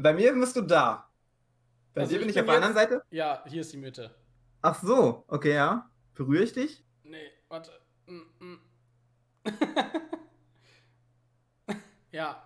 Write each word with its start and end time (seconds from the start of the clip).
Bei 0.00 0.12
mir 0.12 0.32
bist 0.32 0.54
du 0.54 0.60
da. 0.60 1.10
Bei 1.92 2.02
Also 2.02 2.10
dir 2.12 2.18
ich 2.18 2.20
bin 2.20 2.28
ich 2.28 2.34
bin 2.36 2.42
auf 2.44 2.46
der 2.46 2.54
anderen 2.54 2.74
Seite? 2.74 3.02
Ja, 3.10 3.42
hier 3.48 3.62
ist 3.62 3.72
die 3.72 3.78
Mitte. 3.78 4.14
Ach 4.62 4.80
so, 4.80 5.24
okay, 5.26 5.54
ja. 5.54 5.90
Berühre 6.14 6.44
ich 6.44 6.52
dich? 6.52 6.84
Nee, 7.02 7.26
warte. 7.48 7.72
Mm, 8.06 8.20
mm. 8.38 8.60
ja, 12.12 12.40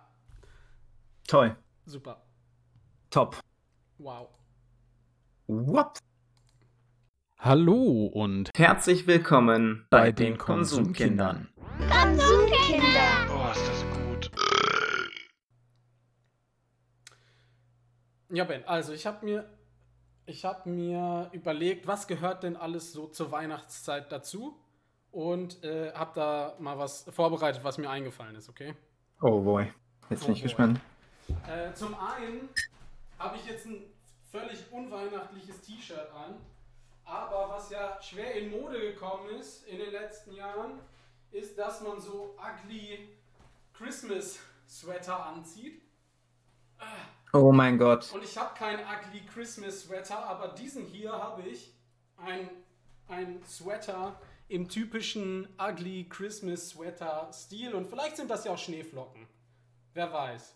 Toll. 1.27 1.55
super. 1.85 2.25
Top. 3.11 3.39
Wow. 3.99 4.29
What? 5.45 5.99
Hallo 7.37 8.07
und 8.07 8.49
Herzlich 8.55 9.05
willkommen 9.05 9.85
bei 9.91 10.11
den 10.11 10.39
Konsumkindern. 10.39 11.49
Konsumkinder. 11.77 12.92
Ja, 18.29 18.43
Ben, 18.45 18.63
also 18.65 18.93
ich 18.93 19.05
habe 19.05 19.25
mir, 19.25 19.49
ich 20.25 20.45
habe 20.45 20.69
mir 20.69 21.29
überlegt, 21.33 21.87
was 21.87 22.07
gehört 22.07 22.43
denn 22.43 22.55
alles 22.55 22.93
so 22.93 23.07
zur 23.07 23.31
Weihnachtszeit 23.31 24.11
dazu 24.11 24.57
und 25.11 25.63
äh, 25.63 25.93
habe 25.93 26.11
da 26.15 26.55
mal 26.59 26.77
was 26.77 27.03
vorbereitet, 27.11 27.63
was 27.63 27.77
mir 27.77 27.89
eingefallen 27.89 28.35
ist, 28.35 28.49
okay? 28.49 28.73
Oh 29.21 29.41
boy. 29.41 29.71
Jetzt 30.09 30.21
bin 30.21 30.29
Oh 30.29 30.33
ich 30.33 30.39
boy. 30.39 30.43
gespannt. 30.43 30.79
Äh, 31.47 31.73
zum 31.73 31.95
einen 31.99 32.49
habe 33.19 33.37
ich 33.37 33.45
jetzt 33.45 33.65
ein 33.65 33.83
völlig 34.31 34.71
unweihnachtliches 34.71 35.61
T-Shirt 35.61 36.09
an, 36.13 36.35
aber 37.05 37.49
was 37.49 37.69
ja 37.69 38.01
schwer 38.01 38.33
in 38.35 38.49
Mode 38.51 38.79
gekommen 38.79 39.29
ist 39.39 39.67
in 39.67 39.77
den 39.77 39.91
letzten 39.91 40.33
Jahren, 40.33 40.79
ist, 41.31 41.57
dass 41.57 41.81
man 41.81 41.99
so 41.99 42.35
ugly 42.37 43.09
Christmas 43.73 44.39
Sweater 44.67 45.25
anzieht. 45.25 45.81
Oh 47.35 47.51
mein 47.51 47.79
Gott. 47.79 48.11
Und 48.13 48.23
ich 48.23 48.37
habe 48.37 48.53
keinen 48.55 48.81
ugly 48.81 49.21
Christmas 49.25 49.81
Sweater, 49.81 50.23
aber 50.23 50.49
diesen 50.49 50.85
hier 50.85 51.11
habe 51.11 51.41
ich. 51.41 51.73
Ein, 52.17 52.47
ein 53.07 53.43
Sweater 53.45 54.19
im 54.47 54.69
typischen 54.69 55.47
ugly 55.59 56.05
Christmas 56.09 56.69
Sweater 56.69 57.29
Stil. 57.33 57.73
Und 57.73 57.87
vielleicht 57.87 58.17
sind 58.17 58.29
das 58.29 58.45
ja 58.45 58.51
auch 58.53 58.57
Schneeflocken. 58.57 59.25
Wer 59.95 60.13
weiß. 60.13 60.55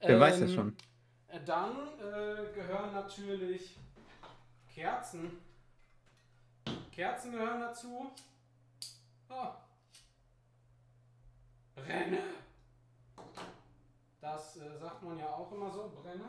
Wer 0.00 0.20
weiß 0.20 0.40
das 0.40 0.50
Ähm, 0.50 0.54
schon. 0.56 0.76
äh, 1.28 1.40
Dann 1.44 1.72
äh, 1.98 2.52
gehören 2.54 2.92
natürlich 2.92 3.76
Kerzen. 4.72 5.38
Kerzen 6.92 7.32
gehören 7.32 7.60
dazu. 7.60 8.10
Ah. 9.28 9.56
Brenne. 11.74 12.20
Das 14.26 14.56
äh, 14.56 14.76
sagt 14.76 15.04
man 15.04 15.16
ja 15.20 15.32
auch 15.32 15.52
immer 15.52 15.70
so, 15.70 15.88
Brenne. 16.02 16.28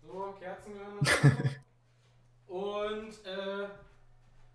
So, 0.00 0.36
Kerzen 0.38 0.74
gehören 0.74 1.00
dazu. 1.00 1.26
Und 2.46 3.26
äh, 3.26 3.68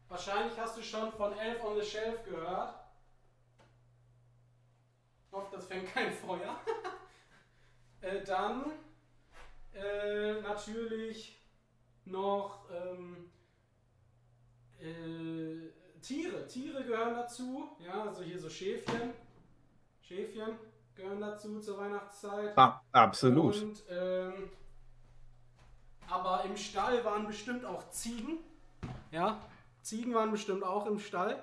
wahrscheinlich 0.08 0.58
hast 0.58 0.78
du 0.78 0.81
schon 0.81 1.12
von 1.12 1.38
Elf 1.38 1.62
on 1.66 1.78
the 1.78 1.86
Shelf 1.86 2.23
gehört. 2.23 2.73
Ich 5.25 5.34
hoffe, 5.34 5.58
das 5.58 5.66
fängt 5.66 5.94
kein 5.94 6.09
Feuer. 6.09 6.58
äh, 8.02 8.23
dann 8.23 8.72
äh, 9.73 10.40
natürlich 10.40 11.45
noch 12.06 12.70
ähm, 12.72 13.30
äh, 14.80 16.00
Tiere. 16.00 16.48
Tiere 16.48 16.86
gehören 16.86 17.14
dazu. 17.14 17.75
Ja, 17.86 18.03
also 18.06 18.23
hier 18.23 18.40
so 18.40 18.50
Schäfchen. 18.50 19.14
Schäfchen 20.02 20.58
gehören 20.98 21.22
dazu 21.22 21.59
zur 21.59 21.78
Weihnachtszeit. 21.78 22.58
Ah, 22.58 22.81
absolut. 22.92 23.62
Und, 23.62 23.84
ähm, 23.90 24.50
aber 26.09 26.44
im 26.45 26.58
Stall 26.58 27.06
waren 27.06 27.28
bestimmt 27.28 27.64
auch 27.64 27.90
Ziegen. 27.92 28.40
Ja, 29.12 29.40
Ziegen 29.81 30.14
waren 30.14 30.31
bestimmt 30.31 30.64
auch 30.64 30.86
im 30.88 31.00
Stall. 31.00 31.42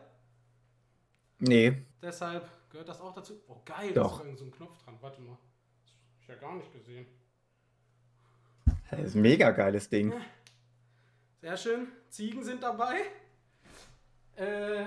Nee. 1.39 1.87
Deshalb 2.03 2.47
gehört 2.71 2.89
das 2.89 3.01
auch 3.01 3.15
dazu. 3.15 3.41
Oh, 3.49 3.61
geil, 3.65 3.93
Doch. 3.93 4.21
da 4.21 4.29
ist 4.29 4.39
so 4.39 4.45
ein 4.45 4.51
Knopf 4.51 4.77
dran. 4.83 4.99
Warte 5.01 5.21
mal. 5.23 5.39
Das 5.85 5.93
hab 5.95 6.21
ich 6.21 6.29
ja 6.29 6.35
gar 6.35 6.55
nicht 6.57 6.73
gesehen. 6.73 7.07
Das 8.91 9.01
ist 9.01 9.15
ein 9.15 9.23
mega 9.23 9.51
geiles 9.51 9.89
Ding. 9.89 10.13
Sehr 11.41 11.57
schön. 11.57 11.89
Ziegen 12.09 12.43
sind 12.43 12.63
dabei. 12.63 13.01
Äh, 14.37 14.85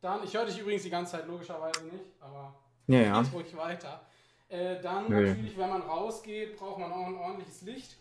dann, 0.00 0.24
ich 0.24 0.34
höre 0.34 0.46
dich 0.46 0.58
übrigens 0.58 0.82
die 0.82 0.90
ganze 0.90 1.12
Zeit 1.12 1.26
logischerweise 1.26 1.84
nicht, 1.84 2.04
aber 2.20 2.54
Ja, 2.88 3.00
ja. 3.00 3.22
geht 3.22 3.32
ruhig 3.32 3.56
weiter. 3.56 4.00
Äh, 4.48 4.80
dann 4.80 5.08
Nö. 5.10 5.26
natürlich, 5.28 5.56
wenn 5.56 5.68
man 5.68 5.82
rausgeht, 5.82 6.56
braucht 6.56 6.78
man 6.78 6.90
auch 6.90 7.06
ein 7.06 7.16
ordentliches 7.16 7.62
Licht. 7.62 7.96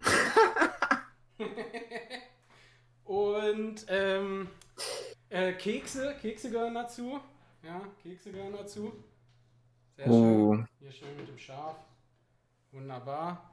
Und 3.04 3.84
ähm, 3.88 4.48
äh, 5.28 5.52
Kekse, 5.52 6.14
Kekse 6.20 6.50
gehören 6.50 6.74
dazu. 6.74 7.20
Ja, 7.62 7.80
Kekse 8.02 8.30
gehören 8.32 8.52
dazu. 8.52 8.92
Sehr 9.96 10.06
Oh. 10.08 10.54
schön. 10.54 10.68
Hier 10.80 10.92
schön 10.92 11.16
mit 11.16 11.28
dem 11.28 11.38
Schaf. 11.38 11.76
Wunderbar. 12.72 13.50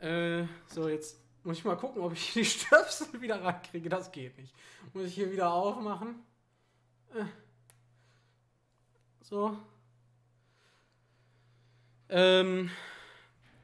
Äh, 0.00 0.44
so, 0.66 0.88
jetzt 0.88 1.18
muss 1.44 1.58
ich 1.58 1.64
mal 1.64 1.76
gucken, 1.76 2.02
ob 2.02 2.12
ich 2.12 2.32
die 2.32 2.44
Stöpsel 2.44 3.20
wieder 3.20 3.42
reinkriege. 3.42 3.88
Das 3.88 4.12
geht 4.12 4.36
nicht. 4.38 4.54
Muss 4.92 5.04
ich 5.06 5.14
hier 5.14 5.30
wieder 5.32 5.52
aufmachen. 5.52 6.16
Äh. 7.14 7.24
So. 9.28 9.54
Ähm, 12.08 12.70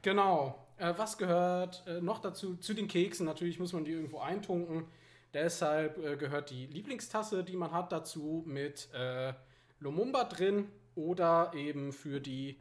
genau. 0.03 0.63
Äh, 0.77 0.93
was 0.95 1.17
gehört 1.17 1.83
äh, 1.87 2.01
noch 2.01 2.19
dazu? 2.19 2.55
Zu 2.57 2.75
den 2.75 2.87
Keksen 2.87 3.25
natürlich 3.25 3.57
muss 3.59 3.73
man 3.73 3.83
die 3.83 3.93
irgendwo 3.93 4.19
eintunken. 4.19 4.85
Deshalb 5.33 5.97
äh, 5.97 6.17
gehört 6.17 6.51
die 6.51 6.67
Lieblingstasse, 6.67 7.43
die 7.43 7.55
man 7.55 7.71
hat, 7.71 7.91
dazu 7.91 8.43
mit 8.45 8.93
äh, 8.93 9.33
Lumumba 9.79 10.25
drin 10.25 10.69
oder 10.93 11.51
eben 11.55 11.93
für 11.93 12.21
die 12.21 12.59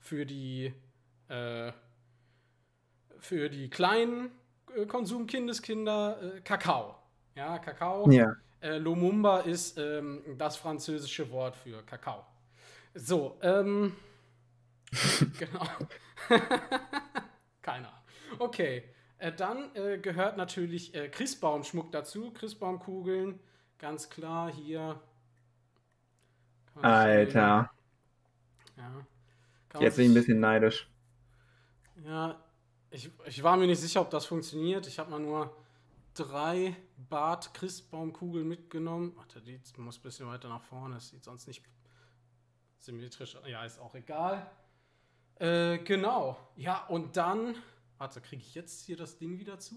für 0.00 0.26
die 0.26 0.74
äh, 1.28 1.70
für 3.20 3.48
die 3.48 3.70
kleinen 3.70 4.32
äh, 4.74 4.84
Konsumkindeskinder 4.86 6.36
äh, 6.38 6.40
Kakao. 6.40 6.96
Ja, 7.36 7.60
Kakao. 7.60 8.10
Ja. 8.10 8.34
Äh, 8.60 8.78
Lumumba 8.78 9.40
ist 9.40 9.78
ähm, 9.78 10.22
das 10.38 10.56
französische 10.56 11.30
Wort 11.30 11.56
für 11.56 11.82
Kakao. 11.82 12.24
So, 12.94 13.38
ähm. 13.42 13.94
genau. 15.38 15.66
Keine 17.62 17.88
Ahnung. 17.88 18.00
Okay. 18.38 18.84
Äh, 19.18 19.32
dann 19.32 19.74
äh, 19.74 19.98
gehört 19.98 20.36
natürlich 20.36 20.94
äh, 20.94 21.08
Christbaumschmuck 21.08 21.92
dazu. 21.92 22.32
Christbaumkugeln. 22.32 23.38
Ganz 23.78 24.08
klar 24.08 24.52
hier. 24.52 25.00
Alter. 26.80 27.70
Ja. 28.76 29.06
Jetzt 29.80 29.96
bin 29.96 30.06
ich 30.06 30.10
ein 30.10 30.14
bisschen 30.14 30.40
neidisch. 30.40 30.88
ja, 32.04 32.42
ich, 32.90 33.10
ich 33.26 33.42
war 33.42 33.56
mir 33.56 33.66
nicht 33.66 33.80
sicher, 33.80 34.00
ob 34.00 34.10
das 34.10 34.26
funktioniert. 34.26 34.86
Ich 34.86 34.98
habe 34.98 35.10
mal 35.10 35.20
nur 35.20 35.54
drei 36.14 36.76
Bart 36.96 37.52
Christbaumkugeln 37.54 38.48
mitgenommen. 38.48 39.12
Warte, 39.16 39.42
die 39.42 39.60
muss 39.76 39.98
ein 39.98 40.02
bisschen 40.02 40.26
weiter 40.26 40.48
nach 40.48 40.62
vorne. 40.62 40.94
Das 40.94 41.10
sieht 41.10 41.24
sonst 41.24 41.46
nicht 41.46 41.62
symmetrisch. 42.78 43.36
Ja, 43.46 43.64
ist 43.64 43.78
auch 43.78 43.94
egal. 43.94 44.50
Äh, 45.36 45.78
genau. 45.78 46.38
Ja, 46.56 46.86
und 46.86 47.16
dann. 47.16 47.56
Warte, 47.98 48.20
kriege 48.20 48.42
ich 48.42 48.54
jetzt 48.54 48.84
hier 48.84 48.96
das 48.96 49.18
Ding 49.18 49.38
wieder 49.38 49.58
zu? 49.58 49.74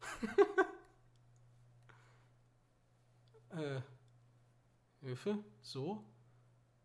äh, 3.50 3.80
Hilfe. 5.00 5.38
So. 5.62 6.04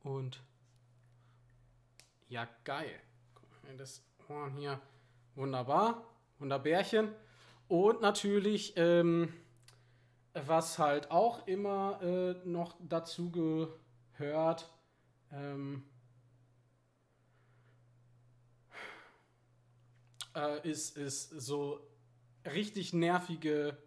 Und. 0.04 0.42
Ja, 2.28 2.48
geil. 2.64 3.02
Guck 3.34 3.64
mal, 3.64 3.78
Das 3.78 4.04
Horn 4.28 4.54
hier. 4.54 4.80
Wunderbar. 5.36 6.06
Wunderbärchen. 6.38 7.14
Und 7.70 8.02
natürlich, 8.02 8.74
ähm, 8.78 9.32
was 10.34 10.80
halt 10.80 11.12
auch 11.12 11.48
immer 11.48 12.02
äh, 12.02 12.48
noch 12.48 12.76
dazu 12.80 13.30
gehört, 13.30 14.72
ähm, 15.32 15.84
äh, 20.36 20.68
ist, 20.68 20.98
ist 20.98 21.30
so 21.30 21.88
richtig 22.44 22.92
nervige 22.92 23.78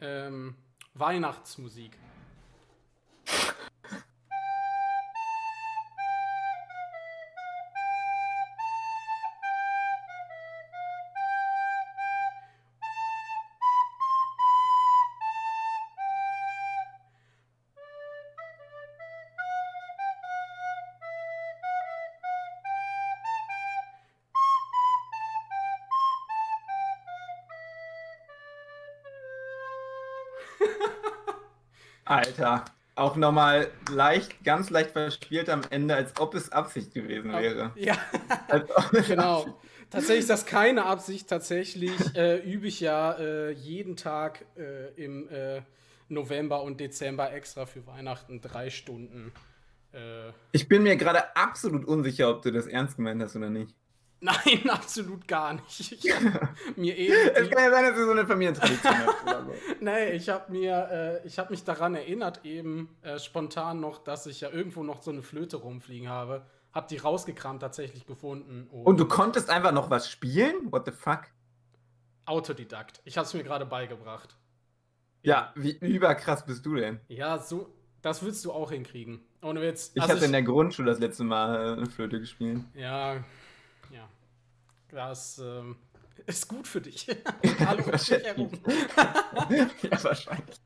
ähm, 0.00 0.54
Weihnachtsmusik. 0.94 1.98
Alter. 32.04 32.64
Auch 32.96 33.16
nochmal 33.16 33.70
leicht, 33.90 34.44
ganz 34.44 34.70
leicht 34.70 34.92
verspielt 34.92 35.50
am 35.50 35.62
Ende, 35.70 35.96
als 35.96 36.12
ob 36.20 36.34
es 36.34 36.52
Absicht 36.52 36.94
gewesen 36.94 37.32
wäre. 37.32 37.72
Ja, 37.76 37.96
genau. 39.08 39.58
Tatsächlich 39.90 40.20
ist 40.20 40.30
das 40.30 40.46
keine 40.46 40.86
Absicht. 40.86 41.28
Tatsächlich 41.28 41.92
äh, 42.14 42.38
übe 42.38 42.68
ich 42.68 42.80
ja 42.80 43.12
äh, 43.12 43.50
jeden 43.50 43.96
Tag 43.96 44.44
äh, 44.56 44.92
im 44.94 45.28
äh, 45.28 45.62
November 46.08 46.62
und 46.62 46.78
Dezember 46.80 47.32
extra 47.32 47.66
für 47.66 47.86
Weihnachten 47.86 48.40
drei 48.40 48.70
Stunden. 48.70 49.32
Äh, 49.92 50.30
Ich 50.52 50.68
bin 50.68 50.84
mir 50.84 50.96
gerade 50.96 51.36
absolut 51.36 51.84
unsicher, 51.84 52.30
ob 52.30 52.42
du 52.42 52.52
das 52.52 52.66
ernst 52.66 52.96
gemeint 52.96 53.22
hast 53.22 53.34
oder 53.36 53.50
nicht. 53.50 53.74
Nein, 54.24 54.68
absolut 54.70 55.28
gar 55.28 55.54
nicht. 55.54 55.80
Ich 55.80 56.02
mir 56.76 56.98
Es 56.98 57.38
eben 57.38 57.50
kann 57.50 57.64
ja 57.64 57.70
sein, 57.70 57.84
dass 57.84 57.96
du 57.96 58.04
so 58.04 58.10
eine 58.10 58.26
Familientradition 58.26 58.94
hast 59.06 59.22
oder 59.22 59.44
so. 59.44 59.52
Nee, 59.80 60.12
ich 60.12 60.28
habe 60.28 60.50
mir, 60.50 60.88
äh, 61.22 61.26
ich 61.26 61.38
habe 61.38 61.50
mich 61.50 61.64
daran 61.64 61.94
erinnert 61.94 62.44
eben 62.44 62.96
äh, 63.02 63.18
spontan 63.18 63.80
noch, 63.80 64.02
dass 64.02 64.26
ich 64.26 64.40
ja 64.40 64.50
irgendwo 64.50 64.82
noch 64.82 65.02
so 65.02 65.10
eine 65.10 65.22
Flöte 65.22 65.58
rumfliegen 65.58 66.08
habe. 66.08 66.46
Hab 66.72 66.88
die 66.88 66.96
rausgekramt 66.96 67.60
tatsächlich 67.60 68.06
gefunden. 68.06 68.66
Und 68.70 68.98
du 68.98 69.06
konntest 69.06 69.48
einfach 69.48 69.70
noch 69.70 69.90
was 69.90 70.10
spielen? 70.10 70.72
What 70.72 70.86
the 70.86 70.92
fuck? 70.92 71.22
Autodidakt. 72.24 73.00
Ich 73.04 73.16
habe 73.16 73.26
es 73.26 73.34
mir 73.34 73.44
gerade 73.44 73.66
beigebracht. 73.66 74.36
Ja, 75.22 75.52
wie 75.54 75.76
überkrass 75.78 76.44
bist 76.44 76.66
du 76.66 76.74
denn? 76.74 77.00
Ja, 77.08 77.38
so, 77.38 77.72
das 78.02 78.24
willst 78.24 78.44
du 78.44 78.52
auch 78.52 78.70
hinkriegen. 78.72 79.20
Ohne 79.40 79.60
Witz. 79.60 79.92
Ich 79.94 80.02
Also 80.02 80.14
hatte 80.14 80.24
in 80.24 80.32
der 80.32 80.42
Grundschule 80.42 80.90
das 80.90 81.00
letzte 81.00 81.24
Mal 81.24 81.54
äh, 81.54 81.72
eine 81.74 81.86
Flöte 81.86 82.18
gespielt. 82.18 82.60
Ja. 82.74 83.22
Das 84.90 85.38
ähm, 85.38 85.76
ist 86.26 86.48
gut 86.48 86.66
für 86.66 86.80
dich. 86.80 87.06
Dich 87.42 87.58
herum. 88.24 88.50
ja, 89.50 90.04
wahrscheinlich. 90.04 90.60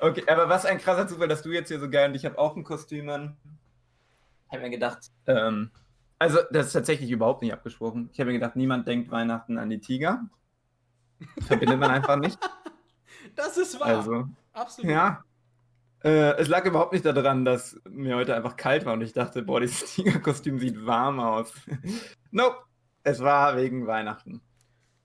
Okay, 0.00 0.24
aber 0.28 0.48
was 0.48 0.64
ein 0.64 0.78
krasser 0.78 1.08
Zufall, 1.08 1.28
dass 1.28 1.42
du 1.42 1.50
jetzt 1.50 1.68
hier 1.68 1.80
so 1.80 1.90
geil 1.90 2.08
und 2.08 2.14
ich 2.14 2.24
habe 2.24 2.38
auch 2.38 2.56
ein 2.56 2.64
Kostüm 2.64 3.08
an. 3.08 3.36
Ich 4.46 4.52
habe 4.52 4.62
mir 4.62 4.70
gedacht, 4.70 5.10
ähm, 5.26 5.70
also 6.18 6.38
das 6.50 6.68
ist 6.68 6.72
tatsächlich 6.72 7.10
überhaupt 7.10 7.42
nicht 7.42 7.52
abgesprochen. 7.52 8.08
Ich 8.12 8.20
habe 8.20 8.28
mir 8.28 8.38
gedacht, 8.38 8.56
niemand 8.56 8.86
denkt 8.88 9.10
Weihnachten 9.10 9.58
an 9.58 9.70
die 9.70 9.80
Tiger. 9.80 10.22
Verbindet 11.46 11.78
man 11.78 11.90
einfach 11.90 12.16
nicht. 12.16 12.38
Das 13.34 13.56
ist 13.56 13.78
wahr. 13.78 13.88
Also, 13.88 14.28
Absolut. 14.52 14.90
ja. 14.90 15.22
Äh, 16.02 16.36
es 16.36 16.48
lag 16.48 16.64
überhaupt 16.64 16.92
nicht 16.92 17.04
daran, 17.04 17.44
dass 17.44 17.80
mir 17.88 18.16
heute 18.16 18.34
einfach 18.34 18.56
kalt 18.56 18.86
war 18.86 18.92
und 18.92 19.02
ich 19.02 19.12
dachte, 19.12 19.42
boah, 19.42 19.60
dieses 19.60 19.94
Tigerkostüm 19.94 20.58
sieht 20.58 20.86
warm 20.86 21.18
aus. 21.18 21.52
nope. 22.30 22.67
Es 23.08 23.20
war 23.20 23.56
wegen 23.56 23.86
Weihnachten. 23.86 24.40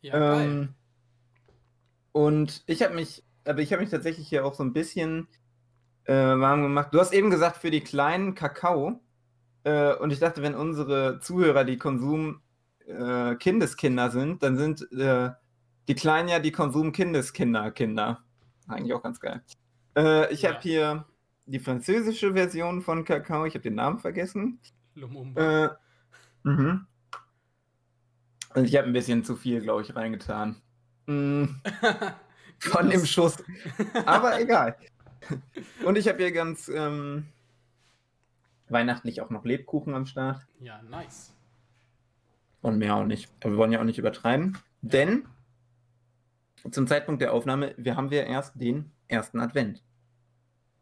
Ja. 0.01 0.41
Ähm, 0.41 0.73
und 2.11 2.63
ich 2.67 2.83
habe 2.83 2.94
mich, 2.95 3.23
aber 3.45 3.59
ich 3.59 3.71
habe 3.71 3.81
mich 3.81 3.91
tatsächlich 3.91 4.27
hier 4.27 4.45
auch 4.45 4.55
so 4.55 4.63
ein 4.63 4.73
bisschen 4.73 5.27
äh, 6.03 6.13
warm 6.13 6.63
gemacht. 6.63 6.89
Du 6.91 7.00
hast 7.00 7.13
eben 7.13 7.29
gesagt, 7.29 7.55
für 7.57 7.71
die 7.71 7.79
kleinen 7.81 8.35
Kakao. 8.35 9.00
Äh, 9.63 9.94
und 9.95 10.11
ich 10.11 10.19
dachte, 10.19 10.41
wenn 10.41 10.53
unsere 10.55 11.21
Zuhörer 11.21 11.63
die 11.63 11.77
Konsum-Kindeskinder 11.77 14.11
sind, 14.11 14.44
dann 14.44 14.57
sind 14.57 14.91
äh, 14.91 15.29
die 15.88 15.95
Kleinen 15.95 16.27
ja 16.27 16.39
die 16.39 16.51
Konsum-Kindeskinder, 16.51 17.71
Kinder. 17.71 18.21
Eigentlich 18.67 18.94
auch 18.94 19.03
ganz 19.03 19.21
geil. 19.21 19.41
Äh, 19.95 20.33
ich 20.33 20.41
Ja. 20.41 20.50
habe 20.51 20.61
hier 20.61 21.05
die 21.45 21.59
französische 21.59 22.33
Version 22.33 22.81
von 22.81 23.05
Kakao. 23.05 23.45
Ich 23.45 23.53
habe 23.53 23.63
den 23.63 23.75
Namen 23.75 24.00
vergessen. 24.00 24.59
Lumumba. 24.95 25.65
Äh, 25.65 25.69
mhm. 26.44 26.88
Und 28.55 28.65
ich 28.65 28.75
habe 28.75 28.88
ein 28.88 28.94
bisschen 28.94 29.23
zu 29.23 29.35
viel, 29.35 29.61
glaube 29.61 29.81
ich, 29.81 29.95
reingetan. 29.95 30.61
Mm, 31.07 31.45
von 32.59 32.89
dem 32.89 33.05
Schuss. 33.05 33.38
Aber 34.05 34.39
egal. 34.41 34.75
Und 35.85 35.97
ich 35.97 36.07
habe 36.07 36.19
hier 36.19 36.31
ganz 36.31 36.67
ähm, 36.67 37.27
weihnachtlich 38.69 39.21
auch 39.21 39.29
noch 39.29 39.45
Lebkuchen 39.45 39.94
am 39.95 40.05
Start. 40.05 40.45
Ja, 40.59 40.81
nice. 40.83 41.33
Und 42.61 42.77
mehr 42.77 42.95
auch 42.95 43.05
nicht. 43.05 43.29
Aber 43.41 43.51
wir 43.51 43.57
wollen 43.57 43.71
ja 43.71 43.79
auch 43.79 43.85
nicht 43.85 44.00
übertreiben. 44.00 44.57
Denn 44.81 45.25
zum 46.71 46.88
Zeitpunkt 46.88 47.21
der 47.21 47.33
Aufnahme, 47.33 47.73
wir 47.77 47.95
haben 47.95 48.11
wir 48.11 48.25
erst 48.25 48.59
den 48.59 48.91
ersten 49.07 49.39
Advent. 49.39 49.83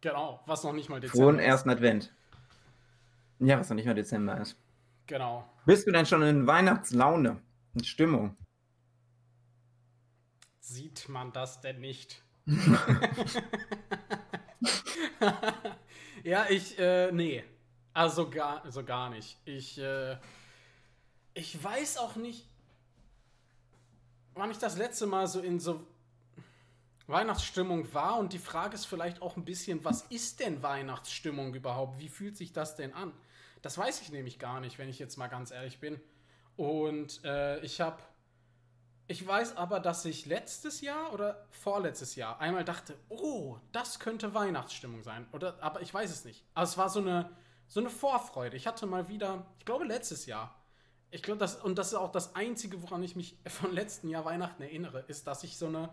Genau, 0.01 0.41
was 0.45 0.63
noch 0.63 0.73
nicht 0.73 0.89
mal 0.89 1.00
Dezember 1.00 1.23
Frohen 1.23 1.39
ist. 1.39 1.45
ersten 1.45 1.69
Advent. 1.69 2.13
Ja, 3.39 3.59
was 3.59 3.69
noch 3.69 3.75
nicht 3.75 3.85
mal 3.85 3.95
Dezember 3.95 4.39
ist. 4.39 4.57
Genau. 5.07 5.47
Bist 5.65 5.88
du 5.88 5.91
denn 5.91 6.06
schon 6.06 6.21
in 6.23 6.47
Weihnachtslaune? 6.47 7.41
In 7.73 7.83
Stimmung? 7.83 8.35
Sieht 10.59 11.07
man 11.09 11.31
das 11.31 11.62
denn 11.62 11.79
nicht? 11.79 12.23
ja, 16.23 16.45
ich, 16.50 16.77
äh, 16.79 17.12
nee. 17.12 17.44
Also 17.94 18.29
gar, 18.29 18.63
also 18.63 18.83
gar 18.83 19.09
nicht. 19.09 19.38
Ich, 19.45 19.77
äh, 19.77 20.18
ich 21.33 21.62
weiß 21.62 21.97
auch 21.97 22.15
nicht, 22.15 22.47
wann 24.33 24.51
ich 24.51 24.57
das 24.57 24.77
letzte 24.77 25.07
Mal 25.07 25.27
so 25.27 25.41
in 25.41 25.59
so 25.59 25.85
Weihnachtsstimmung 27.07 27.94
war 27.94 28.18
und 28.18 28.33
die 28.33 28.39
Frage 28.39 28.75
ist 28.75 28.85
vielleicht 28.85 29.21
auch 29.21 29.35
ein 29.35 29.44
bisschen, 29.44 29.83
was 29.83 30.03
ist 30.03 30.39
denn 30.39 30.63
Weihnachtsstimmung 30.63 31.53
überhaupt? 31.53 32.00
Wie 32.00 32.09
fühlt 32.09 32.38
sich 32.38 32.53
das 32.53 32.75
denn 32.75 32.94
an? 32.94 33.12
Das 33.62 33.77
weiß 33.77 34.01
ich 34.01 34.12
nämlich 34.12 34.39
gar 34.39 34.59
nicht, 34.59 34.77
wenn 34.77 34.89
ich 34.89 35.00
jetzt 35.00 35.18
mal 35.18 35.27
ganz 35.27 35.51
ehrlich 35.51 35.79
bin. 35.79 36.00
Und 36.57 37.24
äh, 37.24 37.59
ich 37.62 37.81
habe 37.81 37.98
ich 39.12 39.27
weiß 39.27 39.57
aber, 39.57 39.81
dass 39.81 40.06
ich 40.06 40.25
letztes 40.25 40.80
Jahr 40.80 41.12
oder 41.12 41.45
vorletztes 41.50 42.15
Jahr 42.15 42.39
einmal 42.39 42.63
dachte, 42.63 42.95
oh, 43.09 43.57
das 43.74 44.00
könnte 44.00 44.33
Weihnachtsstimmung 44.33 45.03
sein. 45.03 45.27
Oder, 45.33 45.62
aber 45.62 45.81
ich 45.81 45.94
weiß 45.94 46.09
es 46.09 46.24
nicht. 46.24 46.45
Also 46.53 46.71
es 46.71 46.77
war 46.77 46.89
so 46.89 47.01
eine, 47.01 47.30
so 47.68 47.81
eine 47.81 47.89
Vorfreude. 47.89 48.56
Ich 48.56 48.68
hatte 48.68 48.86
mal 48.86 49.09
wieder, 49.09 49.45
ich 49.59 49.65
glaube 49.65 49.83
letztes 49.83 50.27
Jahr. 50.27 50.56
Ich 51.09 51.21
glaube, 51.24 51.39
das, 51.39 51.57
und 51.57 51.77
das 51.77 51.89
ist 51.89 51.95
auch 51.95 52.13
das 52.13 52.38
Einzige, 52.38 52.81
woran 52.83 53.04
ich 53.04 53.18
mich 53.18 53.38
von 53.47 53.74
letzten 53.74 54.07
Jahr 54.07 54.24
Weihnachten 54.24 54.63
erinnere, 54.63 55.01
ist, 55.09 55.27
dass 55.27 55.44
ich 55.44 55.57
so 55.57 55.68
eine 55.68 55.89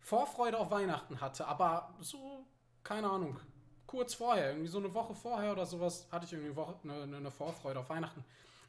Vorfreude 0.00 0.58
auf 0.58 0.70
Weihnachten 0.70 1.22
hatte. 1.22 1.46
Aber 1.46 1.94
so, 2.00 2.44
keine 2.82 3.08
Ahnung, 3.08 3.40
kurz 3.86 4.12
vorher, 4.12 4.50
irgendwie 4.50 4.68
so 4.68 4.76
eine 4.76 4.92
Woche 4.92 5.14
vorher 5.14 5.52
oder 5.52 5.64
sowas, 5.64 6.08
hatte 6.12 6.26
ich 6.26 6.34
irgendwie 6.34 6.60
eine, 6.82 7.16
eine 7.16 7.30
Vorfreude 7.30 7.80
auf 7.80 7.88
Weihnachten. 7.88 8.22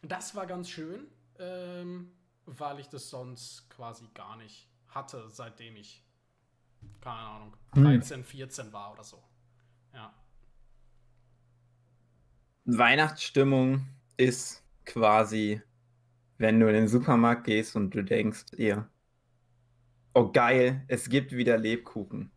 Und 0.06 0.12
das 0.12 0.36
war 0.36 0.46
ganz 0.46 0.70
schön. 0.70 1.08
Ähm, 1.40 2.12
weil 2.46 2.80
ich 2.80 2.90
das 2.90 3.10
sonst 3.10 3.68
quasi 3.72 4.08
gar 4.14 4.38
nicht 4.38 4.70
hatte, 4.90 5.32
seitdem 5.32 5.78
ich, 5.78 6.06
keine 7.02 7.18
Ahnung, 7.18 7.58
Hm. 7.74 7.86
13, 7.86 8.24
14 8.24 8.72
war 8.72 8.92
oder 8.92 9.04
so. 9.04 9.24
Ja. 9.96 10.14
Weihnachtsstimmung 12.66 13.88
ist 14.16 14.64
quasi, 14.86 15.64
wenn 16.38 16.60
du 16.60 16.68
in 16.68 16.76
den 16.76 16.88
Supermarkt 16.88 17.46
gehst 17.46 17.76
und 17.76 17.96
du 17.96 18.04
denkst 18.04 18.46
dir, 18.52 18.88
oh 20.14 20.32
geil, 20.32 20.86
es 20.88 21.10
gibt 21.10 21.32
wieder 21.32 21.58
Lebkuchen. 21.58 22.32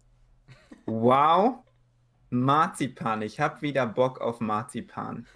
Wow, 0.87 1.59
Marzipan, 2.31 3.21
ich 3.21 3.41
habe 3.41 3.61
wieder 3.61 3.87
Bock 3.87 4.23
auf 4.23 4.41
Marzipan. 4.41 5.27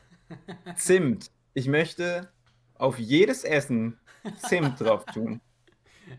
Zimt, 0.76 1.30
ich 1.54 1.68
möchte 1.68 2.32
auf 2.74 2.98
jedes 2.98 3.44
Essen 3.44 3.98
Zimt 4.38 4.80
drauf 4.80 5.04
tun. 5.06 5.40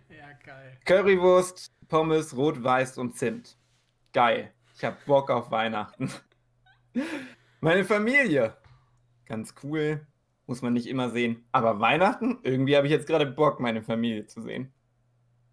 Ja, 0.09 0.31
geil. 0.45 0.77
Currywurst, 0.85 1.71
Pommes, 1.87 2.35
Rot-Weiß 2.35 2.97
und 2.97 3.15
Zimt. 3.15 3.57
Geil. 4.13 4.53
Ich 4.75 4.83
hab 4.83 5.05
Bock 5.05 5.29
auf 5.29 5.51
Weihnachten. 5.51 6.11
Meine 7.61 7.85
Familie. 7.85 8.57
Ganz 9.25 9.55
cool. 9.63 10.05
Muss 10.45 10.61
man 10.61 10.73
nicht 10.73 10.87
immer 10.87 11.09
sehen. 11.09 11.45
Aber 11.51 11.79
Weihnachten? 11.79 12.39
Irgendwie 12.43 12.75
habe 12.75 12.87
ich 12.87 12.91
jetzt 12.91 13.07
gerade 13.07 13.25
Bock, 13.25 13.59
meine 13.59 13.81
Familie 13.81 14.25
zu 14.25 14.41
sehen. 14.41 14.73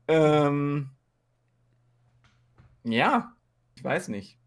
Ähm. 0.08 0.90
Ja, 2.82 3.37
ich 3.76 3.84
weiß 3.84 4.08
nicht. 4.08 4.39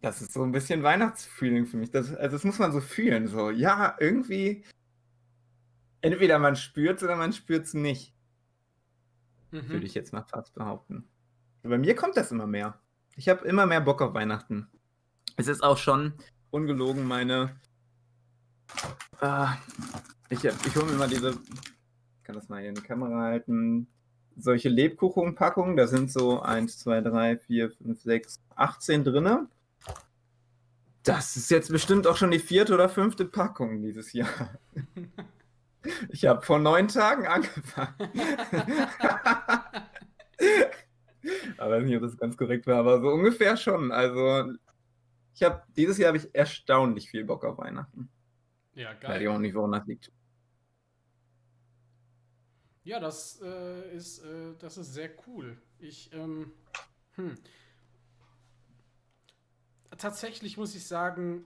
Das 0.00 0.22
ist 0.22 0.32
so 0.32 0.42
ein 0.42 0.52
bisschen 0.52 0.82
Weihnachtsfeeling 0.82 1.66
für 1.66 1.76
mich. 1.76 1.90
Das, 1.90 2.14
also 2.14 2.36
das 2.36 2.44
muss 2.44 2.58
man 2.58 2.72
so 2.72 2.80
fühlen. 2.80 3.26
So, 3.26 3.50
ja, 3.50 3.96
irgendwie. 3.98 4.64
Entweder 6.00 6.38
man 6.38 6.54
spürt 6.54 6.98
es 6.98 7.02
oder 7.02 7.16
man 7.16 7.32
spürt 7.32 7.64
es 7.64 7.74
nicht 7.74 8.14
Mhm. 9.50 9.68
würde 9.68 9.86
ich 9.86 9.94
jetzt 9.94 10.12
mal 10.12 10.24
fast 10.24 10.54
behaupten. 10.54 11.08
Bei 11.62 11.78
mir 11.78 11.94
kommt 11.94 12.16
das 12.16 12.30
immer 12.32 12.46
mehr. 12.46 12.78
Ich 13.16 13.28
habe 13.28 13.46
immer 13.46 13.66
mehr 13.66 13.80
Bock 13.80 14.00
auf 14.02 14.14
Weihnachten. 14.14 14.68
Es 15.36 15.48
ist 15.48 15.62
auch 15.62 15.78
schon 15.78 16.12
ungelogen 16.50 17.06
meine. 17.06 17.56
Ah, 19.20 19.56
ich 20.28 20.44
ich 20.44 20.76
hole 20.76 20.86
mir 20.86 20.98
mal 20.98 21.08
diese. 21.08 21.30
Ich 21.30 22.24
kann 22.24 22.34
das 22.34 22.48
mal 22.48 22.60
hier 22.60 22.68
in 22.68 22.74
die 22.74 22.82
Kamera 22.82 23.22
halten. 23.22 23.88
Solche 24.36 24.68
Lebkuchenpackungen, 24.68 25.76
da 25.76 25.88
sind 25.88 26.12
so 26.12 26.40
1, 26.40 26.78
2, 26.78 27.00
3, 27.00 27.38
4, 27.38 27.70
5, 27.72 28.00
6, 28.00 28.36
18 28.54 29.04
drinne. 29.04 29.48
Das 31.02 31.36
ist 31.36 31.50
jetzt 31.50 31.70
bestimmt 31.70 32.06
auch 32.06 32.16
schon 32.16 32.30
die 32.30 32.38
vierte 32.38 32.74
oder 32.74 32.88
fünfte 32.88 33.24
Packung 33.24 33.82
dieses 33.82 34.12
Jahr. 34.12 34.58
Ich 36.10 36.26
habe 36.26 36.42
vor 36.42 36.58
neun 36.58 36.88
Tagen 36.88 37.26
angefangen. 37.26 37.94
Ich 41.22 41.58
weiß 41.58 41.84
nicht, 41.84 41.96
ob 41.96 42.02
das 42.02 42.16
ganz 42.16 42.36
korrekt 42.36 42.66
war, 42.66 42.78
aber 42.78 43.00
so 43.00 43.08
ungefähr 43.08 43.56
schon. 43.56 43.92
Also, 43.92 44.52
ich 45.34 45.42
habe 45.42 45.62
dieses 45.76 45.98
Jahr 45.98 46.08
habe 46.08 46.18
ich 46.18 46.34
erstaunlich 46.34 47.10
viel 47.10 47.24
Bock 47.24 47.44
auf 47.44 47.58
Weihnachten. 47.58 48.08
Ja, 48.74 48.94
geil. 48.94 49.22
ich 49.22 49.28
auch 49.28 49.38
nicht, 49.38 49.54
woran 49.54 49.72
das 49.72 49.86
liegt. 49.86 50.12
Ja, 52.84 53.00
das 53.00 53.40
äh, 53.42 53.94
ist, 53.94 54.20
äh, 54.24 54.54
das 54.58 54.78
ist 54.78 54.94
sehr 54.94 55.10
cool. 55.26 55.60
Ich, 55.78 56.10
ähm, 56.12 56.52
hm. 57.16 57.34
Tatsächlich 59.98 60.56
muss 60.56 60.74
ich 60.74 60.86
sagen, 60.86 61.44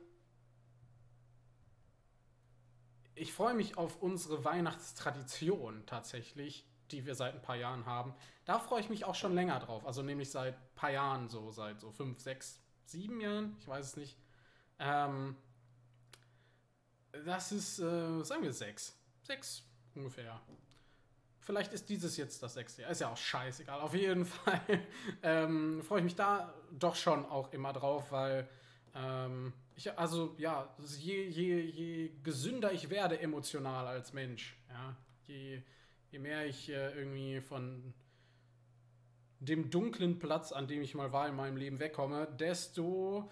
ich 3.14 3.32
freue 3.32 3.54
mich 3.54 3.78
auf 3.78 4.00
unsere 4.02 4.44
Weihnachtstradition 4.44 5.84
tatsächlich, 5.86 6.66
die 6.90 7.06
wir 7.06 7.14
seit 7.14 7.34
ein 7.34 7.42
paar 7.42 7.56
Jahren 7.56 7.86
haben. 7.86 8.14
Da 8.44 8.58
freue 8.58 8.80
ich 8.80 8.90
mich 8.90 9.04
auch 9.04 9.14
schon 9.14 9.34
länger 9.34 9.58
drauf. 9.58 9.86
Also 9.86 10.02
nämlich 10.02 10.30
seit 10.30 10.54
ein 10.54 10.74
paar 10.74 10.90
Jahren, 10.90 11.28
so 11.28 11.50
seit 11.50 11.80
so 11.80 11.90
fünf, 11.90 12.20
sechs, 12.20 12.60
sieben 12.84 13.20
Jahren, 13.20 13.56
ich 13.58 13.66
weiß 13.66 13.86
es 13.86 13.96
nicht. 13.96 14.16
Ähm, 14.78 15.36
das 17.24 17.52
ist, 17.52 17.78
äh, 17.78 18.22
sagen 18.22 18.42
wir 18.42 18.52
sechs. 18.52 18.96
Sechs 19.22 19.62
ungefähr. 19.94 20.40
Vielleicht 21.44 21.72
ist 21.72 21.88
dieses 21.88 22.16
jetzt 22.16 22.42
das 22.42 22.54
sechste 22.54 22.82
Jahr. 22.82 22.90
Ist 22.92 23.00
ja 23.00 23.10
auch 23.10 23.16
scheißegal. 23.16 23.80
Auf 23.80 23.94
jeden 23.94 24.24
Fall 24.26 24.60
ähm, 25.22 25.82
freue 25.82 25.98
ich 25.98 26.04
mich 26.04 26.14
da 26.14 26.54
doch 26.70 26.94
schon 26.94 27.26
auch 27.26 27.52
immer 27.52 27.72
drauf, 27.72 28.12
weil 28.12 28.48
ähm, 28.94 29.52
ich, 29.74 29.98
also 29.98 30.34
ja, 30.38 30.72
je, 30.98 31.26
je, 31.26 31.60
je 31.60 32.10
gesünder 32.22 32.72
ich 32.72 32.90
werde 32.90 33.20
emotional 33.20 33.86
als 33.88 34.12
Mensch, 34.12 34.56
ja, 34.68 34.96
je, 35.26 35.62
je 36.10 36.18
mehr 36.18 36.46
ich 36.46 36.68
äh, 36.68 36.96
irgendwie 36.96 37.40
von 37.40 37.92
dem 39.40 39.70
dunklen 39.70 40.20
Platz, 40.20 40.52
an 40.52 40.68
dem 40.68 40.82
ich 40.82 40.94
mal 40.94 41.12
war 41.12 41.28
in 41.28 41.34
meinem 41.34 41.56
Leben 41.56 41.80
wegkomme, 41.80 42.28
desto, 42.38 43.28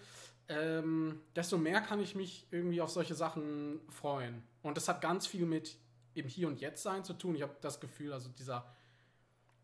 ähm, 0.49 1.21
desto 1.33 1.57
mehr 1.57 1.79
kann 1.79 2.01
ich 2.01 2.15
mich 2.15 2.47
irgendwie 2.51 2.81
auf 2.81 2.89
solche 2.89 3.15
Sachen 3.15 3.79
freuen. 3.87 4.43
Und 4.61 4.75
das 4.75 4.89
hat 4.89 4.99
ganz 4.99 5.25
viel 5.25 5.45
mit 5.45 5.77
im 6.13 6.27
Hier 6.27 6.47
und 6.47 6.59
Jetzt 6.59 6.83
sein 6.83 7.03
zu 7.03 7.13
tun. 7.13 7.35
Ich 7.35 7.41
habe 7.41 7.55
das 7.61 7.79
Gefühl, 7.79 8.13
also 8.13 8.29
dieser, 8.29 8.65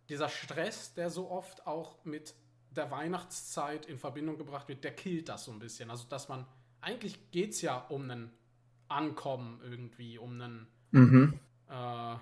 dieser 0.09 0.29
Stress, 0.29 0.93
der 0.93 1.09
so 1.09 1.29
oft 1.29 1.67
auch 1.67 2.03
mit 2.05 2.33
der 2.71 2.91
Weihnachtszeit 2.91 3.85
in 3.85 3.97
Verbindung 3.97 4.37
gebracht 4.37 4.67
wird, 4.67 4.83
der 4.83 4.95
killt 4.95 5.29
das 5.29 5.45
so 5.45 5.51
ein 5.51 5.59
bisschen. 5.59 5.89
Also, 5.89 6.07
dass 6.07 6.29
man, 6.29 6.45
eigentlich 6.81 7.31
geht 7.31 7.51
es 7.51 7.61
ja 7.61 7.77
um 7.89 8.09
ein 8.09 8.31
Ankommen 8.87 9.59
irgendwie, 9.63 10.17
um 10.17 10.33
einen, 10.33 10.67
Mhm. 10.91 11.39
äh, 11.69 12.15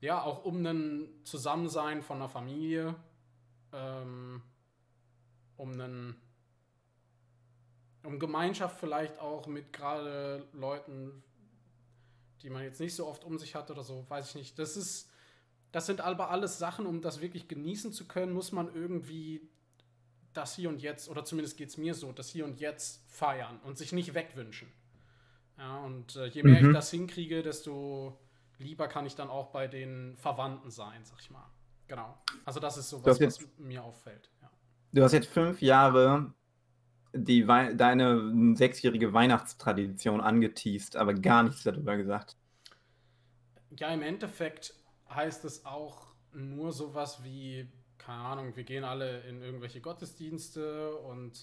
ja, 0.00 0.22
auch 0.22 0.44
um 0.44 0.64
ein 0.66 1.08
Zusammensein 1.24 2.02
von 2.02 2.16
einer 2.18 2.28
Familie, 2.28 2.94
ähm, 3.72 4.42
um 5.56 5.72
einen, 5.72 6.16
um 8.02 8.18
Gemeinschaft 8.18 8.78
vielleicht 8.78 9.18
auch 9.20 9.46
mit 9.46 9.72
gerade 9.72 10.46
Leuten, 10.52 11.22
die 12.42 12.50
man 12.50 12.62
jetzt 12.62 12.80
nicht 12.80 12.94
so 12.94 13.06
oft 13.06 13.24
um 13.24 13.38
sich 13.38 13.54
hat 13.54 13.70
oder 13.70 13.82
so, 13.82 14.04
weiß 14.08 14.30
ich 14.30 14.34
nicht. 14.34 14.58
Das 14.58 14.76
ist, 14.76 15.10
das 15.70 15.86
sind 15.86 16.00
aber 16.00 16.30
alles 16.30 16.58
Sachen, 16.58 16.86
um 16.86 17.00
das 17.00 17.20
wirklich 17.20 17.48
genießen 17.48 17.92
zu 17.92 18.06
können, 18.06 18.32
muss 18.32 18.52
man 18.52 18.74
irgendwie 18.74 19.48
das 20.32 20.54
Hier 20.56 20.68
und 20.68 20.80
Jetzt, 20.80 21.08
oder 21.08 21.24
zumindest 21.24 21.56
geht 21.56 21.68
es 21.68 21.76
mir 21.76 21.94
so, 21.94 22.12
das 22.12 22.28
Hier 22.30 22.44
und 22.44 22.58
Jetzt 22.58 23.04
feiern 23.08 23.60
und 23.64 23.78
sich 23.78 23.92
nicht 23.92 24.14
wegwünschen. 24.14 24.72
Ja, 25.58 25.78
und 25.80 26.16
äh, 26.16 26.26
je 26.26 26.42
mehr 26.42 26.62
Mhm. 26.62 26.68
ich 26.68 26.74
das 26.74 26.90
hinkriege, 26.90 27.42
desto 27.42 28.18
lieber 28.58 28.88
kann 28.88 29.06
ich 29.06 29.14
dann 29.14 29.28
auch 29.28 29.48
bei 29.48 29.66
den 29.68 30.16
Verwandten 30.16 30.70
sein, 30.70 31.04
sag 31.04 31.20
ich 31.20 31.30
mal. 31.30 31.48
Genau. 31.86 32.16
Also 32.44 32.58
das 32.58 32.78
ist 32.78 32.88
so 32.88 33.04
was, 33.04 33.20
was 33.20 33.38
mir 33.58 33.84
auffällt. 33.84 34.30
Ja. 34.40 34.50
Du 34.92 35.02
hast 35.02 35.12
jetzt 35.12 35.28
fünf 35.28 35.60
Jahre 35.60 36.32
die 37.12 37.46
Wei 37.48 37.74
deine 37.74 38.56
sechsjährige 38.56 39.12
Weihnachtstradition 39.12 40.20
angeteased, 40.20 40.96
aber 40.96 41.14
gar 41.14 41.42
nichts 41.42 41.62
darüber 41.62 41.96
gesagt. 41.96 42.36
Ja, 43.78 43.88
im 43.88 44.02
Endeffekt 44.02 44.74
heißt 45.10 45.44
es 45.44 45.64
auch 45.64 46.12
nur 46.32 46.72
sowas 46.72 47.22
wie, 47.22 47.68
keine 47.98 48.22
Ahnung, 48.22 48.56
wir 48.56 48.64
gehen 48.64 48.84
alle 48.84 49.20
in 49.22 49.42
irgendwelche 49.42 49.80
Gottesdienste 49.80 50.96
und 50.96 51.42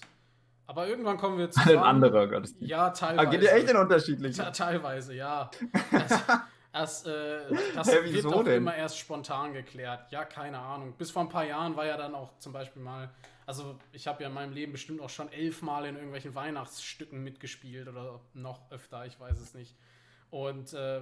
aber 0.66 0.86
irgendwann 0.86 1.16
kommen 1.16 1.36
wir 1.36 1.50
zusammen. 1.50 1.78
Alle 1.78 1.86
andere 1.86 2.28
Gottesdienste. 2.28 2.70
Ja, 2.70 2.90
teilweise. 2.90 3.30
geht 3.30 3.42
ja 3.42 3.50
echt 3.50 3.68
in 3.68 3.76
unterschiedliche. 3.76 4.42
Ja, 4.42 4.50
teilweise, 4.52 5.14
ja. 5.14 5.50
Das, 6.72 7.04
das, 7.04 7.06
äh, 7.06 7.40
das 7.74 7.92
Hä, 7.92 8.12
wird 8.12 8.26
auch 8.26 8.44
denn? 8.44 8.58
immer 8.58 8.76
erst 8.76 8.96
spontan 8.96 9.52
geklärt. 9.52 10.12
Ja, 10.12 10.24
keine 10.24 10.60
Ahnung. 10.60 10.94
Bis 10.96 11.10
vor 11.10 11.22
ein 11.22 11.28
paar 11.28 11.44
Jahren 11.44 11.74
war 11.74 11.86
ja 11.86 11.96
dann 11.96 12.14
auch 12.14 12.38
zum 12.38 12.52
Beispiel 12.52 12.80
mal, 12.80 13.10
also 13.50 13.76
ich 13.90 14.06
habe 14.06 14.22
ja 14.22 14.28
in 14.28 14.34
meinem 14.34 14.52
Leben 14.52 14.70
bestimmt 14.70 15.00
auch 15.00 15.10
schon 15.10 15.28
elfmal 15.32 15.84
in 15.84 15.96
irgendwelchen 15.96 16.36
Weihnachtsstücken 16.36 17.20
mitgespielt 17.24 17.88
oder 17.88 18.20
noch 18.32 18.70
öfter, 18.70 19.04
ich 19.06 19.18
weiß 19.18 19.40
es 19.40 19.54
nicht. 19.54 19.74
Und 20.30 20.72
äh, 20.72 21.00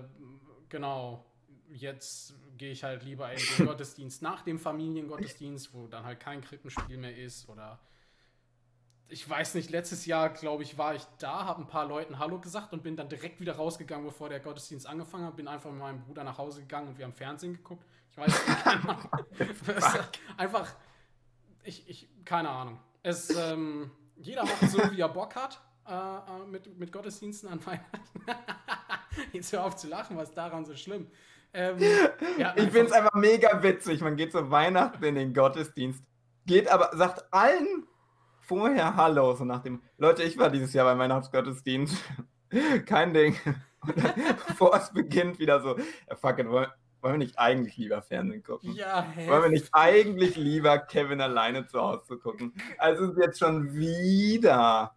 genau, 0.70 1.26
jetzt 1.68 2.32
gehe 2.56 2.72
ich 2.72 2.84
halt 2.84 3.02
lieber 3.02 3.30
in 3.30 3.38
den 3.38 3.66
Gottesdienst 3.66 4.22
nach 4.22 4.40
dem 4.40 4.58
Familiengottesdienst, 4.58 5.74
wo 5.74 5.88
dann 5.88 6.04
halt 6.04 6.20
kein 6.20 6.40
Krippenspiel 6.40 6.96
mehr 6.96 7.14
ist 7.18 7.50
oder 7.50 7.78
ich 9.10 9.28
weiß 9.28 9.54
nicht, 9.54 9.68
letztes 9.68 10.06
Jahr, 10.06 10.30
glaube 10.30 10.62
ich, 10.62 10.78
war 10.78 10.94
ich 10.94 11.02
da, 11.18 11.44
habe 11.44 11.60
ein 11.60 11.66
paar 11.66 11.86
Leuten 11.86 12.18
Hallo 12.18 12.40
gesagt 12.40 12.72
und 12.72 12.82
bin 12.82 12.96
dann 12.96 13.10
direkt 13.10 13.40
wieder 13.40 13.56
rausgegangen, 13.56 14.06
bevor 14.06 14.30
der 14.30 14.40
Gottesdienst 14.40 14.86
angefangen 14.86 15.26
hat. 15.26 15.36
Bin 15.36 15.48
einfach 15.48 15.70
mit 15.70 15.80
meinem 15.80 16.00
Bruder 16.00 16.24
nach 16.24 16.38
Hause 16.38 16.62
gegangen 16.62 16.88
und 16.88 16.98
wir 16.98 17.04
haben 17.04 17.14
Fernsehen 17.14 17.52
geguckt. 17.52 17.84
Ich 18.10 18.16
weiß 18.16 18.32
nicht, 18.32 20.20
einfach, 20.38 20.74
ich, 21.68 21.88
ich, 21.88 22.08
keine 22.24 22.48
Ahnung. 22.48 22.78
Es, 23.02 23.30
ähm, 23.36 23.90
jeder 24.16 24.44
macht 24.44 24.70
so, 24.70 24.78
wie 24.90 25.00
er 25.00 25.08
Bock 25.08 25.36
hat 25.36 25.60
äh, 25.86 25.92
äh, 25.92 26.46
mit, 26.50 26.78
mit 26.78 26.90
Gottesdiensten 26.90 27.48
an 27.48 27.64
Weihnachten. 27.64 28.22
Jetzt 29.32 29.52
hör 29.52 29.64
auf 29.64 29.76
zu 29.76 29.88
lachen, 29.88 30.16
was 30.16 30.32
daran 30.32 30.64
so 30.64 30.74
schlimm? 30.74 31.06
Ähm, 31.52 31.78
ja, 32.38 32.54
Ich 32.56 32.64
finde 32.64 32.86
es 32.86 32.92
einfach 32.92 33.14
mega 33.14 33.62
witzig. 33.62 34.00
Man 34.00 34.16
geht 34.16 34.32
zu 34.32 34.50
Weihnachten 34.50 35.02
in 35.04 35.14
den 35.14 35.34
Gottesdienst, 35.34 36.02
geht 36.46 36.68
aber, 36.68 36.90
sagt 36.96 37.32
allen 37.32 37.86
vorher 38.40 38.96
Hallo, 38.96 39.34
so 39.34 39.44
nach 39.44 39.62
dem, 39.62 39.82
Leute, 39.98 40.22
ich 40.22 40.38
war 40.38 40.50
dieses 40.50 40.72
Jahr 40.72 40.86
beim 40.86 40.98
Weihnachtsgottesdienst. 40.98 41.96
Kein 42.86 43.12
Ding. 43.12 43.36
Bevor 44.48 44.74
es 44.74 44.92
beginnt, 44.92 45.38
wieder 45.38 45.60
so, 45.60 45.76
fuck 46.20 46.38
it, 46.38 46.46
wollen, 47.00 47.14
wir 47.14 47.18
nicht 47.18 47.38
eigentlich 47.38 47.76
lieber 47.76 48.02
Fernsehen 48.02 48.42
gucken? 48.42 48.72
Ja, 48.72 49.02
hä? 49.14 49.28
Wollen 49.28 49.42
wir 49.44 49.50
nicht 49.50 49.68
eigentlich 49.72 50.36
lieber 50.36 50.78
Kevin 50.78 51.20
alleine 51.20 51.66
zu 51.66 51.80
Hause 51.80 52.16
gucken? 52.18 52.52
Also 52.78 53.04
es 53.04 53.10
ist 53.12 53.18
jetzt 53.22 53.38
schon 53.38 53.74
wieder 53.74 54.94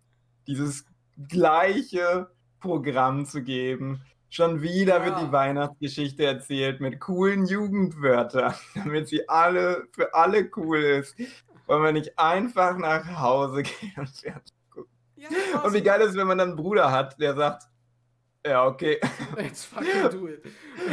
dieses 0.47 0.85
gleiche 1.27 2.29
Programm 2.59 3.25
zu 3.25 3.41
geben. 3.41 4.01
Schon 4.29 4.61
wieder 4.61 4.99
Ja. 4.99 5.05
wird 5.05 5.21
die 5.21 5.31
Weihnachtsgeschichte 5.31 6.25
erzählt 6.25 6.79
mit 6.79 6.99
coolen 6.99 7.45
Jugendwörtern, 7.45 8.53
damit 8.75 9.07
sie 9.09 9.27
alle 9.27 9.87
für 9.91 10.13
alle 10.13 10.49
cool 10.55 10.77
ist. 10.79 11.15
Wollen 11.67 11.83
wir 11.83 11.91
nicht 11.91 12.17
einfach 12.17 12.77
nach 12.77 13.19
Hause 13.19 13.63
gehen 13.63 13.93
und 13.97 14.09
Fernsehen 14.09 14.41
gucken? 14.73 14.91
Ja, 15.15 15.29
Und 15.63 15.73
wie 15.73 15.81
geil 15.83 16.01
ist, 16.01 16.15
wenn 16.15 16.27
man 16.27 16.37
dann 16.37 16.49
einen 16.49 16.57
Bruder 16.57 16.91
hat, 16.91 17.19
der 17.19 17.35
sagt, 17.35 17.63
ja, 18.45 18.65
okay. 18.65 18.99
Jetzt 19.37 19.65
fucking 19.65 20.09
do 20.11 20.27
it. 20.27 20.43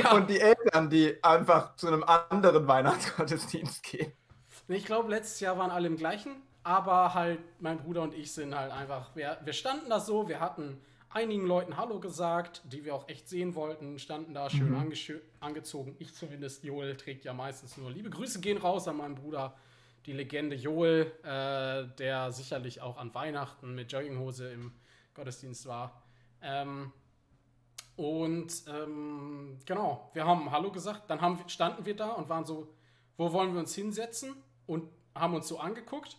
Ja. 0.03 0.13
Und 0.13 0.29
die 0.29 0.41
Eltern, 0.41 0.91
die 0.91 1.23
einfach 1.23 1.77
zu 1.77 1.87
einem 1.89 2.05
anderen 2.05 2.67
Weihnachtsgottesdienst 2.67 3.83
gehen. 3.83 4.13
Ich 4.69 4.85
glaube, 4.85 5.09
letztes 5.11 5.41
Jahr 5.41 5.57
waren 5.59 5.71
alle 5.71 5.87
im 5.87 5.97
gleichen, 5.97 6.43
aber 6.63 7.15
halt 7.15 7.41
mein 7.61 7.79
Bruder 7.79 8.03
und 8.03 8.15
ich 8.15 8.33
sind 8.33 8.55
halt 8.55 8.71
einfach, 8.71 9.17
wir, 9.17 9.39
wir 9.45 9.53
standen 9.55 9.89
da 9.89 9.99
so, 9.99 10.29
wir 10.29 10.41
hatten 10.41 10.79
einigen 11.11 11.47
Leuten 11.47 11.79
Hallo 11.79 12.01
gesagt, 12.01 12.61
die 12.67 12.85
wir 12.85 12.95
auch 12.95 13.09
echt 13.09 13.31
sehen 13.31 13.55
wollten, 13.55 13.99
standen 13.99 14.35
da 14.35 14.51
schön 14.51 14.71
Mhm. 14.73 14.77
angeschö- 14.93 15.21
angezogen. 15.41 15.97
Ich 15.99 16.15
zumindest, 16.15 16.65
Joel 16.65 16.97
trägt 16.99 17.25
ja 17.25 17.33
meistens 17.33 17.79
nur. 17.79 17.91
Liebe 17.91 18.11
Grüße 18.11 18.41
gehen 18.41 18.59
raus 18.59 18.87
an 18.89 18.99
meinen 18.99 19.15
Bruder, 19.15 19.55
die 20.05 20.13
Legende 20.13 20.55
Joel, 20.55 21.11
äh, 21.25 21.87
der 21.97 22.31
sicherlich 22.33 22.83
auch 22.83 22.99
an 22.99 23.15
Weihnachten 23.15 23.75
mit 23.75 23.91
Jogginghose 23.91 24.51
im 24.53 24.73
Gottesdienst 25.15 25.67
war. 25.67 26.03
Ähm, 26.43 26.93
und 27.99 28.63
ähm, 28.69 29.59
genau, 29.67 30.09
wir 30.13 30.25
haben 30.25 30.53
Hallo 30.53 30.71
gesagt, 30.71 31.11
dann 31.11 31.21
haben, 31.21 31.41
standen 31.49 31.85
wir 31.85 31.97
da 31.97 32.11
und 32.11 32.29
waren 32.29 32.45
so, 32.45 32.73
wo 33.17 33.33
wollen 33.33 33.53
wir 33.55 33.59
uns 33.59 33.75
hinsetzen? 33.75 34.37
Und 34.67 34.89
haben 35.17 35.35
uns 35.35 35.49
so 35.49 35.59
angeguckt 35.59 36.17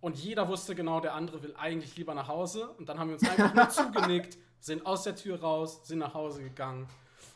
und 0.00 0.16
jeder 0.16 0.46
wusste 0.46 0.76
genau, 0.76 1.00
der 1.00 1.14
andere 1.14 1.42
will 1.42 1.56
eigentlich 1.56 1.96
lieber 1.96 2.14
nach 2.14 2.28
Hause. 2.28 2.68
Und 2.78 2.88
dann 2.88 3.00
haben 3.00 3.08
wir 3.08 3.14
uns 3.14 3.28
einfach 3.28 3.52
nur 3.54 3.68
zugenickt, 3.70 4.38
sind 4.60 4.86
aus 4.86 5.02
der 5.02 5.16
Tür 5.16 5.40
raus, 5.40 5.84
sind 5.88 5.98
nach 5.98 6.14
Hause 6.14 6.44
gegangen 6.44 6.88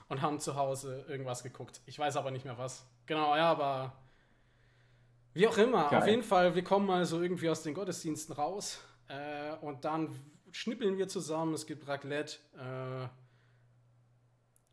und 0.09 0.23
haben 0.23 0.39
zu 0.39 0.55
Hause 0.55 1.05
irgendwas 1.09 1.43
geguckt. 1.43 1.81
Ich 1.87 1.99
weiß 1.99 2.17
aber 2.17 2.31
nicht 2.31 2.45
mehr 2.45 2.59
was. 2.59 2.87
Genau, 3.07 3.35
ja, 3.35 3.51
aber 3.51 3.93
wie 5.33 5.49
auch 5.49 5.59
immer. 5.59 5.89
Geil. 5.89 5.99
Auf 5.99 6.07
jeden 6.07 6.23
Fall, 6.23 6.55
wir 6.55 6.63
kommen 6.63 6.87
mal 6.87 7.05
so 7.07 7.21
irgendwie 7.21 7.51
aus 7.51 7.65
den 7.65 7.75
Gottesdiensten 7.75 8.37
raus 8.37 8.81
äh, 9.09 9.57
und 9.63 9.85
dann 9.85 10.15
schnippeln 10.53 10.97
wir 10.97 11.09
zusammen. 11.09 11.55
Es 11.55 11.67
gibt 11.67 11.89
Raclette 11.89 12.37
äh, 12.57 13.09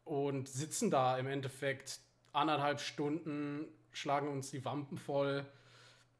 und 0.07 0.47
sitzen 0.47 0.89
da 0.91 1.17
im 1.17 1.27
Endeffekt 1.27 1.99
anderthalb 2.33 2.79
Stunden, 2.79 3.65
schlagen 3.91 4.27
uns 4.29 4.51
die 4.51 4.63
Wampen 4.63 4.97
voll 4.97 5.45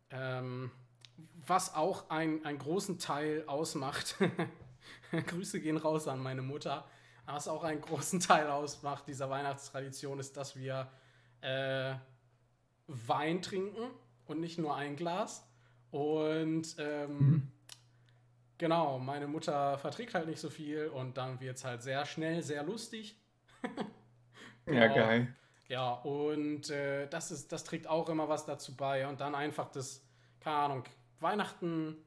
Ähm, 0.09 0.71
was 1.47 1.73
auch 1.73 2.09
ein, 2.09 2.45
einen 2.45 2.59
großen 2.59 2.99
Teil 2.99 3.43
ausmacht, 3.47 4.15
Grüße 5.11 5.59
gehen 5.59 5.77
raus 5.77 6.07
an 6.07 6.19
meine 6.19 6.41
Mutter, 6.41 6.85
was 7.25 7.47
auch 7.47 7.63
einen 7.63 7.81
großen 7.81 8.19
Teil 8.19 8.47
ausmacht 8.47 9.07
dieser 9.07 9.29
Weihnachtstradition, 9.29 10.19
ist, 10.19 10.37
dass 10.37 10.55
wir 10.55 10.89
äh, 11.41 11.95
Wein 12.87 13.41
trinken 13.41 13.89
und 14.25 14.39
nicht 14.39 14.57
nur 14.57 14.75
ein 14.75 14.95
Glas. 14.95 15.45
Und 15.91 16.75
ähm, 16.77 17.17
mhm. 17.17 17.51
genau, 18.57 18.99
meine 18.99 19.27
Mutter 19.27 19.77
verträgt 19.77 20.13
halt 20.13 20.27
nicht 20.27 20.39
so 20.39 20.49
viel 20.49 20.87
und 20.87 21.17
dann 21.17 21.39
wird 21.39 21.57
es 21.57 21.65
halt 21.65 21.81
sehr 21.81 22.05
schnell, 22.05 22.43
sehr 22.43 22.63
lustig. 22.63 23.19
Genau. 24.65 24.79
Ja, 24.79 24.87
geil. 24.87 25.35
Ja, 25.69 25.93
und 25.93 26.69
äh, 26.69 27.07
das, 27.07 27.31
ist, 27.31 27.51
das 27.51 27.63
trägt 27.63 27.87
auch 27.87 28.09
immer 28.09 28.29
was 28.29 28.45
dazu 28.45 28.75
bei. 28.75 29.07
Und 29.07 29.19
dann 29.19 29.35
einfach 29.35 29.69
das, 29.69 30.05
keine 30.39 30.57
Ahnung, 30.57 30.83
Weihnachten 31.19 31.97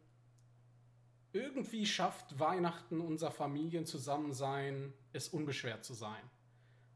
irgendwie 1.33 1.87
schafft 1.87 2.39
Weihnachten 2.39 3.01
unser 3.01 3.31
Familienzusammensein, 3.31 4.93
es 5.13 5.29
unbeschwert 5.29 5.85
zu 5.85 5.95
sein. 5.95 6.23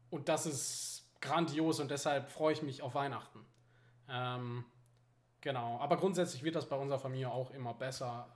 Und 0.09 0.27
das 0.29 0.45
ist 0.45 1.09
grandios 1.21 1.79
und 1.79 1.91
deshalb 1.91 2.29
freue 2.29 2.53
ich 2.53 2.61
mich 2.61 2.81
auf 2.81 2.95
Weihnachten. 2.95 3.45
Ähm, 4.09 4.65
genau, 5.41 5.79
aber 5.79 5.97
grundsätzlich 5.97 6.43
wird 6.43 6.55
das 6.55 6.67
bei 6.67 6.75
unserer 6.75 6.99
Familie 6.99 7.31
auch 7.31 7.51
immer 7.51 7.73
besser. 7.73 8.29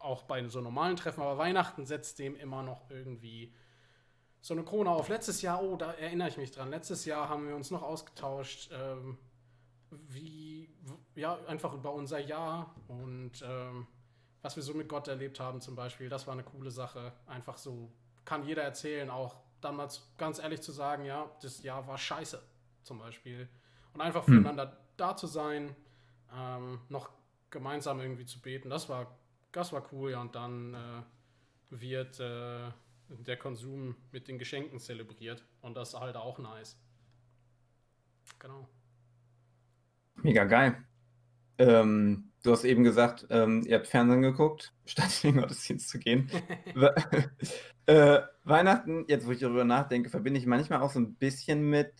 Auch 0.00 0.22
bei 0.22 0.46
so 0.48 0.60
normalen 0.60 0.96
Treffen, 0.96 1.22
aber 1.22 1.38
Weihnachten 1.38 1.86
setzt 1.86 2.18
dem 2.18 2.34
immer 2.34 2.62
noch 2.62 2.90
irgendwie 2.90 3.54
so 4.42 4.54
eine 4.54 4.64
Krone 4.64 4.90
auf. 4.90 5.08
Letztes 5.08 5.40
Jahr, 5.40 5.62
oh, 5.62 5.76
da 5.76 5.92
erinnere 5.92 6.28
ich 6.28 6.36
mich 6.36 6.50
dran. 6.50 6.68
Letztes 6.68 7.04
Jahr 7.04 7.28
haben 7.28 7.48
wir 7.48 7.54
uns 7.54 7.70
noch 7.70 7.82
ausgetauscht, 7.82 8.70
ähm, 8.72 9.16
wie, 9.90 10.68
ja, 11.14 11.38
einfach 11.46 11.72
über 11.72 11.92
unser 11.92 12.18
Jahr 12.18 12.74
und 12.88 13.42
ähm, 13.46 13.86
was 14.42 14.56
wir 14.56 14.64
so 14.64 14.74
mit 14.74 14.88
Gott 14.88 15.06
erlebt 15.06 15.38
haben 15.38 15.60
zum 15.60 15.76
Beispiel. 15.76 16.08
Das 16.08 16.26
war 16.26 16.34
eine 16.34 16.42
coole 16.42 16.72
Sache. 16.72 17.12
Einfach 17.26 17.56
so, 17.56 17.92
kann 18.24 18.44
jeder 18.44 18.62
erzählen, 18.64 19.10
auch 19.10 19.36
damals 19.60 20.12
ganz 20.18 20.40
ehrlich 20.40 20.60
zu 20.60 20.72
sagen, 20.72 21.04
ja, 21.04 21.30
das 21.40 21.62
Jahr 21.62 21.86
war 21.86 21.96
scheiße 21.96 22.42
zum 22.82 22.98
Beispiel. 22.98 23.48
Und 23.94 24.00
einfach 24.00 24.26
hm. 24.26 24.34
füreinander 24.34 24.76
da 24.96 25.16
zu 25.16 25.28
sein, 25.28 25.76
ähm, 26.36 26.80
noch 26.88 27.10
gemeinsam 27.50 28.00
irgendwie 28.00 28.26
zu 28.26 28.40
beten, 28.40 28.70
das 28.70 28.88
war, 28.88 29.16
das 29.52 29.72
war 29.72 29.84
cool. 29.92 30.10
Ja, 30.10 30.20
und 30.20 30.34
dann 30.34 30.74
äh, 30.74 31.02
wird 31.70 32.18
äh, 32.18 32.70
der 33.18 33.36
Konsum 33.36 33.96
mit 34.10 34.28
den 34.28 34.38
Geschenken 34.38 34.78
zelebriert. 34.78 35.44
Und 35.60 35.76
das 35.76 35.90
ist 35.90 36.00
halt 36.00 36.16
auch 36.16 36.38
nice. 36.38 36.78
Genau. 38.38 38.68
Mega 40.16 40.44
geil. 40.44 40.84
Ähm, 41.58 42.32
Du 42.42 42.50
hast 42.50 42.64
eben 42.64 42.82
gesagt, 42.82 43.26
ähm, 43.30 43.62
ihr 43.66 43.76
habt 43.76 43.86
Fernsehen 43.86 44.22
geguckt, 44.22 44.74
statt 44.84 45.22
in 45.22 45.32
den 45.32 45.42
Gottesdienst 45.42 45.88
zu 45.88 45.98
gehen. 45.98 46.28
äh, 47.86 48.20
Weihnachten, 48.44 49.04
jetzt 49.08 49.26
wo 49.26 49.30
ich 49.30 49.40
darüber 49.40 49.64
nachdenke, 49.64 50.10
verbinde 50.10 50.40
ich 50.40 50.46
manchmal 50.46 50.80
auch 50.80 50.90
so 50.90 50.98
ein 50.98 51.14
bisschen 51.14 51.70
mit, 51.70 51.92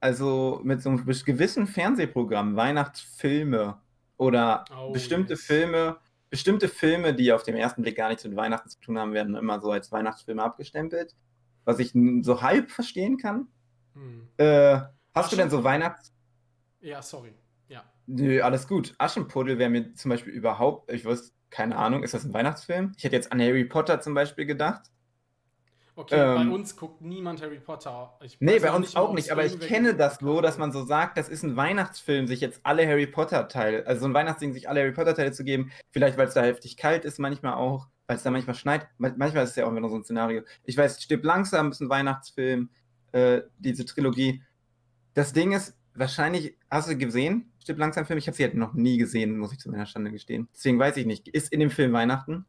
also 0.00 0.60
mit 0.62 0.82
so 0.82 0.90
einem 0.90 1.04
gewissen 1.04 1.66
Fernsehprogramm, 1.66 2.54
Weihnachtsfilme 2.54 3.80
oder 4.16 4.64
oh, 4.76 4.92
bestimmte 4.92 5.32
yes. 5.32 5.42
Filme, 5.42 5.96
bestimmte 6.32 6.68
Filme, 6.68 7.14
die 7.14 7.32
auf 7.32 7.44
den 7.44 7.54
ersten 7.54 7.82
Blick 7.82 7.96
gar 7.96 8.08
nichts 8.08 8.24
mit 8.24 8.34
Weihnachten 8.34 8.68
zu 8.68 8.80
tun 8.80 8.98
haben, 8.98 9.12
werden 9.12 9.36
immer 9.36 9.60
so 9.60 9.70
als 9.70 9.92
Weihnachtsfilme 9.92 10.42
abgestempelt, 10.42 11.14
was 11.64 11.78
ich 11.78 11.92
so 12.22 12.42
halb 12.42 12.72
verstehen 12.72 13.18
kann. 13.18 13.46
Hm. 13.94 14.28
Äh, 14.38 14.76
hast 14.76 14.90
Ach, 15.14 15.28
du 15.30 15.36
denn 15.36 15.50
so 15.50 15.62
Weihnachts... 15.62 16.12
Ja, 16.80 17.00
sorry. 17.00 17.34
Nö, 18.06 18.42
alles 18.42 18.66
gut. 18.66 18.94
Aschenputtel 18.98 19.58
wäre 19.58 19.70
mir 19.70 19.94
zum 19.94 20.10
Beispiel 20.10 20.32
überhaupt, 20.32 20.90
ich 20.90 21.04
wusste, 21.04 21.32
keine 21.50 21.76
Ahnung, 21.76 22.02
ist 22.02 22.14
das 22.14 22.24
ein 22.24 22.34
Weihnachtsfilm? 22.34 22.92
Ich 22.96 23.04
hätte 23.04 23.16
jetzt 23.16 23.30
an 23.30 23.40
Harry 23.40 23.64
Potter 23.64 24.00
zum 24.00 24.14
Beispiel 24.14 24.46
gedacht. 24.46 24.90
Okay, 25.94 26.14
ähm, 26.18 26.48
bei 26.48 26.54
uns 26.54 26.76
guckt 26.76 27.02
niemand 27.02 27.42
Harry 27.42 27.60
Potter. 27.60 28.16
Ich 28.22 28.38
nee, 28.40 28.58
bei 28.58 28.72
uns 28.72 28.88
nicht, 28.88 28.96
auch 28.96 29.12
nicht, 29.12 29.30
aber 29.30 29.44
ich 29.44 29.60
kenne 29.60 29.94
das 29.94 30.18
so, 30.20 30.40
dass 30.40 30.56
man 30.56 30.72
so 30.72 30.84
sagt, 30.84 31.18
das 31.18 31.28
ist 31.28 31.42
ein 31.42 31.56
Weihnachtsfilm, 31.56 32.26
sich 32.26 32.40
jetzt 32.40 32.60
alle 32.62 32.86
Harry 32.86 33.06
Potter-Teile, 33.06 33.86
also 33.86 34.02
so 34.02 34.06
ein 34.06 34.14
Weihnachtsding, 34.14 34.54
sich 34.54 34.68
alle 34.68 34.80
Harry 34.80 34.92
Potter-Teile 34.92 35.32
zu 35.32 35.44
geben. 35.44 35.70
Vielleicht, 35.90 36.16
weil 36.16 36.28
es 36.28 36.34
da 36.34 36.42
heftig 36.42 36.78
kalt 36.78 37.04
ist, 37.04 37.18
manchmal 37.18 37.54
auch, 37.54 37.88
weil 38.06 38.16
es 38.16 38.22
da 38.22 38.30
manchmal 38.30 38.56
schneit. 38.56 38.88
Manchmal 38.96 39.44
ist 39.44 39.50
es 39.50 39.56
ja 39.56 39.66
auch 39.66 39.74
wieder 39.74 39.88
so 39.90 39.96
ein 39.96 40.04
Szenario. 40.04 40.42
Ich 40.64 40.78
weiß, 40.78 41.02
Stirb 41.02 41.24
langsam 41.24 41.70
ist 41.70 41.80
ein 41.80 41.90
Weihnachtsfilm, 41.90 42.70
äh, 43.12 43.42
diese 43.58 43.84
Trilogie. 43.84 44.42
Das 45.12 45.34
Ding 45.34 45.52
ist, 45.52 45.76
wahrscheinlich, 45.94 46.56
hast 46.70 46.88
du 46.88 46.96
gesehen, 46.96 47.52
Stirb 47.58 47.78
langsam 47.78 48.06
Film? 48.06 48.18
Ich 48.18 48.26
habe 48.28 48.36
sie 48.36 48.44
halt 48.44 48.54
noch 48.54 48.72
nie 48.72 48.96
gesehen, 48.96 49.36
muss 49.36 49.52
ich 49.52 49.58
zu 49.58 49.70
meiner 49.70 49.86
Stande 49.86 50.10
gestehen. 50.10 50.48
Deswegen 50.54 50.78
weiß 50.78 50.96
ich 50.96 51.04
nicht. 51.04 51.28
Ist 51.28 51.52
in 51.52 51.60
dem 51.60 51.70
Film 51.70 51.92
Weihnachten? 51.92 52.46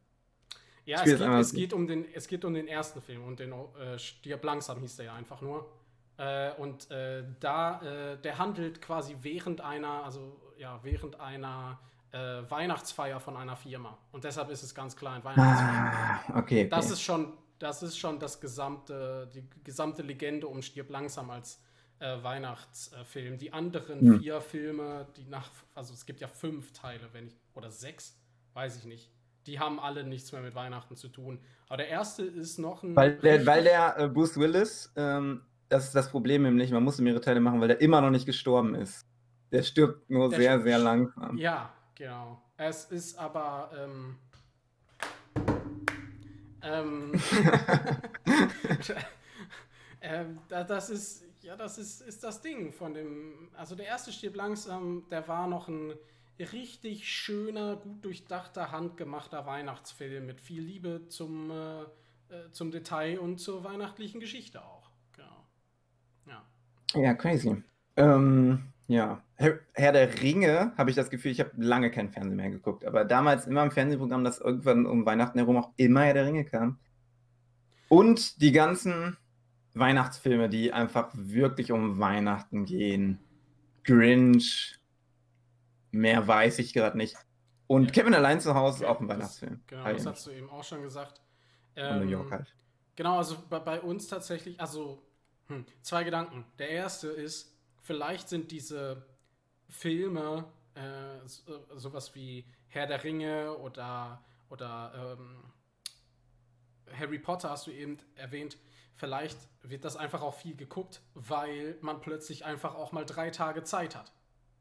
Ja, 0.86 1.02
es 1.02 1.04
geht, 1.04 1.20
es 1.20 1.52
geht, 1.52 1.72
um 1.72 1.86
den, 1.86 2.04
es 2.12 2.28
geht 2.28 2.44
um 2.44 2.54
den 2.54 2.68
ersten 2.68 3.00
Film 3.00 3.24
und 3.24 3.40
den 3.40 3.52
äh, 3.52 3.98
Stirb 3.98 4.44
langsam 4.44 4.80
hieß 4.80 4.96
der 4.96 5.06
ja 5.06 5.14
einfach 5.14 5.40
nur. 5.40 5.70
Äh, 6.16 6.52
und 6.52 6.90
äh, 6.90 7.24
da, 7.40 7.80
äh, 7.82 8.18
der 8.20 8.38
handelt 8.38 8.80
quasi 8.80 9.16
während 9.22 9.60
einer, 9.60 10.04
also 10.04 10.40
ja, 10.58 10.78
während 10.82 11.18
einer 11.18 11.80
äh, 12.12 12.18
Weihnachtsfeier 12.48 13.18
von 13.18 13.36
einer 13.36 13.56
Firma. 13.56 13.98
Und 14.12 14.24
deshalb 14.24 14.50
ist 14.50 14.62
es 14.62 14.74
ganz 14.74 14.94
klar 14.94 15.14
ein 15.14 15.24
Weihnachtsfeier. 15.24 15.92
Ah, 15.92 16.20
okay, 16.30 16.38
okay. 16.38 16.68
Das 16.68 16.90
ist 16.90 17.02
schon, 17.02 17.32
das 17.58 17.82
ist 17.82 17.98
schon 17.98 18.20
das 18.20 18.40
gesamte, 18.40 19.28
die 19.34 19.44
gesamte 19.64 20.02
Legende 20.02 20.46
um 20.46 20.62
Stirb 20.62 20.90
langsam 20.90 21.30
als 21.30 21.60
äh, 21.98 22.22
Weihnachtsfilm. 22.22 23.38
Die 23.38 23.52
anderen 23.52 24.00
hm. 24.00 24.20
vier 24.20 24.40
Filme, 24.40 25.08
die 25.16 25.24
nach, 25.24 25.50
also 25.74 25.94
es 25.94 26.06
gibt 26.06 26.20
ja 26.20 26.28
fünf 26.28 26.72
Teile, 26.72 27.08
wenn 27.12 27.26
ich, 27.26 27.36
oder 27.54 27.70
sechs, 27.70 28.16
weiß 28.52 28.76
ich 28.76 28.84
nicht. 28.84 29.10
Die 29.46 29.58
haben 29.58 29.78
alle 29.78 30.04
nichts 30.04 30.32
mehr 30.32 30.42
mit 30.42 30.54
Weihnachten 30.54 30.96
zu 30.96 31.08
tun. 31.08 31.40
Aber 31.68 31.78
der 31.78 31.88
erste 31.88 32.22
ist 32.24 32.58
noch 32.58 32.82
ein. 32.82 32.96
Weil 32.96 33.16
der, 33.16 33.44
weil 33.46 33.64
der 33.64 33.98
äh, 33.98 34.08
Bruce 34.08 34.38
Willis, 34.38 34.92
ähm, 34.96 35.42
das 35.68 35.86
ist 35.86 35.94
das 35.94 36.10
Problem 36.10 36.42
nämlich, 36.42 36.70
man 36.70 36.82
muss 36.82 36.98
mehrere 36.98 37.20
Teile 37.20 37.40
machen, 37.40 37.60
weil 37.60 37.68
der 37.68 37.80
immer 37.80 38.00
noch 38.00 38.10
nicht 38.10 38.26
gestorben 38.26 38.74
ist. 38.74 39.06
Der 39.52 39.62
stirbt 39.62 40.08
nur 40.10 40.30
der 40.30 40.38
sehr, 40.38 40.60
sehr 40.60 40.78
langsam. 40.78 41.36
Ja, 41.38 41.72
genau. 41.94 42.42
Es 42.56 42.84
ist 42.86 43.18
aber. 43.18 43.70
Ähm, 43.76 44.16
ähm, 46.62 47.12
ähm, 50.00 50.38
das 50.48 50.90
ist 50.90 51.24
ja, 51.44 51.56
das 51.56 51.76
ist, 51.76 52.00
ist 52.00 52.24
das 52.24 52.40
Ding 52.40 52.72
von 52.72 52.94
dem. 52.94 53.50
Also 53.54 53.74
der 53.74 53.86
erste 53.86 54.10
stirbt 54.12 54.36
langsam, 54.36 55.04
der 55.10 55.28
war 55.28 55.46
noch 55.46 55.68
ein 55.68 55.92
richtig 56.38 57.08
schöner, 57.08 57.76
gut 57.76 58.04
durchdachter, 58.04 58.72
handgemachter 58.72 59.46
Weihnachtsfilm 59.46 60.26
mit 60.26 60.40
viel 60.40 60.62
Liebe 60.62 61.06
zum, 61.08 61.50
äh, 61.50 61.82
äh 61.82 62.50
zum 62.50 62.70
Detail 62.70 63.18
und 63.18 63.38
zur 63.38 63.64
weihnachtlichen 63.64 64.20
Geschichte 64.20 64.62
auch. 64.62 64.90
Genau. 65.12 65.46
Ja. 66.26 66.44
Ja, 67.00 67.14
crazy. 67.14 67.62
Ähm, 67.96 68.72
ja. 68.86 69.22
Herr, 69.36 69.58
Herr 69.72 69.92
der 69.92 70.22
Ringe, 70.22 70.72
habe 70.76 70.90
ich 70.90 70.96
das 70.96 71.10
Gefühl, 71.10 71.32
ich 71.32 71.40
habe 71.40 71.50
lange 71.56 71.90
kein 71.90 72.10
Fernsehen 72.10 72.36
mehr 72.36 72.50
geguckt, 72.50 72.84
aber 72.84 73.04
damals 73.04 73.46
immer 73.46 73.62
im 73.62 73.70
Fernsehprogramm, 73.70 74.24
das 74.24 74.40
irgendwann 74.40 74.86
um 74.86 75.06
Weihnachten 75.06 75.38
herum 75.38 75.56
auch 75.56 75.72
immer 75.76 76.02
Herr 76.02 76.14
der 76.14 76.26
Ringe 76.26 76.44
kam. 76.44 76.78
Und 77.88 78.40
die 78.40 78.52
ganzen 78.52 79.16
Weihnachtsfilme, 79.74 80.48
die 80.48 80.72
einfach 80.72 81.10
wirklich 81.14 81.72
um 81.72 81.98
Weihnachten 81.98 82.64
gehen. 82.64 83.18
Grinch, 83.82 84.78
mehr 85.94 86.26
weiß 86.26 86.58
ich 86.58 86.72
gerade 86.72 86.96
nicht. 86.96 87.16
Und 87.66 87.86
ja. 87.86 87.90
Kevin 87.92 88.14
allein 88.14 88.40
zu 88.40 88.54
Hause 88.54 88.84
ist 88.84 88.90
auch 88.90 89.00
ein 89.00 89.08
Weihnachtsfilm. 89.08 89.62
Genau, 89.66 89.84
das 89.84 90.06
hast 90.06 90.26
du 90.26 90.30
eben 90.30 90.50
auch 90.50 90.64
schon 90.64 90.82
gesagt. 90.82 91.20
Ähm, 91.76 92.00
New 92.00 92.10
York 92.10 92.30
halt. 92.30 92.54
Genau, 92.96 93.18
also 93.18 93.36
bei, 93.48 93.58
bei 93.58 93.80
uns 93.80 94.06
tatsächlich, 94.06 94.60
also 94.60 95.02
hm, 95.48 95.64
zwei 95.82 96.04
Gedanken. 96.04 96.44
Der 96.58 96.70
erste 96.70 97.08
ist, 97.08 97.56
vielleicht 97.80 98.28
sind 98.28 98.50
diese 98.50 99.04
Filme 99.68 100.44
äh, 100.74 101.26
so, 101.26 101.66
sowas 101.74 102.14
wie 102.14 102.44
Herr 102.68 102.86
der 102.86 103.02
Ringe 103.02 103.56
oder, 103.58 104.22
oder 104.50 105.16
ähm, 105.18 105.44
Harry 106.96 107.18
Potter 107.18 107.50
hast 107.50 107.66
du 107.66 107.70
eben 107.70 107.98
erwähnt, 108.14 108.56
Vielleicht 108.94 109.36
wird 109.62 109.84
das 109.84 109.96
einfach 109.96 110.22
auch 110.22 110.34
viel 110.34 110.54
geguckt, 110.54 111.02
weil 111.14 111.76
man 111.80 112.00
plötzlich 112.00 112.44
einfach 112.44 112.76
auch 112.76 112.92
mal 112.92 113.04
drei 113.04 113.30
Tage 113.30 113.64
Zeit 113.64 113.96
hat. 113.96 114.12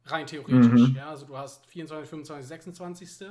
Rein 0.06 0.28
theoretisch. 0.28 0.90
Mhm. 0.90 0.96
Ja, 0.96 1.10
also 1.10 1.26
du 1.26 1.38
hast 1.38 1.66
24, 1.68 2.10
25, 2.10 2.48
26. 2.48 3.28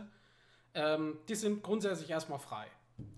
Ähm, 0.74 1.18
die 1.28 1.34
sind 1.34 1.62
grundsätzlich 1.62 2.10
erstmal 2.10 2.38
frei. 2.38 2.66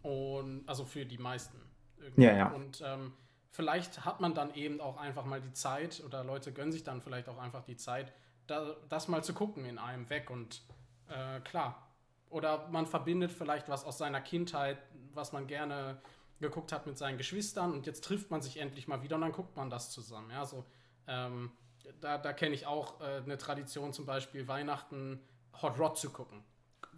Und 0.02 0.64
also 0.66 0.84
für 0.84 1.04
die 1.04 1.18
meisten. 1.18 1.58
Irgendwie. 1.98 2.22
Ja, 2.22 2.36
ja. 2.36 2.46
Und 2.48 2.82
ähm, 2.84 3.12
vielleicht 3.50 4.04
hat 4.04 4.20
man 4.20 4.34
dann 4.34 4.54
eben 4.54 4.80
auch 4.80 4.96
einfach 4.96 5.24
mal 5.24 5.40
die 5.40 5.52
Zeit 5.52 6.02
oder 6.04 6.24
Leute 6.24 6.52
gönnen 6.52 6.72
sich 6.72 6.82
dann 6.82 7.00
vielleicht 7.00 7.28
auch 7.28 7.38
einfach 7.38 7.64
die 7.64 7.76
Zeit, 7.76 8.12
da, 8.46 8.76
das 8.88 9.08
mal 9.08 9.22
zu 9.22 9.34
gucken 9.34 9.64
in 9.64 9.78
einem 9.78 10.10
weg. 10.10 10.30
Und 10.30 10.62
äh, 11.08 11.40
klar. 11.40 11.88
Oder 12.30 12.68
man 12.68 12.86
verbindet 12.86 13.30
vielleicht 13.30 13.68
was 13.68 13.84
aus 13.84 13.98
seiner 13.98 14.20
Kindheit, 14.20 14.78
was 15.12 15.32
man 15.32 15.46
gerne 15.46 15.98
geguckt 16.40 16.72
hat 16.72 16.86
mit 16.86 16.98
seinen 16.98 17.16
Geschwistern 17.16 17.72
und 17.72 17.86
jetzt 17.86 18.04
trifft 18.04 18.30
man 18.30 18.42
sich 18.42 18.58
endlich 18.58 18.88
mal 18.88 19.02
wieder 19.02 19.16
und 19.16 19.22
dann 19.22 19.32
guckt 19.32 19.56
man 19.56 19.70
das 19.70 19.90
zusammen. 19.90 20.30
Ja, 20.30 20.44
so, 20.44 20.64
ähm, 21.06 21.52
da, 22.00 22.18
da 22.18 22.32
kenne 22.32 22.54
ich 22.54 22.66
auch 22.66 23.00
äh, 23.00 23.22
eine 23.24 23.38
Tradition, 23.38 23.92
zum 23.92 24.06
Beispiel 24.06 24.48
Weihnachten 24.48 25.20
Hot 25.62 25.78
Rod 25.78 25.98
zu 25.98 26.10
gucken. 26.10 26.42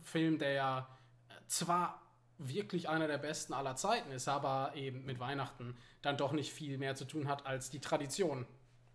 Film, 0.02 0.38
der 0.38 0.52
ja 0.52 0.98
äh, 1.28 1.32
zwar 1.46 2.02
wirklich 2.38 2.88
einer 2.88 3.06
der 3.06 3.18
besten 3.18 3.52
aller 3.54 3.76
Zeiten 3.76 4.10
ist, 4.12 4.28
aber 4.28 4.72
eben 4.74 5.04
mit 5.04 5.18
Weihnachten 5.18 5.76
dann 6.02 6.16
doch 6.16 6.32
nicht 6.32 6.52
viel 6.52 6.78
mehr 6.78 6.94
zu 6.94 7.04
tun 7.04 7.28
hat 7.28 7.46
als 7.46 7.70
die 7.70 7.80
Tradition. 7.80 8.46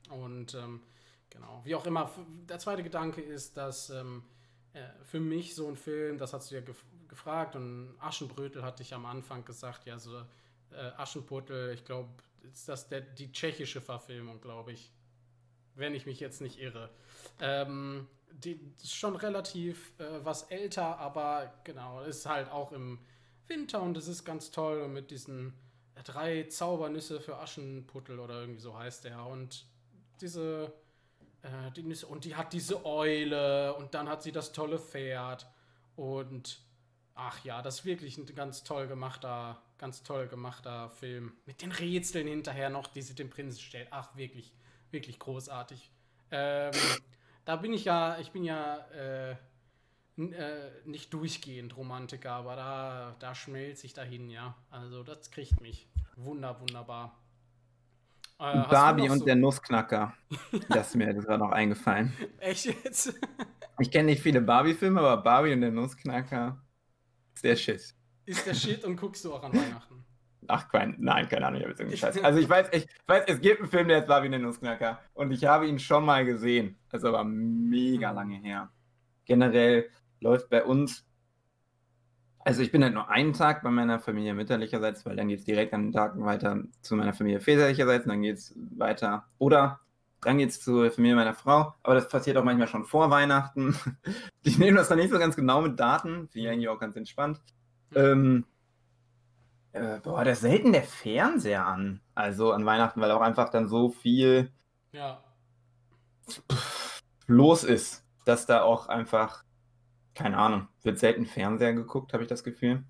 Und 0.09 0.53
ähm, 0.53 0.81
genau, 1.29 1.61
wie 1.63 1.75
auch 1.75 1.85
immer, 1.85 2.11
der 2.47 2.59
zweite 2.59 2.83
Gedanke 2.83 3.21
ist, 3.21 3.57
dass 3.57 3.89
ähm, 3.89 4.23
äh, 4.73 4.83
für 5.03 5.19
mich 5.19 5.55
so 5.55 5.67
ein 5.67 5.75
Film, 5.75 6.17
das 6.17 6.33
hast 6.33 6.51
du 6.51 6.55
ja 6.55 6.61
gef 6.61 6.83
gefragt 7.07 7.57
und 7.57 7.93
Aschenbrötel 7.99 8.63
hatte 8.63 8.83
ich 8.83 8.93
am 8.93 9.05
Anfang 9.05 9.43
gesagt, 9.43 9.85
ja, 9.85 9.99
so 9.99 10.17
äh, 10.71 10.91
Aschenputtel, 10.95 11.73
ich 11.73 11.83
glaube, 11.83 12.07
ist 12.43 12.69
das 12.69 12.87
der, 12.87 13.01
die 13.01 13.33
tschechische 13.33 13.81
Verfilmung, 13.81 14.39
glaube 14.39 14.71
ich. 14.71 14.93
Wenn 15.75 15.95
ich 15.95 16.05
mich 16.05 16.19
jetzt 16.19 16.41
nicht 16.41 16.59
irre. 16.59 16.89
Ähm, 17.39 18.07
die 18.31 18.59
ist 18.77 18.95
schon 18.95 19.15
relativ 19.15 19.91
äh, 19.99 20.23
was 20.23 20.43
älter, 20.43 20.97
aber 20.99 21.53
genau, 21.63 22.01
ist 22.01 22.25
halt 22.25 22.49
auch 22.49 22.71
im 22.71 22.99
Winter 23.47 23.81
und 23.81 23.97
es 23.97 24.07
ist 24.07 24.23
ganz 24.23 24.51
toll 24.51 24.81
und 24.81 24.93
mit 24.93 25.11
diesen 25.11 25.53
äh, 25.95 26.03
drei 26.03 26.43
Zaubernüsse 26.43 27.19
für 27.19 27.37
Aschenputtel 27.37 28.19
oder 28.19 28.41
irgendwie 28.41 28.61
so 28.61 28.77
heißt 28.77 29.05
der 29.05 29.25
und 29.25 29.65
diese 30.21 30.73
äh, 31.41 31.71
die 31.75 31.83
Nüsse 31.83 32.07
und 32.07 32.25
die 32.25 32.35
hat 32.35 32.53
diese 32.53 32.85
Eule 32.85 33.75
und 33.75 33.93
dann 33.93 34.07
hat 34.07 34.23
sie 34.23 34.31
das 34.31 34.51
tolle 34.51 34.79
Pferd 34.79 35.47
und 35.95 36.61
ach 37.15 37.43
ja, 37.43 37.61
das 37.61 37.79
ist 37.79 37.85
wirklich 37.85 38.17
ein 38.17 38.25
ganz 38.35 38.63
toll 38.63 38.87
gemachter, 38.87 39.61
ganz 39.77 40.03
toll 40.03 40.27
gemachter 40.27 40.89
Film 40.89 41.33
mit 41.45 41.61
den 41.61 41.71
Rätseln 41.71 42.27
hinterher 42.27 42.69
noch, 42.69 42.87
die 42.87 43.01
sie 43.01 43.15
dem 43.15 43.29
Prinzen 43.29 43.59
stellt. 43.59 43.87
Ach 43.91 44.15
wirklich, 44.15 44.53
wirklich 44.91 45.19
großartig. 45.19 45.91
Ähm, 46.31 46.71
da 47.45 47.55
bin 47.55 47.73
ich 47.73 47.85
ja, 47.85 48.17
ich 48.19 48.31
bin 48.31 48.43
ja 48.43 48.77
äh, 48.93 49.35
äh, 50.17 50.71
nicht 50.85 51.13
durchgehend 51.13 51.75
Romantiker, 51.77 52.31
aber 52.31 52.55
da, 52.55 53.15
da 53.19 53.35
schmelze 53.35 53.85
ich 53.85 53.93
dahin, 53.93 54.29
ja. 54.29 54.55
Also 54.69 55.03
das 55.03 55.31
kriegt 55.31 55.61
mich. 55.61 55.87
Wunder, 56.15 56.59
wunderbar. 56.59 57.17
Äh, 58.39 58.63
Barbie 58.69 59.09
und 59.09 59.19
so 59.19 59.25
der 59.25 59.35
Nussknacker. 59.35 60.13
das 60.69 60.89
ist 60.89 60.95
mir 60.95 61.13
gerade 61.13 61.37
noch 61.37 61.51
eingefallen. 61.51 62.13
Echt 62.39 62.65
jetzt? 62.65 63.13
ich 63.79 63.91
kenne 63.91 64.05
nicht 64.05 64.21
viele 64.21 64.41
Barbie-Filme, 64.41 64.99
aber 64.99 65.21
Barbie 65.21 65.53
und 65.53 65.61
der 65.61 65.71
Nussknacker 65.71 66.61
ist 67.33 67.43
der 67.43 67.55
Shit. 67.55 67.95
Ist 68.25 68.45
der 68.45 68.53
Shit 68.53 68.83
und 68.83 68.95
guckst 68.95 69.25
du 69.25 69.33
auch 69.33 69.43
an 69.43 69.53
Weihnachten? 69.53 70.03
Ach, 70.47 70.69
kein, 70.69 70.95
nein, 70.99 71.29
keine 71.29 71.47
Ahnung, 71.47 71.59
ich 71.59 71.63
habe 71.63 71.71
jetzt 71.71 71.79
irgendwie 71.79 71.97
Scheiß. 71.97 72.23
Also 72.23 72.39
ich 72.39 72.49
weiß, 72.49 72.69
ich 72.71 72.87
weiß, 73.07 73.23
es 73.27 73.41
gibt 73.41 73.59
einen 73.61 73.69
Film, 73.69 73.87
der 73.87 73.99
ist 73.99 74.07
Barbie 74.07 74.27
und 74.27 74.31
der 74.31 74.41
Nussknacker. 74.41 74.99
Und 75.13 75.31
ich 75.31 75.45
habe 75.45 75.67
ihn 75.67 75.79
schon 75.79 76.03
mal 76.03 76.25
gesehen. 76.25 76.77
Das 76.89 77.03
ist 77.03 77.07
aber 77.07 77.23
mega 77.23 78.09
hm. 78.09 78.15
lange 78.15 78.35
her. 78.37 78.69
Generell 79.25 79.89
läuft 80.19 80.49
bei 80.49 80.63
uns 80.63 81.05
also 82.43 82.61
ich 82.61 82.71
bin 82.71 82.83
halt 82.83 82.93
nur 82.93 83.09
einen 83.09 83.33
Tag 83.33 83.63
bei 83.63 83.69
meiner 83.69 83.99
Familie 83.99 84.33
mütterlicherseits, 84.33 85.05
weil 85.05 85.15
dann 85.15 85.27
geht 85.27 85.39
es 85.39 85.45
direkt 85.45 85.73
an 85.73 85.83
den 85.83 85.91
Tagen 85.91 86.25
weiter 86.25 86.63
zu 86.81 86.95
meiner 86.95 87.13
Familie 87.13 87.39
väterlicherseits 87.39 88.05
und 88.05 88.09
dann 88.09 88.21
geht 88.21 88.37
es 88.37 88.55
weiter. 88.77 89.25
Oder 89.37 89.79
dann 90.21 90.37
geht 90.37 90.49
es 90.49 90.61
zur 90.61 90.91
Familie 90.91 91.15
meiner 91.15 91.33
Frau. 91.33 91.73
Aber 91.83 91.95
das 91.95 92.07
passiert 92.07 92.37
auch 92.37 92.43
manchmal 92.43 92.67
schon 92.67 92.85
vor 92.85 93.09
Weihnachten. 93.09 93.75
Die 94.45 94.57
nehmen 94.57 94.77
das 94.77 94.89
dann 94.89 94.97
nicht 94.97 95.11
so 95.11 95.19
ganz 95.19 95.35
genau 95.35 95.61
mit 95.61 95.79
Daten. 95.79 96.29
Finde 96.29 96.47
ich 96.47 96.49
eigentlich 96.49 96.69
auch 96.69 96.79
ganz 96.79 96.95
entspannt. 96.95 97.41
Ähm, 97.95 98.45
äh, 99.73 99.99
boah, 99.99 100.23
da 100.23 100.31
ist 100.31 100.41
selten 100.41 100.73
der 100.73 100.83
Fernseher 100.83 101.65
an. 101.65 102.01
Also 102.15 102.51
an 102.51 102.65
Weihnachten, 102.65 103.01
weil 103.01 103.11
auch 103.11 103.21
einfach 103.21 103.49
dann 103.49 103.67
so 103.67 103.89
viel 103.89 104.51
ja. 104.91 105.23
los 107.27 107.63
ist, 107.63 108.05
dass 108.25 108.45
da 108.45 108.63
auch 108.63 108.87
einfach 108.87 109.43
keine 110.13 110.37
Ahnung, 110.37 110.67
wird 110.83 110.99
selten 110.99 111.25
Fernseher 111.25 111.73
geguckt, 111.73 112.13
habe 112.13 112.23
ich 112.23 112.29
das 112.29 112.43
Gefühl. 112.43 112.83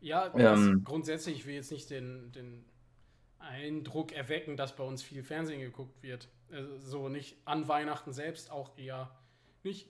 Ja, 0.00 0.32
ähm, 0.34 0.82
grundsätzlich, 0.84 1.38
ich 1.38 1.46
will 1.46 1.54
jetzt 1.54 1.72
nicht 1.72 1.90
den, 1.90 2.32
den 2.32 2.64
Eindruck 3.38 4.12
erwecken, 4.12 4.56
dass 4.56 4.76
bei 4.76 4.84
uns 4.84 5.02
viel 5.02 5.22
Fernsehen 5.22 5.60
geguckt 5.60 6.02
wird. 6.02 6.28
Also 6.50 6.78
so 6.78 7.08
nicht 7.08 7.36
an 7.44 7.68
Weihnachten 7.68 8.12
selbst 8.12 8.50
auch 8.50 8.76
eher 8.78 9.10
nicht. 9.64 9.88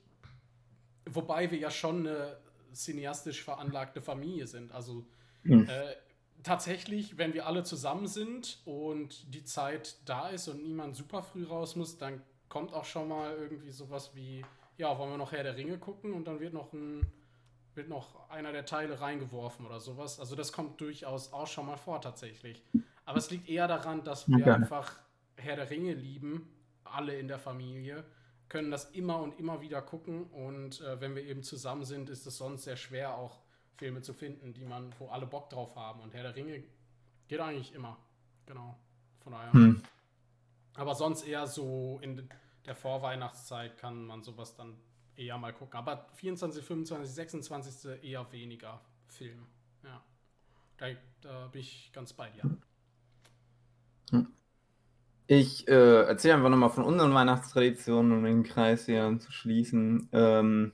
Wobei 1.04 1.50
wir 1.50 1.58
ja 1.58 1.70
schon 1.70 2.06
eine 2.06 2.38
cineastisch 2.74 3.42
veranlagte 3.44 4.02
Familie 4.02 4.46
sind. 4.46 4.72
Also 4.72 5.06
hm. 5.48 5.68
äh, 5.68 5.94
tatsächlich, 6.42 7.18
wenn 7.18 7.34
wir 7.34 7.46
alle 7.46 7.64
zusammen 7.64 8.06
sind 8.06 8.60
und 8.64 9.34
die 9.34 9.44
Zeit 9.44 9.96
da 10.04 10.28
ist 10.28 10.48
und 10.48 10.62
niemand 10.62 10.96
super 10.96 11.22
früh 11.22 11.44
raus 11.44 11.76
muss, 11.76 11.98
dann 11.98 12.22
kommt 12.48 12.72
auch 12.72 12.84
schon 12.84 13.08
mal 13.08 13.36
irgendwie 13.36 13.70
sowas 13.70 14.12
wie 14.14 14.44
ja, 14.78 14.96
wollen 14.96 15.10
wir 15.10 15.18
noch 15.18 15.32
Herr 15.32 15.42
der 15.42 15.56
Ringe 15.56 15.76
gucken 15.76 16.14
und 16.14 16.26
dann 16.26 16.40
wird 16.40 16.54
noch 16.54 16.72
ein 16.72 17.06
wird 17.74 17.88
noch 17.88 18.28
einer 18.28 18.50
der 18.50 18.64
Teile 18.64 19.00
reingeworfen 19.00 19.64
oder 19.64 19.78
sowas. 19.78 20.18
Also 20.18 20.34
das 20.34 20.52
kommt 20.52 20.80
durchaus 20.80 21.32
auch 21.32 21.46
schon 21.46 21.66
mal 21.66 21.76
vor 21.76 22.00
tatsächlich. 22.00 22.64
Aber 23.04 23.18
es 23.18 23.30
liegt 23.30 23.48
eher 23.48 23.68
daran, 23.68 24.02
dass 24.02 24.28
wir 24.28 24.38
okay. 24.38 24.50
einfach 24.50 24.98
Herr 25.36 25.54
der 25.54 25.70
Ringe 25.70 25.94
lieben, 25.94 26.48
alle 26.82 27.16
in 27.16 27.28
der 27.28 27.38
Familie, 27.38 28.04
können 28.48 28.72
das 28.72 28.86
immer 28.90 29.20
und 29.20 29.38
immer 29.38 29.60
wieder 29.60 29.80
gucken 29.80 30.24
und 30.24 30.80
äh, 30.80 31.00
wenn 31.00 31.14
wir 31.14 31.22
eben 31.22 31.42
zusammen 31.42 31.84
sind, 31.84 32.10
ist 32.10 32.26
es 32.26 32.38
sonst 32.38 32.64
sehr 32.64 32.76
schwer 32.76 33.14
auch 33.14 33.38
Filme 33.78 34.02
zu 34.02 34.12
finden, 34.12 34.52
die 34.52 34.64
man, 34.64 34.92
wo 34.98 35.08
alle 35.08 35.26
Bock 35.26 35.48
drauf 35.50 35.74
haben. 35.76 36.00
Und 36.00 36.12
Herr 36.12 36.24
der 36.24 36.34
Ringe 36.34 36.62
geht 37.28 37.40
eigentlich 37.40 37.72
immer. 37.74 37.96
Genau. 38.44 38.76
Von 39.20 39.32
daher. 39.32 39.52
Hm. 39.52 39.82
Aber 40.74 40.94
sonst 40.94 41.22
eher 41.22 41.46
so 41.46 41.98
in 42.02 42.28
der 42.66 42.74
Vorweihnachtszeit 42.74 43.78
kann 43.78 44.06
man 44.06 44.22
sowas 44.22 44.54
dann 44.54 44.76
eher 45.16 45.38
mal 45.38 45.52
gucken. 45.52 45.78
Aber 45.78 46.08
24, 46.14 46.64
25, 46.64 47.14
26 47.14 48.02
eher 48.02 48.30
weniger 48.32 48.80
Film. 49.06 49.46
Ja. 49.84 50.02
Da, 50.76 50.86
da 51.20 51.46
bin 51.48 51.60
ich 51.60 51.90
ganz 51.92 52.12
bei 52.12 52.30
dir. 52.30 52.42
Hm. 54.10 54.32
Ich 55.26 55.68
äh, 55.68 56.02
erzähle 56.02 56.34
einfach 56.34 56.50
nochmal 56.50 56.70
von 56.70 56.84
unseren 56.84 57.14
Weihnachtstraditionen, 57.14 58.12
um 58.12 58.24
den 58.24 58.42
Kreis 58.42 58.86
hier 58.86 59.18
zu 59.18 59.30
schließen. 59.30 60.08
Ähm, 60.12 60.72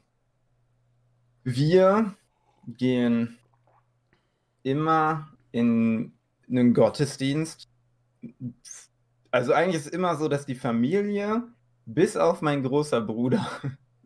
wir 1.43 2.15
gehen 2.67 3.39
immer 4.63 5.29
in 5.53 6.13
einen 6.49 6.75
Gottesdienst. 6.75 7.69
Also 9.31 9.53
eigentlich 9.53 9.77
ist 9.77 9.87
es 9.87 9.93
immer 9.93 10.17
so, 10.17 10.29
dass 10.29 10.47
die 10.47 10.55
Familie 10.55 11.45
bis 11.87 12.17
auf 12.17 12.43
mein 12.43 12.63
großer 12.63 13.01
Bruder 13.01 13.47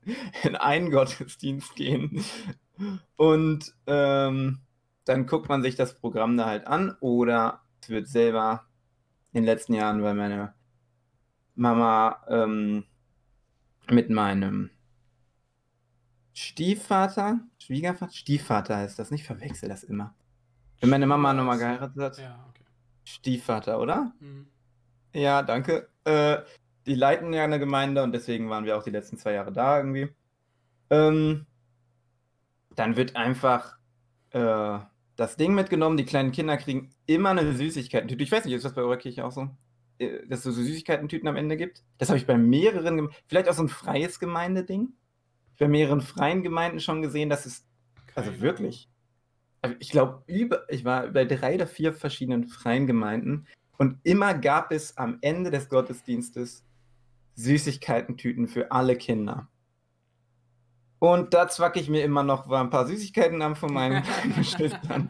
in 0.42 0.56
einen 0.56 0.90
Gottesdienst 0.90 1.74
gehen. 1.74 2.24
Und 3.16 3.74
ähm, 3.86 4.60
dann 5.04 5.26
guckt 5.26 5.48
man 5.48 5.62
sich 5.62 5.74
das 5.74 5.94
Programm 5.94 6.36
da 6.36 6.46
halt 6.46 6.66
an 6.66 6.96
oder 7.00 7.62
es 7.82 7.88
wird 7.88 8.08
selber 8.08 8.66
in 9.32 9.42
den 9.42 9.44
letzten 9.44 9.74
Jahren, 9.74 10.02
weil 10.02 10.14
meine 10.14 10.54
Mama 11.54 12.22
ähm, 12.28 12.84
mit 13.90 14.10
meinem 14.10 14.70
Stiefvater, 16.40 17.40
Schwiegervater, 17.58 18.12
Stiefvater 18.12 18.76
heißt 18.76 18.96
das, 18.96 19.10
nicht 19.10 19.24
verwechsel 19.24 19.68
das 19.68 19.82
immer. 19.82 20.14
Wenn 20.80 20.90
meine 20.90 21.08
Mama 21.08 21.32
nochmal 21.32 21.58
geheiratet 21.58 22.00
hat. 22.00 22.18
Ja, 22.18 22.46
okay. 22.48 22.62
Stiefvater, 23.02 23.80
oder? 23.80 24.12
Mhm. 24.20 24.46
Ja, 25.12 25.42
danke. 25.42 25.88
Äh, 26.04 26.38
die 26.86 26.94
leiten 26.94 27.32
ja 27.32 27.42
eine 27.42 27.58
Gemeinde 27.58 28.04
und 28.04 28.12
deswegen 28.12 28.50
waren 28.50 28.64
wir 28.64 28.78
auch 28.78 28.84
die 28.84 28.90
letzten 28.90 29.18
zwei 29.18 29.32
Jahre 29.32 29.50
da 29.50 29.78
irgendwie. 29.78 30.10
Ähm, 30.90 31.46
dann 32.76 32.94
wird 32.94 33.16
einfach 33.16 33.76
äh, 34.30 34.78
das 35.16 35.36
Ding 35.36 35.56
mitgenommen. 35.56 35.96
Die 35.96 36.04
kleinen 36.04 36.30
Kinder 36.30 36.56
kriegen 36.56 36.90
immer 37.06 37.30
eine 37.30 37.52
Süßigkeiten-Tüte. 37.52 38.22
Ich 38.22 38.30
weiß 38.30 38.44
nicht, 38.44 38.54
ist 38.54 38.64
das 38.64 38.74
bei 38.74 38.82
eurer 38.82 38.96
Kirche 38.96 39.24
auch 39.24 39.32
so? 39.32 39.50
Äh, 39.98 40.24
dass 40.28 40.38
es 40.38 40.44
so 40.44 40.52
Süßigkeiten-Tüten 40.52 41.26
am 41.26 41.34
Ende 41.34 41.56
gibt? 41.56 41.82
Das 41.98 42.10
habe 42.10 42.18
ich 42.18 42.26
bei 42.26 42.38
mehreren, 42.38 43.08
vielleicht 43.26 43.48
auch 43.48 43.54
so 43.54 43.64
ein 43.64 43.68
freies 43.68 44.20
Gemeindeding. 44.20 44.92
Bei 45.58 45.68
mehreren 45.68 46.00
freien 46.00 46.42
Gemeinden 46.42 46.80
schon 46.80 47.02
gesehen, 47.02 47.30
dass 47.30 47.46
es, 47.46 47.66
also 48.14 48.40
wirklich, 48.40 48.88
also 49.60 49.76
ich 49.80 49.90
glaube, 49.90 50.22
ich 50.26 50.84
war 50.84 51.08
bei 51.08 51.24
drei 51.24 51.56
oder 51.56 51.66
vier 51.66 51.92
verschiedenen 51.92 52.48
freien 52.48 52.86
Gemeinden 52.86 53.46
und 53.76 53.98
immer 54.02 54.34
gab 54.34 54.72
es 54.72 54.96
am 54.96 55.18
Ende 55.20 55.50
des 55.50 55.68
Gottesdienstes 55.68 56.64
Süßigkeiten-Tüten 57.36 58.48
für 58.48 58.72
alle 58.72 58.96
Kinder. 58.96 59.48
Und 60.98 61.32
da 61.32 61.48
zwacke 61.48 61.78
ich 61.78 61.88
mir 61.88 62.02
immer 62.02 62.24
noch 62.24 62.50
ein 62.50 62.70
paar 62.70 62.86
Süßigkeiten 62.86 63.40
an 63.40 63.54
von 63.54 63.72
meinen 63.72 64.02
Geschwistern. 64.36 65.08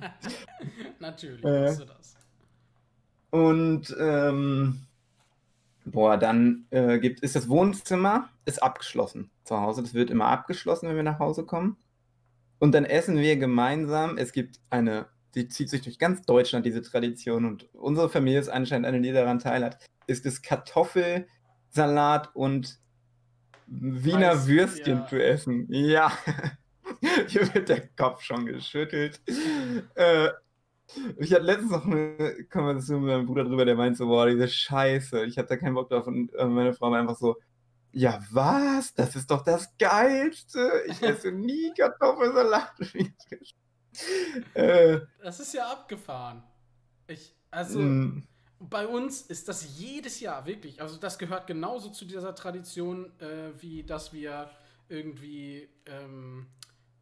Natürlich, 0.98 1.42
äh, 1.42 1.76
du 1.76 1.86
das. 1.86 2.16
Und 3.30 3.96
ähm, 3.98 4.80
boah, 5.86 6.18
dann 6.18 6.66
äh, 6.70 6.98
gibt, 6.98 7.20
ist 7.20 7.36
das 7.36 7.48
Wohnzimmer 7.48 8.28
ist 8.48 8.62
abgeschlossen 8.62 9.30
zu 9.44 9.60
Hause. 9.60 9.82
Das 9.82 9.94
wird 9.94 10.10
immer 10.10 10.26
abgeschlossen, 10.26 10.88
wenn 10.88 10.96
wir 10.96 11.02
nach 11.02 11.18
Hause 11.20 11.44
kommen. 11.44 11.76
Und 12.58 12.72
dann 12.72 12.84
essen 12.84 13.18
wir 13.18 13.36
gemeinsam. 13.36 14.18
Es 14.18 14.32
gibt 14.32 14.58
eine, 14.70 15.06
die 15.34 15.48
zieht 15.48 15.70
sich 15.70 15.82
durch 15.82 15.98
ganz 15.98 16.22
Deutschland, 16.22 16.66
diese 16.66 16.82
Tradition. 16.82 17.44
Und 17.44 17.68
unsere 17.74 18.08
Familie 18.08 18.40
ist 18.40 18.48
anscheinend 18.48 18.86
eine, 18.86 19.00
die 19.00 19.12
daran 19.12 19.38
teilhat. 19.38 19.78
Ist 20.06 20.26
das 20.26 20.42
Kartoffel 20.42 21.28
Salat 21.68 22.34
und 22.34 22.80
Wiener 23.66 24.32
Weiß, 24.32 24.48
Würstchen 24.48 24.98
ja. 25.00 25.06
zu 25.06 25.22
essen. 25.22 25.66
Ja. 25.70 26.10
Hier 27.28 27.54
wird 27.54 27.68
der 27.68 27.86
Kopf 27.88 28.22
schon 28.22 28.46
geschüttelt. 28.46 29.20
Äh, 29.94 30.30
ich 31.18 31.34
hatte 31.34 31.44
letztens 31.44 31.70
noch 31.70 31.84
eine 31.84 32.46
Konversation 32.50 33.02
mit 33.02 33.12
meinem 33.12 33.26
Bruder 33.26 33.44
drüber, 33.44 33.66
der 33.66 33.74
meinte 33.74 33.98
so, 33.98 34.06
boah, 34.06 34.26
diese 34.26 34.48
Scheiße, 34.48 35.26
ich 35.26 35.36
hatte 35.36 35.50
da 35.50 35.56
keinen 35.58 35.74
Bock 35.74 35.90
drauf. 35.90 36.06
Und 36.06 36.34
äh, 36.34 36.46
meine 36.46 36.72
Frau 36.72 36.90
war 36.90 36.98
einfach 36.98 37.18
so, 37.18 37.36
ja 37.92 38.20
was? 38.30 38.94
Das 38.94 39.16
ist 39.16 39.30
doch 39.30 39.42
das 39.42 39.76
Geilste. 39.78 40.82
Ich 40.86 41.02
esse 41.02 41.32
nie 41.32 41.72
Kartoffelsalat. 41.74 42.72
äh, 44.54 45.00
Das 45.22 45.40
ist 45.40 45.54
ja 45.54 45.70
abgefahren. 45.72 46.42
Ich, 47.06 47.34
also, 47.50 47.80
mh, 47.80 48.22
bei 48.60 48.86
uns 48.86 49.22
ist 49.22 49.48
das 49.48 49.78
jedes 49.78 50.20
Jahr 50.20 50.46
wirklich. 50.46 50.80
Also, 50.82 50.98
das 50.98 51.18
gehört 51.18 51.46
genauso 51.46 51.90
zu 51.90 52.04
dieser 52.04 52.34
Tradition, 52.34 53.12
äh, 53.20 53.52
wie 53.60 53.84
dass 53.84 54.12
wir 54.12 54.50
irgendwie 54.88 55.68
ähm, 55.86 56.46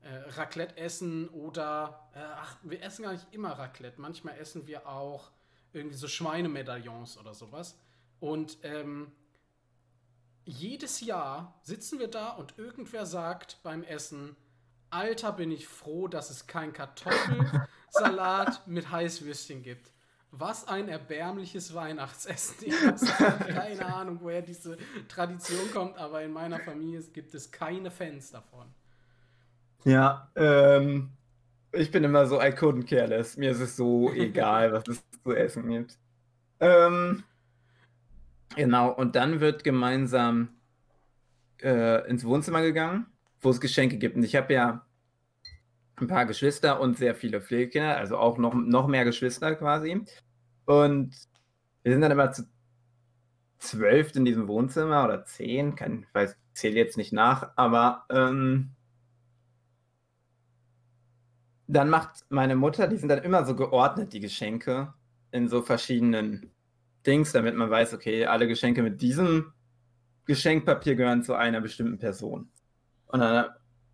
äh, 0.01 0.31
Raclette 0.31 0.77
essen 0.77 1.29
oder, 1.29 2.09
äh, 2.15 2.19
ach, 2.19 2.57
wir 2.63 2.83
essen 2.83 3.03
gar 3.05 3.13
nicht 3.13 3.27
immer 3.33 3.53
Raclette. 3.53 4.01
Manchmal 4.01 4.39
essen 4.39 4.67
wir 4.67 4.89
auch 4.89 5.31
irgendwie 5.73 5.97
so 5.97 6.09
Schweinemedaillons 6.09 7.19
oder 7.19 7.35
sowas. 7.35 7.79
Und 8.21 8.59
ähm, 8.63 9.13
jedes 10.47 11.01
Jahr 11.01 11.59
sitzen 11.63 11.99
wir 11.99 12.09
da 12.09 12.31
und 12.31 12.55
irgendwer 12.57 13.05
sagt 13.05 13.59
beim 13.63 13.83
Essen, 13.83 14.37
Alter, 14.91 15.33
bin 15.33 15.51
ich 15.51 15.67
froh, 15.67 16.07
dass 16.07 16.31
es 16.31 16.47
kein 16.47 16.73
Kartoffelsalat 16.73 18.67
mit 18.67 18.91
Heißwürstchen 18.91 19.63
gibt. 19.63 19.91
Was 20.31 20.69
ein 20.69 20.89
erbärmliches 20.89 21.75
Weihnachtsessen. 21.75 22.57
Ich 22.67 22.75
habe 23.21 23.45
keine 23.53 23.87
Ahnung, 23.95 24.21
woher 24.23 24.43
diese 24.43 24.77
Tradition 25.09 25.71
kommt, 25.73 25.99
aber 25.99 26.23
in 26.23 26.33
meiner 26.33 26.61
Familie 26.61 27.01
gibt 27.13 27.35
es 27.35 27.51
keine 27.51 27.91
Fans 27.91 28.31
davon. 28.31 28.67
Ja, 29.85 30.31
ähm, 30.37 31.11
ich 31.73 31.91
bin 31.91 32.05
immer 32.05 32.27
so, 32.27 32.41
I 32.41 32.47
couldn't 32.47 32.89
care 32.89 33.07
less. 33.07 33.37
Mir 33.37 33.51
ist 33.51 33.61
es 33.61 33.77
so 33.77 34.13
egal, 34.15 34.73
was 34.73 34.85
es 34.89 35.03
zu 35.25 35.33
essen 35.33 35.69
gibt. 35.69 35.99
Ähm, 36.61 37.25
genau, 38.55 38.91
und 38.91 39.17
dann 39.17 39.41
wird 39.41 39.65
gemeinsam 39.65 40.49
äh, 41.63 42.09
ins 42.09 42.25
Wohnzimmer 42.25 42.63
gegangen, 42.63 43.07
wo 43.41 43.51
es 43.51 43.61
Geschenke 43.61 43.99
gibt. 43.99 44.17
Und 44.17 44.23
ich 44.23 44.37
habe 44.37 44.53
ja 44.53 44.87
ein 45.97 46.07
paar 46.07 46.27
Geschwister 46.27 46.81
und 46.81 46.97
sehr 46.99 47.15
viele 47.15 47.41
Pflegekinder, 47.41 47.97
also 47.97 48.19
auch 48.19 48.39
noch, 48.39 48.55
noch 48.55 48.87
mehr 48.87 49.05
Geschwister 49.05 49.55
quasi. 49.55 50.03
Und 50.67 51.17
wir 51.83 51.93
sind 51.93 52.01
dann 52.01 52.13
immer 52.13 52.33
zu 52.33 52.45
zwölf 53.59 54.15
in 54.15 54.25
diesem 54.25 54.49
Wohnzimmer 54.49 55.05
oder 55.05 55.25
zehn, 55.25 55.75
kann, 55.75 56.03
ich 56.03 56.15
weiß, 56.15 56.37
zähle 56.53 56.77
jetzt 56.77 56.97
nicht 56.97 57.13
nach, 57.13 57.53
aber 57.57 58.05
ähm, 58.11 58.71
dann 61.67 61.89
macht 61.89 62.25
meine 62.29 62.57
Mutter, 62.57 62.87
die 62.87 62.97
sind 62.97 63.09
dann 63.09 63.23
immer 63.23 63.45
so 63.45 63.57
geordnet, 63.57 64.13
die 64.13 64.21
Geschenke, 64.21 64.93
in 65.33 65.49
so 65.49 65.63
verschiedenen 65.63 66.51
Dings, 67.07 67.33
damit 67.33 67.55
man 67.55 67.71
weiß, 67.71 67.95
okay, 67.95 68.27
alle 68.27 68.49
Geschenke 68.49 68.83
mit 68.83 69.01
diesem 69.01 69.53
Geschenkpapier 70.27 70.97
gehören 70.97 71.23
zu 71.23 71.35
einer 71.35 71.61
bestimmten 71.61 71.99
Person. 71.99 72.51
Und 73.07 73.21
dann, 73.21 73.47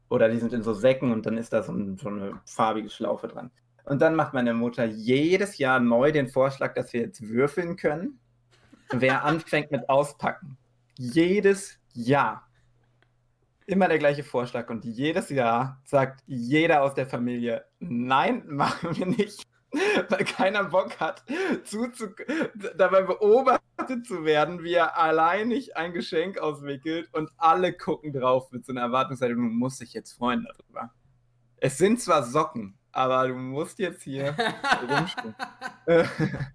oder 0.09 0.29
die 0.29 0.39
sind 0.39 0.53
in 0.53 0.63
so 0.63 0.73
Säcken 0.73 1.13
und 1.13 1.27
dann 1.27 1.37
ist 1.37 1.53
da 1.53 1.63
so, 1.63 1.73
ein, 1.73 1.99
so 1.99 2.09
eine 2.09 2.41
farbige 2.47 2.91
Schlaufe 2.91 3.29
dran. 3.29 3.51
Und 3.85 4.01
dann 4.01 4.15
macht 4.15 4.33
meine 4.33 4.55
Mutter 4.55 4.85
jedes 4.85 5.59
Jahr 5.59 5.81
neu 5.81 6.13
den 6.13 6.29
Vorschlag, 6.29 6.75
dass 6.75 6.93
wir 6.93 7.01
jetzt 7.03 7.29
würfeln 7.29 7.77
können, 7.77 8.19
wer 8.91 9.25
anfängt 9.25 9.71
mit 9.71 9.89
Auspacken. 9.89 10.57
Jedes 10.97 11.79
Jahr. 11.93 12.49
Immer 13.67 13.89
der 13.89 13.99
gleiche 13.99 14.25
Vorschlag 14.25 14.69
und 14.71 14.85
jedes 14.85 15.31
Jahr 15.31 15.81
sagt 15.85 16.23
jeder 16.27 16.83
aus 16.83 16.95
der 16.95 17.07
Familie, 17.07 17.65
nein, 17.79 18.45
machen 18.49 18.97
wir 18.97 19.07
nicht, 19.07 19.47
weil 20.09 20.25
keiner 20.25 20.65
Bock 20.65 21.01
hat, 21.01 21.25
zuzu 21.65 22.09
dabei 22.77 23.03
beobachtet 23.03 24.07
zu 24.07 24.25
werden, 24.25 24.63
wie 24.63 24.75
er 24.75 24.99
alleinig 24.99 25.77
ein 25.77 25.93
Geschenk 25.93 26.39
auswickelt 26.39 27.09
und 27.13 27.31
alle 27.39 27.73
gucken 27.73 28.13
drauf 28.13 28.51
mit 28.53 28.67
so 28.67 28.73
einer 28.73 28.83
Erwartungshaltung, 28.83 29.37
du 29.37 29.55
musst 29.55 29.81
dich 29.81 29.95
jetzt 29.95 30.13
freuen 30.13 30.47
darüber. 30.47 30.93
Es 31.57 31.79
sind 31.79 32.01
zwar 32.01 32.23
Socken, 32.23 32.79
aber 32.91 33.29
du 33.29 33.35
musst 33.35 33.79
jetzt 33.79 34.03
hier 34.03 34.37
rumspielen. 34.91 35.35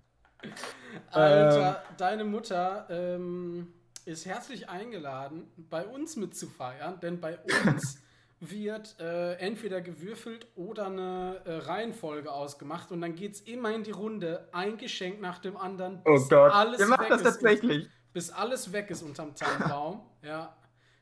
Alter, 1.12 1.84
deine 1.98 2.24
Mutter 2.24 2.88
ähm, 2.90 3.74
ist 4.06 4.26
herzlich 4.26 4.70
eingeladen, 4.70 5.48
bei 5.58 5.86
uns 5.86 6.16
mitzufeiern, 6.16 7.00
denn 7.00 7.20
bei 7.20 7.40
uns 7.40 8.00
wird 8.40 9.00
äh, 9.00 9.34
entweder 9.36 9.82
gewürfelt 9.82 10.48
oder 10.56 10.86
eine 10.88 11.42
äh, 11.46 11.54
Reihenfolge 11.58 12.32
ausgemacht 12.32 12.92
und 12.92 13.02
dann 13.02 13.16
geht 13.16 13.34
es 13.34 13.42
immer 13.42 13.74
in 13.74 13.84
die 13.84 13.92
Runde, 13.92 14.48
ein 14.52 14.78
Geschenk 14.78 15.20
nach 15.22 15.40
dem 15.40 15.58
anderen, 15.58 16.02
oh 16.06 16.20
Gott, 16.30 16.52
alles 16.54 16.80
wir 16.80 16.88
machen 16.88 17.04
weg 17.06 17.10
das 17.10 17.22
ist 17.22 17.26
tatsächlich. 17.26 17.90
bis 18.14 18.30
alles 18.30 18.72
weg 18.72 18.92
ist 18.92 19.02
unterm 19.02 19.34
Tannenbaum. 19.34 20.02
ja, 20.22 20.56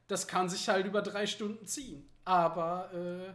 das 0.07 0.27
kann 0.27 0.47
sich 0.47 0.69
halt 0.69 0.85
über 0.85 1.01
drei 1.01 1.25
Stunden 1.27 1.65
ziehen. 1.65 2.07
Aber 2.23 2.91
äh, 2.93 3.33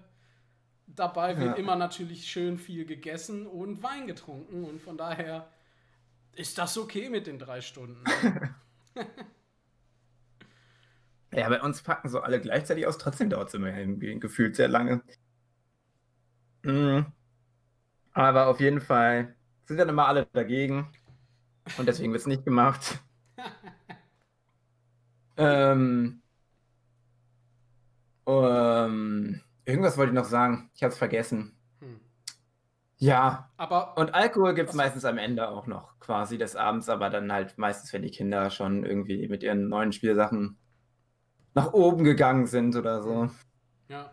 dabei 0.87 1.37
wird 1.37 1.51
Ja. 1.51 1.55
immer 1.57 1.77
natürlich 1.77 2.27
schön 2.27 2.57
viel 2.59 2.87
gegessen 2.87 3.47
und 3.47 3.83
Wein 3.83 4.07
getrunken 4.07 4.65
und 4.65 4.81
von 4.81 4.97
daher 4.97 5.47
ist 6.33 6.57
das 6.59 6.79
okay 6.79 7.11
mit 7.11 7.27
den 7.27 7.39
drei 7.39 7.61
Stunden. 7.61 8.03
Ja, 11.33 11.49
bei 11.49 11.61
uns 11.63 11.83
packen 11.83 12.09
so 12.09 12.21
alle 12.21 12.41
gleichzeitig 12.41 12.87
aus, 12.87 12.99
trotzdem 12.99 13.31
dauert 13.31 13.49
es 13.49 13.55
immer 13.55 13.77
irgendwie 13.77 14.19
gefühlt 14.19 14.57
sehr 14.57 14.69
lange. 14.69 15.03
Mhm. 16.65 17.13
Aber 18.13 18.49
auf 18.49 18.61
jeden 18.61 18.81
Fall 18.81 19.35
sind 19.67 19.79
dann 19.79 19.89
immer 19.89 20.07
alle 20.09 20.27
dagegen 20.33 20.89
und 21.79 21.87
deswegen 21.87 22.13
wird 22.13 22.21
es 22.21 22.27
nicht 22.27 22.45
gemacht. 22.45 23.01
ähm, 25.37 26.23
ähm, 28.27 29.41
irgendwas 29.65 29.97
wollte 29.97 30.11
ich 30.11 30.15
noch 30.17 30.25
sagen. 30.25 30.71
Ich 30.75 30.83
habe 30.83 30.93
es 30.93 30.99
vergessen. 30.99 31.57
Hm. 31.81 32.01
Ja, 32.99 33.51
Aber 33.57 33.97
und 33.97 34.15
Alkohol 34.15 34.55
gibt 34.55 34.71
es 34.71 34.75
meistens 34.75 35.05
am 35.05 35.19
Ende 35.19 35.49
auch 35.49 35.67
noch, 35.67 35.99
quasi 36.01 36.39
des 36.39 36.57
Abends, 36.57 36.89
aber 36.89 37.11
dann 37.11 37.33
halt 37.33 37.57
meistens, 37.59 37.93
wenn 37.93 38.03
die 38.03 38.11
Kinder 38.11 38.51
schon 38.51 38.85
irgendwie 38.85 39.29
mit 39.29 39.43
ihren 39.43 39.69
neuen 39.69 39.93
Spielsachen 39.93 40.59
nach 41.55 41.73
oben 41.73 42.05
gegangen 42.05 42.47
sind 42.47 42.77
oder 42.77 43.03
so. 43.03 43.31
ja. 43.89 44.11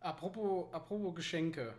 Apropos, 0.00 0.72
apropos 0.72 1.14
Geschenke. 1.14 1.72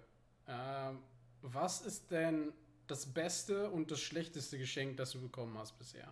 Ähm, 0.47 0.99
was 1.41 1.81
ist 1.81 2.09
denn 2.09 2.53
das 2.87 3.05
beste 3.05 3.69
und 3.69 3.91
das 3.91 3.99
schlechteste 3.99 4.57
Geschenk, 4.57 4.97
das 4.97 5.11
du 5.11 5.21
bekommen 5.21 5.57
hast 5.57 5.77
bisher? 5.77 6.07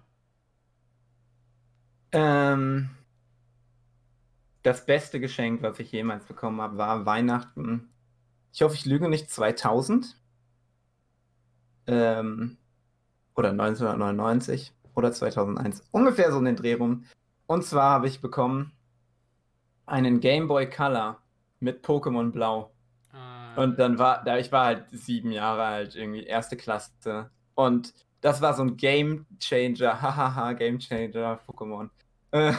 Ähm, 2.11 2.89
das 4.63 4.85
beste 4.85 5.19
Geschenk, 5.19 5.61
was 5.61 5.79
ich 5.79 5.91
jemals 5.91 6.25
bekommen 6.25 6.61
habe, 6.61 6.77
war 6.77 7.05
Weihnachten. 7.05 7.89
Ich 8.53 8.61
hoffe, 8.61 8.75
ich 8.75 8.85
lüge 8.85 9.07
nicht, 9.07 9.29
2000. 9.29 10.17
Ähm, 11.87 12.57
oder 13.35 13.51
1999 13.51 14.73
oder 14.93 15.11
2001. 15.11 15.83
Ungefähr 15.91 16.31
so 16.31 16.39
in 16.39 16.45
den 16.45 16.55
Dreh 16.57 16.73
rum. 16.73 17.05
Und 17.51 17.65
zwar 17.65 17.91
habe 17.91 18.07
ich 18.07 18.21
bekommen 18.21 18.71
einen 19.85 20.21
Game 20.21 20.47
Boy 20.47 20.69
Color 20.69 21.21
mit 21.59 21.85
Pokémon 21.85 22.31
Blau. 22.31 22.71
Äh, 23.13 23.59
Und 23.59 23.77
dann 23.77 23.99
war, 23.99 24.23
da 24.23 24.37
ich 24.37 24.53
war 24.53 24.67
halt 24.67 24.85
sieben 24.91 25.33
Jahre 25.33 25.63
alt, 25.63 25.97
irgendwie 25.97 26.23
erste 26.23 26.55
Klasse. 26.55 27.29
Und 27.55 27.93
das 28.21 28.41
war 28.41 28.53
so 28.53 28.63
ein 28.63 28.77
Game 28.77 29.25
Changer, 29.37 30.01
hahaha, 30.01 30.53
Game 30.53 30.79
Changer, 30.79 31.41
Pokémon. 31.45 31.89
Äh, 32.33 32.53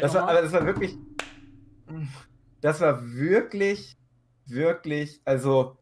das 0.00 0.14
war, 0.14 0.28
aber 0.28 0.42
das 0.42 0.52
war 0.52 0.64
wirklich, 0.64 0.96
das 2.60 2.80
war 2.80 3.02
wirklich, 3.04 3.96
wirklich, 4.46 5.20
also 5.24 5.76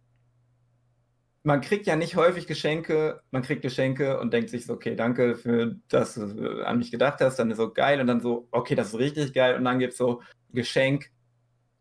man 1.43 1.61
kriegt 1.61 1.87
ja 1.87 1.97
nicht 1.97 2.17
häufig 2.17 2.47
Geschenke, 2.47 3.23
man 3.31 3.43
kriegt 3.43 3.63
Geschenke 3.63 4.21
und 4.21 4.33
denkt 4.33 4.51
sich 4.51 4.67
so, 4.67 4.75
okay, 4.75 4.95
danke 4.95 5.37
für, 5.37 5.77
dass 5.89 6.15
du 6.15 6.65
an 6.65 6.79
mich 6.79 6.91
gedacht 6.91 7.21
hast, 7.21 7.37
dann 7.37 7.51
ist 7.51 7.57
so 7.57 7.73
geil 7.73 8.01
und 8.01 8.07
dann 8.07 8.21
so, 8.21 8.47
okay, 8.51 8.75
das 8.75 8.89
ist 8.89 8.99
richtig 8.99 9.33
geil 9.33 9.57
und 9.57 9.65
dann 9.65 9.79
gibt 9.79 9.93
es 9.93 9.99
so 9.99 10.23
Geschenk, 10.51 11.11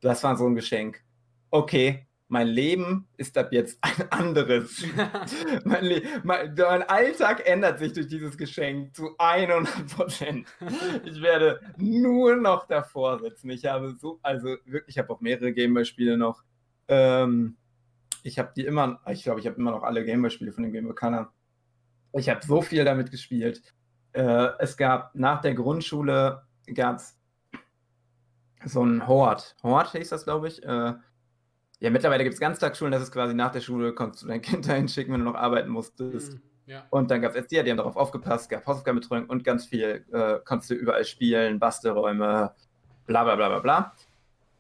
das 0.02 0.24
war 0.24 0.38
so 0.38 0.46
ein 0.46 0.56
Geschenk. 0.56 1.04
Okay, 1.52 2.08
mein 2.30 2.48
Leben 2.48 3.08
ist 3.18 3.38
ab 3.38 3.52
jetzt 3.52 3.80
ein 3.82 4.12
anderes. 4.12 4.86
mein, 5.66 6.02
mein, 6.24 6.56
mein 6.56 6.84
Alltag 6.84 7.46
ändert 7.46 7.80
sich 7.80 7.92
durch 7.92 8.08
dieses 8.08 8.38
Geschenk 8.38 8.96
zu 8.96 9.10
100 9.18 9.88
Prozent. 9.88 10.48
Ich 11.04 11.22
werde 11.22 11.60
nur 11.78 12.36
noch 12.38 12.68
davor 12.68 13.20
sitzen. 13.20 13.50
Ich 13.50 13.66
habe 13.66 13.96
so, 14.00 14.20
also 14.22 14.56
wirklich, 14.66 14.96
ich 14.96 14.98
habe 15.00 15.12
auch 15.12 15.22
mehrere 15.22 15.52
Gameboy-Spiele 15.52 16.18
noch. 16.18 16.44
Ähm, 16.88 17.58
ich 18.24 18.40
habe 18.40 18.52
die 18.56 18.66
immer, 18.66 19.00
ich 19.08 19.24
glaube, 19.24 19.40
ich 19.40 19.48
habe 19.48 19.58
immer 19.58 19.72
noch 19.72 19.84
alle 19.84 20.06
Gameboy-Spiele 20.06 20.52
von 20.52 20.64
dem 20.64 20.72
Gameboy 20.72 20.96
Color. 20.96 21.32
Ich 22.14 22.30
habe 22.30 22.46
so 22.46 22.62
viel 22.62 22.84
damit 22.86 23.12
gespielt. 23.12 23.62
Äh, 24.14 24.50
es 24.60 24.78
gab 24.78 25.14
nach 25.16 25.42
der 25.42 25.54
Grundschule 25.54 26.44
gab's 26.74 27.18
so 28.66 28.84
ein 28.84 29.08
Hort. 29.08 29.56
Hort 29.64 29.92
hieß 29.92 30.10
das, 30.10 30.26
glaube 30.26 30.48
ich. 30.48 30.64
Äh, 30.64 30.94
ja, 31.80 31.90
mittlerweile 31.90 32.24
gibt 32.24 32.34
es 32.34 32.40
Ganztagsschulen, 32.40 32.92
das 32.92 33.04
ist 33.04 33.12
quasi 33.12 33.34
nach 33.34 33.52
der 33.52 33.62
Schule, 33.62 33.94
konntest 33.94 34.24
du 34.24 34.28
dein 34.28 34.42
Kind 34.42 34.68
dahin 34.68 34.88
schicken, 34.88 35.14
wenn 35.14 35.22
du 35.22 35.26
noch 35.26 35.36
arbeiten 35.36 35.70
musstest. 35.70 36.34
Mhm, 36.34 36.42
ja. 36.66 36.86
Und 36.90 37.10
dann 37.10 37.22
gab 37.22 37.32
es 37.32 37.38
Erzieher, 37.38 37.64
die 37.64 37.72
haben 37.72 37.78
darauf 37.78 37.96
aufgepasst, 37.96 38.50
gab 38.50 38.66
Hausaufgabenbetreuung 38.66 39.28
und 39.28 39.44
ganz 39.44 39.66
viel 39.66 40.06
äh, 40.12 40.40
konntest 40.44 40.72
du 40.72 40.76
überall 40.76 41.06
spielen, 41.06 41.60
Bastelräume, 41.60 42.54
bla 43.06 43.24
bla 43.24 43.36
bla 43.36 43.50
bla 43.50 43.60
bla. 43.60 43.96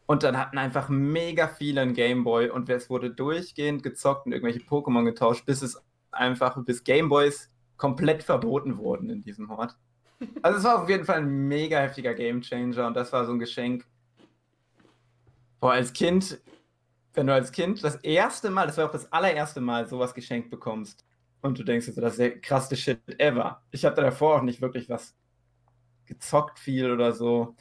Und 0.10 0.24
dann 0.24 0.39
hatten 0.39 0.58
einfach 0.58 0.89
mega 0.89 1.48
viele 1.48 1.82
einen 1.82 1.93
Gameboy 1.93 2.50
und 2.50 2.67
es 2.67 2.89
wurde 2.89 3.12
durchgehend 3.12 3.84
gezockt 3.84 4.26
und 4.26 4.32
irgendwelche 4.32 4.62
Pokémon 4.62 5.06
getauscht, 5.06 5.45
bis 5.45 5.62
es 5.62 5.80
einfach, 6.10 6.58
bis 6.65 6.84
Gameboys 6.84 7.52
komplett 7.78 8.24
verboten 8.24 8.80
wurden 8.80 9.12
in 9.12 9.22
diesem 9.22 9.56
Hort. 9.56 9.78
Also 10.41 10.58
es 10.58 10.63
war 10.63 10.82
auf 10.82 10.89
jeden 10.89 11.06
Fall 11.06 11.19
ein 11.19 11.48
mega 11.48 11.78
heftiger 11.78 12.15
Gamechanger 12.15 12.88
und 12.88 12.95
das 12.95 13.13
war 13.13 13.28
so 13.28 13.34
ein 13.34 13.38
Geschenk. 13.38 13.86
Boah, 15.60 15.74
als 15.74 15.93
Kind, 15.93 16.41
wenn 17.13 17.28
du 17.28 17.34
als 17.36 17.52
Kind 17.52 17.84
das 17.84 17.98
erste 17.98 18.50
Mal, 18.50 18.65
das 18.65 18.78
war 18.78 18.88
auch 18.88 18.91
das 18.91 19.12
allererste 19.12 19.62
Mal, 19.62 19.88
sowas 19.88 20.15
geschenkt 20.15 20.50
bekommst 20.50 21.06
und 21.41 21.60
du 21.60 21.63
denkst, 21.63 21.88
also, 21.88 22.02
das 22.02 22.13
ist 22.13 22.19
der 22.19 22.41
krasseste 22.41 22.78
Shit 22.78 23.00
ever. 23.19 23.62
Ich 23.69 23.86
hatte 23.86 24.02
davor 24.02 24.38
auch 24.38 24.41
nicht 24.41 24.60
wirklich 24.60 24.89
was 24.89 25.15
gezockt 26.08 26.58
viel 26.58 26.89
oder 26.89 27.12
so. 27.12 27.56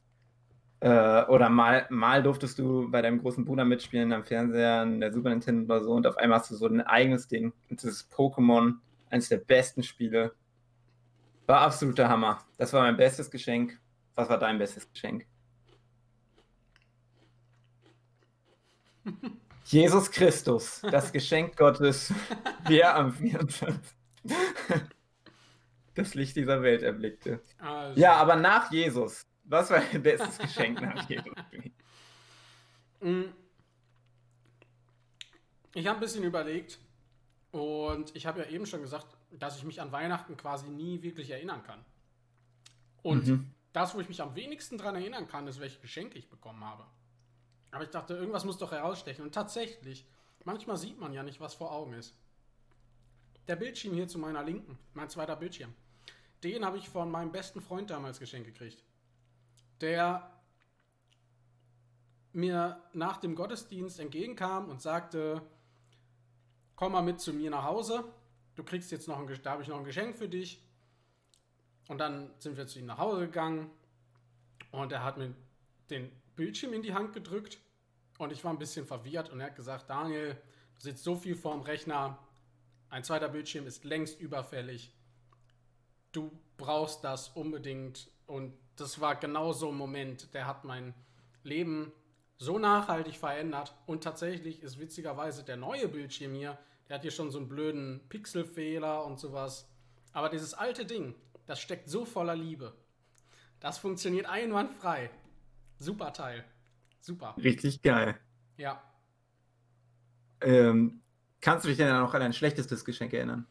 Äh, 0.81 1.25
oder 1.25 1.49
mal, 1.49 1.87
mal 1.91 2.23
durftest 2.23 2.59
du 2.59 2.89
bei 2.91 3.03
deinem 3.03 3.21
großen 3.21 3.45
Bruder 3.45 3.65
mitspielen 3.65 4.13
am 4.13 4.23
Fernseher, 4.23 4.85
in 4.85 5.01
der 5.01 5.13
Super 5.13 5.31
Nintendo 5.31 5.75
oder 5.75 5.85
so 5.85 5.93
und 5.93 6.07
auf 6.07 6.17
einmal 6.17 6.39
hast 6.39 6.51
du 6.53 6.55
so 6.55 6.67
ein 6.67 6.81
eigenes 6.81 7.27
Ding. 7.27 7.53
Und 7.69 7.83
das 7.83 7.91
ist 7.91 8.13
Pokémon, 8.13 8.75
eines 9.11 9.29
der 9.29 9.39
besten 9.39 9.83
Spiele. 9.83 10.35
War 11.47 11.63
absoluter 11.63 12.09
Hammer. 12.09 12.45
Das 12.59 12.73
war 12.73 12.83
mein 12.83 12.97
bestes 12.97 13.31
Geschenk. 13.31 13.81
Was 14.15 14.29
war 14.29 14.39
dein 14.39 14.59
bestes 14.59 14.89
Geschenk? 14.89 15.27
Jesus 19.65 20.11
Christus, 20.11 20.81
das 20.91 21.13
Geschenk 21.13 21.57
Gottes, 21.57 22.13
der 22.69 22.97
am 22.97 23.13
24. 23.13 23.79
das 25.95 26.15
Licht 26.15 26.37
dieser 26.37 26.63
Welt 26.63 26.83
erblickte. 26.83 27.41
Also, 27.59 28.01
Ja, 28.01 28.15
aber 28.15 28.37
nach 28.37 28.73
Jesus. 28.73 29.27
Was 29.49 29.71
war 29.71 29.81
dein 29.81 30.03
bestes 30.03 30.39
Geschenk 30.39 30.81
nach 30.81 31.09
Jesus? 31.09 31.33
Mm. 33.01 33.25
Ich 35.75 35.87
habe 35.87 35.99
ein 35.99 36.01
bisschen 36.01 36.25
überlegt 36.25 36.79
und 37.51 38.15
ich 38.15 38.27
habe 38.27 38.41
ja 38.41 38.47
eben 38.49 38.67
schon 38.67 38.83
gesagt, 38.83 39.07
dass 39.31 39.57
ich 39.57 39.65
mich 39.65 39.81
an 39.81 39.93
Weihnachten 39.93 40.37
quasi 40.37 40.69
nie 40.69 41.03
wirklich 41.03 41.31
erinnern 41.31 41.63
kann. 41.63 41.85
Und 43.03 43.27
Mhm. 43.27 43.51
das, 43.73 43.95
wo 43.95 44.01
ich 44.01 44.09
mich 44.09 44.21
am 44.21 44.35
wenigsten 44.35 44.77
dran 44.77 44.97
erinnern 44.97 45.29
kann, 45.29 45.47
ist, 45.47 45.61
welche 45.61 45.81
Geschenke 45.81 46.19
ich 46.19 46.29
bekommen 46.29 46.65
habe. 46.65 46.85
Aber 47.71 47.85
ich 47.85 47.91
dachte, 47.91 48.15
irgendwas 48.15 48.45
muss 48.45 48.59
doch 48.59 48.73
herausstechen. 48.73 49.25
Und 49.25 49.35
tatsächlich, 49.35 50.05
manchmal 50.45 50.77
sieht 50.77 50.99
man 50.99 51.13
ja 51.13 51.23
nicht, 51.23 51.41
was 51.41 51.55
vor 51.55 51.73
Augen 51.73 51.93
ist. 51.93 52.15
Der 53.47 53.57
Bildschirm 53.57 53.95
hier 53.95 54.09
zu 54.09 54.19
meiner 54.19 54.43
Linken, 54.43 54.79
mein 54.95 55.09
zweiter 55.09 55.37
Bildschirm, 55.37 55.73
den 56.43 56.65
habe 56.65 56.77
ich 56.79 56.89
von 56.89 57.11
meinem 57.11 57.33
besten 57.33 57.61
Freund 57.61 57.91
damals 57.91 58.19
geschenkt 58.19 58.47
gekriegt. 58.49 58.83
Der 59.81 60.31
mir 62.33 62.83
nach 62.93 63.17
dem 63.19 63.35
Gottesdienst 63.35 63.99
entgegenkam 64.01 64.69
und 64.69 64.81
sagte, 64.81 65.43
komm 66.77 66.93
mal 66.93 67.03
mit 67.03 67.21
zu 67.21 67.33
mir 67.33 67.51
nach 67.51 67.65
Hause, 67.65 68.05
du 68.55 68.63
kriegst 68.63 68.91
jetzt 68.91 69.09
noch 69.09 69.19
ein, 69.19 69.43
da 69.43 69.51
habe 69.51 69.63
ich 69.63 69.69
noch 69.69 69.79
ein 69.79 69.85
Geschenk 69.85 70.17
für 70.17 70.29
dich. 70.29 70.63
Und 71.89 71.99
dann 71.99 72.31
sind 72.39 72.57
wir 72.57 72.67
zu 72.67 72.79
ihm 72.79 72.87
nach 72.87 72.99
Hause 72.99 73.23
gegangen 73.23 73.71
und 74.71 74.93
er 74.93 75.03
hat 75.03 75.17
mir 75.17 75.35
den 75.91 76.13
Bildschirm 76.37 76.75
in 76.75 76.83
die 76.83 76.95
Hand 76.95 77.15
gedrückt 77.15 77.59
und 78.19 78.31
ich 78.31 78.45
war 78.45 78.53
ein 78.53 78.59
bisschen 78.59 78.87
verwirrt 78.87 79.31
und 79.31 79.41
er 79.41 79.47
hat 79.47 79.57
gesagt, 79.57 79.89
Daniel, 79.89 80.35
du 80.77 80.81
sitzt 80.83 81.03
so 81.03 81.17
viel 81.17 81.35
vorm 81.35 81.63
Rechner, 81.63 82.19
ein 82.91 83.05
zweiter 83.05 83.29
Bildschirm 83.29 83.67
ist 83.67 83.85
längst 83.85 84.21
überfällig. 84.21 84.93
Du 86.13 86.31
brauchst 86.57 87.05
das 87.05 87.29
unbedingt 87.29 88.11
und 88.27 88.55
das 88.81 89.01
war 89.01 89.17
genau 89.17 89.53
so 89.53 89.69
ein 89.69 89.77
Moment, 89.77 90.33
der 90.35 90.47
hat 90.47 90.65
mein 90.65 90.95
Leben 91.43 91.93
so 92.39 92.59
nachhaltig 92.59 93.17
verändert 93.17 93.75
und 93.87 94.05
tatsächlich 94.05 94.63
ist 94.63 94.79
witzigerweise 94.79 95.43
der 95.45 95.57
neue 95.57 95.89
Bildschirm 95.89 96.35
hier, 96.35 96.59
der 96.89 96.97
hat 96.97 97.03
hier 97.03 97.11
schon 97.11 97.31
so 97.31 97.39
einen 97.39 97.49
blöden 97.49 98.01
Pixelfehler 98.09 99.05
und 99.05 99.19
sowas. 99.19 99.69
Aber 100.13 100.29
dieses 100.29 100.55
alte 100.55 100.87
Ding, 100.87 101.15
das 101.47 101.61
steckt 101.61 101.89
so 101.89 102.05
voller 102.05 102.37
Liebe. 102.37 102.75
Das 103.61 103.79
funktioniert 103.79 104.27
einwandfrei. 104.27 105.11
Super 105.79 106.13
Teil. 106.13 106.45
Super. 107.01 107.35
Richtig 107.37 107.83
geil. 107.83 108.19
Ja. 108.57 108.83
Ähm, 110.41 111.01
kannst 111.41 111.65
du 111.65 111.69
dich 111.69 111.79
denn 111.79 111.89
noch 111.89 112.15
an 112.15 112.21
dein 112.21 112.33
schlechtestes 112.33 112.85
Geschenk 112.85 113.13
erinnern? 113.13 113.47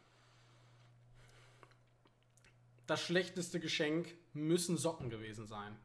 Das 2.86 3.02
schlechteste 3.02 3.60
Geschenk 3.60 4.14
müssen 4.38 4.76
Socken 4.76 5.10
gewesen 5.10 5.46
sein. 5.46 5.76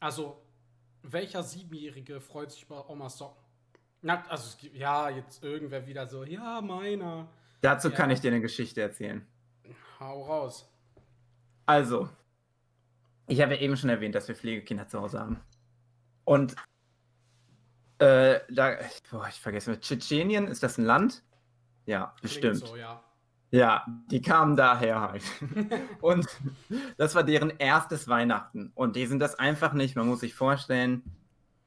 Also, 0.00 0.42
welcher 1.02 1.42
Siebenjährige 1.42 2.20
freut 2.20 2.50
sich 2.52 2.62
über 2.64 2.88
Omas 2.88 3.18
Socken? 3.18 3.42
Na, 4.02 4.24
also, 4.28 4.56
gibt, 4.58 4.76
ja, 4.76 5.08
jetzt 5.10 5.42
irgendwer 5.42 5.86
wieder 5.86 6.06
so, 6.06 6.24
ja, 6.24 6.60
meiner. 6.60 7.28
Dazu 7.60 7.88
Ja. 7.88 7.96
kann 7.96 8.10
ich 8.10 8.20
dir 8.20 8.28
eine 8.30 8.40
Geschichte 8.40 8.80
erzählen. 8.80 9.26
Hau 9.98 10.22
raus. 10.22 10.70
Also, 11.66 12.08
ich 13.26 13.40
habe 13.42 13.54
ja 13.54 13.60
eben 13.60 13.76
schon 13.76 13.90
erwähnt, 13.90 14.14
dass 14.14 14.28
wir 14.28 14.36
Pflegekinder 14.36 14.86
zu 14.86 15.00
Hause 15.00 15.18
haben. 15.20 15.40
Und 16.24 16.54
äh, 17.98 18.40
da, 18.48 18.78
boah, 19.10 19.26
ich 19.28 19.40
vergesse 19.40 19.70
mal, 19.70 19.80
Tschetschenien, 19.80 20.46
ist 20.46 20.62
das 20.62 20.78
ein 20.78 20.84
Land? 20.84 21.24
Ja, 21.86 22.06
Klingt 22.06 22.20
bestimmt. 22.22 22.56
So, 22.58 22.76
ja. 22.76 23.02
Ja, 23.50 23.86
die 24.10 24.20
kamen 24.20 24.56
daher 24.56 25.00
halt. 25.00 25.22
Und 26.00 26.26
das 26.98 27.14
war 27.14 27.24
deren 27.24 27.50
erstes 27.58 28.06
Weihnachten. 28.08 28.72
Und 28.74 28.96
die 28.96 29.06
sind 29.06 29.20
das 29.20 29.38
einfach 29.38 29.72
nicht. 29.72 29.96
Man 29.96 30.06
muss 30.06 30.20
sich 30.20 30.34
vorstellen, 30.34 31.02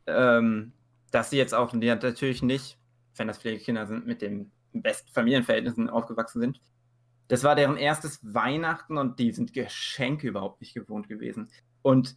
ähm, 0.06 0.74
dass 1.12 1.32
sie 1.32 1.38
jetzt 1.38 1.54
auch, 1.56 1.72
die 1.74 1.92
hat 1.92 2.04
natürlich 2.04 2.44
nicht, 2.44 2.78
wenn 3.16 3.28
das 3.28 3.40
Pflegekinder 3.40 3.88
sind, 3.88 4.06
mit 4.06 4.22
den 4.22 4.52
besten 4.74 5.12
Familienverhältnissen 5.12 5.90
aufgewachsen 5.90 6.40
sind. 6.40 6.62
Das 7.30 7.44
war 7.44 7.56
deren 7.56 7.78
erstes 7.78 8.20
Weihnachten 8.22 8.98
und 8.98 9.20
die 9.20 9.32
sind 9.32 9.54
Geschenke 9.54 10.28
überhaupt 10.28 10.62
nicht 10.62 10.74
gewohnt 10.74 11.08
gewesen. 11.08 11.50
Und 11.82 12.16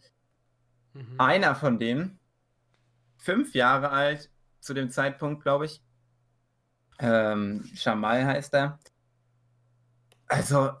Mhm. 0.95 1.19
einer 1.19 1.55
von 1.55 1.77
denen, 1.77 2.19
fünf 3.17 3.53
Jahre 3.53 3.89
alt, 3.89 4.29
zu 4.61 4.73
dem 4.73 4.89
Zeitpunkt, 4.89 5.43
glaube 5.43 5.65
ich, 5.65 5.83
ähm, 6.99 7.69
Jamal 7.73 8.25
heißt 8.25 8.53
er. 8.53 8.79
Also, 10.35 10.73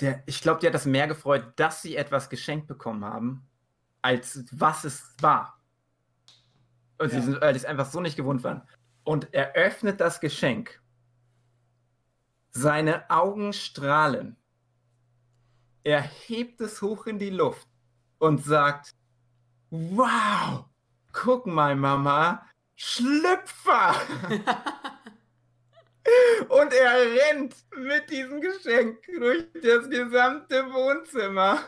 der, 0.00 0.22
ich 0.26 0.42
glaube, 0.42 0.60
die 0.60 0.66
hat 0.66 0.74
das 0.74 0.84
mehr 0.84 1.08
gefreut, 1.08 1.54
dass 1.56 1.80
sie 1.80 1.96
etwas 1.96 2.28
geschenkt 2.28 2.66
bekommen 2.66 3.06
haben, 3.06 3.48
als 4.02 4.44
was 4.52 4.84
es 4.84 5.14
war. 5.22 5.58
Und 6.98 7.10
Ja. 7.10 7.18
sie 7.18 7.24
sind, 7.24 7.40
weil 7.40 7.56
es 7.56 7.64
einfach 7.64 7.90
so 7.90 8.00
nicht 8.00 8.16
gewohnt 8.16 8.44
waren. 8.44 8.68
Und 9.04 9.32
er 9.32 9.54
öffnet 9.54 9.98
das 9.98 10.20
Geschenk. 10.20 10.82
Seine 12.50 13.08
Augen 13.08 13.54
strahlen. 13.54 14.36
Er 15.84 16.02
hebt 16.02 16.60
es 16.60 16.82
hoch 16.82 17.06
in 17.06 17.18
die 17.18 17.30
Luft 17.30 17.66
und 18.18 18.44
sagt: 18.44 18.94
Wow, 19.70 20.66
guck 21.12 21.46
mal, 21.46 21.74
Mama, 21.76 22.46
Schlüpfer! 22.76 23.94
und 26.48 26.72
er 26.72 26.94
rennt 27.30 27.54
mit 27.76 28.08
diesem 28.10 28.40
Geschenk 28.40 28.98
durch 29.18 29.44
das 29.62 29.88
gesamte 29.88 30.64
Wohnzimmer. 30.72 31.60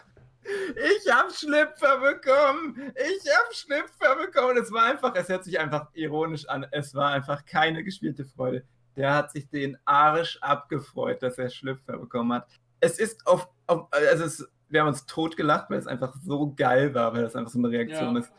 Ich 0.43 1.13
hab 1.13 1.31
Schlüpfer 1.33 1.99
bekommen! 1.99 2.93
Ich 2.97 3.31
hab 3.31 3.55
Schlüpfer 3.55 4.17
bekommen! 4.17 4.57
Es 4.57 4.73
war 4.73 4.85
einfach, 4.85 5.15
es 5.15 5.29
hört 5.29 5.45
sich 5.45 5.59
einfach 5.59 5.89
ironisch 5.93 6.49
an. 6.49 6.67
Es 6.71 6.95
war 6.95 7.13
einfach 7.13 7.45
keine 7.45 7.85
gespielte 7.85 8.25
Freude. 8.25 8.65
Der 8.97 9.15
hat 9.15 9.31
sich 9.33 9.49
den 9.49 9.77
Arsch 9.85 10.39
abgefreut, 10.41 11.23
dass 11.23 11.39
er 11.39 11.51
Schlüpfer 11.51 11.99
bekommen 11.99 12.33
hat. 12.33 12.49
Es 12.81 12.99
ist 12.99 13.27
auf, 13.27 13.49
auf 13.67 13.89
also 13.93 14.25
es, 14.25 14.49
wir 14.71 14.81
haben 14.81 14.89
uns 14.89 15.05
totgelacht, 15.05 15.69
weil 15.69 15.79
es 15.79 15.87
einfach 15.87 16.15
so 16.25 16.55
geil 16.55 16.95
war, 16.95 17.13
weil 17.13 17.23
das 17.23 17.37
einfach 17.37 17.53
so 17.53 17.59
eine 17.59 17.69
Reaktion 17.69 18.15
Ja. 18.15 18.21
ist. 18.23 18.33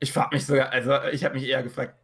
Ich 0.00 0.12
frag 0.12 0.32
mich 0.32 0.46
sogar, 0.46 0.70
also 0.70 1.00
ich 1.12 1.24
habe 1.24 1.34
mich 1.34 1.44
eher 1.46 1.62
gefragt, 1.62 1.94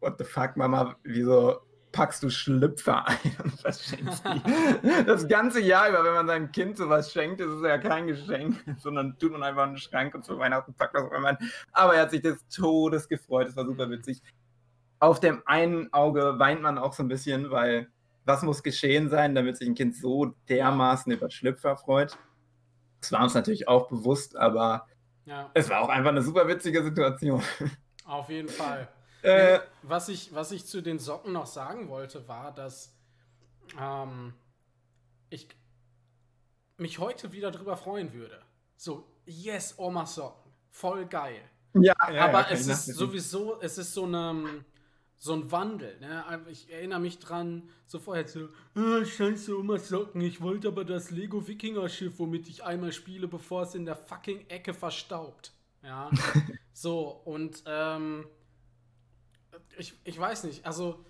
what 0.00 0.16
the 0.18 0.24
fuck, 0.24 0.56
Mama, 0.56 0.96
wieso 1.02 1.60
packst 1.94 2.22
du 2.22 2.28
Schlüpfer 2.28 3.06
ein 3.08 3.36
und 3.42 3.60
verschenkst 3.60 4.24
die? 4.26 5.04
Das 5.06 5.26
ganze 5.28 5.60
Jahr 5.60 5.88
über, 5.88 6.04
wenn 6.04 6.14
man 6.14 6.26
seinem 6.26 6.52
Kind 6.52 6.76
sowas 6.76 7.12
schenkt, 7.12 7.40
ist 7.40 7.48
es 7.50 7.62
ja 7.62 7.78
kein 7.78 8.06
Geschenk, 8.06 8.62
sondern 8.78 9.16
tut 9.18 9.32
man 9.32 9.42
einfach 9.42 9.64
in 9.64 9.70
den 9.74 9.78
Schrank 9.78 10.14
und 10.14 10.24
zu 10.24 10.38
Weihnachten 10.38 10.74
packt 10.74 10.94
das 10.94 11.04
auf 11.04 11.12
einmal. 11.12 11.38
ein. 11.38 11.50
Aber 11.72 11.94
er 11.94 12.02
hat 12.02 12.10
sich 12.10 12.20
des 12.20 12.46
Todes 12.48 13.08
gefreut, 13.08 13.48
es 13.48 13.56
war 13.56 13.64
super 13.64 13.88
witzig. 13.88 14.20
Auf 14.98 15.20
dem 15.20 15.42
einen 15.46 15.92
Auge 15.92 16.38
weint 16.38 16.62
man 16.62 16.78
auch 16.78 16.92
so 16.92 17.02
ein 17.02 17.08
bisschen, 17.08 17.50
weil 17.50 17.88
was 18.24 18.42
muss 18.42 18.62
geschehen 18.62 19.08
sein, 19.08 19.34
damit 19.34 19.56
sich 19.56 19.68
ein 19.68 19.74
Kind 19.74 19.96
so 19.96 20.34
dermaßen 20.48 21.12
über 21.12 21.30
Schlüpfer 21.30 21.76
freut? 21.76 22.18
Das 23.00 23.12
war 23.12 23.22
uns 23.22 23.34
natürlich 23.34 23.68
auch 23.68 23.88
bewusst, 23.88 24.36
aber 24.36 24.86
Ja, 25.26 25.50
es 25.54 25.68
war 25.68 25.80
auch 25.80 25.90
einfach 25.90 26.10
eine 26.10 26.22
super 26.22 26.48
witzige 26.48 26.82
Situation. 26.82 27.42
auf 28.06 28.28
jeden 28.30 28.48
Fall. 28.48 28.88
Äh, 29.24 29.60
Was 29.82 30.08
ich, 30.08 30.34
was 30.34 30.52
ich 30.52 30.66
zu 30.66 30.82
den 30.82 30.98
Socken 30.98 31.32
noch 31.32 31.46
sagen 31.46 31.88
wollte, 31.88 32.28
war, 32.28 32.52
dass 32.54 32.94
ähm, 33.80 34.34
ich 35.30 35.48
mich 36.76 36.98
heute 36.98 37.32
wieder 37.32 37.50
drüber 37.50 37.76
freuen 37.76 38.12
würde. 38.12 38.40
So, 38.76 39.06
yes, 39.26 39.74
Oma 39.78 40.06
Socken. 40.06 40.52
Voll 40.70 41.06
geil. 41.06 41.40
ja, 41.74 41.94
Aber 41.98 42.44
kann 42.44 42.52
es 42.52 42.66
ist 42.66 42.86
sowieso, 42.86 43.60
es 43.60 43.78
ist 43.78 43.94
so, 43.94 44.04
eine, 44.04 44.64
so 45.16 45.32
ein 45.34 45.50
Wandel. 45.50 45.98
Ne? 46.00 46.44
Ich 46.50 46.70
erinnere 46.70 47.00
mich 47.00 47.18
dran, 47.18 47.68
so 47.86 47.98
vorher 47.98 48.26
so, 48.28 48.48
ah, 48.74 49.04
scheiße, 49.04 49.56
Oma 49.56 49.78
Socken, 49.78 50.20
ich 50.20 50.40
wollte 50.40 50.68
aber 50.68 50.84
das 50.84 51.10
Lego 51.10 51.46
Wikinger 51.46 51.88
Schiff, 51.88 52.18
womit 52.18 52.48
ich 52.48 52.64
einmal 52.64 52.92
spiele, 52.92 53.28
bevor 53.28 53.62
es 53.62 53.74
in 53.74 53.84
der 53.84 53.96
fucking 53.96 54.46
Ecke 54.48 54.74
verstaubt. 54.74 55.52
Ja, 55.82 56.10
so, 56.72 57.22
und 57.24 57.62
ähm, 57.66 58.26
ich, 59.78 59.94
ich 60.04 60.18
weiß 60.18 60.44
nicht, 60.44 60.66
also 60.66 61.04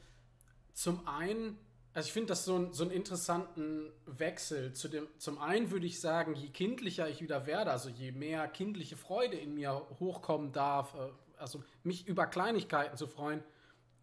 zum 0.73 1.07
einen, 1.07 1.59
also 1.93 2.07
ich 2.07 2.13
finde 2.13 2.29
das 2.29 2.45
so, 2.45 2.57
ein, 2.57 2.73
so 2.73 2.85
einen 2.85 2.93
interessanten 2.93 3.93
Wechsel. 4.07 4.73
Zu 4.73 4.89
dem, 4.89 5.07
zum 5.19 5.39
einen 5.39 5.71
würde 5.71 5.87
ich 5.87 6.01
sagen, 6.01 6.35
je 6.35 6.49
kindlicher 6.49 7.09
ich 7.09 7.21
wieder 7.21 7.47
werde, 7.47 7.71
also 7.71 7.89
je 7.89 8.13
mehr 8.13 8.49
kindliche 8.49 8.97
Freude 8.97 9.37
in 9.37 9.55
mir 9.55 9.87
hochkommen 10.01 10.53
darf, 10.53 10.95
äh, 10.95 11.11
also 11.39 11.63
mich 11.83 12.07
über 12.07 12.27
Kleinigkeiten 12.27 12.97
zu 12.97 13.07
freuen, 13.07 13.43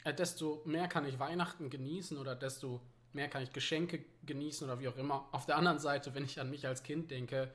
äh, 0.03 0.13
desto 0.13 0.61
mehr 0.65 0.87
kann 0.87 1.05
ich 1.05 1.19
Weihnachten 1.19 1.69
genießen 1.69 2.17
oder 2.17 2.35
desto 2.35 2.81
mehr 3.13 3.27
kann 3.27 3.43
ich 3.43 3.51
Geschenke 3.51 4.03
genießen 4.25 4.67
oder 4.67 4.79
wie 4.79 4.87
auch 4.87 4.97
immer. 4.97 5.27
Auf 5.31 5.45
der 5.45 5.57
anderen 5.57 5.79
Seite, 5.79 6.13
wenn 6.15 6.23
ich 6.23 6.39
an 6.39 6.49
mich 6.49 6.67
als 6.67 6.83
Kind 6.83 7.11
denke, 7.11 7.53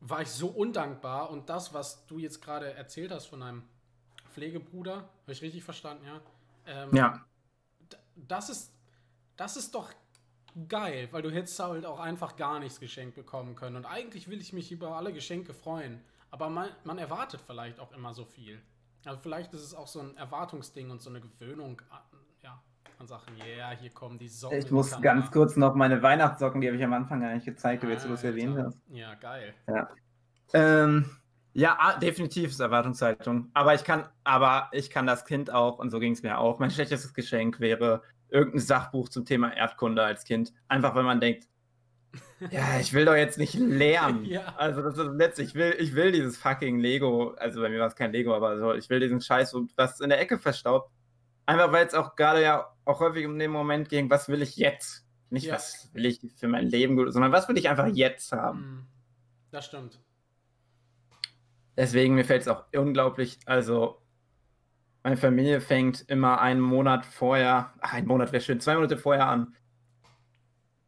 war 0.00 0.22
ich 0.22 0.28
so 0.28 0.48
undankbar 0.48 1.30
und 1.30 1.50
das, 1.50 1.74
was 1.74 2.06
du 2.06 2.18
jetzt 2.18 2.40
gerade 2.40 2.72
erzählt 2.72 3.10
hast 3.10 3.26
von 3.26 3.42
einem 3.42 3.64
Pflegebruder, 4.30 4.96
habe 4.96 5.32
ich 5.32 5.42
richtig 5.42 5.64
verstanden, 5.64 6.04
ja? 6.06 6.20
Ähm, 6.66 6.94
Ja, 6.94 7.24
das 8.16 8.48
ist, 8.50 8.72
das 9.36 9.56
ist 9.56 9.74
doch 9.74 9.90
geil, 10.68 11.08
weil 11.10 11.22
du 11.22 11.30
hättest 11.30 11.58
halt 11.58 11.86
auch 11.86 12.00
einfach 12.00 12.36
gar 12.36 12.58
nichts 12.60 12.80
geschenkt 12.80 13.14
bekommen 13.14 13.54
können. 13.54 13.76
Und 13.76 13.86
eigentlich 13.86 14.28
will 14.28 14.40
ich 14.40 14.52
mich 14.52 14.72
über 14.72 14.96
alle 14.96 15.12
Geschenke 15.12 15.54
freuen. 15.54 16.00
Aber 16.30 16.48
man, 16.48 16.68
man 16.84 16.98
erwartet 16.98 17.40
vielleicht 17.44 17.80
auch 17.80 17.92
immer 17.92 18.14
so 18.14 18.24
viel. 18.24 18.60
Also 19.04 19.18
vielleicht 19.20 19.52
ist 19.54 19.62
es 19.62 19.74
auch 19.74 19.86
so 19.86 20.00
ein 20.00 20.16
Erwartungsding 20.16 20.90
und 20.90 21.00
so 21.00 21.10
eine 21.10 21.20
Gewöhnung 21.20 21.80
an, 21.90 22.00
ja, 22.42 22.62
an 22.98 23.06
Sachen. 23.06 23.36
Ja, 23.38 23.44
yeah, 23.44 23.70
hier 23.70 23.90
kommen 23.90 24.18
die 24.18 24.28
Socken. 24.28 24.58
ich 24.58 24.70
muss 24.70 25.00
ganz 25.00 25.30
kurz 25.30 25.56
noch 25.56 25.74
meine 25.74 26.02
Weihnachtssocken, 26.02 26.60
die 26.60 26.68
habe 26.68 26.76
ich 26.76 26.84
am 26.84 26.92
Anfang 26.92 27.20
gar 27.20 27.34
nicht 27.34 27.46
gezeigt, 27.46 27.82
wie 27.82 27.88
jetzt 27.88 28.04
du 28.04 28.10
Alter. 28.10 28.28
erwähnt 28.28 28.58
hast. 28.58 28.78
Ja, 28.90 29.14
geil. 29.14 29.54
Ähm, 30.52 31.10
ja, 31.52 31.76
ah, 31.80 31.98
definitiv 31.98 32.50
ist 32.50 32.60
Erwartungshaltung. 32.60 33.50
Aber 33.54 33.74
ich 33.74 33.84
kann, 33.84 34.08
aber 34.24 34.68
ich 34.72 34.90
kann 34.90 35.06
das 35.06 35.24
Kind 35.24 35.52
auch, 35.52 35.78
und 35.78 35.90
so 35.90 35.98
ging 35.98 36.12
es 36.12 36.22
mir 36.22 36.38
auch. 36.38 36.58
Mein 36.58 36.70
schlechtestes 36.70 37.12
Geschenk 37.14 37.60
wäre 37.60 38.02
irgendein 38.28 38.60
Sachbuch 38.60 39.08
zum 39.08 39.24
Thema 39.24 39.52
Erdkunde 39.56 40.02
als 40.02 40.24
Kind. 40.24 40.52
Einfach 40.68 40.94
weil 40.94 41.02
man 41.02 41.20
denkt, 41.20 41.48
ja, 42.50 42.78
ich 42.80 42.92
will 42.92 43.04
doch 43.04 43.14
jetzt 43.14 43.38
nicht 43.38 43.54
lernen. 43.54 44.24
Ja. 44.30 44.54
Also 44.56 44.82
das 44.82 44.96
ist 44.96 45.04
das 45.06 45.14
Letzte. 45.16 45.42
Ich 45.42 45.54
will, 45.54 45.74
ich 45.78 45.94
will 45.94 46.12
dieses 46.12 46.36
fucking 46.36 46.78
Lego, 46.78 47.34
also 47.36 47.60
bei 47.60 47.68
mir 47.68 47.80
war 47.80 47.86
es 47.88 47.96
kein 47.96 48.12
Lego, 48.12 48.34
aber 48.34 48.58
so, 48.58 48.72
ich 48.74 48.88
will 48.88 49.00
diesen 49.00 49.20
Scheiß, 49.20 49.54
was 49.76 50.00
in 50.00 50.08
der 50.10 50.20
Ecke 50.20 50.38
verstaubt. 50.38 50.90
Einfach 51.46 51.72
weil 51.72 51.86
es 51.86 51.94
auch 51.94 52.14
gerade 52.16 52.42
ja 52.42 52.68
auch 52.84 53.00
häufig 53.00 53.26
um 53.26 53.38
den 53.38 53.50
Moment 53.50 53.88
ging, 53.88 54.08
was 54.10 54.28
will 54.28 54.42
ich 54.42 54.56
jetzt? 54.56 55.04
Nicht, 55.30 55.46
Ja. 55.46 55.54
was 55.54 55.90
will 55.92 56.06
ich 56.06 56.20
für 56.36 56.48
mein 56.48 56.66
Leben 56.68 56.96
gut, 56.96 57.12
sondern 57.12 57.32
was 57.32 57.48
will 57.48 57.58
ich 57.58 57.68
einfach 57.68 57.86
jetzt 57.88 58.32
haben? 58.32 58.58
Hm, 58.58 58.86
Das 59.50 59.66
stimmt. 59.66 60.00
Deswegen, 61.80 62.14
mir 62.14 62.26
fällt 62.26 62.42
es 62.42 62.48
auch 62.48 62.64
unglaublich, 62.74 63.38
also 63.46 64.02
meine 65.02 65.16
Familie 65.16 65.62
fängt 65.62 66.04
immer 66.10 66.38
einen 66.38 66.60
Monat 66.60 67.06
vorher, 67.06 67.72
ach, 67.80 67.94
ein 67.94 68.06
Monat 68.06 68.32
wäre 68.32 68.42
schön, 68.42 68.60
zwei 68.60 68.74
Monate 68.74 68.98
vorher 68.98 69.26
an, 69.26 69.56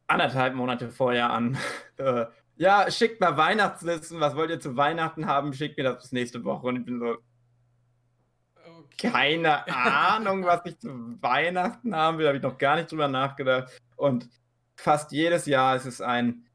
anderthalb 0.05 0.53
Monate 0.53 0.91
vorher 0.91 1.31
an. 1.31 1.57
Äh, 1.97 2.25
ja, 2.55 2.89
schickt 2.89 3.21
mal 3.21 3.37
Weihnachtslisten, 3.37 4.19
was 4.19 4.35
wollt 4.35 4.49
ihr 4.49 4.59
zu 4.59 4.75
Weihnachten 4.75 5.27
haben, 5.27 5.53
schickt 5.53 5.77
mir 5.77 5.83
das 5.83 5.99
bis 6.01 6.11
nächste 6.11 6.43
Woche. 6.43 6.65
Und 6.67 6.77
ich 6.77 6.85
bin 6.85 6.99
so, 6.99 7.17
keine 8.97 9.67
Ahnung, 9.67 10.43
was 10.43 10.61
ich 10.65 10.79
zu 10.79 10.89
Weihnachten 11.21 11.95
haben 11.95 12.17
will, 12.17 12.27
habe 12.27 12.37
ich 12.37 12.43
noch 12.43 12.57
gar 12.57 12.75
nicht 12.75 12.91
drüber 12.91 13.07
nachgedacht. 13.07 13.71
Und 13.95 14.27
fast 14.75 15.11
jedes 15.11 15.45
Jahr 15.45 15.75
ist 15.75 15.85
es 15.85 16.01
ein, 16.01 16.47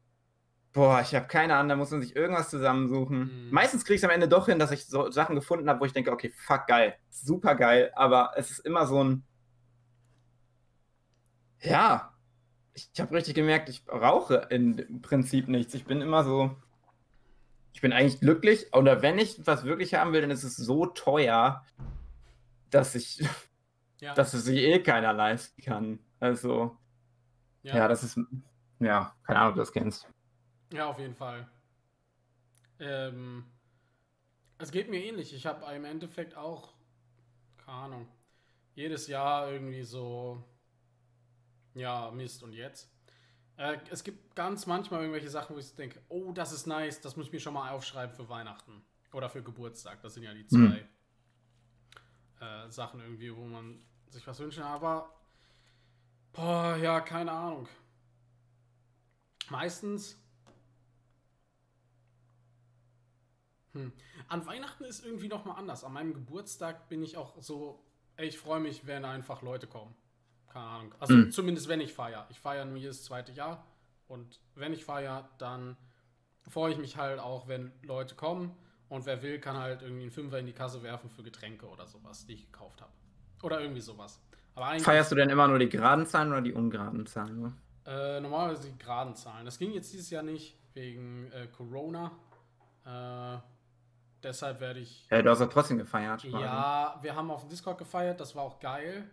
boah, 0.73 1.01
ich 1.01 1.15
habe 1.15 1.27
keine 1.27 1.55
Ahnung, 1.55 1.69
da 1.69 1.75
muss 1.75 1.91
man 1.91 2.01
sich 2.01 2.15
irgendwas 2.15 2.49
zusammensuchen. 2.49 3.45
Mhm. 3.45 3.51
Meistens 3.51 3.85
kriege 3.85 3.95
ich 3.95 4.01
es 4.01 4.05
am 4.05 4.13
Ende 4.13 4.27
doch 4.27 4.47
hin, 4.47 4.59
dass 4.59 4.71
ich 4.71 4.85
so 4.85 5.09
Sachen 5.11 5.35
gefunden 5.35 5.69
habe, 5.69 5.79
wo 5.79 5.85
ich 5.85 5.93
denke, 5.93 6.11
okay, 6.11 6.31
fuck, 6.35 6.67
geil, 6.67 6.95
super 7.09 7.55
geil, 7.55 7.91
aber 7.95 8.31
es 8.35 8.51
ist 8.51 8.59
immer 8.59 8.85
so 8.85 9.03
ein, 9.03 9.23
ja, 11.61 12.13
ich 12.73 12.89
habe 12.99 13.13
richtig 13.13 13.35
gemerkt, 13.35 13.69
ich 13.69 13.83
rauche 13.89 14.47
im 14.49 15.01
Prinzip 15.01 15.49
nichts. 15.49 15.73
Ich 15.73 15.85
bin 15.85 16.01
immer 16.01 16.23
so, 16.23 16.55
ich 17.73 17.81
bin 17.81 17.91
eigentlich 17.91 18.21
glücklich, 18.21 18.73
oder 18.73 19.01
wenn 19.01 19.17
ich 19.17 19.45
was 19.45 19.65
wirklich 19.65 19.95
haben 19.95 20.13
will, 20.13 20.21
dann 20.21 20.31
ist 20.31 20.43
es 20.43 20.55
so 20.55 20.85
teuer, 20.85 21.65
dass 22.69 22.95
ich, 22.95 23.27
Ja, 24.01 24.13
dass 24.13 24.33
es 24.33 24.45
sich 24.45 24.59
eh 24.59 24.79
keiner 24.79 25.11
leisten 25.11 25.61
kann. 25.61 25.99
Also, 26.19 26.77
ja. 27.63 27.75
ja, 27.75 27.87
das 27.87 28.03
ist, 28.03 28.17
ja, 28.79 29.13
keine 29.23 29.39
Ahnung, 29.39 29.49
ob 29.49 29.55
du 29.55 29.59
das 29.59 29.73
kennst. 29.73 30.07
Ja, 30.71 30.87
auf 30.87 30.99
jeden 30.99 31.15
Fall. 31.15 31.49
Ähm, 32.79 33.45
es 34.57 34.71
geht 34.71 34.89
mir 34.89 35.03
ähnlich. 35.03 35.33
Ich 35.33 35.45
habe 35.45 35.65
im 35.73 35.85
Endeffekt 35.85 36.35
auch, 36.35 36.73
keine 37.57 37.77
Ahnung, 37.77 38.07
jedes 38.75 39.07
Jahr 39.07 39.51
irgendwie 39.51 39.83
so, 39.83 40.43
ja, 41.73 42.11
Mist 42.11 42.43
und 42.43 42.53
jetzt. 42.53 42.91
Äh, 43.57 43.77
es 43.89 44.03
gibt 44.03 44.35
ganz 44.35 44.67
manchmal 44.67 45.01
irgendwelche 45.01 45.29
Sachen, 45.29 45.55
wo 45.55 45.59
ich 45.59 45.75
denke, 45.75 46.01
oh, 46.07 46.31
das 46.31 46.51
ist 46.51 46.67
nice, 46.67 47.01
das 47.01 47.15
muss 47.17 47.27
ich 47.27 47.31
mir 47.31 47.39
schon 47.39 47.53
mal 47.53 47.71
aufschreiben 47.71 48.15
für 48.15 48.29
Weihnachten 48.29 48.83
oder 49.11 49.29
für 49.29 49.43
Geburtstag. 49.43 50.01
Das 50.01 50.13
sind 50.13 50.23
ja 50.23 50.33
die 50.33 50.47
zwei 50.47 50.87
äh, 52.39 52.69
Sachen 52.69 53.01
irgendwie, 53.01 53.35
wo 53.35 53.45
man 53.45 53.81
sich 54.09 54.25
was 54.27 54.39
wünschen. 54.39 54.63
Aber, 54.63 55.13
boah, 56.31 56.77
ja, 56.77 57.01
keine 57.01 57.31
Ahnung. 57.31 57.67
Meistens 59.49 60.17
Hm. 63.85 63.93
An 64.27 64.45
Weihnachten 64.45 64.83
ist 64.83 65.05
irgendwie 65.05 65.27
noch 65.27 65.45
mal 65.45 65.53
anders. 65.53 65.83
An 65.83 65.93
meinem 65.93 66.13
Geburtstag 66.13 66.89
bin 66.89 67.01
ich 67.03 67.17
auch 67.17 67.41
so, 67.41 67.83
ey, 68.17 68.27
ich 68.27 68.37
freue 68.37 68.59
mich, 68.59 68.85
wenn 68.87 69.05
einfach 69.05 69.41
Leute 69.41 69.67
kommen. 69.67 69.95
Keine 70.47 70.65
Ahnung. 70.65 70.95
Also 70.99 71.13
Mhm. 71.13 71.31
zumindest 71.31 71.67
wenn 71.67 71.79
ich 71.81 71.93
feiere. 71.93 72.25
Ich 72.29 72.39
feiere 72.39 72.65
nur 72.65 72.77
jedes 72.77 73.03
zweite 73.03 73.31
Jahr. 73.31 73.65
Und 74.07 74.39
wenn 74.55 74.73
ich 74.73 74.85
feiere, 74.85 75.29
dann 75.37 75.77
freue 76.47 76.71
ich 76.73 76.79
mich 76.79 76.97
halt 76.97 77.19
auch, 77.19 77.47
wenn 77.47 77.71
Leute 77.83 78.15
kommen. 78.15 78.55
Und 78.89 79.05
wer 79.05 79.21
will, 79.21 79.39
kann 79.39 79.55
halt 79.57 79.83
irgendwie 79.83 80.01
einen 80.03 80.11
Fünfer 80.11 80.39
in 80.39 80.47
die 80.47 80.53
Kasse 80.53 80.81
werfen 80.81 81.09
für 81.11 81.21
Getränke 81.21 81.67
oder 81.67 81.85
sowas, 81.87 82.25
die 82.25 82.33
ich 82.33 82.51
gekauft 82.51 82.81
habe. 82.81 82.91
Oder 83.43 83.61
irgendwie 83.61 83.81
sowas. 83.81 84.19
Feierst 84.79 85.11
du 85.11 85.15
denn 85.15 85.29
immer 85.29 85.47
nur 85.47 85.59
die 85.59 85.69
geraden 85.69 86.05
Zahlen 86.07 86.31
oder 86.31 86.41
die 86.41 86.53
ungeraden 86.53 87.05
Zahlen? 87.05 87.53
äh, 87.85 88.19
normalerweise 88.19 88.69
die 88.71 88.77
geraden 88.77 89.15
Zahlen. 89.15 89.45
Das 89.45 89.57
ging 89.57 89.71
jetzt 89.71 89.93
dieses 89.93 90.09
Jahr 90.09 90.21
nicht 90.23 90.57
wegen 90.73 91.31
äh, 91.31 91.47
Corona. 91.47 92.11
Äh, 92.85 93.37
deshalb 94.23 94.59
werde 94.59 94.79
ich. 94.79 95.07
Ja, 95.09 95.21
du 95.21 95.29
hast 95.29 95.39
doch 95.39 95.49
trotzdem 95.49 95.77
gefeiert. 95.77 96.23
Ja, 96.23 96.97
wir 97.01 97.15
haben 97.15 97.31
auf 97.31 97.41
dem 97.41 97.49
Discord 97.49 97.77
gefeiert, 97.77 98.19
das 98.19 98.35
war 98.35 98.43
auch 98.43 98.59
geil. 98.59 99.09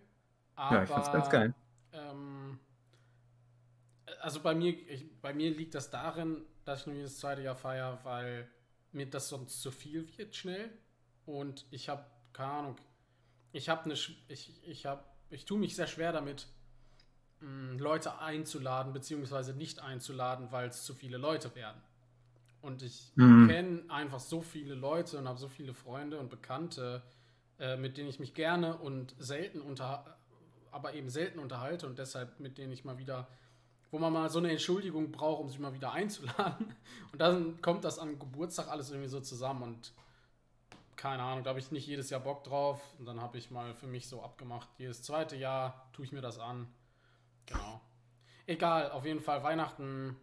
Aber, 0.55 0.77
ja 0.77 0.83
ich 0.85 0.89
fand's 0.89 1.13
ganz 1.13 1.31
geil. 1.31 1.55
Ähm, 1.93 2.59
also 4.21 4.41
bei 4.41 4.55
mir, 4.55 4.71
ich, 4.71 5.21
bei 5.21 5.35
mir 5.35 5.51
liegt 5.51 5.75
das 5.75 5.91
darin, 5.91 6.45
dass 6.65 6.81
ich 6.81 6.87
nur 6.87 6.97
jedes 6.97 7.19
zweite 7.19 7.43
Jahr 7.43 7.57
feiere, 7.57 7.99
weil 8.03 8.49
mir 8.93 9.09
das 9.09 9.29
sonst 9.29 9.61
zu 9.61 9.71
viel 9.71 10.07
wird 10.17 10.35
schnell. 10.35 10.71
Und 11.27 11.67
ich 11.71 11.89
habe, 11.89 12.05
keine 12.33 12.53
Ahnung, 12.53 12.77
ich 13.53 13.69
habe 13.69 13.85
eine, 13.85 13.95
ich, 14.29 14.63
ich 14.65 14.87
habe, 14.87 15.05
ich 15.31 15.45
tue 15.45 15.59
mich 15.59 15.77
sehr 15.77 15.87
schwer 15.87 16.13
damit, 16.13 16.49
mh, 17.41 17.79
Leute 17.79 18.19
einzuladen, 18.19 18.93
beziehungsweise 18.93 19.55
nicht 19.55 19.81
einzuladen, 19.81 20.53
weil 20.53 20.69
es 20.69 20.85
zu 20.85 20.95
viele 20.95 21.19
Leute 21.19 21.55
werden. 21.55 21.81
Und 22.63 22.83
ich 22.83 23.13
Mhm. 23.17 23.49
kenne 23.49 23.85
einfach 23.89 24.21
so 24.21 24.41
viele 24.43 24.75
Leute 24.75 25.19
und 25.19 25.29
habe 25.29 25.39
so 25.39 25.49
viele 25.49 25.73
Freunde 25.75 26.19
und 26.19 26.31
Bekannte, 26.31 27.03
äh, 27.59 27.77
mit 27.77 27.97
denen 27.97 28.09
ich 28.09 28.19
mich 28.19 28.35
gerne 28.35 28.77
und 28.79 29.15
selten 29.19 29.61
unter, 29.61 30.19
aber 30.73 30.95
eben 30.95 31.09
selten 31.11 31.39
unterhalte 31.39 31.87
und 31.87 31.99
deshalb 31.99 32.41
mit 32.41 32.59
denen 32.59 32.73
ich 32.73 32.85
mal 32.85 32.99
wieder, 32.99 33.29
wo 33.91 33.99
man 33.99 34.13
mal 34.13 34.29
so 34.31 34.39
eine 34.41 34.51
Entschuldigung 34.51 35.13
braucht, 35.13 35.41
um 35.41 35.49
sich 35.49 35.59
mal 35.59 35.73
wieder 35.75 35.93
einzuladen. 36.01 36.75
Und 37.13 37.21
dann 37.21 37.61
kommt 37.63 37.85
das 37.85 37.99
an 37.99 38.19
Geburtstag 38.19 38.69
alles 38.69 38.91
irgendwie 38.91 39.09
so 39.09 39.21
zusammen 39.21 39.63
und 39.63 39.93
keine 40.97 41.23
Ahnung, 41.23 41.45
da 41.45 41.51
habe 41.51 41.59
ich 41.61 41.71
nicht 41.71 41.87
jedes 41.87 42.09
Jahr 42.11 42.21
Bock 42.21 42.43
drauf. 42.45 42.81
Und 42.99 43.05
dann 43.07 43.21
habe 43.21 43.37
ich 43.39 43.51
mal 43.51 43.75
für 43.75 43.87
mich 43.87 44.09
so 44.09 44.23
abgemacht, 44.23 44.69
jedes 44.79 45.03
zweite 45.03 45.37
Jahr 45.37 45.89
tue 45.93 46.05
ich 46.07 46.13
mir 46.13 46.23
das 46.23 46.39
an. 46.39 46.67
Genau. 47.45 47.81
Egal, 48.47 48.91
auf 48.91 49.05
jeden 49.05 49.21
Fall 49.21 49.43
Weihnachten 49.43 50.17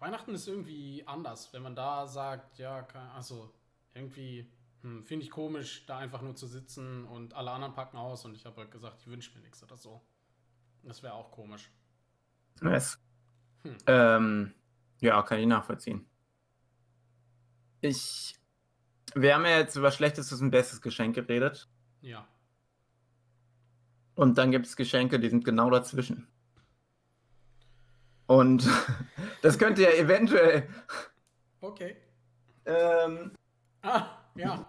Weihnachten 0.00 0.34
ist 0.34 0.46
irgendwie 0.46 1.02
anders, 1.06 1.52
wenn 1.52 1.62
man 1.62 1.74
da 1.74 2.06
sagt, 2.06 2.58
ja, 2.58 2.86
also 3.14 3.52
irgendwie 3.94 4.50
hm, 4.82 5.04
finde 5.04 5.24
ich 5.24 5.30
komisch, 5.30 5.84
da 5.86 5.98
einfach 5.98 6.22
nur 6.22 6.36
zu 6.36 6.46
sitzen 6.46 7.04
und 7.06 7.34
alle 7.34 7.50
anderen 7.50 7.74
packen 7.74 7.96
aus 7.96 8.24
und 8.24 8.34
ich 8.34 8.46
habe 8.46 8.56
halt 8.58 8.70
gesagt, 8.70 9.00
ich 9.00 9.06
wünsche 9.08 9.34
mir 9.34 9.42
nichts 9.42 9.62
oder 9.62 9.76
so. 9.76 10.00
Das 10.82 11.02
wäre 11.02 11.14
auch 11.14 11.32
komisch. 11.32 11.70
Yes. 12.62 12.98
Hm. 13.62 13.76
Ähm, 13.86 14.54
ja, 15.00 15.20
kann 15.22 15.40
ich 15.40 15.46
nachvollziehen. 15.46 16.06
Ich. 17.80 18.38
Wir 19.14 19.34
haben 19.34 19.44
ja 19.44 19.58
jetzt 19.58 19.76
über 19.76 19.90
schlechtestes 19.90 20.40
und 20.40 20.50
bestes 20.50 20.80
Geschenk 20.80 21.14
geredet. 21.14 21.68
Ja. 22.02 22.28
Und 24.14 24.38
dann 24.38 24.50
gibt 24.50 24.66
es 24.66 24.76
Geschenke, 24.76 25.18
die 25.18 25.28
sind 25.28 25.44
genau 25.44 25.70
dazwischen. 25.70 26.28
Und 28.26 28.68
das 29.42 29.58
könnte 29.58 29.82
ja 29.82 29.90
eventuell 29.90 30.68
Okay. 31.60 31.96
ähm, 32.64 33.32
Ah, 33.82 34.06
ja. 34.34 34.68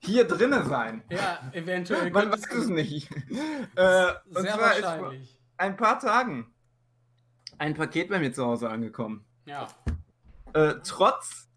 hier 0.00 0.26
drinne 0.26 0.64
sein. 0.64 1.02
Ja, 1.10 1.40
eventuell. 1.52 2.10
Man 2.10 2.30
weiß 2.32 2.46
es 2.54 2.68
nicht. 2.68 3.08
Äh, 3.76 4.12
und 4.34 4.42
Sehr 4.42 4.54
zwar 4.54 4.72
ist 4.74 4.80
vor 4.80 4.90
wahrscheinlich. 5.00 5.38
ein 5.56 5.76
paar 5.76 5.98
Tagen 5.98 6.52
ein 7.58 7.74
Paket 7.74 8.08
bei 8.10 8.18
mir 8.18 8.32
zu 8.32 8.44
Hause 8.44 8.68
angekommen. 8.68 9.24
Ja. 9.46 9.68
Äh, 10.52 10.74
trotz, 10.84 11.48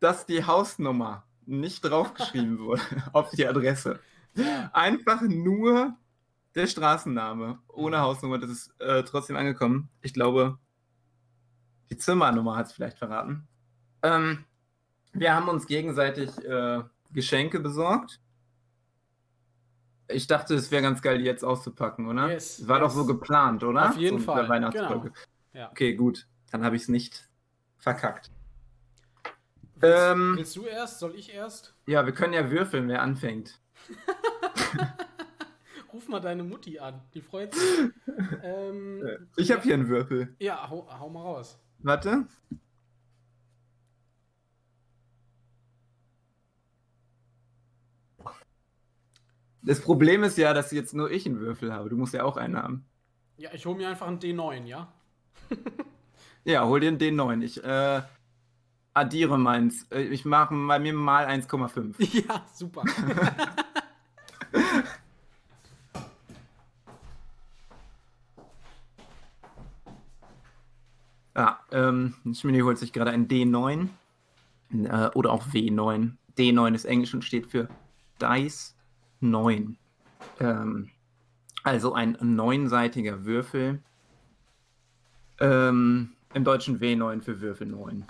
dass 0.00 0.26
die 0.26 0.44
Hausnummer 0.44 1.24
nicht 1.46 1.80
draufgeschrieben 1.82 2.58
wurde 2.64 2.82
auf 3.12 3.30
die 3.30 3.46
Adresse. 3.46 4.00
ja. 4.34 4.70
Einfach 4.74 5.22
nur 5.22 5.96
der 6.54 6.66
Straßenname 6.66 7.58
ohne 7.68 8.00
Hausnummer. 8.00 8.38
Das 8.38 8.50
ist 8.50 8.80
äh, 8.80 9.02
trotzdem 9.02 9.36
angekommen. 9.36 9.88
Ich 10.02 10.14
glaube, 10.14 10.58
die 11.90 11.96
Zimmernummer 11.96 12.56
hat 12.56 12.66
es 12.66 12.72
vielleicht 12.72 12.98
verraten. 12.98 13.46
Ähm, 14.02 14.44
wir 15.12 15.34
haben 15.34 15.48
uns 15.48 15.66
gegenseitig 15.66 16.30
äh, 16.44 16.82
Geschenke 17.12 17.60
besorgt. 17.60 18.20
Ich 20.08 20.26
dachte, 20.26 20.54
es 20.54 20.70
wäre 20.70 20.82
ganz 20.82 21.00
geil, 21.00 21.18
die 21.18 21.24
jetzt 21.24 21.44
auszupacken, 21.44 22.06
oder? 22.06 22.30
Yes, 22.30 22.68
War 22.68 22.80
doch 22.80 22.88
yes. 22.88 22.94
so 22.96 23.06
geplant, 23.06 23.64
oder? 23.64 23.90
Auf 23.90 23.96
jeden 23.96 24.18
so 24.18 24.24
Fall, 24.24 24.48
Weihnachtsfolge. 24.48 25.10
genau. 25.10 25.24
Ja. 25.54 25.70
Okay, 25.70 25.94
gut. 25.94 26.26
Dann 26.50 26.64
habe 26.64 26.76
ich 26.76 26.82
es 26.82 26.88
nicht 26.88 27.28
verkackt. 27.78 28.30
Willst, 29.76 29.98
Ähm. 29.98 30.34
willst 30.36 30.56
du 30.56 30.66
erst? 30.66 30.98
Soll 30.98 31.14
ich 31.14 31.32
erst? 31.32 31.74
Ja, 31.86 32.04
wir 32.04 32.12
können 32.12 32.32
ja 32.32 32.50
würfeln, 32.50 32.88
wer 32.88 33.02
anfängt. 33.02 33.60
Ruf 35.94 36.08
mal 36.08 36.18
deine 36.18 36.42
Mutti 36.42 36.80
an. 36.80 37.00
Die 37.14 37.20
freut 37.20 37.54
sich. 37.54 37.62
ähm, 38.42 39.28
Ich 39.36 39.52
habe 39.52 39.62
hier 39.62 39.74
einen 39.74 39.86
Würfel. 39.88 40.34
ja, 40.40 40.68
hau, 40.68 40.88
hau 40.98 41.08
mal 41.08 41.22
raus. 41.22 41.56
Warte. 41.78 42.26
Das 49.62 49.80
Problem 49.80 50.24
ist 50.24 50.36
ja, 50.36 50.52
dass 50.52 50.72
jetzt 50.72 50.94
nur 50.94 51.12
ich 51.12 51.26
einen 51.26 51.38
Würfel 51.38 51.72
habe. 51.72 51.88
Du 51.88 51.96
musst 51.96 52.12
ja 52.12 52.24
auch 52.24 52.36
einen 52.36 52.56
haben. 52.56 52.84
Ja, 53.36 53.50
ich 53.52 53.64
hole 53.64 53.76
mir 53.76 53.88
einfach 53.88 54.08
einen 54.08 54.18
D9, 54.18 54.64
ja? 54.64 54.92
Ja, 56.46 56.66
hol 56.66 56.78
dir 56.80 56.92
den 56.92 57.18
D9. 57.18 57.40
Ich 57.42 57.64
äh, 57.64 58.02
addiere 58.94 59.38
meins. 59.38 59.86
Äh, 59.90 60.02
Ich 60.02 60.24
mache 60.26 60.54
bei 60.66 60.78
mir 60.80 60.92
mal 60.92 61.26
1,5. 61.26 61.94
Ja, 62.28 62.44
super. 62.52 62.82
Ja, 71.36 71.58
ähm, 71.74 72.14
Schmini 72.32 72.60
holt 72.60 72.78
sich 72.78 72.92
gerade 72.92 73.10
ein 73.10 73.28
D9. 73.28 73.88
Äh, 74.72 75.08
oder 75.14 75.30
auch 75.32 75.46
W9. 75.48 76.12
D9 76.38 76.74
ist 76.74 76.84
Englisch 76.86 77.12
und 77.14 77.24
steht 77.24 77.46
für 77.46 77.68
Dice 78.20 78.74
9. 79.20 79.76
Ähm, 80.40 80.90
also 81.62 81.94
ein 81.94 82.16
neunseitiger 82.20 83.24
Würfel. 83.24 83.80
Ähm, 85.40 86.12
Im 86.32 86.44
Deutschen 86.44 86.80
W9 86.80 87.20
für 87.22 87.40
Würfel 87.40 87.66
9. 87.66 88.04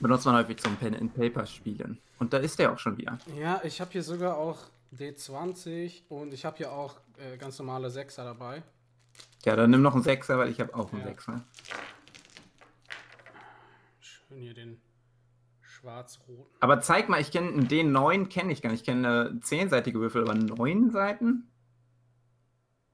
Benutzt 0.00 0.26
man 0.26 0.36
häufig 0.36 0.58
zum 0.58 0.76
Pen 0.76 0.94
and 0.94 1.14
Paper 1.14 1.44
Spielen. 1.46 1.98
Und 2.18 2.32
da 2.32 2.38
ist 2.38 2.58
der 2.58 2.72
auch 2.72 2.78
schon 2.78 2.96
wieder. 2.96 3.18
ja, 3.38 3.60
ich 3.64 3.80
habe 3.80 3.90
hier 3.92 4.02
sogar 4.02 4.36
auch 4.36 4.58
D20 4.96 6.02
und 6.08 6.32
ich 6.32 6.44
habe 6.44 6.56
hier 6.56 6.72
auch 6.72 6.96
äh, 7.18 7.36
ganz 7.36 7.58
normale 7.58 7.90
Sechser 7.90 8.24
dabei. 8.24 8.62
Ja, 9.44 9.56
dann 9.56 9.70
nimm 9.70 9.82
noch 9.82 9.94
einen 9.94 10.02
Sechser, 10.02 10.38
weil 10.38 10.50
ich 10.50 10.60
habe 10.60 10.74
auch 10.74 10.92
einen 10.92 11.02
Ja. 11.02 11.08
Sechser. 11.08 11.42
Schön 14.28 14.42
hier 14.42 14.52
den 14.52 14.78
schwarz-roten. 15.62 16.54
Aber 16.60 16.80
zeig 16.80 17.08
mal, 17.08 17.18
ich 17.18 17.30
kenne 17.30 17.48
einen 17.48 17.66
D9, 17.66 18.28
kenne 18.28 18.52
ich 18.52 18.60
gar 18.60 18.70
nicht. 18.70 18.80
Ich 18.80 18.86
kenne 18.86 19.40
zehnseitige 19.40 20.00
Würfel, 20.00 20.22
aber 20.22 20.34
neun 20.34 20.90
Seiten? 20.90 21.48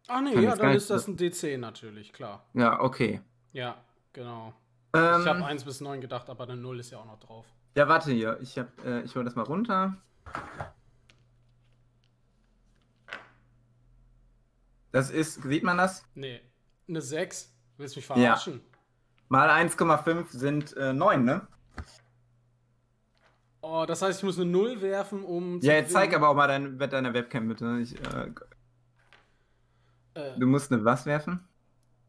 Ach 0.06 0.20
nee, 0.20 0.34
Kann 0.34 0.42
ja, 0.44 0.54
dann 0.54 0.76
ist 0.76 0.90
das 0.90 1.08
ein 1.08 1.16
D10 1.16 1.58
natürlich, 1.58 2.12
klar. 2.12 2.46
Ja, 2.54 2.80
okay. 2.80 3.20
Ja, 3.52 3.82
genau. 4.12 4.54
Ähm, 4.92 5.22
Ich 5.22 5.26
habe 5.26 5.44
1 5.44 5.64
bis 5.64 5.80
9 5.80 6.00
gedacht, 6.00 6.30
aber 6.30 6.44
eine 6.44 6.56
0 6.56 6.78
ist 6.78 6.90
ja 6.92 6.98
auch 6.98 7.06
noch 7.06 7.18
drauf. 7.18 7.46
Ja, 7.74 7.88
warte 7.88 8.12
hier. 8.12 8.38
Ich, 8.40 8.56
hab, 8.56 8.84
äh, 8.84 9.02
ich 9.02 9.16
hole 9.16 9.24
das 9.24 9.34
mal 9.34 9.42
runter. 9.42 9.96
Das 14.92 15.10
ist, 15.10 15.42
sieht 15.42 15.64
man 15.64 15.78
das? 15.78 16.04
Nee, 16.14 16.40
eine 16.86 17.00
6. 17.00 17.52
Willst 17.76 17.96
du 17.96 17.98
mich 17.98 18.08
Ja. 18.22 18.38
Mal 19.28 19.48
1,5 19.50 20.26
sind 20.30 20.76
äh, 20.76 20.92
9, 20.92 21.24
ne? 21.24 21.46
Oh, 23.62 23.84
das 23.86 24.02
heißt, 24.02 24.18
ich 24.18 24.24
muss 24.24 24.38
eine 24.38 24.50
0 24.50 24.82
werfen, 24.82 25.24
um. 25.24 25.60
Ja, 25.60 25.72
jetzt 25.74 25.92
zeig 25.92 26.14
aber 26.14 26.28
auch 26.28 26.34
mal 26.34 26.46
dein, 26.46 26.76
mit 26.76 26.92
deiner 26.92 27.14
Webcam 27.14 27.48
bitte. 27.48 27.78
Ich, 27.80 27.94
äh, 27.98 28.30
Äh, 30.14 30.38
du 30.38 30.46
musst 30.46 30.70
eine 30.72 30.84
was 30.84 31.06
werfen? 31.06 31.40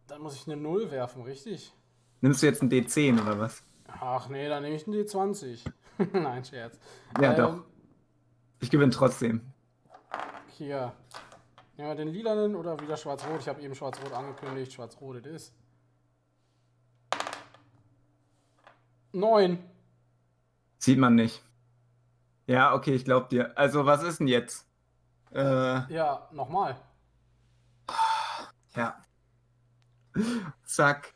dann 0.08 0.22
muss 0.22 0.36
ich 0.36 0.46
eine 0.46 0.58
0 0.58 0.92
werfen, 0.92 1.24
richtig? 1.24 1.74
Nimmst 2.22 2.44
du 2.44 2.46
jetzt 2.46 2.62
ein 2.62 2.70
D10 2.70 3.20
oder 3.22 3.40
was? 3.40 3.64
Ach 3.88 4.30
nee, 4.30 4.48
dann 4.48 4.62
nehme 4.62 4.76
ich 4.76 4.86
einen 4.86 4.96
D20. 4.96 5.62
Nein, 6.14 6.44
Scherz. 6.46 6.78
Ja, 7.20 7.32
Ähm, 7.32 7.38
doch. 7.38 7.64
Ich 8.60 8.70
gewinne 8.70 8.92
trotzdem. 8.92 9.42
Hier. 10.58 10.94
Nehmen 11.78 11.90
wir 11.90 11.96
den 11.96 12.08
lilanen 12.10 12.56
oder 12.56 12.80
wieder 12.80 12.98
schwarz-rot? 12.98 13.40
Ich 13.42 13.48
habe 13.48 13.62
eben 13.62 13.74
schwarz-rot 13.76 14.14
angekündigt. 14.14 14.74
Schwarz-rot 14.74 15.18
it 15.18 15.26
ist. 15.26 15.54
9. 19.20 19.58
Sieht 20.78 21.00
man 21.00 21.16
nicht. 21.16 21.42
Ja, 22.48 22.74
okay, 22.76 22.94
ich 22.94 23.06
glaub 23.06 23.30
dir. 23.30 23.58
Also, 23.58 23.86
was 23.86 24.04
ist 24.04 24.20
denn 24.20 24.28
jetzt? 24.28 24.68
Äh, 25.34 25.92
Ja, 25.94 26.28
nochmal. 26.32 26.76
ja. 28.76 28.96
Zack. 30.66 31.14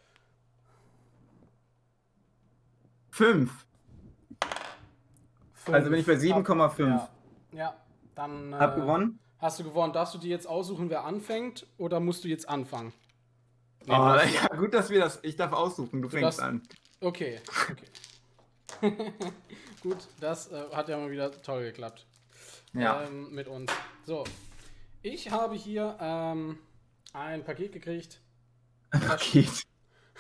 Fünf. 3.12 3.66
Also 5.72 5.90
bin 5.90 6.00
ich 6.00 6.06
bei 6.06 6.14
7,5. 6.14 6.88
Ja. 6.88 7.10
ja, 7.52 7.76
dann. 8.16 8.56
Hab 8.56 8.78
äh, 8.78 8.82
gewonnen? 8.82 9.20
Hast 9.40 9.60
du 9.60 9.64
gewonnen? 9.64 9.94
Darfst 9.94 10.14
du 10.16 10.18
dir 10.18 10.30
jetzt 10.30 10.48
aussuchen, 10.48 10.90
wer 10.90 11.04
anfängt? 11.06 11.68
Oder 11.78 12.00
musst 12.00 12.24
du 12.24 12.28
jetzt 12.28 12.50
anfangen? 12.50 12.92
Nee, 13.86 13.94
Oh, 13.94 14.14
du 14.14 14.28
ja, 14.34 14.48
gut, 14.58 14.74
dass 14.74 14.90
wir 14.90 15.00
das. 15.00 15.20
Ich 15.24 15.36
darf 15.36 15.52
aussuchen, 15.54 16.02
du 16.02 16.10
fängst 16.10 16.40
darfst- 16.40 16.42
an. 16.42 16.62
Okay, 17.02 17.40
okay. 17.72 17.86
Gut, 19.82 19.98
das 20.20 20.52
äh, 20.52 20.64
hat 20.74 20.90
ja 20.90 20.98
mal 20.98 21.10
wieder 21.10 21.32
toll 21.42 21.64
geklappt. 21.64 22.06
Ja. 22.74 23.04
Ähm, 23.04 23.34
mit 23.34 23.48
uns. 23.48 23.72
So, 24.06 24.24
ich 25.02 25.32
habe 25.32 25.56
hier 25.56 25.98
ähm, 26.00 26.60
ein 27.14 27.44
Paket 27.44 27.72
gekriegt. 27.74 28.22
Paket. 28.92 29.64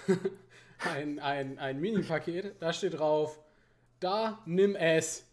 Ein, 0.82 1.20
ein, 1.20 1.60
ein 1.60 1.82
Mini-Paket. 1.82 2.62
Da 2.62 2.72
steht 2.72 2.98
drauf, 2.98 3.38
da 4.00 4.42
nimm 4.46 4.78
es. 4.78 5.26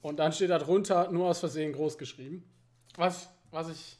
Und 0.00 0.16
dann 0.16 0.32
steht 0.32 0.50
da 0.50 0.58
drunter 0.58 1.12
nur 1.12 1.28
aus 1.28 1.38
Versehen 1.38 1.72
groß 1.72 1.96
geschrieben. 1.96 2.42
Was, 2.96 3.28
was 3.52 3.68
ich 3.68 3.98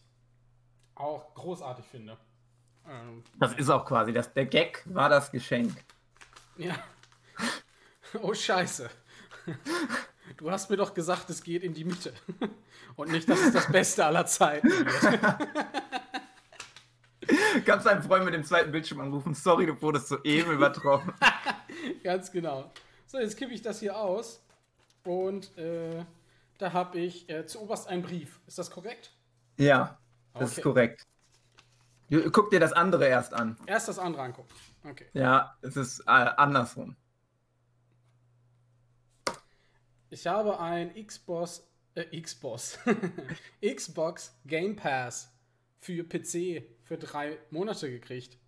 auch 0.97 1.33
großartig 1.35 1.85
finde. 1.85 2.19
Ähm, 2.89 3.23
Das 3.39 3.55
ist 3.55 3.71
auch 3.71 3.85
quasi 3.85 4.13
das. 4.13 4.33
Der 4.33 4.47
Gag 4.47 4.83
war 4.87 5.09
das 5.09 5.31
Geschenk. 5.31 5.85
Ja. 6.57 6.75
Oh 8.21 8.35
Scheiße. 8.35 8.91
Du 10.37 10.51
hast 10.51 10.69
mir 10.69 10.77
doch 10.77 10.93
gesagt, 10.93 11.31
es 11.31 11.43
geht 11.43 11.63
in 11.63 11.73
die 11.73 11.85
Mitte. 11.85 12.13
Und 12.95 13.11
nicht, 13.11 13.27
dass 13.27 13.41
es 13.41 13.55
das 13.55 13.73
Beste 13.73 14.05
aller 14.05 14.27
Zeiten. 14.27 14.69
Kannst 17.65 17.87
deinen 17.87 18.03
Freund 18.03 18.27
mit 18.27 18.35
dem 18.35 18.45
zweiten 18.45 18.71
Bildschirm 18.71 19.01
anrufen. 19.01 19.35
Sorry, 19.35 19.65
du 19.65 19.81
wurdest 19.81 20.09
soeben 20.09 20.53
übertroffen. 20.53 21.15
Ganz 22.05 22.31
genau. 22.31 22.71
So, 23.07 23.19
jetzt 23.19 23.39
kippe 23.39 23.55
ich 23.55 23.63
das 23.63 23.81
hier 23.81 23.97
aus. 23.97 24.43
Und 25.05 25.57
äh, 25.57 26.05
da 26.59 26.75
habe 26.75 26.99
ich 26.99 27.31
äh, 27.31 27.47
zu 27.47 27.63
oberst 27.63 27.89
einen 27.89 28.03
Brief. 28.03 28.41
Ist 28.47 28.59
das 28.59 28.71
korrekt? 28.71 29.11
Ja, 29.57 29.99
das 30.35 30.51
ist 30.53 30.59
Okay. 30.59 30.63
korrekt. 30.63 31.07
Du, 32.11 32.31
guck 32.31 32.51
dir 32.51 32.61
das 32.61 32.75
andere 32.75 33.07
erst 33.09 33.33
an. 33.33 33.57
Erst 33.67 33.89
das 33.89 33.99
andere 33.99 34.23
angucken. 34.23 34.53
Okay. 34.85 35.07
Ja, 35.13 35.57
es 35.63 35.77
ist 35.77 36.01
äh, 36.01 36.11
andersrum. 36.11 36.97
Ich 40.11 40.27
habe 40.27 40.61
ein 40.61 40.95
Xbox, 41.07 41.67
äh, 41.95 42.21
Xbox, 42.21 42.79
Xbox 43.65 44.39
Game 44.45 44.77
Pass 44.77 45.33
für 45.79 46.05
PC 46.05 46.65
für 46.83 46.99
drei 46.99 47.39
Monate 47.51 47.91
gekriegt. 47.91 48.39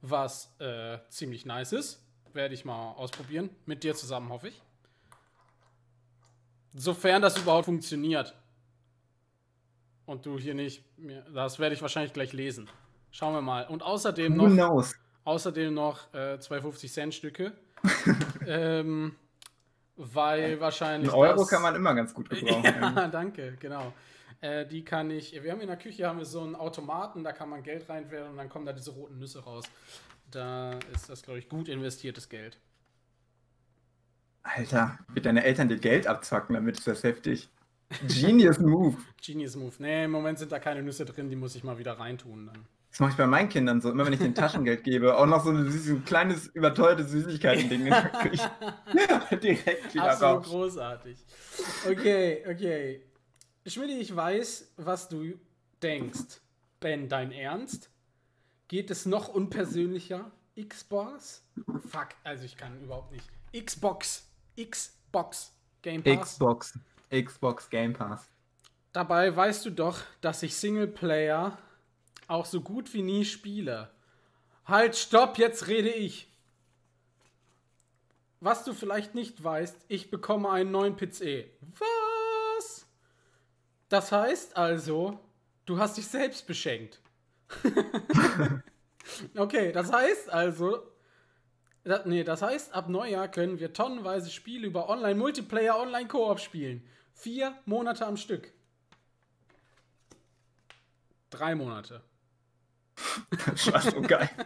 Was 0.00 0.54
äh, 0.60 0.98
ziemlich 1.08 1.46
nice 1.46 1.72
ist. 1.72 2.04
Werde 2.32 2.54
ich 2.54 2.64
mal 2.64 2.92
ausprobieren. 2.92 3.50
Mit 3.66 3.84
dir 3.84 3.94
zusammen, 3.94 4.28
hoffe 4.28 4.48
ich. 4.48 4.62
Sofern 6.74 7.22
das 7.22 7.36
überhaupt 7.38 7.64
funktioniert. 7.64 8.34
Und 10.06 10.26
du 10.26 10.38
hier 10.38 10.54
nicht. 10.54 10.84
Das 11.34 11.58
werde 11.58 11.74
ich 11.74 11.82
wahrscheinlich 11.82 12.12
gleich 12.12 12.32
lesen. 12.32 12.68
Schauen 13.10 13.34
wir 13.34 13.42
mal. 13.42 13.66
Und 13.66 13.82
außerdem 13.82 14.38
Who 14.38 14.48
noch, 14.48 14.54
knows? 14.54 14.94
Außerdem 15.28 15.74
noch 15.74 16.12
äh, 16.14 16.38
zwei 16.40 16.58
50-Cent-Stücke. 16.58 17.52
ähm, 18.46 19.14
weil 19.96 20.58
wahrscheinlich. 20.60 21.10
Ein 21.10 21.18
Euro 21.18 21.38
das- 21.40 21.48
kann 21.48 21.62
man 21.62 21.74
immer 21.74 21.94
ganz 21.94 22.14
gut 22.14 22.30
gebrauchen. 22.30 22.64
ja, 22.64 23.08
danke, 23.08 23.56
genau. 23.60 23.92
Äh, 24.40 24.66
die 24.66 24.84
kann 24.84 25.10
ich. 25.10 25.40
Wir 25.42 25.52
haben 25.52 25.60
in 25.60 25.66
der 25.66 25.76
Küche 25.76 26.06
haben 26.06 26.18
wir 26.18 26.24
so 26.24 26.42
einen 26.42 26.54
Automaten, 26.54 27.24
da 27.24 27.32
kann 27.32 27.48
man 27.50 27.62
Geld 27.62 27.88
reinwerfen 27.88 28.32
und 28.32 28.36
dann 28.36 28.48
kommen 28.48 28.64
da 28.64 28.72
diese 28.72 28.92
roten 28.92 29.18
Nüsse 29.18 29.44
raus. 29.44 29.64
Da 30.30 30.78
ist 30.94 31.08
das, 31.08 31.22
glaube 31.22 31.40
ich, 31.40 31.48
gut 31.48 31.68
investiertes 31.68 32.28
Geld. 32.28 32.58
Alter, 34.42 34.98
wird 35.12 35.26
deine 35.26 35.44
Eltern 35.44 35.68
dir 35.68 35.78
Geld 35.78 36.06
abzwacken, 36.06 36.54
damit 36.54 36.78
ist 36.78 36.86
das 36.86 37.02
heftig. 37.02 37.48
Genius 38.06 38.58
Move. 38.58 38.96
Genius 39.24 39.56
Move. 39.56 39.74
Nee, 39.78 40.04
im 40.04 40.10
Moment 40.10 40.38
sind 40.38 40.52
da 40.52 40.58
keine 40.58 40.82
Nüsse 40.82 41.04
drin, 41.04 41.28
die 41.28 41.36
muss 41.36 41.54
ich 41.54 41.64
mal 41.64 41.78
wieder 41.78 41.98
reintun. 41.98 42.46
Dann. 42.46 42.64
Das 42.98 43.04
mache 43.04 43.10
ich 43.12 43.16
bei 43.16 43.26
meinen 43.28 43.48
Kindern 43.48 43.80
so. 43.80 43.92
Immer 43.92 44.06
wenn 44.06 44.14
ich 44.14 44.18
denen 44.18 44.34
Taschengeld 44.34 44.82
gebe, 44.82 45.16
auch 45.16 45.26
noch 45.26 45.44
so 45.44 45.50
ein, 45.50 45.70
süßes, 45.70 45.90
ein 45.90 46.04
kleines, 46.04 46.48
überteuertes 46.48 47.12
Süßigkeiten-Ding. 47.12 47.84
Direkt 49.40 49.94
wieder 49.94 50.10
Absolut 50.10 50.38
raus. 50.38 50.46
großartig. 50.48 51.24
Okay, 51.88 52.42
okay. 52.50 53.06
Schmidt, 53.64 53.90
ich 53.90 54.16
weiß, 54.16 54.72
was 54.78 55.08
du 55.08 55.38
denkst. 55.80 56.40
Ben, 56.80 57.08
dein 57.08 57.30
Ernst? 57.30 57.88
Geht 58.66 58.90
es 58.90 59.06
noch 59.06 59.28
unpersönlicher? 59.28 60.32
Xbox? 60.60 61.46
Fuck, 61.86 62.08
also 62.24 62.42
ich 62.42 62.56
kann 62.56 62.82
überhaupt 62.82 63.12
nicht. 63.12 63.30
Xbox. 63.64 64.28
Xbox. 64.60 65.54
Game 65.82 66.02
Pass. 66.02 66.32
Xbox. 66.32 66.78
Xbox 67.12 67.70
Game 67.70 67.92
Pass. 67.92 68.28
Dabei 68.92 69.36
weißt 69.36 69.66
du 69.66 69.70
doch, 69.70 70.00
dass 70.20 70.42
ich 70.42 70.56
Singleplayer 70.56 71.56
auch 72.28 72.46
so 72.46 72.60
gut 72.60 72.92
wie 72.94 73.02
nie 73.02 73.24
spiele. 73.24 73.90
Halt, 74.64 74.96
stopp, 74.96 75.38
jetzt 75.38 75.66
rede 75.66 75.90
ich. 75.90 76.28
Was 78.40 78.64
du 78.64 78.72
vielleicht 78.72 79.14
nicht 79.14 79.42
weißt, 79.42 79.76
ich 79.88 80.10
bekomme 80.10 80.50
einen 80.50 80.70
neuen 80.70 80.96
PC. 80.96 81.46
Was? 81.60 82.86
Das 83.88 84.12
heißt 84.12 84.56
also, 84.56 85.18
du 85.66 85.78
hast 85.78 85.96
dich 85.96 86.06
selbst 86.06 86.46
beschenkt. 86.46 87.00
okay, 89.36 89.72
das 89.72 89.90
heißt 89.90 90.30
also, 90.30 90.86
da, 91.84 92.02
nee, 92.04 92.22
das 92.22 92.42
heißt, 92.42 92.74
ab 92.74 92.88
Neujahr 92.88 93.28
können 93.28 93.58
wir 93.58 93.72
tonnenweise 93.72 94.30
Spiele 94.30 94.66
über 94.66 94.88
Online-Multiplayer, 94.90 95.78
Online-Koop 95.78 96.38
spielen. 96.38 96.86
Vier 97.14 97.56
Monate 97.64 98.06
am 98.06 98.16
Stück. 98.16 98.52
Drei 101.30 101.54
Monate. 101.54 102.02
Das 103.46 103.72
war 103.72 103.80
so 103.80 104.02
geil. 104.02 104.28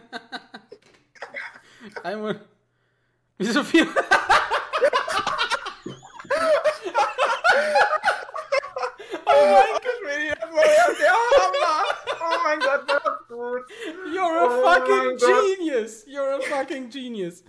Monate. 2.03 2.39
Wieso 3.37 3.63
vier? 3.63 3.87
der 10.99 11.11
Hammer! 11.11 11.83
Oh 12.21 12.37
mein 12.43 12.59
Gott, 12.59 12.83
das 12.89 13.03
ist 13.03 13.27
gut. 13.27 13.61
You're 14.13 14.39
a 14.39 14.45
Oh 14.45 14.61
fucking 14.63 15.05
mein 15.05 15.17
Gott. 15.17 15.43
genius. 15.57 16.05
You're 16.07 16.37
a 16.37 16.41
fucking 16.41 16.89
genius. 16.89 17.43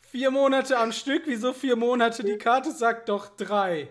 Vier 0.00 0.30
Monate 0.30 0.76
am 0.78 0.92
Stück. 0.92 1.22
Wieso 1.26 1.52
vier 1.52 1.76
Monate? 1.76 2.24
Die 2.24 2.38
Karte 2.38 2.72
sagt 2.72 3.08
doch 3.08 3.28
drei. 3.36 3.88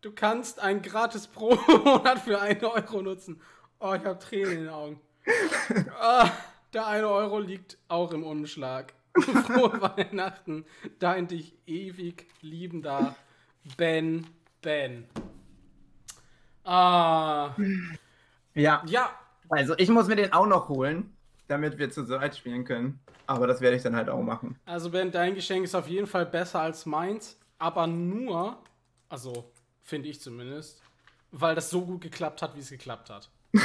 Du 0.00 0.12
kannst 0.12 0.60
ein 0.60 0.82
gratis 0.82 1.26
pro 1.26 1.54
Monat 1.84 2.20
für 2.20 2.40
einen 2.40 2.64
Euro 2.64 3.02
nutzen. 3.02 3.40
Oh, 3.78 3.94
ich 3.94 4.04
habe 4.04 4.18
Tränen 4.18 4.52
in 4.52 4.58
den 4.64 4.68
Augen. 4.68 5.00
Ah, 6.00 6.30
der 6.72 6.86
eine 6.86 7.08
Euro 7.08 7.38
liegt 7.38 7.78
auch 7.88 8.12
im 8.12 8.24
Umschlag. 8.24 8.92
Frohe 9.18 9.80
Weihnachten. 9.80 10.64
Dein 10.98 11.28
dich 11.28 11.54
ewig 11.66 12.26
liebender 12.40 13.14
Ben 13.76 14.26
Ben. 14.60 15.06
Ah, 16.64 17.54
Ja, 18.54 18.82
ja, 18.86 19.10
also 19.48 19.74
ich 19.78 19.88
muss 19.90 20.08
mir 20.08 20.16
den 20.16 20.32
auch 20.32 20.46
noch 20.46 20.68
holen, 20.68 21.14
damit 21.48 21.78
wir 21.78 21.90
zu 21.90 22.04
zweit 22.06 22.36
spielen 22.36 22.64
können. 22.64 23.00
Aber 23.26 23.46
das 23.46 23.60
werde 23.60 23.76
ich 23.76 23.82
dann 23.82 23.96
halt 23.96 24.08
auch 24.10 24.22
machen. 24.22 24.58
Also 24.66 24.90
Ben, 24.90 25.10
dein 25.10 25.34
Geschenk 25.34 25.64
ist 25.64 25.74
auf 25.74 25.88
jeden 25.88 26.06
Fall 26.06 26.26
besser 26.26 26.60
als 26.60 26.84
meins, 26.86 27.38
aber 27.58 27.86
nur, 27.86 28.58
also 29.08 29.50
finde 29.82 30.08
ich 30.08 30.20
zumindest, 30.20 30.82
weil 31.30 31.54
das 31.54 31.70
so 31.70 31.84
gut 31.86 32.00
geklappt 32.02 32.42
hat, 32.42 32.54
wie 32.54 32.60
es 32.60 32.70
geklappt 32.70 33.10
hat. 33.10 33.30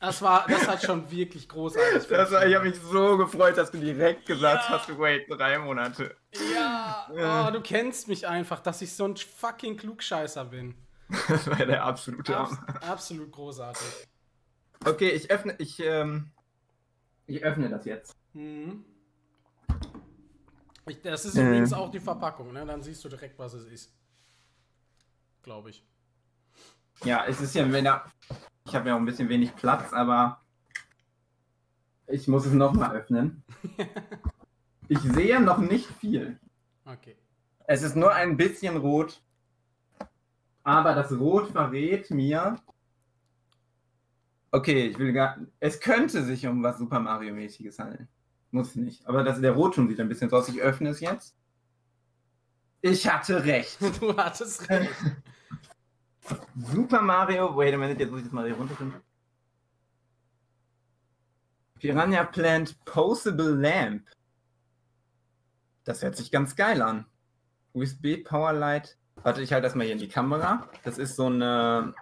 Das 0.00 0.22
war, 0.22 0.46
das 0.48 0.66
hat 0.66 0.82
schon 0.82 1.10
wirklich 1.10 1.46
großartig. 1.48 2.08
Das, 2.08 2.30
war- 2.32 2.46
ich 2.46 2.54
habe 2.54 2.68
mich 2.70 2.80
so 2.80 3.18
gefreut, 3.18 3.58
dass 3.58 3.70
du 3.70 3.78
direkt 3.78 4.24
gesagt 4.26 4.64
Ja. 4.64 4.70
hast, 4.78 4.98
wait, 4.98 5.26
drei 5.28 5.58
Monate. 5.58 6.16
ja, 6.54 7.06
Ja. 7.14 7.46
oh, 7.48 7.50
du 7.52 7.60
kennst 7.60 8.08
mich 8.08 8.26
einfach, 8.26 8.60
dass 8.60 8.80
ich 8.80 8.94
so 8.94 9.04
ein 9.04 9.16
fucking 9.16 9.76
Klugscheißer 9.76 10.46
bin. 10.46 10.74
Das 11.28 11.46
war 11.48 11.56
der 11.66 11.84
absolute 11.84 12.34
Abs 12.36 12.56
absolut 12.80 13.30
großartig. 13.32 13.86
Okay, 14.86 15.10
ich 15.10 15.30
öffne, 15.30 15.54
ich, 15.58 15.78
ähm, 15.80 16.30
ich 17.26 17.42
öffne 17.44 17.68
das 17.68 17.84
jetzt. 17.84 18.16
Mhm. 18.32 18.84
Ich, 20.88 21.02
das 21.02 21.24
ist 21.26 21.36
Äh. 21.36 21.46
übrigens 21.46 21.72
auch 21.72 21.90
die 21.90 22.00
Verpackung, 22.00 22.52
ne? 22.52 22.64
Dann 22.64 22.82
siehst 22.82 23.04
du 23.04 23.08
direkt, 23.08 23.38
was 23.38 23.52
es 23.52 23.66
ist. 23.66 23.92
Glaube 25.42 25.70
ich. 25.70 25.84
Ja, 27.04 27.24
es 27.26 27.40
ist 27.40 27.54
ja, 27.54 27.70
wenn 27.70 27.86
er, 27.86 28.04
ich 28.70 28.76
habe 28.76 28.88
ja 28.88 28.94
auch 28.94 29.00
ein 29.00 29.04
bisschen 29.04 29.28
wenig 29.28 29.56
Platz, 29.56 29.92
aber 29.92 30.40
ich 32.06 32.28
muss 32.28 32.46
es 32.46 32.52
nochmal 32.52 32.96
öffnen. 32.96 33.42
Ich 34.92 34.98
sehe 34.98 35.40
noch 35.40 35.58
nicht 35.58 35.86
viel. 35.86 36.40
Okay. 36.84 37.16
Es 37.68 37.82
ist 37.82 37.94
nur 37.94 38.12
ein 38.12 38.36
bisschen 38.36 38.76
rot. 38.76 39.22
Aber 40.64 40.96
das 40.96 41.12
Rot 41.12 41.52
verrät 41.52 42.10
mir. 42.10 42.56
Okay, 44.50 44.88
ich 44.88 44.98
will 44.98 45.12
gar. 45.12 45.38
Es 45.60 45.78
könnte 45.78 46.24
sich 46.24 46.44
um 46.48 46.64
was 46.64 46.78
Super 46.78 46.98
Mario-mäßiges 46.98 47.78
handeln. 47.78 48.08
Muss 48.50 48.74
nicht. 48.74 49.06
Aber 49.06 49.22
das, 49.22 49.40
der 49.40 49.52
Rot 49.52 49.76
schon 49.76 49.88
sieht 49.88 50.00
ein 50.00 50.08
bisschen 50.08 50.28
so 50.28 50.38
aus. 50.38 50.48
Ich 50.48 50.60
öffne 50.60 50.88
es 50.88 50.98
jetzt. 50.98 51.36
Ich 52.80 53.08
hatte 53.08 53.44
recht. 53.44 53.78
Du 54.00 54.16
hattest 54.16 54.68
recht. 54.68 54.90
Super 56.56 57.02
Mario. 57.02 57.56
Wait 57.56 57.74
a 57.74 57.78
minute, 57.78 58.00
jetzt 58.00 58.10
muss 58.10 58.20
ich 58.20 58.26
das 58.26 58.32
mal 58.32 58.46
hier 58.46 58.56
runterfinden. 58.56 59.00
Piranha 61.78 62.24
Plant 62.24 62.84
Posable 62.84 63.54
Lamp. 63.54 64.06
Das 65.84 66.02
hört 66.02 66.16
sich 66.16 66.30
ganz 66.30 66.54
geil 66.54 66.82
an. 66.82 67.06
USB 67.72 68.22
Powerlight. 68.22 68.98
Warte, 69.22 69.42
ich 69.42 69.52
halte 69.52 69.66
das 69.66 69.74
mal 69.74 69.84
hier 69.84 69.94
in 69.94 69.98
die 69.98 70.08
Kamera. 70.08 70.68
Das 70.84 70.98
ist 70.98 71.16
so 71.16 71.26
eine. 71.26 71.94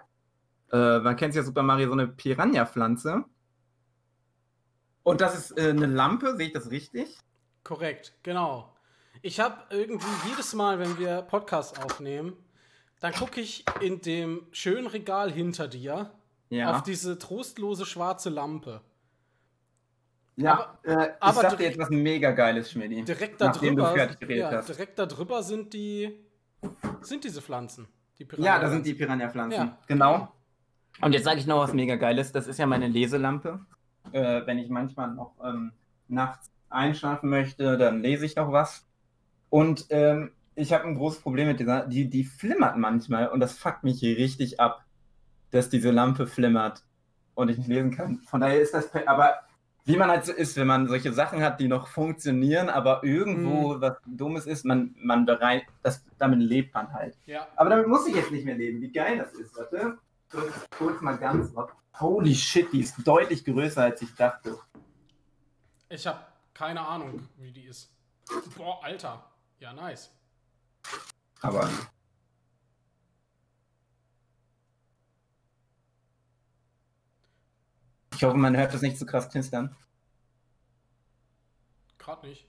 Äh, 0.71 0.99
man 0.99 1.15
kennt 1.15 1.35
ja 1.35 1.43
Super 1.43 1.63
Mario, 1.63 1.87
so 1.87 1.93
eine 1.93 2.07
Piranha-Pflanze. 2.07 3.25
Und 5.03 5.21
das 5.21 5.35
ist 5.35 5.57
äh, 5.57 5.69
eine 5.69 5.87
Lampe, 5.87 6.35
sehe 6.35 6.47
ich 6.47 6.53
das 6.53 6.69
richtig? 6.69 7.17
Korrekt, 7.63 8.15
genau. 8.21 8.75
Ich 9.21 9.39
habe 9.39 9.63
irgendwie 9.69 10.29
jedes 10.29 10.53
Mal, 10.53 10.79
wenn 10.79 10.97
wir 10.99 11.23
Podcasts 11.23 11.79
aufnehmen, 11.79 12.37
dann 12.99 13.13
gucke 13.13 13.39
ich 13.41 13.63
in 13.81 14.01
dem 14.01 14.45
schönen 14.51 14.87
Regal 14.87 15.31
hinter 15.31 15.67
dir 15.67 16.11
Ja. 16.49 16.71
auf 16.75 16.83
diese 16.83 17.17
trostlose 17.17 17.85
schwarze 17.85 18.29
Lampe. 18.29 18.81
ja, 20.35 20.77
äh, 20.83 20.91
ich 21.07 21.09
aber 21.19 21.33
sag 21.41 21.49
dir 21.51 21.57
direkt- 21.57 21.75
jetzt 21.75 21.79
was 21.79 21.89
mega 21.89 22.31
geiles, 22.31 22.71
Schmidti. 22.71 23.03
Direkt 23.03 23.41
da 23.41 23.47
Nachdem 23.47 23.75
drüber, 23.75 23.89
du 23.89 23.95
fertig 23.95 24.19
geredet 24.19 24.51
ja, 24.51 24.57
hast. 24.57 24.69
direkt 24.69 24.97
da 24.99 25.05
drüber 25.05 25.43
sind 25.43 25.73
die 25.73 26.17
sind 27.01 27.23
diese 27.23 27.41
Pflanzen. 27.41 27.87
Die 28.17 28.27
Ja, 28.37 28.59
da 28.59 28.69
sind 28.69 28.85
die 28.85 28.93
Piranha-Pflanzen. 28.93 29.57
Ja. 29.67 29.77
Genau. 29.87 30.29
Und 31.01 31.13
jetzt 31.13 31.23
sage 31.23 31.39
ich 31.39 31.47
noch 31.47 31.59
was 31.59 31.71
mega 31.73 31.95
Geiles. 31.95 32.33
Das 32.33 32.47
ist 32.47 32.57
ja 32.59 32.65
meine 32.65 32.87
Leselampe. 32.89 33.61
Äh, 34.11 34.45
wenn 34.45 34.57
ich 34.57 34.69
manchmal 34.69 35.13
noch 35.13 35.35
ähm, 35.41 35.71
nachts 36.09 36.49
einschlafen 36.69 37.29
möchte, 37.29 37.77
dann 37.77 38.01
lese 38.01 38.25
ich 38.25 38.35
noch 38.35 38.51
was. 38.51 38.85
Und 39.49 39.85
ähm, 39.89 40.31
ich 40.59 40.73
habe 40.73 40.85
ein 40.85 40.95
großes 40.95 41.21
Problem 41.21 41.47
mit 41.47 41.59
dieser. 41.59 41.85
Die, 41.87 42.09
die 42.09 42.23
flimmert 42.23 42.77
manchmal 42.77 43.29
und 43.29 43.39
das 43.39 43.53
fuckt 43.57 43.83
mich 43.83 44.01
richtig 44.03 44.59
ab, 44.59 44.83
dass 45.51 45.69
diese 45.69 45.91
Lampe 45.91 46.27
flimmert. 46.27 46.83
und 47.35 47.47
ich 47.49 47.57
nicht 47.57 47.69
lesen 47.69 47.91
kann. 47.95 48.17
Von 48.27 48.41
daher 48.41 48.59
ist 48.59 48.73
das, 48.73 48.89
aber 49.07 49.39
wie 49.85 49.95
man 49.95 50.09
halt 50.09 50.25
so 50.25 50.33
ist, 50.33 50.57
wenn 50.57 50.67
man 50.67 50.87
solche 50.89 51.13
Sachen 51.13 51.41
hat, 51.41 51.61
die 51.61 51.69
noch 51.69 51.87
funktionieren, 51.87 52.67
aber 52.69 53.01
irgendwo 53.03 53.75
Mhm. 53.75 53.81
was 53.81 53.97
Dummes 54.05 54.45
ist, 54.45 54.65
man, 54.65 54.93
man 55.01 55.25
bereit, 55.25 55.63
das, 55.81 56.03
damit 56.17 56.39
lebt 56.41 56.73
man 56.73 56.91
halt. 56.93 57.17
Ja. 57.25 57.47
Aber 57.55 57.69
damit 57.69 57.87
muss 57.87 58.05
ich 58.07 58.13
jetzt 58.15 58.31
nicht 58.31 58.43
mehr 58.43 58.55
leben. 58.55 58.81
Wie 58.81 58.91
geil 58.91 59.17
das 59.19 59.31
ist, 59.35 59.55
warte. 59.57 59.97
Kurz, 60.29 60.53
kurz 60.77 61.01
mal 61.01 61.17
ganz. 61.17 61.53
Holy 61.97 62.35
shit, 62.35 62.71
die 62.73 62.81
ist 62.81 62.95
deutlich 63.07 63.45
größer, 63.45 63.83
als 63.83 64.01
ich 64.01 64.13
dachte. 64.15 64.57
Ich 65.87 66.05
habe 66.05 66.19
keine 66.53 66.81
Ahnung, 66.85 67.21
wie 67.37 67.51
die 67.53 67.63
ist. 67.63 67.89
Boah, 68.57 68.83
Alter. 68.83 69.23
Ja, 69.59 69.71
nice. 69.73 70.11
Aber. 71.41 71.69
Ich 78.15 78.23
hoffe, 78.23 78.37
man 78.37 78.57
hört 78.57 78.73
das 78.73 78.81
nicht 78.81 78.97
zu 78.97 79.05
krass 79.05 79.29
knistern. 79.29 79.75
Gerade 81.97 82.27
nicht. 82.27 82.47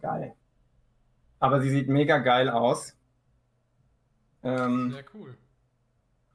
Geil. 0.00 0.34
Aber 1.38 1.62
sie 1.62 1.70
sieht 1.70 1.88
mega 1.88 2.18
geil 2.18 2.50
aus. 2.50 2.96
Ähm, 4.42 4.90
Sehr 4.90 5.04
cool. 5.14 5.36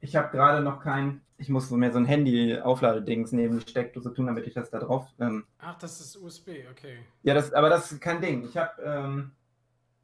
ich 0.00 0.16
habe 0.16 0.30
gerade 0.36 0.62
noch 0.62 0.80
kein. 0.80 1.20
Ich 1.38 1.48
muss 1.48 1.68
so 1.68 1.76
mehr 1.76 1.92
so 1.92 1.98
ein 1.98 2.06
Handy-Aufladedings 2.06 3.30
neben 3.32 3.58
die 3.60 3.70
Steckdose 3.70 4.12
tun, 4.14 4.26
damit 4.26 4.46
ich 4.46 4.54
das 4.54 4.70
da 4.70 4.78
drauf. 4.80 5.06
Ähm, 5.20 5.44
Ach, 5.58 5.76
das 5.78 6.00
ist 6.00 6.16
USB, 6.16 6.48
okay. 6.70 6.98
ja, 7.22 7.34
das, 7.34 7.52
aber 7.52 7.68
das 7.68 7.92
ist 7.92 8.00
kein 8.00 8.20
Ding. 8.22 8.42
Ich 8.44 8.56
habe 8.56 8.82
ähm, 8.82 9.32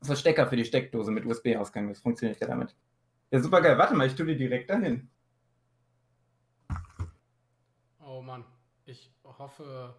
so 0.03 0.15
Stecker 0.15 0.47
für 0.47 0.57
die 0.57 0.65
Steckdose 0.65 1.11
mit 1.11 1.25
USB-Ausgang. 1.25 1.89
Das 1.89 2.01
funktioniert 2.01 2.41
ja 2.41 2.47
damit. 2.47 2.77
Ja, 3.31 3.41
super 3.41 3.63
geil. 3.63 3.79
Warte 3.79 3.95
mal, 3.95 4.07
ich 4.07 4.15
tue 4.15 4.27
die 4.27 4.37
direkt 4.37 4.71
dahin. 4.71 5.09
Oh 8.05 8.21
Mann. 8.21 8.45
Ich 8.85 9.11
hoffe, 9.25 9.95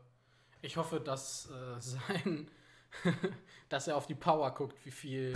ich 0.62 0.78
hoffe, 0.78 1.00
dass 1.00 1.50
äh, 1.50 1.80
sein, 1.80 2.52
dass 3.70 3.88
er 3.88 3.96
auf 3.96 4.06
die 4.06 4.16
Power 4.16 4.54
guckt, 4.54 4.86
wie 4.86 4.92
viel, 4.92 5.34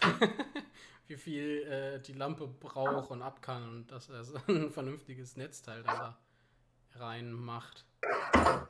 wie 1.06 1.16
viel 1.16 1.62
äh, 1.62 2.00
die 2.00 2.12
Lampe 2.12 2.46
braucht 2.46 3.10
und 3.10 3.22
ab 3.22 3.42
kann 3.42 3.68
und 3.68 3.90
dass 3.90 4.10
er 4.10 4.22
so 4.22 4.38
ein 4.46 4.70
vernünftiges 4.70 5.36
Netzteil 5.36 5.82
da 5.82 6.18
reinmacht. 6.92 7.84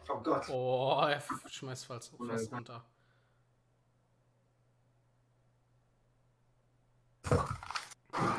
Oh 0.09 0.21
Gott. 0.23 0.49
Oh, 0.49 1.05
er 1.07 1.23
schmeißt 1.49 1.87
fast, 1.87 2.15
fast 2.17 2.53
runter. 2.53 2.85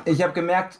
Ich 0.05 0.21
habe 0.21 0.33
gemerkt, 0.33 0.79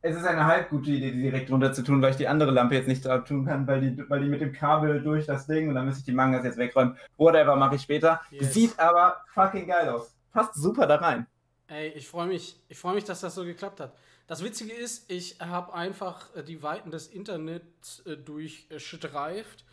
es 0.00 0.16
ist 0.16 0.24
eine 0.24 0.46
halb 0.46 0.70
gute 0.70 0.90
Idee, 0.90 1.10
die 1.10 1.22
direkt 1.22 1.50
runter 1.50 1.72
zu 1.72 1.82
tun, 1.82 2.00
weil 2.00 2.12
ich 2.12 2.16
die 2.16 2.28
andere 2.28 2.50
Lampe 2.50 2.76
jetzt 2.76 2.88
nicht 2.88 3.04
drauf 3.04 3.24
tun 3.24 3.44
kann, 3.46 3.66
weil 3.66 3.80
die, 3.80 4.10
weil 4.10 4.20
die 4.20 4.28
mit 4.28 4.40
dem 4.40 4.52
Kabel 4.52 5.02
durch 5.02 5.26
das 5.26 5.46
Ding 5.46 5.68
und 5.68 5.74
dann 5.74 5.86
müsste 5.86 6.00
ich 6.00 6.04
die 6.04 6.12
Mangas 6.12 6.44
jetzt 6.44 6.58
wegräumen. 6.58 6.96
Whatever, 7.16 7.56
mache 7.56 7.74
ich 7.74 7.82
später. 7.82 8.20
Yes. 8.30 8.54
Sieht 8.54 8.78
aber 8.78 9.22
fucking 9.34 9.66
geil 9.66 9.88
aus. 9.88 10.14
Passt 10.32 10.54
super 10.54 10.86
da 10.86 10.96
rein. 10.96 11.26
Ey, 11.66 11.88
ich 11.88 12.08
freue 12.08 12.28
mich, 12.28 12.60
ich 12.68 12.78
freue 12.78 12.94
mich, 12.94 13.04
dass 13.04 13.20
das 13.20 13.34
so 13.34 13.44
geklappt 13.44 13.80
hat. 13.80 13.92
Das 14.26 14.44
Witzige 14.44 14.72
ist, 14.72 15.10
ich 15.10 15.40
habe 15.40 15.74
einfach 15.74 16.34
äh, 16.36 16.42
die 16.42 16.62
Weiten 16.62 16.90
des 16.90 17.08
Internets 17.08 18.00
äh, 18.06 18.16
durchstreift 18.16 19.64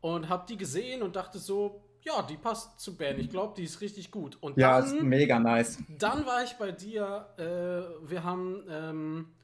und 0.00 0.28
habe 0.28 0.46
die 0.48 0.56
gesehen 0.56 1.02
und 1.02 1.16
dachte 1.16 1.38
so, 1.38 1.82
ja, 2.08 2.22
die 2.22 2.36
passt 2.36 2.80
zu 2.80 2.96
Ben. 2.96 3.18
Ich 3.20 3.28
glaube, 3.28 3.54
die 3.56 3.64
ist 3.64 3.80
richtig 3.80 4.10
gut. 4.10 4.36
Und 4.40 4.56
Ja, 4.56 4.78
ist 4.80 4.96
dann, 4.96 5.06
mega 5.06 5.38
nice. 5.38 5.78
dann 5.88 6.24
war 6.26 6.42
ich 6.42 6.54
bei 6.54 6.72
dir. 6.72 7.28
Äh, 7.36 8.08
wir 8.10 8.24
haben, 8.24 8.64
ähm, 8.68 9.34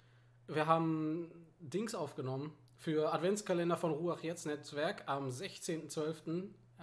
wir 0.47 0.67
haben 0.67 1.31
Dings 1.61 1.95
aufgenommen 1.95 2.53
für 2.77 3.13
Adventskalender 3.13 3.77
von 3.77 3.93
Ruach 3.93 4.23
Jetzt 4.23 4.47
Netzwerk 4.47 5.05
am 5.07 5.29
16.12. 5.29 6.43
Äh, 6.79 6.83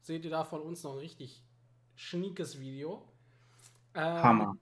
seht 0.00 0.24
ihr 0.24 0.30
da 0.30 0.44
von 0.44 0.62
uns 0.62 0.82
noch 0.82 0.92
ein 0.92 0.98
richtig 0.98 1.42
schniekes 1.94 2.58
Video. 2.60 3.06
Ähm, 3.94 4.22
Hammer. 4.22 4.56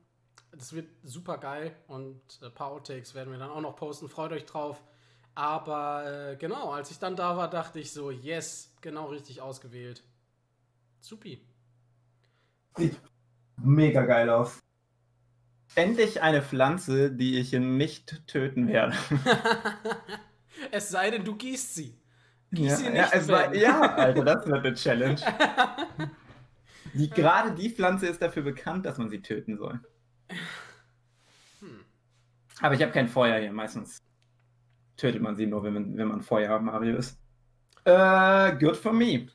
Das 0.50 0.72
wird 0.72 0.88
super 1.04 1.38
geil 1.38 1.76
und 1.86 2.20
ein 2.42 2.52
paar 2.54 2.68
Outtakes 2.68 3.14
werden 3.14 3.30
wir 3.30 3.38
dann 3.38 3.50
auch 3.50 3.60
noch 3.60 3.76
posten. 3.76 4.08
Freut 4.08 4.32
euch 4.32 4.46
drauf. 4.46 4.82
Aber 5.34 6.30
äh, 6.32 6.36
genau, 6.36 6.70
als 6.72 6.90
ich 6.90 6.98
dann 6.98 7.14
da 7.14 7.36
war, 7.36 7.48
dachte 7.48 7.78
ich 7.78 7.92
so, 7.92 8.10
yes, 8.10 8.74
genau 8.80 9.06
richtig 9.06 9.40
ausgewählt. 9.40 10.02
Supi. 11.00 11.42
Sieht 12.76 13.00
mega 13.56 14.02
geil 14.02 14.30
aus. 14.30 14.60
Endlich 15.74 16.22
eine 16.22 16.42
Pflanze, 16.42 17.10
die 17.12 17.38
ich 17.38 17.52
nicht 17.52 18.26
töten 18.26 18.68
werde. 18.68 18.96
es 20.70 20.88
sei 20.88 21.10
denn, 21.10 21.24
du 21.24 21.36
gießt 21.36 21.74
sie. 21.74 21.98
Gieß 22.52 22.70
Ja, 22.70 22.76
sie 22.76 22.84
ja, 22.84 22.90
nicht, 22.90 23.14
es 23.14 23.28
war, 23.28 23.54
ja, 23.54 23.80
Alter, 23.96 24.24
das 24.24 24.46
wird 24.46 24.66
eine 24.66 24.74
Challenge. 24.74 25.20
Die, 26.94 27.10
gerade 27.10 27.52
die 27.52 27.68
Pflanze 27.68 28.06
ist 28.06 28.22
dafür 28.22 28.42
bekannt, 28.42 28.86
dass 28.86 28.96
man 28.96 29.10
sie 29.10 29.20
töten 29.20 29.58
soll. 29.58 29.78
Hm. 31.60 31.84
Aber 32.60 32.74
ich 32.74 32.82
habe 32.82 32.92
kein 32.92 33.08
Feuer 33.08 33.38
hier. 33.38 33.52
Meistens 33.52 34.02
tötet 34.96 35.20
man 35.20 35.36
sie 35.36 35.46
nur, 35.46 35.62
wenn 35.62 35.74
man, 35.74 35.96
wenn 35.98 36.08
man 36.08 36.22
Feuer 36.22 36.48
haben, 36.48 36.64
Marius. 36.64 37.18
Äh, 37.84 38.56
good 38.58 38.76
for 38.76 38.94
me. 38.94 39.28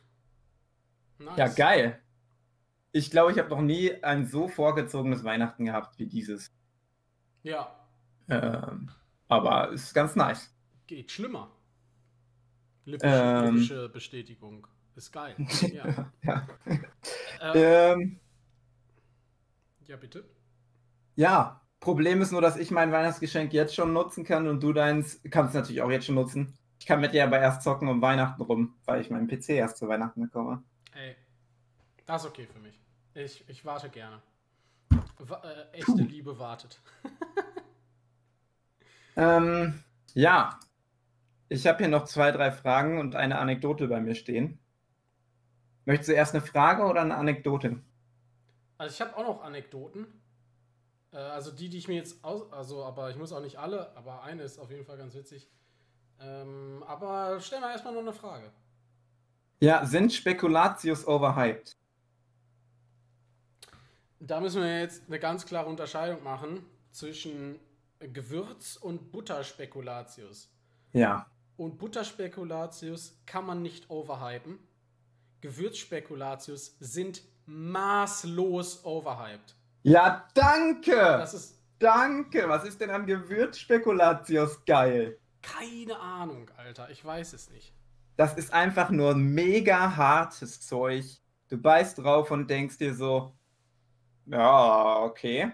Nice. 1.24 1.38
Ja, 1.38 1.48
geil. 1.48 2.02
Ich 2.92 3.12
glaube, 3.12 3.32
ich 3.32 3.40
habe 3.40 3.50
noch 3.50 3.62
nie 3.62 4.04
ein 4.04 4.26
so 4.26 4.48
vorgezogenes 4.48 5.24
Weihnachten 5.24 5.66
gehabt 5.66 5.98
wie 6.00 6.08
dieses. 6.08 6.52
Ja, 7.44 7.76
Ähm, 8.30 8.90
aber 9.28 9.70
ist 9.72 9.94
ganz 9.94 10.16
nice. 10.16 10.54
geht 10.88 11.12
schlimmer. 11.12 11.52
Lippische, 12.86 13.14
Ähm. 13.16 13.56
lippische 13.56 13.90
Bestätigung. 13.90 14.68
Ist 14.96 15.12
geil. 15.12 15.36
Ja, 15.74 16.12
ja. 16.24 16.48
äh, 17.40 17.92
Ähm, 17.94 18.20
ja 19.88 19.98
bitte. 19.98 20.26
ja, 21.16 21.62
Problem 21.80 22.22
ist 22.22 22.32
nur, 22.32 22.42
dass 22.42 22.56
ich 22.58 22.72
mein 22.72 22.92
Weihnachtsgeschenk 22.94 23.52
jetzt 23.54 23.76
schon 23.76 23.92
nutzen 23.94 24.24
kann 24.24 24.48
und 24.48 24.64
du 24.64 24.72
deins 24.74 25.22
kannst 25.30 25.54
natürlich 25.54 25.82
auch 25.82 25.92
jetzt 25.92 26.06
schon 26.06 26.16
nutzen. 26.16 26.58
Ich 26.80 26.86
kann 26.86 27.02
mit 27.02 27.14
dir 27.14 27.26
aber 27.26 27.40
erst 27.40 27.62
zocken 27.64 27.88
um 27.90 28.02
Weihnachten 28.02 28.42
rum, 28.42 28.76
weil 28.86 29.02
ich 29.02 29.10
meinen 29.10 29.28
PC 29.28 29.50
erst 29.50 29.78
zu 29.78 29.88
Weihnachten 29.90 30.22
bekomme. 30.22 30.64
Das 32.06 32.24
ist 32.24 32.30
okay 32.30 32.48
für 32.48 32.60
mich. 32.60 32.80
Ich, 33.14 33.48
ich 33.48 33.66
warte 33.66 33.90
gerne. 33.90 34.22
Wa 35.20 35.42
äh, 35.44 35.78
echte 35.78 35.92
Puh. 35.92 36.04
Liebe 36.04 36.38
wartet. 36.40 36.82
Ähm, 39.16 39.84
ja, 40.14 40.60
ich 41.50 41.68
habe 41.68 41.80
hier 41.80 41.88
noch 41.88 42.06
zwei, 42.06 42.32
drei 42.32 42.52
Fragen 42.52 43.00
und 43.00 43.16
eine 43.16 43.40
Anekdote 43.40 43.88
bei 43.88 44.00
mir 44.00 44.16
stehen. 44.16 44.60
Möchtest 45.86 46.10
du 46.10 46.14
erst 46.14 46.34
eine 46.34 46.44
Frage 46.44 46.84
oder 46.84 47.02
eine 47.02 47.16
Anekdote? 47.16 47.82
Also 48.78 48.94
ich 48.94 49.02
habe 49.02 49.16
auch 49.18 49.28
noch 49.28 49.44
Anekdoten. 49.44 50.08
Äh, 51.12 51.18
also 51.18 51.52
die, 51.52 51.70
die 51.70 51.78
ich 51.78 51.88
mir 51.88 51.96
jetzt 51.96 52.24
aus... 52.24 52.52
Also, 52.52 52.84
aber 52.84 53.10
ich 53.10 53.18
muss 53.18 53.34
auch 53.34 53.42
nicht 53.42 53.58
alle, 53.58 53.96
aber 53.96 54.24
eine 54.24 54.44
ist 54.44 54.60
auf 54.60 54.72
jeden 54.72 54.86
Fall 54.86 54.98
ganz 54.98 55.14
witzig. 55.14 55.50
Ähm, 56.20 56.84
aber 56.88 57.40
stellen 57.40 57.62
wir 57.62 57.72
erstmal 57.72 57.94
noch 57.94 58.02
eine 58.02 58.14
Frage. 58.14 58.52
Ja, 59.60 59.86
sind 59.86 60.12
Spekulatius 60.12 61.08
overhyped? 61.08 61.78
Da 64.26 64.40
müssen 64.40 64.62
wir 64.62 64.80
jetzt 64.80 65.04
eine 65.08 65.20
ganz 65.20 65.46
klare 65.46 65.68
Unterscheidung 65.68 66.24
machen 66.24 66.66
zwischen 66.92 67.60
Gewürz 68.00 68.78
und 68.78 69.12
Butterspekulatius. 69.12 70.50
Ja. 70.94 71.26
Und 71.58 71.78
Butterspekulatius 71.78 73.20
kann 73.26 73.46
man 73.46 73.62
nicht 73.62 73.90
overhypen. 73.90 74.60
Gewürzspekulatius 75.42 76.78
sind 76.80 77.22
maßlos 77.46 78.86
overhyped. 78.86 79.56
Ja, 79.84 80.28
danke! 80.34 80.96
Das 80.96 81.34
ist 81.34 81.60
Danke! 81.80 82.48
Was 82.48 82.64
ist 82.64 82.80
denn 82.80 82.92
an 82.92 83.06
Gewürzspekulatius 83.06 84.64
geil? 84.66 85.20
keine 85.44 86.00
Ahnung, 86.00 86.50
Alter. 86.58 86.90
Ich 86.90 87.04
weiß 87.06 87.34
es 87.34 87.50
nicht. 87.52 87.74
Das 88.16 88.36
ist 88.36 88.54
einfach 88.54 88.90
nur 88.90 89.14
mega 89.16 89.96
hartes 89.96 90.62
Zeug. 90.62 91.04
Du 91.50 91.58
beißt 91.58 92.00
drauf 92.00 92.32
und 92.32 92.50
denkst 92.50 92.78
dir 92.78 92.96
so, 92.96 93.36
ja, 94.26 95.00
okay. 95.04 95.52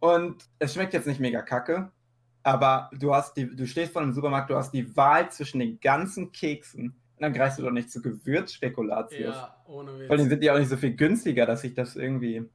Und 0.00 0.44
es 0.58 0.74
schmeckt 0.74 0.94
jetzt 0.94 1.06
nicht 1.06 1.20
mega 1.20 1.42
kacke, 1.42 1.90
aber 2.42 2.90
du 2.92 3.14
hast 3.14 3.36
die, 3.36 3.54
du 3.54 3.66
stehst 3.66 3.92
vor 3.92 4.02
einem 4.02 4.12
Supermarkt, 4.12 4.50
du 4.50 4.56
hast 4.56 4.72
die 4.72 4.96
Wahl 4.96 5.30
zwischen 5.30 5.58
den 5.60 5.78
ganzen 5.80 6.32
Keksen 6.32 6.86
und 7.20 7.22
dann 7.22 7.34
greifst 7.34 7.58
du 7.58 7.62
doch 7.62 7.70
nicht 7.70 7.90
zu 7.90 8.00
Gewürzspekulatius. 8.00 9.34
Ja, 9.34 9.62
ohne 9.66 9.90
Vor 10.06 10.10
allem 10.12 10.20
Witz. 10.24 10.30
sind 10.30 10.42
die 10.42 10.50
auch 10.50 10.58
nicht 10.58 10.70
so 10.70 10.76
viel 10.78 10.96
günstiger, 10.96 11.44
dass 11.44 11.64
ich 11.64 11.74
das 11.74 11.96
irgendwie. 11.96 12.48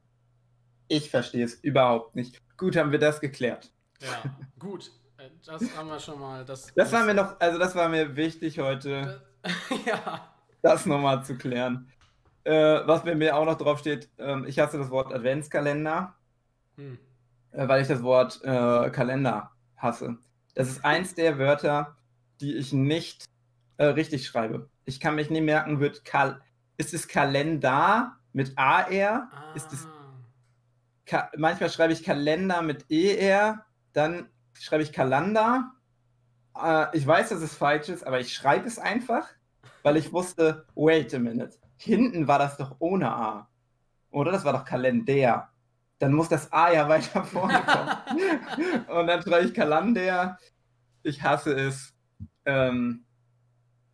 Ich 0.88 1.10
verstehe 1.10 1.44
es 1.44 1.54
überhaupt 1.54 2.16
nicht. 2.16 2.42
Gut, 2.56 2.76
haben 2.76 2.90
wir 2.90 2.98
das 2.98 3.20
geklärt. 3.20 3.72
Ja, 4.00 4.22
gut. 4.58 4.90
Äh, 5.18 5.30
Das 5.44 5.62
haben 5.76 5.88
wir 5.88 6.00
schon 6.00 6.18
mal. 6.18 6.44
Das, 6.44 6.72
Das 6.74 6.92
war 6.92 7.04
mir 7.04 7.14
noch, 7.14 7.38
also 7.40 7.58
das 7.58 7.74
war 7.76 7.88
mir 7.88 8.16
wichtig 8.16 8.58
heute. 8.58 9.22
ja. 9.86 10.34
das 10.62 10.84
nochmal 10.86 11.24
zu 11.24 11.36
klären. 11.36 11.88
Äh, 12.46 12.86
was 12.86 13.02
bei 13.02 13.16
mir 13.16 13.36
auch 13.36 13.44
noch 13.44 13.58
drauf 13.58 13.80
steht, 13.80 14.08
ähm, 14.18 14.44
ich 14.46 14.60
hasse 14.60 14.78
das 14.78 14.90
Wort 14.90 15.12
Adventskalender, 15.12 16.14
Hm. 16.76 16.96
äh, 17.50 17.66
weil 17.66 17.82
ich 17.82 17.88
das 17.88 18.04
Wort 18.04 18.40
äh, 18.44 18.90
Kalender 18.90 19.50
hasse. 19.76 20.16
Das 20.54 20.68
ist 20.68 20.84
eins 20.84 21.16
der 21.16 21.38
Wörter, 21.38 21.96
die 22.40 22.54
ich 22.54 22.72
nicht 22.72 23.24
äh, 23.78 23.86
richtig 23.86 24.28
schreibe. 24.28 24.70
Ich 24.84 25.00
kann 25.00 25.16
mich 25.16 25.28
nicht 25.28 25.42
merken, 25.42 25.80
wird 25.80 26.04
Kal 26.04 26.40
ist 26.76 26.94
es 26.94 27.08
Kalender 27.08 28.16
mit 28.32 28.56
AR? 28.56 29.28
Ah. 29.32 29.52
Ist 29.56 29.72
es 29.72 29.88
Ka 31.04 31.28
manchmal 31.36 31.70
schreibe 31.70 31.94
ich 31.94 32.04
Kalender 32.04 32.62
mit 32.62 32.88
ER, 32.88 33.64
dann 33.92 34.28
schreibe 34.52 34.84
ich 34.84 34.92
Kalender. 34.92 35.72
Äh, 36.56 36.96
ich 36.96 37.04
weiß, 37.04 37.30
dass 37.30 37.40
es 37.40 37.56
falsch 37.56 37.88
ist, 37.88 38.06
aber 38.06 38.20
ich 38.20 38.32
schreibe 38.32 38.68
es 38.68 38.78
einfach, 38.78 39.26
weil 39.82 39.96
ich 39.96 40.12
wusste, 40.12 40.64
wait 40.76 41.12
a 41.12 41.18
minute, 41.18 41.58
hinten 41.76 42.28
war 42.28 42.38
das 42.38 42.56
doch 42.56 42.76
ohne 42.78 43.10
A. 43.10 43.48
Oder 44.10 44.32
das 44.32 44.44
war 44.44 44.52
doch 44.52 44.64
Kalender. 44.64 45.50
Dann 45.98 46.12
muss 46.12 46.28
das 46.28 46.52
A 46.52 46.72
ja 46.72 46.88
weiter 46.88 47.24
vorne 47.24 47.62
kommen. 47.62 48.86
Und 48.98 49.06
dann 49.06 49.22
schreibe 49.22 49.46
ich 49.46 49.54
Kalender. 49.54 50.38
Ich 51.02 51.22
hasse 51.22 51.54
es. 51.54 51.94
Ähm, 52.44 53.04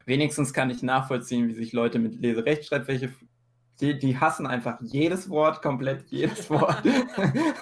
wenigstens 0.04 0.52
kann 0.52 0.70
ich 0.70 0.82
nachvollziehen, 0.82 1.48
wie 1.48 1.54
sich 1.54 1.72
Leute 1.72 1.98
mit 1.98 2.20
Leserechtschreibfläche 2.20 3.10
die, 3.82 3.98
die 3.98 4.18
hassen 4.18 4.46
einfach 4.46 4.78
jedes 4.80 5.28
Wort, 5.28 5.60
komplett 5.60 6.04
jedes 6.08 6.48
Wort. 6.50 6.82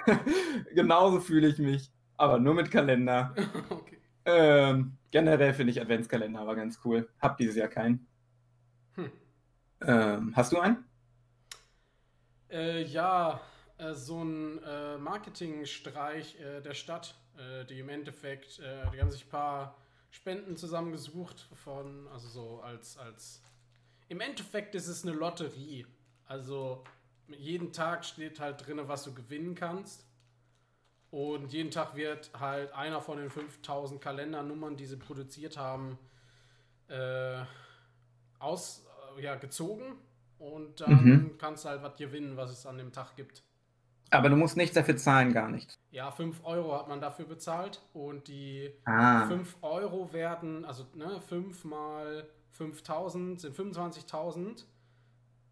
Genauso 0.75 1.21
fühle 1.21 1.49
ich 1.49 1.59
mich, 1.59 1.91
aber 2.17 2.39
nur 2.39 2.55
mit 2.55 2.71
Kalender. 2.71 3.35
okay. 3.71 3.99
Ähm, 4.27 4.99
generell 5.11 5.55
finde 5.55 5.73
ich 5.73 5.81
Adventskalender 5.81 6.41
aber 6.41 6.55
ganz 6.55 6.79
cool. 6.85 7.09
Hab 7.21 7.39
dieses 7.39 7.57
Jahr 7.57 7.69
keinen. 7.69 8.07
Hm. 8.95 9.11
Ähm, 9.83 10.35
hast 10.37 10.53
du 10.53 10.59
einen? 10.59 10.85
Äh, 12.51 12.83
ja, 12.85 13.41
äh, 13.79 13.95
so 13.95 14.23
ein 14.23 14.63
äh, 14.63 14.99
Marketingstreich 14.99 16.39
äh, 16.41 16.61
der 16.61 16.75
Stadt, 16.75 17.15
äh, 17.39 17.65
die 17.65 17.79
im 17.79 17.89
Endeffekt, 17.89 18.59
äh, 18.59 18.91
die 18.93 19.01
haben 19.01 19.11
sich 19.11 19.27
ein 19.27 19.31
paar 19.31 19.77
Spenden 20.11 20.57
zusammengesucht 20.57 21.49
von, 21.65 22.09
also 22.09 22.29
so 22.29 22.61
als, 22.61 22.99
als, 22.99 23.43
im 24.09 24.21
Endeffekt 24.21 24.75
ist 24.75 24.89
es 24.89 25.05
eine 25.05 25.13
Lotterie. 25.13 25.87
Also 26.27 26.85
jeden 27.29 27.73
Tag 27.73 28.05
steht 28.05 28.41
halt 28.41 28.67
drin, 28.67 28.81
was 28.85 29.05
du 29.05 29.15
gewinnen 29.15 29.55
kannst. 29.55 30.07
Und 31.11 31.53
jeden 31.53 31.71
Tag 31.71 31.97
wird 31.97 32.31
halt 32.39 32.73
einer 32.73 33.01
von 33.01 33.19
den 33.19 33.31
5000 33.31 34.01
Kalendernummern, 34.01 34.77
die 34.77 34.87
sie 34.87 34.97
produziert 34.97 35.57
haben, 35.57 35.99
äh, 36.89 37.43
aus, 38.39 38.87
ja, 39.19 39.35
gezogen. 39.37 39.97
Und 40.39 40.81
dann 40.81 41.05
Mhm. 41.05 41.39
kannst 41.39 41.65
du 41.65 41.69
halt 41.69 41.83
was 41.83 41.97
gewinnen, 41.97 42.37
was 42.37 42.51
es 42.51 42.65
an 42.67 42.79
dem 42.79 42.93
Tag 42.93 43.15
gibt. 43.17 43.43
Aber 44.13 44.29
du 44.29 44.37
musst 44.37 44.57
nichts 44.57 44.75
dafür 44.75 44.97
zahlen, 44.97 45.33
gar 45.33 45.49
nicht. 45.49 45.79
Ja, 45.91 46.11
5 46.11 46.41
Euro 46.45 46.77
hat 46.77 46.89
man 46.89 47.01
dafür 47.01 47.27
bezahlt. 47.27 47.81
Und 47.93 48.27
die 48.29 48.73
Ah. 48.85 49.27
5 49.29 49.57
Euro 49.63 50.13
werden, 50.13 50.65
also 50.65 50.87
ne, 50.95 51.21
5 51.21 51.65
mal 51.65 52.27
5000 52.53 53.41
sind 53.41 53.55
25.000. 53.55 54.67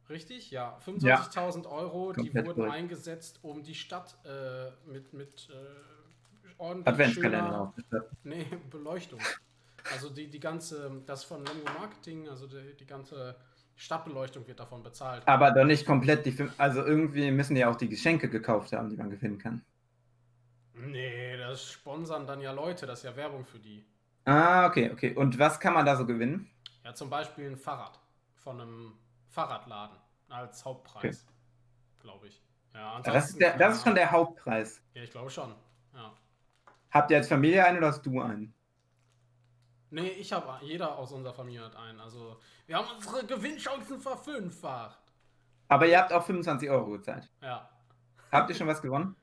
Richtig? 0.08 0.50
Ja, 0.50 0.78
25.000 0.84 1.66
Euro, 1.66 2.12
die 2.12 2.22
Komplett 2.22 2.46
wurden 2.46 2.56
korrekt. 2.62 2.74
eingesetzt, 2.74 3.40
um 3.42 3.62
die 3.62 3.74
Stadt 3.74 4.16
äh, 4.24 4.70
mit, 4.90 5.12
mit 5.12 5.48
äh, 5.52 6.54
ordentlich 6.56 6.88
Adventskalender 6.94 7.74
schöner, 7.90 8.04
nee, 8.24 8.46
Beleuchtung. 8.70 9.20
Also 9.92 10.08
die, 10.10 10.28
die 10.28 10.40
ganze, 10.40 10.90
das 11.06 11.24
von 11.24 11.44
Lemgo 11.44 11.70
Marketing, 11.78 12.28
also 12.28 12.46
die, 12.46 12.74
die 12.74 12.86
ganze 12.86 13.36
Stadtbeleuchtung 13.78 14.46
wird 14.46 14.58
davon 14.58 14.82
bezahlt. 14.82 15.26
Aber 15.26 15.52
doch 15.52 15.64
nicht 15.64 15.86
komplett 15.86 16.26
die 16.26 16.32
fünf. 16.32 16.52
Also 16.58 16.84
irgendwie 16.84 17.30
müssen 17.30 17.54
die 17.54 17.60
ja 17.60 17.70
auch 17.70 17.76
die 17.76 17.88
Geschenke 17.88 18.28
gekauft 18.28 18.72
haben, 18.72 18.90
die 18.90 18.96
man 18.96 19.08
gewinnen 19.08 19.38
kann. 19.38 19.62
Nee, 20.74 21.36
das 21.36 21.70
sponsern 21.70 22.26
dann 22.26 22.40
ja 22.40 22.50
Leute, 22.50 22.86
das 22.86 23.00
ist 23.00 23.04
ja 23.04 23.16
Werbung 23.16 23.44
für 23.44 23.60
die. 23.60 23.86
Ah, 24.24 24.66
okay, 24.66 24.90
okay. 24.92 25.14
Und 25.14 25.38
was 25.38 25.60
kann 25.60 25.74
man 25.74 25.86
da 25.86 25.96
so 25.96 26.04
gewinnen? 26.06 26.50
Ja, 26.84 26.92
zum 26.92 27.08
Beispiel 27.08 27.46
ein 27.48 27.56
Fahrrad 27.56 28.00
von 28.34 28.60
einem 28.60 28.98
Fahrradladen 29.28 29.96
als 30.28 30.64
Hauptpreis, 30.64 31.24
glaube 32.00 32.26
ich. 32.26 32.42
Ja, 32.74 33.00
Das 33.00 33.30
ist, 33.30 33.40
der, 33.40 33.56
das 33.56 33.76
ist 33.76 33.84
schon 33.84 33.94
der 33.94 34.10
Hauptpreis. 34.10 34.82
Ja, 34.94 35.02
ich 35.04 35.10
glaube 35.10 35.30
schon. 35.30 35.54
Ja. 35.94 36.12
Habt 36.90 37.10
ihr 37.12 37.16
als 37.18 37.28
Familie 37.28 37.64
einen 37.64 37.78
oder 37.78 37.88
hast 37.88 38.04
du 38.04 38.20
einen? 38.20 38.52
Nee, 39.90 40.08
ich 40.08 40.32
habe, 40.32 40.64
jeder 40.64 40.98
aus 40.98 41.12
unserer 41.12 41.32
Familie 41.32 41.64
hat 41.64 41.76
einen. 41.76 42.00
Also, 42.00 42.38
wir 42.68 42.76
haben 42.76 42.86
unsere 42.94 43.26
Gewinnchancen 43.26 44.00
verfünffacht. 44.00 45.00
Aber 45.68 45.86
ihr 45.86 45.98
habt 45.98 46.12
auch 46.12 46.24
25 46.24 46.70
Euro 46.70 46.90
gezahlt. 46.92 47.28
Ja. 47.42 47.68
Habt 48.30 48.50
ihr 48.50 48.56
schon 48.56 48.66
was 48.66 48.80
gewonnen? 48.82 49.16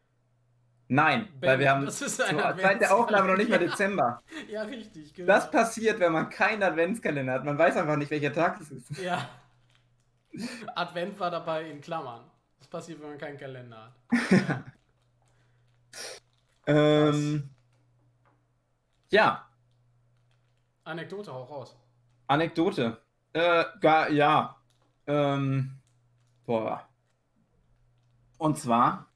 Nein, 0.87 1.29
weil 1.39 1.57
wir 1.59 1.71
haben 1.71 1.85
das 1.85 2.01
ist 2.01 2.17
zur 2.17 2.25
Zeit 2.25 2.81
der 2.81 2.95
Aufnahme 2.95 3.29
noch 3.29 3.37
nicht 3.37 3.49
mal. 3.49 3.57
Dezember. 3.57 4.21
Ja, 4.47 4.63
richtig, 4.63 5.13
genau. 5.13 5.27
Das 5.27 5.49
passiert, 5.49 5.99
wenn 5.99 6.11
man 6.11 6.29
keinen 6.29 6.61
Adventskalender 6.61 7.33
hat. 7.33 7.45
Man 7.45 7.57
weiß 7.57 7.77
einfach 7.77 7.95
nicht, 7.95 8.11
welcher 8.11 8.33
Tag 8.33 8.59
es 8.61 8.71
ist. 8.71 8.97
Ja. 8.99 9.29
Advent 10.75 11.19
war 11.19 11.31
dabei 11.31 11.69
in 11.69 11.81
Klammern. 11.81 12.29
Das 12.59 12.67
passiert, 12.67 13.01
wenn 13.01 13.09
man 13.09 13.17
keinen 13.17 13.37
Kalender 13.37 13.93
hat. 14.47 14.63
Ähm, 16.67 17.47
ja, 19.11 19.47
Anekdote, 20.83 21.31
hau 21.31 21.43
raus. 21.43 21.75
Anekdote. 22.27 23.05
Äh, 23.36 23.65
gar, 23.81 24.09
ja. 24.11 24.55
Ähm, 25.07 25.81
boah. 26.45 26.88
Und 28.38 28.57
zwar 28.57 29.07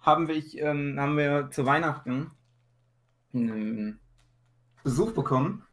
haben 0.00 0.28
wir, 0.28 0.36
ähm, 0.62 1.00
haben 1.00 1.16
wir 1.16 1.50
zu 1.50 1.64
Weihnachten 1.64 2.32
einen 3.32 3.98
Besuch 4.82 5.12
bekommen 5.12 5.66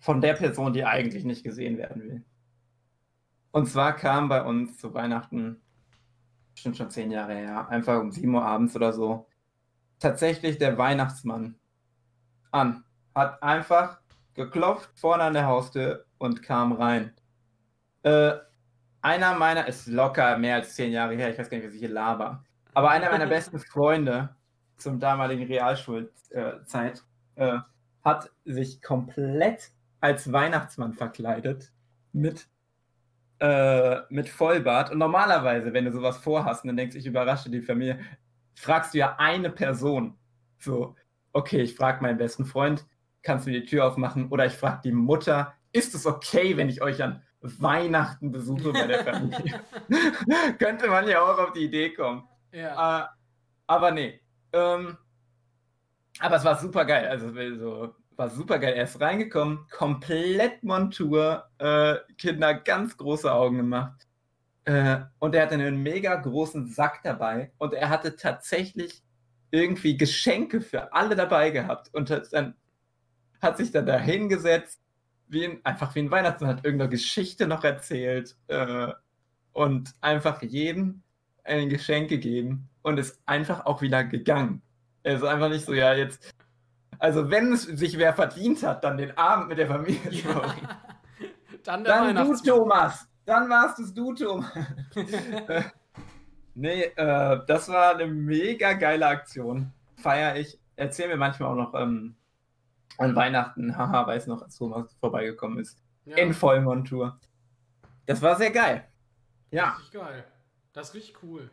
von 0.00 0.20
der 0.20 0.34
Person, 0.34 0.74
die 0.74 0.84
eigentlich 0.84 1.24
nicht 1.24 1.44
gesehen 1.44 1.78
werden 1.78 2.02
will. 2.02 2.24
Und 3.52 3.66
zwar 3.66 3.96
kam 3.96 4.28
bei 4.28 4.42
uns 4.42 4.76
zu 4.76 4.92
Weihnachten, 4.92 5.62
bestimmt 6.52 6.76
schon 6.76 6.90
zehn 6.90 7.10
Jahre 7.10 7.36
her, 7.36 7.68
einfach 7.70 7.98
um 7.98 8.12
7 8.12 8.34
Uhr 8.34 8.44
abends 8.44 8.76
oder 8.76 8.92
so, 8.92 9.26
tatsächlich 9.98 10.58
der 10.58 10.76
Weihnachtsmann 10.76 11.58
an. 12.50 12.84
Hat 13.14 13.42
einfach 13.42 14.02
geklopft 14.34 14.90
vorne 14.98 15.22
an 15.22 15.32
der 15.32 15.46
Haustür 15.46 16.04
und 16.20 16.42
kam 16.42 16.72
rein. 16.72 17.12
Äh, 18.02 18.32
einer 19.02 19.34
meiner, 19.34 19.66
ist 19.66 19.86
locker 19.86 20.36
mehr 20.38 20.56
als 20.56 20.74
zehn 20.74 20.92
Jahre 20.92 21.14
her, 21.14 21.30
ich 21.30 21.38
weiß 21.38 21.48
gar 21.48 21.56
nicht, 21.56 21.66
was 21.66 21.74
ich 21.74 21.80
hier 21.80 21.88
laber, 21.88 22.44
aber 22.74 22.90
einer 22.90 23.10
meiner 23.10 23.26
besten 23.38 23.58
Freunde 23.58 24.36
zum 24.76 25.00
damaligen 25.00 25.46
Realschulzeit 25.46 27.02
äh, 27.36 27.58
hat 28.04 28.30
sich 28.44 28.82
komplett 28.82 29.70
als 30.00 30.32
Weihnachtsmann 30.32 30.94
verkleidet 30.94 31.72
mit, 32.12 32.48
äh, 33.40 34.00
mit 34.08 34.28
Vollbart. 34.28 34.90
Und 34.90 34.98
normalerweise, 34.98 35.72
wenn 35.72 35.84
du 35.84 35.92
sowas 35.92 36.18
vorhast 36.18 36.64
und 36.64 36.68
dann 36.68 36.76
denkst, 36.76 36.96
ich 36.96 37.06
überrasche 37.06 37.50
die 37.50 37.60
Familie, 37.60 37.98
fragst 38.54 38.94
du 38.94 38.98
ja 38.98 39.16
eine 39.18 39.50
Person. 39.50 40.16
So, 40.58 40.96
okay, 41.32 41.60
ich 41.60 41.74
frage 41.74 42.02
meinen 42.02 42.18
besten 42.18 42.46
Freund, 42.46 42.86
kannst 43.22 43.46
du 43.46 43.50
mir 43.50 43.60
die 43.60 43.66
Tür 43.66 43.86
aufmachen? 43.86 44.28
Oder 44.28 44.46
ich 44.46 44.54
frage 44.54 44.80
die 44.84 44.92
Mutter, 44.92 45.54
ist 45.72 45.94
es 45.94 46.06
okay, 46.06 46.56
wenn 46.56 46.68
ich 46.68 46.82
euch 46.82 47.02
an 47.02 47.22
Weihnachten 47.40 48.32
besuche 48.32 48.72
bei 48.72 48.86
der 48.86 49.04
Familie? 49.04 49.60
Könnte 50.58 50.88
man 50.88 51.08
ja 51.08 51.22
auch 51.22 51.38
auf 51.38 51.52
die 51.52 51.64
Idee 51.64 51.92
kommen. 51.92 52.28
Ja. 52.52 53.04
Äh, 53.04 53.06
aber 53.66 53.90
nee. 53.92 54.20
Ähm, 54.52 54.96
aber 56.18 56.36
es 56.36 56.44
war 56.44 56.58
super 56.58 56.84
geil. 56.84 57.06
Also 57.06 57.32
so, 57.56 57.94
war 58.16 58.28
super 58.28 58.58
geil. 58.58 58.74
Er 58.74 58.84
ist 58.84 59.00
reingekommen, 59.00 59.66
komplett 59.70 60.62
Montur, 60.62 61.48
äh, 61.58 61.96
Kinder 62.18 62.54
ganz 62.54 62.96
große 62.96 63.32
Augen 63.32 63.56
gemacht. 63.56 64.06
Äh, 64.64 65.00
und 65.18 65.34
er 65.34 65.44
hatte 65.44 65.54
einen 65.54 65.82
mega 65.82 66.14
großen 66.16 66.68
Sack 66.68 67.00
dabei 67.02 67.50
und 67.58 67.72
er 67.72 67.88
hatte 67.88 68.16
tatsächlich 68.16 69.02
irgendwie 69.50 69.96
Geschenke 69.96 70.60
für 70.60 70.92
alle 70.92 71.16
dabei 71.16 71.50
gehabt 71.50 71.92
und 71.94 72.10
hat, 72.10 72.28
dann, 72.32 72.54
hat 73.40 73.56
sich 73.56 73.72
dann 73.72 73.86
da 73.86 73.98
hingesetzt, 73.98 74.80
wie 75.30 75.46
ein, 75.46 75.60
einfach 75.64 75.94
wie 75.94 76.00
ein 76.00 76.10
Weihnachtsmann, 76.10 76.50
hat 76.50 76.64
irgendeine 76.64 76.90
Geschichte 76.90 77.46
noch 77.46 77.64
erzählt 77.64 78.36
äh, 78.48 78.88
und 79.52 79.94
einfach 80.00 80.42
jedem 80.42 81.02
ein 81.44 81.68
Geschenk 81.68 82.08
gegeben 82.08 82.68
und 82.82 82.98
ist 82.98 83.20
einfach 83.26 83.66
auch 83.66 83.80
wieder 83.82 84.04
gegangen. 84.04 84.62
Er 85.02 85.16
ist 85.16 85.24
einfach 85.24 85.48
nicht 85.48 85.64
so, 85.64 85.72
ja, 85.72 85.94
jetzt. 85.94 86.34
Also, 86.98 87.30
wenn 87.30 87.52
es 87.52 87.62
sich 87.62 87.96
wer 87.96 88.12
verdient 88.12 88.62
hat, 88.62 88.84
dann 88.84 88.98
den 88.98 89.16
Abend 89.16 89.48
mit 89.48 89.58
der 89.58 89.66
Familie 89.66 90.20
verbringen. 90.20 90.68
Dann 91.62 91.84
der 91.84 92.12
Dann 92.14 92.26
du. 92.26 92.34
Thomas. 92.42 93.06
Dann 93.26 93.48
warst 93.50 93.78
es 93.80 93.92
du, 93.92 94.14
Thomas. 94.14 94.50
nee, 96.54 96.84
äh, 96.84 97.38
das 97.46 97.68
war 97.68 97.94
eine 97.94 98.06
mega 98.06 98.72
geile 98.72 99.06
Aktion. 99.06 99.70
Feier 99.96 100.36
ich. 100.36 100.58
Erzähl 100.76 101.08
mir 101.08 101.18
manchmal 101.18 101.50
auch 101.50 101.56
noch 101.56 101.74
ähm, 101.74 102.16
an 103.00 103.16
Weihnachten, 103.16 103.76
haha, 103.76 104.06
weiß 104.06 104.26
noch, 104.26 104.42
als 104.42 104.56
Thomas 104.56 104.94
vorbeigekommen 105.00 105.58
ist. 105.58 105.82
Ja, 106.04 106.16
In 106.16 106.34
Vollmontur. 106.34 107.18
Das 108.06 108.20
war 108.20 108.36
sehr 108.36 108.50
geil. 108.50 108.86
Ja. 109.50 109.70
Richtig 109.72 109.92
geil. 109.92 110.24
Das 110.72 110.88
ist 110.90 110.94
richtig 110.94 111.22
cool. 111.22 111.50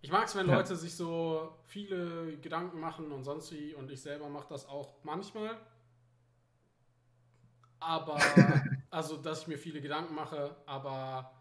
Ich 0.00 0.12
mag 0.12 0.26
es, 0.26 0.36
wenn 0.36 0.48
Ja. 0.48 0.56
Leute 0.56 0.76
sich 0.76 0.94
so 0.94 1.56
viele 1.64 2.36
Gedanken 2.38 2.78
machen 2.78 3.10
und 3.10 3.24
sonst 3.24 3.52
wie 3.52 3.74
und 3.74 3.90
ich 3.90 4.00
selber 4.02 4.28
mache 4.28 4.48
das 4.48 4.68
auch 4.68 4.94
manchmal. 5.02 5.56
Aber, 7.80 8.16
also, 8.90 9.16
dass 9.16 9.42
ich 9.42 9.48
mir 9.48 9.58
viele 9.58 9.80
Gedanken 9.80 10.14
mache, 10.14 10.54
aber 10.66 11.32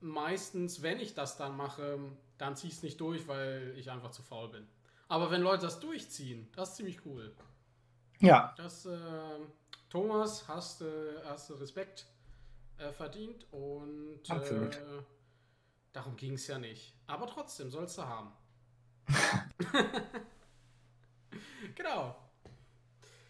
meistens, 0.00 0.82
wenn 0.82 1.00
ich 1.00 1.14
das 1.14 1.36
dann 1.36 1.56
mache, 1.56 1.98
dann 2.38 2.56
ziehe 2.56 2.70
ich 2.70 2.76
es 2.76 2.82
nicht 2.82 3.00
durch, 3.00 3.26
weil 3.26 3.74
ich 3.76 3.90
einfach 3.90 4.10
zu 4.10 4.22
faul 4.22 4.48
bin. 4.50 4.66
Aber 5.08 5.30
wenn 5.30 5.42
Leute 5.42 5.62
das 5.62 5.80
durchziehen, 5.80 6.48
das 6.56 6.70
ist 6.70 6.76
ziemlich 6.76 7.04
cool. 7.04 7.34
Ja. 8.24 8.54
Das, 8.56 8.86
äh, 8.86 8.98
Thomas, 9.88 10.46
hast, 10.48 10.82
äh, 10.82 10.86
hast 11.26 11.50
du 11.50 11.54
Respekt 11.54 12.06
äh, 12.78 12.92
verdient 12.92 13.46
und 13.52 14.20
Absolut. 14.28 14.76
Äh, 14.76 15.02
darum 15.92 16.16
ging 16.16 16.34
es 16.34 16.46
ja 16.46 16.58
nicht. 16.58 16.94
Aber 17.06 17.26
trotzdem 17.26 17.70
sollst 17.70 17.98
du 17.98 18.02
haben. 18.02 18.32
genau. 21.74 22.16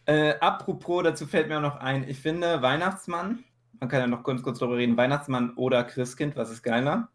Äh, 0.07 0.39
apropos, 0.41 1.03
dazu 1.03 1.27
fällt 1.27 1.49
mir 1.49 1.59
auch 1.59 1.63
noch 1.63 1.77
ein, 1.77 2.09
ich 2.09 2.21
finde 2.21 2.61
Weihnachtsmann, 2.61 3.43
man 3.81 3.89
kann 3.89 4.01
ja 4.01 4.07
noch 4.07 4.23
ganz 4.23 4.43
kurz 4.43 4.59
darüber 4.59 4.77
reden, 4.77 4.97
Weihnachtsmann 4.97 5.55
oder 5.55 5.83
Christkind, 5.85 6.37
was 6.37 6.51
ist 6.51 6.63
geiler? 6.63 7.09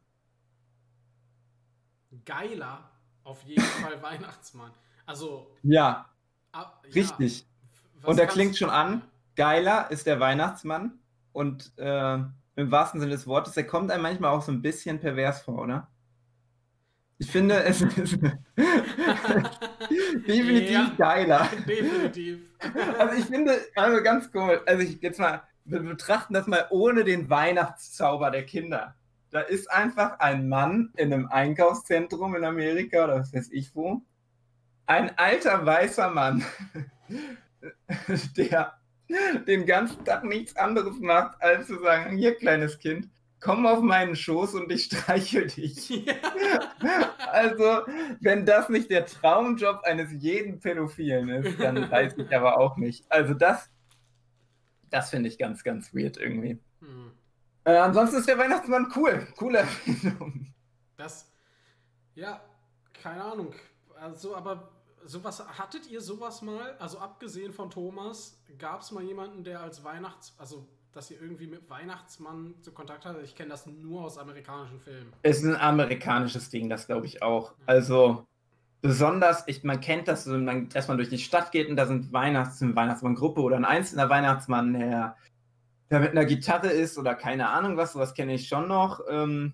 Geiler, 2.25 2.89
auf 3.23 3.43
jeden 3.43 3.61
Fall 3.61 3.93
Weihnachtsmann. 4.01 4.71
Also, 5.05 5.55
Ja, 5.61 6.09
ah, 6.51 6.71
ja, 6.83 6.93
richtig. 6.93 7.45
Was 8.01 8.09
Und 8.11 8.17
kannst- 8.17 8.33
klingt 8.33 8.57
schon 8.57 8.69
an. 8.69 9.01
Geiler 9.35 9.89
ist 9.91 10.05
der 10.07 10.19
Weihnachtsmann 10.19 10.99
und 11.31 11.71
äh, 11.77 12.15
im 12.55 12.71
wahrsten 12.71 12.99
Sinne 12.99 13.13
des 13.13 13.25
Wortes, 13.27 13.53
der 13.53 13.65
kommt 13.65 13.89
einem 13.91 14.03
manchmal 14.03 14.31
auch 14.31 14.41
so 14.41 14.51
ein 14.51 14.61
bisschen 14.61 14.99
pervers 14.99 15.41
vor, 15.41 15.59
oder? 15.63 15.87
Ich 17.19 17.29
finde, 17.31 17.63
es 17.63 17.81
ist 17.81 18.17
definitiv 20.27 20.71
Ja. 20.71 20.91
geiler. 20.97 21.49
Definitiv. 21.67 22.39
Also 22.97 23.15
ich 23.17 23.25
finde, 23.25 23.59
also 23.75 24.03
ganz 24.03 24.29
cool, 24.33 24.61
also 24.65 24.81
ich 24.83 25.01
jetzt 25.01 25.19
mal, 25.19 25.41
wir 25.65 25.81
betrachten 25.81 26.33
das 26.33 26.47
mal 26.47 26.65
ohne 26.69 27.03
den 27.03 27.29
Weihnachtszauber 27.29 28.31
der 28.31 28.45
Kinder. 28.45 28.95
Da 29.31 29.41
ist 29.41 29.69
einfach 29.71 30.19
ein 30.19 30.49
Mann 30.49 30.91
in 30.97 31.13
einem 31.13 31.27
Einkaufszentrum 31.27 32.35
in 32.35 32.43
Amerika 32.43 33.03
oder 33.03 33.19
was 33.19 33.33
weiß 33.33 33.49
ich 33.51 33.75
wo. 33.75 34.01
Ein 34.87 35.17
alter 35.19 35.65
weißer 35.65 36.09
Mann, 36.09 36.43
der 38.37 38.79
den 39.47 39.65
ganzen 39.65 40.05
Tag 40.05 40.23
nichts 40.23 40.55
anderes 40.55 40.99
macht, 40.99 41.41
als 41.41 41.67
zu 41.67 41.79
sagen, 41.79 42.15
hier 42.15 42.35
kleines 42.35 42.77
Kind, 42.77 43.09
komm 43.39 43.65
auf 43.65 43.81
meinen 43.81 44.15
Schoß 44.15 44.55
und 44.55 44.71
ich 44.71 44.85
streichel 44.85 45.47
dich. 45.47 45.89
ja. 46.05 46.13
Also, 47.31 47.81
wenn 48.21 48.45
das 48.45 48.69
nicht 48.69 48.89
der 48.89 49.05
Traumjob 49.05 49.81
eines 49.83 50.11
jeden 50.11 50.59
Pädophilen 50.59 51.29
ist, 51.29 51.59
dann 51.59 51.89
weiß 51.89 52.17
ich 52.17 52.35
aber 52.35 52.57
auch 52.57 52.77
nicht. 52.77 53.09
Also 53.09 53.33
das, 53.33 53.69
das 54.89 55.09
finde 55.09 55.29
ich 55.29 55.37
ganz, 55.37 55.63
ganz 55.63 55.93
weird 55.93 56.17
irgendwie. 56.17 56.59
Hm. 56.79 57.11
Äh, 57.65 57.77
ansonsten 57.77 58.17
ist 58.17 58.27
der 58.27 58.37
Weihnachtsmann 58.37 58.91
cool. 58.95 59.27
Coole 59.37 59.59
Erfindung. 59.59 60.53
Das, 60.97 61.31
ja, 62.15 62.41
keine 62.93 63.23
Ahnung. 63.23 63.53
Also, 63.99 64.35
aber 64.35 64.69
sowas, 65.05 65.43
hattet 65.57 65.89
ihr 65.89 66.01
sowas 66.01 66.41
mal? 66.41 66.75
Also, 66.79 66.99
abgesehen 66.99 67.53
von 67.53 67.69
Thomas, 67.69 68.41
gab 68.57 68.81
es 68.81 68.91
mal 68.91 69.03
jemanden, 69.03 69.43
der 69.43 69.61
als 69.61 69.83
Weihnachts-, 69.83 70.33
also, 70.37 70.67
dass 70.93 71.11
ihr 71.11 71.21
irgendwie 71.21 71.47
mit 71.47 71.69
Weihnachtsmann 71.69 72.55
zu 72.61 72.71
Kontakt 72.71 73.05
hattet? 73.05 73.23
Ich 73.23 73.35
kenne 73.35 73.49
das 73.49 73.65
nur 73.65 74.03
aus 74.03 74.17
amerikanischen 74.17 74.79
Filmen. 74.79 75.13
Ist 75.23 75.43
ein 75.43 75.55
amerikanisches 75.55 76.49
Ding, 76.49 76.69
das 76.69 76.87
glaube 76.87 77.05
ich 77.05 77.21
auch. 77.21 77.53
Also 77.65 78.25
besonders, 78.81 79.43
ich, 79.47 79.63
man 79.63 79.81
kennt 79.81 80.07
das, 80.07 80.23
so, 80.23 80.37
man, 80.37 80.69
man 80.87 80.97
durch 80.97 81.09
die 81.09 81.19
Stadt 81.19 81.51
geht 81.51 81.69
und 81.69 81.75
da 81.75 81.85
sind 81.85 82.11
Weihnachts 82.13 82.61
eine 82.61 82.75
Weihnachtsmann-Gruppe 82.75 83.41
oder 83.41 83.57
ein 83.57 83.65
einzelner 83.65 84.09
Weihnachtsmann, 84.09 84.73
der, 84.73 85.15
der 85.89 85.99
mit 85.99 86.11
einer 86.11 86.25
Gitarre 86.25 86.69
ist 86.69 86.97
oder 86.97 87.15
keine 87.15 87.49
Ahnung 87.49 87.77
was, 87.77 87.93
sowas 87.93 88.13
kenne 88.13 88.33
ich 88.33 88.47
schon 88.47 88.67
noch. 88.67 89.01
Ähm, 89.09 89.53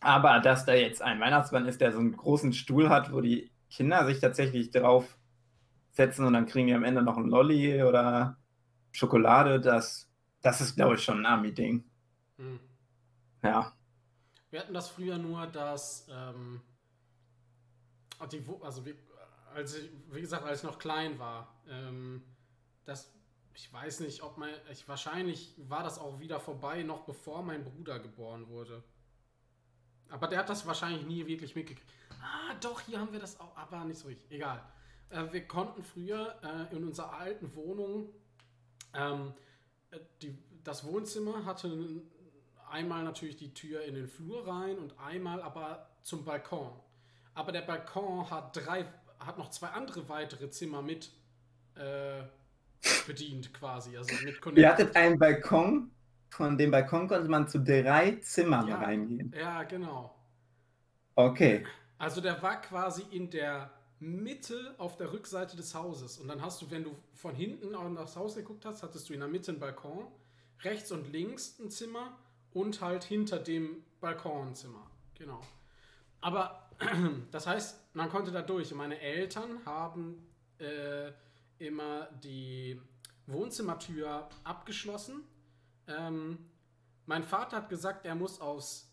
aber 0.00 0.40
dass 0.40 0.64
da 0.64 0.74
jetzt 0.74 1.00
ein 1.00 1.20
Weihnachtsmann 1.20 1.66
ist, 1.66 1.80
der 1.80 1.92
so 1.92 1.98
einen 1.98 2.16
großen 2.16 2.52
Stuhl 2.52 2.88
hat, 2.88 3.12
wo 3.12 3.20
die 3.20 3.51
Kinder 3.72 4.04
sich 4.06 4.20
tatsächlich 4.20 4.70
drauf 4.70 5.18
setzen 5.92 6.26
und 6.26 6.34
dann 6.34 6.46
kriegen 6.46 6.66
die 6.66 6.74
am 6.74 6.84
Ende 6.84 7.02
noch 7.02 7.16
ein 7.16 7.28
Lolli 7.28 7.82
oder 7.82 8.36
Schokolade, 8.92 9.60
das, 9.60 10.10
das 10.42 10.60
ist, 10.60 10.76
glaube 10.76 10.96
ich, 10.96 11.02
schon 11.02 11.20
ein 11.20 11.26
Ami-Ding. 11.26 11.82
Hm. 12.36 12.60
Ja. 13.42 13.72
Wir 14.50 14.60
hatten 14.60 14.74
das 14.74 14.90
früher 14.90 15.16
nur, 15.16 15.46
dass, 15.46 16.06
ähm, 16.10 16.60
die, 18.30 18.44
also 18.60 18.84
wie, 18.84 18.94
als 19.54 19.74
ich, 19.74 19.90
wie 20.10 20.20
gesagt, 20.20 20.44
als 20.44 20.58
ich 20.58 20.64
noch 20.64 20.78
klein 20.78 21.18
war, 21.18 21.54
ähm, 21.68 22.22
das, 22.84 23.10
ich 23.54 23.72
weiß 23.72 24.00
nicht, 24.00 24.22
ob 24.22 24.36
mein, 24.36 24.54
ich, 24.70 24.86
wahrscheinlich 24.86 25.54
war 25.56 25.82
das 25.82 25.98
auch 25.98 26.20
wieder 26.20 26.40
vorbei, 26.40 26.82
noch 26.82 27.04
bevor 27.04 27.42
mein 27.42 27.64
Bruder 27.64 27.98
geboren 27.98 28.48
wurde. 28.48 28.82
Aber 30.10 30.26
der 30.26 30.40
hat 30.40 30.50
das 30.50 30.66
wahrscheinlich 30.66 31.06
nie 31.06 31.26
wirklich 31.26 31.54
mitgekriegt. 31.54 31.90
Ah, 32.22 32.54
doch, 32.60 32.80
hier 32.80 32.98
haben 33.00 33.12
wir 33.12 33.20
das 33.20 33.38
auch, 33.40 33.56
aber 33.56 33.84
nicht 33.84 33.98
so 33.98 34.08
richtig. 34.08 34.30
Egal. 34.30 34.62
Äh, 35.10 35.24
wir 35.32 35.46
konnten 35.46 35.82
früher 35.82 36.38
äh, 36.42 36.74
in 36.74 36.84
unserer 36.84 37.12
alten 37.12 37.54
Wohnung, 37.54 38.08
ähm, 38.94 39.34
äh, 39.90 39.98
die, 40.22 40.38
das 40.64 40.84
Wohnzimmer 40.84 41.44
hatte 41.44 42.02
einmal 42.70 43.04
natürlich 43.04 43.36
die 43.36 43.52
Tür 43.52 43.82
in 43.82 43.94
den 43.94 44.08
Flur 44.08 44.46
rein 44.46 44.78
und 44.78 44.98
einmal 44.98 45.42
aber 45.42 45.90
zum 46.02 46.24
Balkon. 46.24 46.70
Aber 47.34 47.52
der 47.52 47.62
Balkon 47.62 48.30
hat 48.30 48.56
drei, 48.56 48.86
hat 49.18 49.38
noch 49.38 49.50
zwei 49.50 49.68
andere 49.68 50.08
weitere 50.08 50.50
Zimmer 50.50 50.82
mit 50.82 51.10
äh, 51.74 52.22
bedient 53.06 53.52
quasi, 53.54 53.96
also 53.96 54.14
mit 54.24 54.44
Ihr 54.56 54.68
hattet 54.68 54.96
einen 54.96 55.18
Balkon, 55.18 55.90
von 56.30 56.56
dem 56.58 56.70
Balkon 56.70 57.08
konnte 57.08 57.28
man 57.28 57.46
zu 57.48 57.60
drei 57.60 58.16
Zimmern 58.22 58.68
Ja. 58.68 58.76
reingehen. 58.78 59.32
Ja, 59.38 59.62
genau. 59.64 60.14
Okay. 61.14 61.64
Also 62.02 62.20
der 62.20 62.42
war 62.42 62.60
quasi 62.60 63.04
in 63.12 63.30
der 63.30 63.70
Mitte 64.00 64.74
auf 64.78 64.96
der 64.96 65.12
Rückseite 65.12 65.56
des 65.56 65.72
Hauses. 65.72 66.18
Und 66.18 66.26
dann 66.26 66.42
hast 66.42 66.60
du, 66.60 66.68
wenn 66.68 66.82
du 66.82 66.96
von 67.14 67.32
hinten 67.32 67.76
auf 67.76 67.94
das 67.94 68.16
Haus 68.16 68.34
geguckt 68.34 68.64
hast, 68.64 68.82
hattest 68.82 69.08
du 69.08 69.12
in 69.12 69.20
der 69.20 69.28
Mitte 69.28 69.52
einen 69.52 69.60
Balkon, 69.60 70.08
rechts 70.62 70.90
und 70.90 71.12
links 71.12 71.60
ein 71.60 71.70
Zimmer 71.70 72.18
und 72.50 72.80
halt 72.80 73.04
hinter 73.04 73.38
dem 73.38 73.84
Balkon 74.00 74.48
ein 74.48 74.54
Zimmer. 74.56 74.90
Genau. 75.14 75.42
Aber 76.20 76.68
das 77.30 77.46
heißt, 77.46 77.94
man 77.94 78.10
konnte 78.10 78.32
da 78.32 78.42
durch. 78.42 78.72
Und 78.72 78.78
meine 78.78 78.98
Eltern 79.00 79.64
haben 79.64 80.26
äh, 80.58 81.12
immer 81.58 82.08
die 82.24 82.82
Wohnzimmertür 83.28 84.28
abgeschlossen. 84.42 85.22
Ähm, 85.86 86.50
mein 87.06 87.22
Vater 87.22 87.58
hat 87.58 87.68
gesagt, 87.68 88.04
er 88.06 88.16
muss 88.16 88.40
aufs 88.40 88.91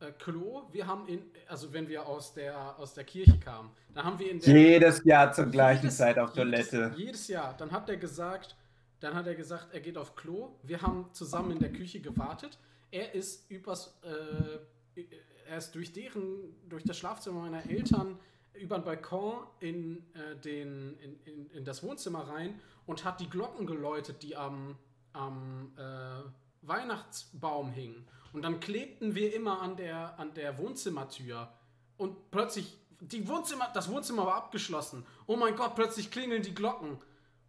äh, 0.00 0.12
Klo. 0.12 0.62
Wir 0.72 0.86
haben 0.86 1.06
in, 1.08 1.22
also 1.48 1.72
wenn 1.72 1.88
wir 1.88 2.06
aus 2.06 2.34
der, 2.34 2.78
aus 2.78 2.94
der 2.94 3.04
Kirche 3.04 3.38
kamen, 3.38 3.70
dann 3.94 4.04
haben 4.04 4.18
wir 4.18 4.30
in 4.30 4.40
der 4.40 4.54
Jedes 4.56 5.04
Jahr 5.04 5.32
zur 5.32 5.46
gleichen 5.46 5.82
jedes- 5.84 5.96
Zeit 5.98 6.18
auf 6.18 6.34
jedes- 6.36 6.68
Toilette. 6.70 6.94
Jedes 6.96 7.28
Jahr. 7.28 7.54
Dann 7.56 7.70
hat 7.72 7.88
er 7.88 7.96
gesagt, 7.96 8.56
dann 9.00 9.14
hat 9.14 9.26
er 9.26 9.34
gesagt, 9.34 9.68
er 9.72 9.80
geht 9.80 9.96
auf 9.98 10.14
Klo. 10.16 10.50
Wir 10.62 10.80
haben 10.82 11.08
zusammen 11.12 11.52
in 11.52 11.58
der 11.58 11.72
Küche 11.72 12.00
gewartet. 12.00 12.58
Er 12.90 13.14
ist 13.14 13.50
übers, 13.50 13.98
äh, 14.02 15.00
er 15.48 15.58
ist 15.58 15.74
durch 15.74 15.92
deren, 15.92 16.54
durch 16.68 16.84
das 16.84 16.96
Schlafzimmer 16.96 17.40
meiner 17.40 17.68
Eltern 17.68 18.18
über 18.54 18.78
den 18.78 18.84
Balkon 18.84 19.34
in, 19.60 20.04
äh, 20.14 20.36
den, 20.36 20.96
in, 21.00 21.18
in, 21.24 21.50
in 21.50 21.64
das 21.64 21.82
Wohnzimmer 21.82 22.20
rein 22.28 22.60
und 22.86 23.04
hat 23.04 23.20
die 23.20 23.28
Glocken 23.28 23.66
geläutet, 23.66 24.22
die 24.22 24.36
am, 24.36 24.76
am 25.12 25.72
äh, 25.76 26.22
Weihnachtsbaum 26.62 27.72
hingen. 27.72 28.06
Und 28.34 28.42
dann 28.42 28.60
klebten 28.60 29.14
wir 29.14 29.34
immer 29.34 29.62
an 29.62 29.76
der, 29.76 30.18
an 30.18 30.34
der 30.34 30.58
Wohnzimmertür. 30.58 31.48
Und 31.96 32.30
plötzlich, 32.30 32.76
die 33.00 33.26
Wohnzimmer, 33.28 33.68
das 33.72 33.88
Wohnzimmer 33.90 34.26
war 34.26 34.34
abgeschlossen. 34.34 35.06
Oh 35.26 35.36
mein 35.36 35.54
Gott, 35.56 35.74
plötzlich 35.76 36.10
klingeln 36.10 36.42
die 36.42 36.54
Glocken. 36.54 36.98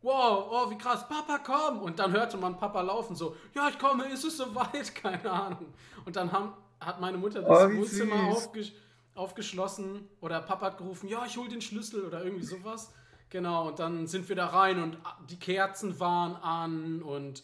Wow, 0.03 0.47
oh, 0.51 0.69
wie 0.69 0.77
krass, 0.77 1.07
Papa, 1.09 1.39
komm! 1.39 1.79
Und 1.79 1.97
dann 1.97 2.11
hörte 2.13 2.37
man 2.37 2.57
Papa 2.57 2.81
laufen, 2.81 3.15
so, 3.15 3.35
ja, 3.55 3.67
ich 3.69 3.79
komme, 3.79 4.05
ist 4.05 4.23
es 4.23 4.37
soweit? 4.37 4.93
Keine 5.01 5.31
Ahnung. 5.31 5.73
Und 6.05 6.15
dann 6.15 6.31
haben, 6.31 6.53
hat 6.79 7.01
meine 7.01 7.17
Mutter 7.17 7.41
das 7.41 7.49
Oh, 7.63 7.75
Wohnzimmer 7.75 8.17
süß. 8.31 8.37
aufgesch 8.37 8.71
aufgeschlossen 9.15 10.09
oder 10.19 10.41
Papa 10.41 10.65
hat 10.67 10.77
gerufen, 10.77 11.07
ja, 11.07 11.25
ich 11.25 11.37
hol 11.37 11.47
den 11.47 11.61
Schlüssel 11.61 12.03
oder 12.05 12.23
irgendwie 12.23 12.45
sowas. 12.45 12.91
Genau, 13.29 13.69
und 13.69 13.79
dann 13.79 14.07
sind 14.07 14.27
wir 14.29 14.35
da 14.35 14.47
rein 14.47 14.83
und 14.83 14.97
die 15.29 15.39
Kerzen 15.39 15.99
waren 15.99 16.35
an 16.35 17.01
und 17.01 17.41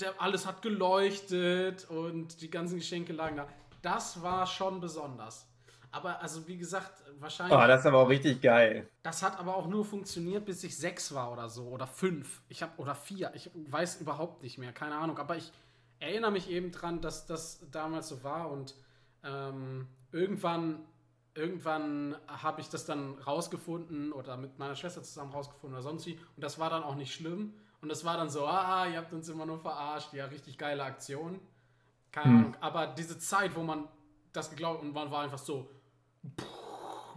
der, 0.00 0.20
alles 0.20 0.46
hat 0.46 0.62
geleuchtet 0.62 1.88
und 1.90 2.40
die 2.40 2.50
ganzen 2.50 2.76
Geschenke 2.76 3.12
lagen 3.12 3.36
da. 3.36 3.48
Das 3.82 4.22
war 4.22 4.46
schon 4.46 4.80
besonders. 4.80 5.46
Aber 5.90 6.20
also 6.20 6.46
wie 6.48 6.56
gesagt, 6.56 7.04
wahrscheinlich. 7.20 7.56
Oh, 7.56 7.66
das 7.66 7.80
ist 7.80 7.86
aber 7.86 7.98
auch 7.98 8.08
richtig 8.08 8.40
geil. 8.40 8.88
Das 9.02 9.22
hat 9.22 9.38
aber 9.38 9.56
auch 9.56 9.68
nur 9.68 9.84
funktioniert, 9.84 10.44
bis 10.44 10.64
ich 10.64 10.76
sechs 10.76 11.14
war 11.14 11.30
oder 11.30 11.48
so 11.48 11.68
oder 11.68 11.86
fünf. 11.86 12.42
Ich 12.48 12.62
habe 12.62 12.72
oder 12.78 12.94
vier. 12.94 13.30
Ich 13.34 13.50
weiß 13.54 14.00
überhaupt 14.00 14.42
nicht 14.42 14.58
mehr, 14.58 14.72
keine 14.72 14.96
Ahnung. 14.96 15.18
Aber 15.18 15.36
ich 15.36 15.52
erinnere 16.00 16.32
mich 16.32 16.50
eben 16.50 16.72
dran, 16.72 17.00
dass 17.00 17.26
das 17.26 17.70
damals 17.70 18.08
so 18.08 18.24
war 18.24 18.50
und 18.50 18.74
ähm, 19.22 19.86
irgendwann, 20.12 20.80
irgendwann 21.34 22.16
habe 22.26 22.60
ich 22.60 22.68
das 22.68 22.86
dann 22.86 23.18
rausgefunden 23.18 24.12
oder 24.12 24.36
mit 24.36 24.58
meiner 24.58 24.74
Schwester 24.74 25.02
zusammen 25.02 25.32
rausgefunden 25.32 25.76
oder 25.76 25.82
sonst 25.82 26.06
wie. 26.06 26.14
Und 26.14 26.42
das 26.42 26.58
war 26.58 26.70
dann 26.70 26.82
auch 26.82 26.96
nicht 26.96 27.14
schlimm. 27.14 27.54
Und 27.84 27.90
das 27.90 28.02
war 28.02 28.16
dann 28.16 28.30
so, 28.30 28.46
ah, 28.46 28.86
ihr 28.86 28.96
habt 28.96 29.12
uns 29.12 29.28
immer 29.28 29.44
nur 29.44 29.58
verarscht. 29.58 30.14
Ja, 30.14 30.24
richtig 30.24 30.56
geile 30.56 30.82
Aktion. 30.82 31.38
Keine 32.12 32.24
Hm. 32.30 32.38
Ahnung. 32.38 32.56
Aber 32.62 32.86
diese 32.86 33.18
Zeit, 33.18 33.54
wo 33.54 33.62
man 33.62 33.86
das 34.32 34.48
geglaubt 34.48 34.80
und 34.80 34.94
man 34.94 35.10
war 35.10 35.22
einfach 35.22 35.36
so, 35.36 35.70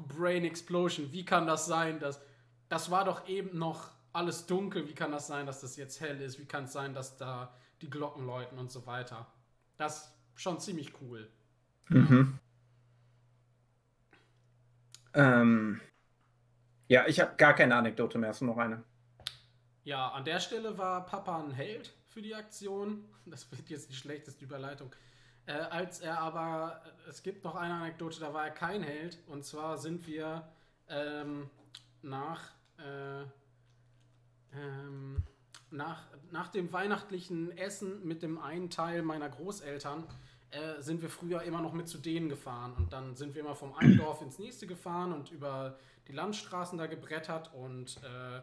Brain 0.10 0.44
Explosion, 0.44 1.10
wie 1.14 1.24
kann 1.24 1.48
das 1.48 1.68
sein, 1.68 2.02
dass 2.02 2.22
das 2.68 2.92
war 2.92 3.06
doch 3.06 3.30
eben 3.30 3.58
noch 3.58 3.92
alles 4.12 4.46
dunkel, 4.46 4.90
wie 4.90 4.94
kann 4.94 5.14
das 5.14 5.28
sein, 5.28 5.46
dass 5.46 5.62
das 5.62 5.78
jetzt 5.78 6.02
hell 6.02 6.20
ist, 6.20 6.38
wie 6.38 6.46
kann 6.46 6.66
es 6.66 6.74
sein, 6.74 6.94
dass 6.94 7.16
da 7.16 7.54
die 7.82 7.90
Glocken 7.90 8.26
läuten 8.26 8.60
und 8.60 8.70
so 8.70 8.86
weiter. 8.86 9.26
Das 9.78 10.00
ist 10.36 10.42
schon 10.42 10.60
ziemlich 10.60 10.92
cool. 11.02 11.30
Mhm. 11.88 12.40
Ähm, 15.14 15.80
ja, 16.90 17.08
ich 17.08 17.22
habe 17.22 17.38
gar 17.38 17.54
keine 17.54 17.78
Anekdote 17.78 18.18
mehr. 18.18 18.32
Hast 18.32 18.42
du 18.42 18.46
noch 18.46 18.58
eine? 18.58 18.84
Ja, 19.88 20.10
an 20.10 20.26
der 20.26 20.42
Stelle 20.42 20.78
war 20.78 21.06
Papa 21.06 21.40
ein 21.40 21.52
Held 21.52 21.94
für 22.08 22.22
die 22.22 22.36
Aktion. 22.36 23.06
Das 23.26 23.50
wird 23.52 23.70
jetzt 23.70 23.90
die 23.90 23.94
schlechteste 23.94 24.44
Überleitung. 24.44 24.94
Äh, 25.46 25.54
als 25.54 26.02
er 26.02 26.20
aber, 26.20 26.82
es 27.10 27.24
gibt 27.24 27.46
noch 27.46 27.56
eine 27.56 27.74
Anekdote, 27.74 28.20
da 28.20 28.34
war 28.34 28.44
er 28.46 28.52
kein 28.52 28.84
Held. 28.84 29.18
Und 29.28 29.46
zwar 29.46 29.78
sind 29.78 30.06
wir 30.08 30.46
ähm, 30.90 31.50
nach, 32.02 32.52
äh, 32.80 33.22
ähm, 34.54 35.24
nach, 35.72 36.06
nach 36.32 36.50
dem 36.50 36.74
weihnachtlichen 36.74 37.58
Essen 37.58 38.06
mit 38.06 38.24
dem 38.24 38.40
einen 38.40 38.70
Teil 38.70 39.04
meiner 39.04 39.30
Großeltern 39.30 40.04
äh, 40.52 40.82
sind 40.82 41.02
wir 41.02 41.10
früher 41.10 41.44
immer 41.44 41.62
noch 41.62 41.72
mit 41.72 41.88
zu 41.88 41.98
denen 41.98 42.28
gefahren. 42.28 42.74
Und 42.74 42.92
dann 42.92 43.16
sind 43.16 43.36
wir 43.36 43.42
immer 43.42 43.56
vom 43.56 43.74
einen 43.74 43.98
Dorf 44.04 44.22
ins 44.22 44.38
nächste 44.38 44.68
gefahren 44.68 45.14
und 45.14 45.32
über 45.32 45.78
die 46.10 46.14
Landstraßen 46.14 46.78
da 46.78 46.88
gebrettert. 46.88 47.54
Und 47.54 47.98
äh, 48.04 48.42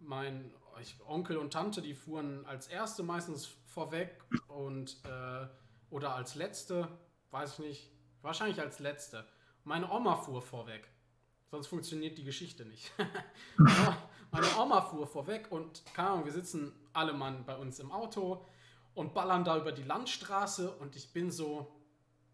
mein 0.00 0.50
ich, 0.82 0.96
Onkel 1.06 1.36
und 1.36 1.52
Tante, 1.52 1.82
die 1.82 1.94
fuhren 1.94 2.44
als 2.46 2.68
erste 2.68 3.02
meistens 3.02 3.46
vorweg 3.66 4.22
und 4.48 4.96
äh, 5.04 5.46
oder 5.90 6.14
als 6.14 6.34
letzte, 6.34 6.88
weiß 7.30 7.54
ich 7.54 7.58
nicht, 7.58 7.90
wahrscheinlich 8.22 8.60
als 8.60 8.78
letzte. 8.78 9.26
Meine 9.64 9.90
Oma 9.90 10.16
fuhr 10.16 10.42
vorweg. 10.42 10.88
Sonst 11.50 11.68
funktioniert 11.68 12.18
die 12.18 12.24
Geschichte 12.24 12.64
nicht. 12.64 12.92
Meine 14.30 14.46
Oma 14.58 14.82
fuhr 14.82 15.06
vorweg 15.06 15.50
und 15.50 15.84
keine 15.94 16.10
Ahnung, 16.10 16.24
wir 16.24 16.32
sitzen 16.32 16.72
alle 16.92 17.12
Mann 17.12 17.44
bei 17.46 17.56
uns 17.56 17.78
im 17.78 17.92
Auto 17.92 18.44
und 18.94 19.14
ballern 19.14 19.44
da 19.44 19.56
über 19.56 19.72
die 19.72 19.82
Landstraße 19.82 20.72
und 20.72 20.96
ich 20.96 21.12
bin 21.12 21.30
so, 21.30 21.72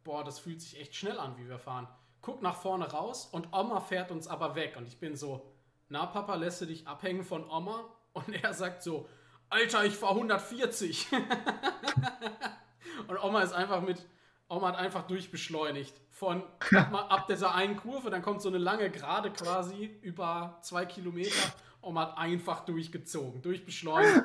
boah, 0.02 0.24
das 0.24 0.38
fühlt 0.38 0.62
sich 0.62 0.80
echt 0.80 0.94
schnell 0.94 1.18
an, 1.18 1.36
wie 1.36 1.48
wir 1.48 1.58
fahren. 1.58 1.86
Guck 2.22 2.40
nach 2.40 2.56
vorne 2.56 2.90
raus 2.90 3.26
und 3.26 3.52
Oma 3.52 3.80
fährt 3.80 4.10
uns 4.10 4.26
aber 4.28 4.54
weg 4.54 4.76
und 4.76 4.86
ich 4.86 4.98
bin 4.98 5.16
so, 5.16 5.52
na 5.88 6.06
Papa, 6.06 6.36
lässt 6.36 6.60
du 6.60 6.66
dich 6.66 6.86
abhängen 6.86 7.24
von 7.24 7.48
Oma? 7.50 7.84
Und 8.12 8.28
er 8.42 8.52
sagt 8.54 8.82
so, 8.82 9.08
Alter, 9.48 9.84
ich 9.84 9.94
fahr 9.94 10.10
140. 10.10 11.08
und 13.08 13.22
Oma 13.22 13.42
ist 13.42 13.52
einfach 13.52 13.82
mit, 13.82 14.06
Oma 14.48 14.68
hat 14.68 14.76
einfach 14.76 15.06
durchbeschleunigt. 15.06 15.94
Von 16.10 16.42
ab, 16.74 17.06
ab 17.10 17.26
dieser 17.26 17.54
einen 17.54 17.76
Kurve, 17.76 18.10
dann 18.10 18.22
kommt 18.22 18.42
so 18.42 18.48
eine 18.48 18.58
lange 18.58 18.90
Gerade 18.90 19.30
quasi 19.30 19.98
über 20.02 20.58
zwei 20.62 20.86
Kilometer. 20.86 21.52
Oma 21.82 22.02
hat 22.02 22.18
einfach 22.18 22.64
durchgezogen, 22.64 23.42
durchbeschleunigt. 23.42 24.22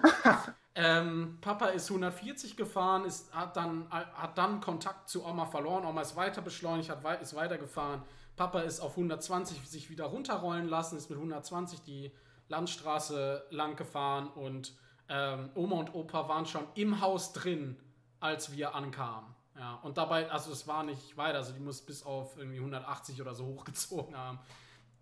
ähm, 0.76 1.40
Papa 1.42 1.68
ist 1.68 1.90
140 1.90 2.56
gefahren, 2.56 3.04
ist, 3.04 3.34
hat, 3.34 3.58
dann, 3.58 3.88
hat 3.90 4.38
dann 4.38 4.62
Kontakt 4.62 5.10
zu 5.10 5.26
Oma 5.26 5.46
verloren. 5.46 5.86
Oma 5.86 6.02
ist 6.02 6.16
weiter 6.16 6.42
beschleunigt, 6.42 6.90
hat, 6.90 7.22
ist 7.22 7.36
weitergefahren. 7.36 8.04
Papa 8.36 8.60
ist 8.62 8.80
auf 8.80 8.92
120 8.92 9.68
sich 9.68 9.90
wieder 9.90 10.06
runterrollen 10.06 10.70
lassen, 10.70 10.96
ist 10.98 11.10
mit 11.10 11.18
120 11.18 11.82
die 11.82 12.12
Landstraße 12.50 13.46
lang 13.52 13.76
gefahren 13.76 14.28
und 14.28 14.74
ähm, 15.10 15.50
Oma 15.56 15.78
und 15.78 15.94
Opa 15.94 16.28
waren 16.28 16.46
schon 16.46 16.66
im 16.76 17.02
Haus 17.02 17.34
drin, 17.34 17.78
als 18.20 18.56
wir 18.56 18.76
ankamen. 18.76 19.34
Ja, 19.58 19.76
und 19.84 19.98
dabei, 19.98 20.30
also 20.30 20.52
es 20.52 20.68
war 20.68 20.84
nicht 20.84 21.18
weiter, 21.18 21.38
also 21.40 21.52
die 21.54 21.60
muss 21.60 21.82
bis 21.82 22.04
auf 22.04 22.38
irgendwie 22.38 22.60
180 22.60 23.22
oder 23.22 23.34
so 23.34 23.46
hochgezogen 23.46 24.16
haben. 24.16 24.40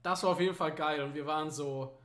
Das 0.02 0.24
war 0.24 0.32
auf 0.32 0.39
jeden 0.39 0.56
Fall 0.56 0.74
geil 0.74 1.02
und 1.04 1.14
wir 1.14 1.26
waren 1.26 1.52
so 1.52 1.98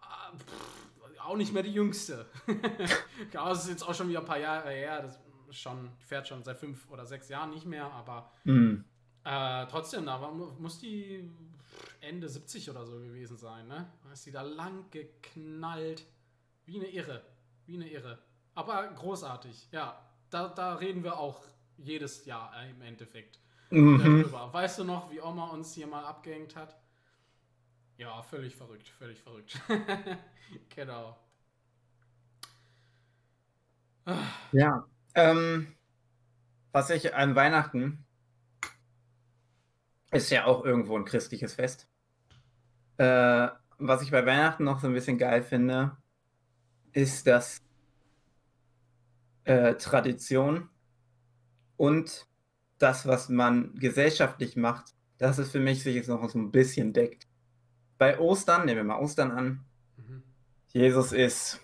äh, 0.00 0.36
pff, 0.36 1.20
auch 1.24 1.36
nicht 1.36 1.52
mehr 1.52 1.62
die 1.62 1.72
Jüngste. 1.72 2.26
ja, 3.32 3.48
das 3.48 3.64
ist 3.64 3.70
jetzt 3.70 3.82
auch 3.88 3.94
schon 3.94 4.08
wieder 4.08 4.20
ein 4.20 4.26
paar 4.26 4.38
Jahre 4.38 4.70
her, 4.70 5.02
das 5.02 5.20
schon, 5.50 5.90
fährt 5.98 6.26
schon 6.28 6.42
seit 6.42 6.58
fünf 6.58 6.88
oder 6.90 7.06
sechs 7.06 7.28
Jahren 7.28 7.50
nicht 7.50 7.66
mehr, 7.66 7.90
aber 7.92 8.30
Mhm. 8.44 8.84
äh, 9.24 9.66
trotzdem, 9.66 10.06
da 10.06 10.20
war, 10.20 10.32
muss 10.32 10.78
die 10.78 11.30
Ende 12.00 12.28
70 12.28 12.70
oder 12.70 12.86
so 12.86 12.98
gewesen 13.00 13.36
sein, 13.36 13.66
ne? 13.68 13.90
Da 14.04 14.12
ist 14.12 14.26
die 14.26 14.30
da 14.32 14.42
lang 14.42 14.90
geknallt. 14.90 16.04
Wie 16.66 16.76
eine 16.76 16.88
Irre. 16.88 17.22
Wie 17.66 17.74
eine 17.74 17.88
Irre. 17.90 18.18
Aber 18.54 18.86
großartig, 18.88 19.68
ja. 19.72 20.00
Da, 20.30 20.48
da 20.48 20.74
reden 20.76 21.02
wir 21.04 21.18
auch 21.18 21.44
jedes 21.76 22.24
Jahr 22.24 22.52
im 22.68 22.82
Endeffekt 22.82 23.38
Mhm. 23.70 23.98
darüber. 23.98 24.52
Weißt 24.52 24.80
du 24.80 24.84
noch, 24.84 25.10
wie 25.12 25.20
Oma 25.20 25.48
uns 25.50 25.74
hier 25.74 25.86
mal 25.86 26.04
abgehängt 26.04 26.56
hat? 26.56 26.76
Ja, 27.98 28.22
völlig 28.22 28.56
verrückt, 28.56 28.88
völlig 28.88 29.20
verrückt. 29.20 29.60
genau. 30.74 31.16
Ja. 34.52 34.86
Ähm, 35.14 35.74
was 36.72 36.90
ich 36.90 37.14
an 37.14 37.34
Weihnachten 37.36 38.06
ist 40.12 40.30
ja 40.30 40.44
auch 40.44 40.64
irgendwo 40.64 40.96
ein 40.96 41.04
christliches 41.04 41.54
Fest. 41.54 41.88
Äh, 43.00 43.48
was 43.78 44.02
ich 44.02 44.10
bei 44.10 44.26
Weihnachten 44.26 44.64
noch 44.64 44.78
so 44.80 44.86
ein 44.86 44.92
bisschen 44.92 45.16
geil 45.16 45.42
finde, 45.42 45.96
ist, 46.92 47.26
dass 47.26 47.62
äh, 49.44 49.74
Tradition 49.76 50.68
und 51.78 52.26
das, 52.78 53.06
was 53.06 53.30
man 53.30 53.74
gesellschaftlich 53.76 54.56
macht, 54.56 54.92
dass 55.16 55.38
es 55.38 55.50
für 55.50 55.60
mich 55.60 55.82
sich 55.82 55.94
jetzt 55.94 56.08
noch 56.08 56.28
so 56.28 56.38
ein 56.38 56.50
bisschen 56.50 56.92
deckt. 56.92 57.26
Bei 57.96 58.18
Ostern, 58.18 58.66
nehmen 58.66 58.76
wir 58.78 58.84
mal 58.84 59.00
Ostern 59.00 59.30
an, 59.30 59.64
Mhm. 59.96 60.22
Jesus 60.68 61.12
ist 61.12 61.60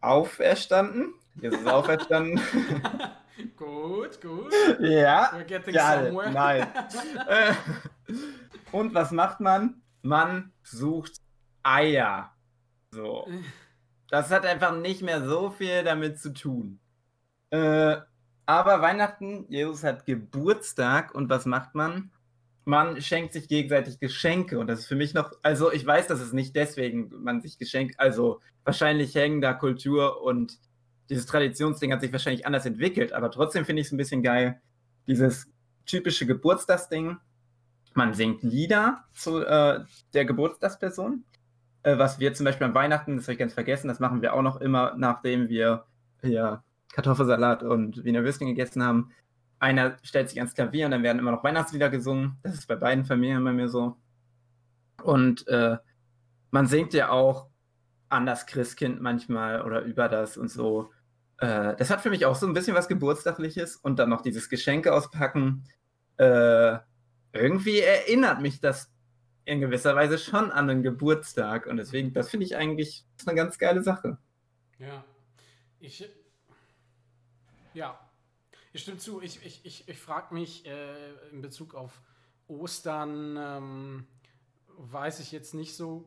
auferstanden. 0.00 1.12
Jesus 1.40 1.60
ist 1.60 1.66
auferstanden. 1.68 2.40
gut, 3.56 4.20
gut. 4.20 4.52
ja. 4.80 5.32
We're 5.34 5.44
getting 5.44 5.74
Geil, 5.74 6.06
somewhere. 6.06 6.30
nein. 6.30 6.66
Äh, 7.28 7.52
Und 8.72 8.94
was 8.94 9.10
macht 9.10 9.40
man? 9.40 9.82
Man 10.06 10.52
sucht 10.62 11.20
Eier. 11.62 12.32
So. 12.90 13.26
Das 14.08 14.30
hat 14.30 14.46
einfach 14.46 14.76
nicht 14.76 15.02
mehr 15.02 15.26
so 15.26 15.50
viel 15.50 15.82
damit 15.82 16.20
zu 16.20 16.32
tun. 16.32 16.78
Äh, 17.50 17.96
aber 18.46 18.80
Weihnachten, 18.80 19.46
Jesus 19.48 19.82
hat 19.82 20.06
Geburtstag 20.06 21.12
und 21.12 21.28
was 21.28 21.44
macht 21.44 21.74
man? 21.74 22.12
Man 22.64 23.00
schenkt 23.02 23.32
sich 23.32 23.48
gegenseitig 23.48 23.98
Geschenke 23.98 24.60
und 24.60 24.68
das 24.68 24.78
ist 24.78 24.86
für 24.86 24.94
mich 24.94 25.12
noch, 25.12 25.32
also 25.42 25.72
ich 25.72 25.84
weiß, 25.84 26.06
dass 26.06 26.20
es 26.20 26.32
nicht 26.32 26.54
deswegen 26.54 27.10
man 27.20 27.40
sich 27.40 27.58
Geschenk, 27.58 27.94
also 27.98 28.40
wahrscheinlich 28.62 29.12
hängen 29.16 29.40
da 29.40 29.52
Kultur 29.54 30.22
und 30.22 30.60
dieses 31.10 31.26
Traditionsding 31.26 31.92
hat 31.92 32.00
sich 32.00 32.12
wahrscheinlich 32.12 32.46
anders 32.46 32.64
entwickelt, 32.64 33.12
aber 33.12 33.32
trotzdem 33.32 33.64
finde 33.64 33.80
ich 33.82 33.88
es 33.88 33.92
ein 33.92 33.98
bisschen 33.98 34.22
geil, 34.22 34.60
dieses 35.08 35.48
typische 35.84 36.26
Geburtstagsding. 36.26 37.16
Man 37.96 38.12
singt 38.12 38.42
Lieder 38.42 39.04
zu 39.14 39.42
äh, 39.42 39.80
der 40.12 40.26
Geburtstagsperson, 40.26 41.24
äh, 41.82 41.96
was 41.96 42.20
wir 42.20 42.34
zum 42.34 42.44
Beispiel 42.44 42.66
an 42.66 42.74
Weihnachten, 42.74 43.16
das 43.16 43.24
habe 43.24 43.32
ich 43.32 43.38
ganz 43.38 43.54
vergessen, 43.54 43.88
das 43.88 44.00
machen 44.00 44.20
wir 44.20 44.34
auch 44.34 44.42
noch 44.42 44.60
immer, 44.60 44.94
nachdem 44.98 45.48
wir 45.48 45.86
hier 46.20 46.62
Kartoffelsalat 46.92 47.62
und 47.62 48.04
Wiener 48.04 48.22
Würstchen 48.22 48.48
gegessen 48.48 48.82
haben. 48.82 49.12
Einer 49.60 49.96
stellt 50.02 50.28
sich 50.28 50.38
ans 50.38 50.52
Klavier 50.52 50.84
und 50.84 50.90
dann 50.90 51.02
werden 51.02 51.18
immer 51.18 51.30
noch 51.30 51.42
Weihnachtslieder 51.42 51.88
gesungen. 51.88 52.36
Das 52.42 52.52
ist 52.52 52.66
bei 52.66 52.76
beiden 52.76 53.06
Familien 53.06 53.42
bei 53.42 53.52
mir 53.52 53.70
so. 53.70 53.96
Und 55.02 55.48
äh, 55.48 55.78
man 56.50 56.66
singt 56.66 56.92
ja 56.92 57.08
auch 57.08 57.48
an 58.10 58.26
das 58.26 58.44
Christkind 58.44 59.00
manchmal 59.00 59.62
oder 59.62 59.80
über 59.80 60.10
das 60.10 60.36
und 60.36 60.50
so. 60.50 60.90
Äh, 61.38 61.74
das 61.76 61.88
hat 61.88 62.02
für 62.02 62.10
mich 62.10 62.26
auch 62.26 62.36
so 62.36 62.46
ein 62.46 62.52
bisschen 62.52 62.76
was 62.76 62.88
Geburtstagliches 62.88 63.76
und 63.76 63.98
dann 63.98 64.10
noch 64.10 64.20
dieses 64.20 64.50
Geschenke 64.50 64.92
auspacken. 64.92 65.64
Äh, 66.18 66.76
irgendwie 67.38 67.80
erinnert 67.80 68.40
mich 68.40 68.60
das 68.60 68.90
in 69.44 69.60
gewisser 69.60 69.94
Weise 69.94 70.18
schon 70.18 70.50
an 70.50 70.68
einen 70.68 70.82
Geburtstag 70.82 71.66
und 71.66 71.76
deswegen, 71.76 72.12
das 72.12 72.28
finde 72.28 72.46
ich 72.46 72.56
eigentlich 72.56 73.04
eine 73.24 73.36
ganz 73.36 73.58
geile 73.58 73.82
Sache. 73.82 74.18
Ja. 74.78 75.04
Ich. 75.78 76.08
Ja. 77.74 77.98
Ich 78.72 78.82
stimme 78.82 78.98
zu. 78.98 79.22
Ich, 79.22 79.44
ich, 79.44 79.64
ich, 79.64 79.88
ich 79.88 79.98
frage 79.98 80.34
mich 80.34 80.66
äh, 80.66 81.12
in 81.30 81.40
Bezug 81.40 81.74
auf 81.74 82.02
Ostern, 82.48 83.36
ähm, 83.38 84.06
weiß 84.76 85.20
ich 85.20 85.32
jetzt 85.32 85.54
nicht 85.54 85.76
so. 85.76 86.04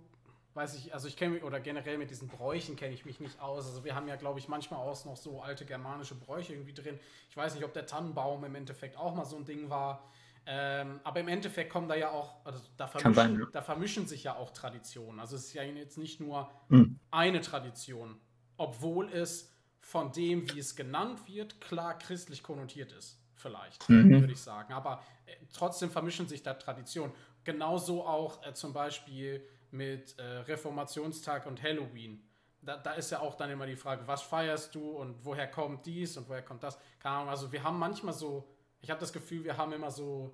Weiß 0.53 0.75
ich, 0.75 0.93
also 0.93 1.07
ich 1.07 1.15
kenne 1.15 1.35
mich, 1.35 1.43
oder 1.43 1.59
generell 1.59 1.97
mit 1.97 2.09
diesen 2.09 2.27
Bräuchen 2.27 2.75
kenne 2.75 2.93
ich 2.93 3.05
mich 3.05 3.19
nicht 3.19 3.39
aus. 3.39 3.67
Also 3.67 3.85
wir 3.85 3.95
haben 3.95 4.07
ja, 4.07 4.17
glaube 4.17 4.39
ich, 4.39 4.47
manchmal 4.47 4.79
auch 4.79 5.05
noch 5.05 5.15
so 5.15 5.41
alte 5.41 5.65
germanische 5.65 6.15
Bräuche 6.15 6.53
irgendwie 6.53 6.73
drin. 6.73 6.99
Ich 7.29 7.37
weiß 7.37 7.55
nicht, 7.55 7.63
ob 7.63 7.73
der 7.73 7.85
Tannenbaum 7.85 8.43
im 8.43 8.55
Endeffekt 8.55 8.97
auch 8.97 9.15
mal 9.15 9.25
so 9.25 9.37
ein 9.37 9.45
Ding 9.45 9.69
war. 9.69 10.11
Ähm, 10.51 10.99
aber 11.03 11.19
im 11.19 11.27
Endeffekt 11.27 11.71
kommen 11.71 11.87
da 11.87 11.93
ja 11.93 12.09
auch, 12.09 12.43
also 12.43 12.59
da 12.75 12.87
Kann 12.87 13.13
sein, 13.13 13.13
vermischen, 13.13 13.39
ja. 13.43 13.49
da 13.51 13.61
vermischen 13.61 14.07
sich 14.07 14.23
ja 14.23 14.35
auch 14.35 14.49
Traditionen. 14.49 15.19
Also 15.19 15.35
es 15.35 15.45
ist 15.45 15.53
ja 15.53 15.61
jetzt 15.61 15.99
nicht 15.99 16.19
nur 16.19 16.49
Hm. 16.69 16.99
eine 17.11 17.41
Tradition, 17.41 18.19
obwohl 18.57 19.09
es 19.13 19.53
von 19.79 20.11
dem, 20.11 20.51
wie 20.51 20.57
es 20.57 20.75
genannt 20.75 21.27
wird, 21.27 21.61
klar 21.61 21.99
christlich 21.99 22.41
konnotiert 22.41 22.91
ist, 22.93 23.21
vielleicht, 23.35 23.87
Mhm. 23.89 24.21
würde 24.21 24.33
ich 24.33 24.41
sagen. 24.41 24.73
Aber 24.73 25.03
äh, 25.27 25.35
trotzdem 25.53 25.91
vermischen 25.91 26.27
sich 26.27 26.41
da 26.41 26.55
Traditionen. 26.55 27.13
Genauso 27.43 28.03
auch 28.03 28.43
äh, 28.43 28.53
zum 28.55 28.73
Beispiel 28.73 29.47
mit 29.69 30.17
äh, 30.17 30.23
Reformationstag 30.23 31.45
und 31.45 31.61
Halloween. 31.61 32.27
Da, 32.61 32.75
da 32.77 32.93
ist 32.93 33.11
ja 33.11 33.19
auch 33.19 33.35
dann 33.35 33.51
immer 33.51 33.67
die 33.67 33.75
Frage, 33.75 34.07
was 34.07 34.23
feierst 34.23 34.73
du 34.73 34.89
und 34.89 35.23
woher 35.23 35.47
kommt 35.47 35.85
dies 35.85 36.17
und 36.17 36.27
woher 36.27 36.41
kommt 36.41 36.63
das? 36.63 36.79
Keine 36.97 37.17
Ahnung, 37.17 37.29
also 37.29 37.51
wir 37.51 37.63
haben 37.63 37.77
manchmal 37.77 38.13
so, 38.15 38.49
ich 38.81 38.89
habe 38.89 38.99
das 38.99 39.11
Gefühl, 39.13 39.43
wir 39.43 39.57
haben 39.57 39.73
immer 39.73 39.91
so 39.91 40.33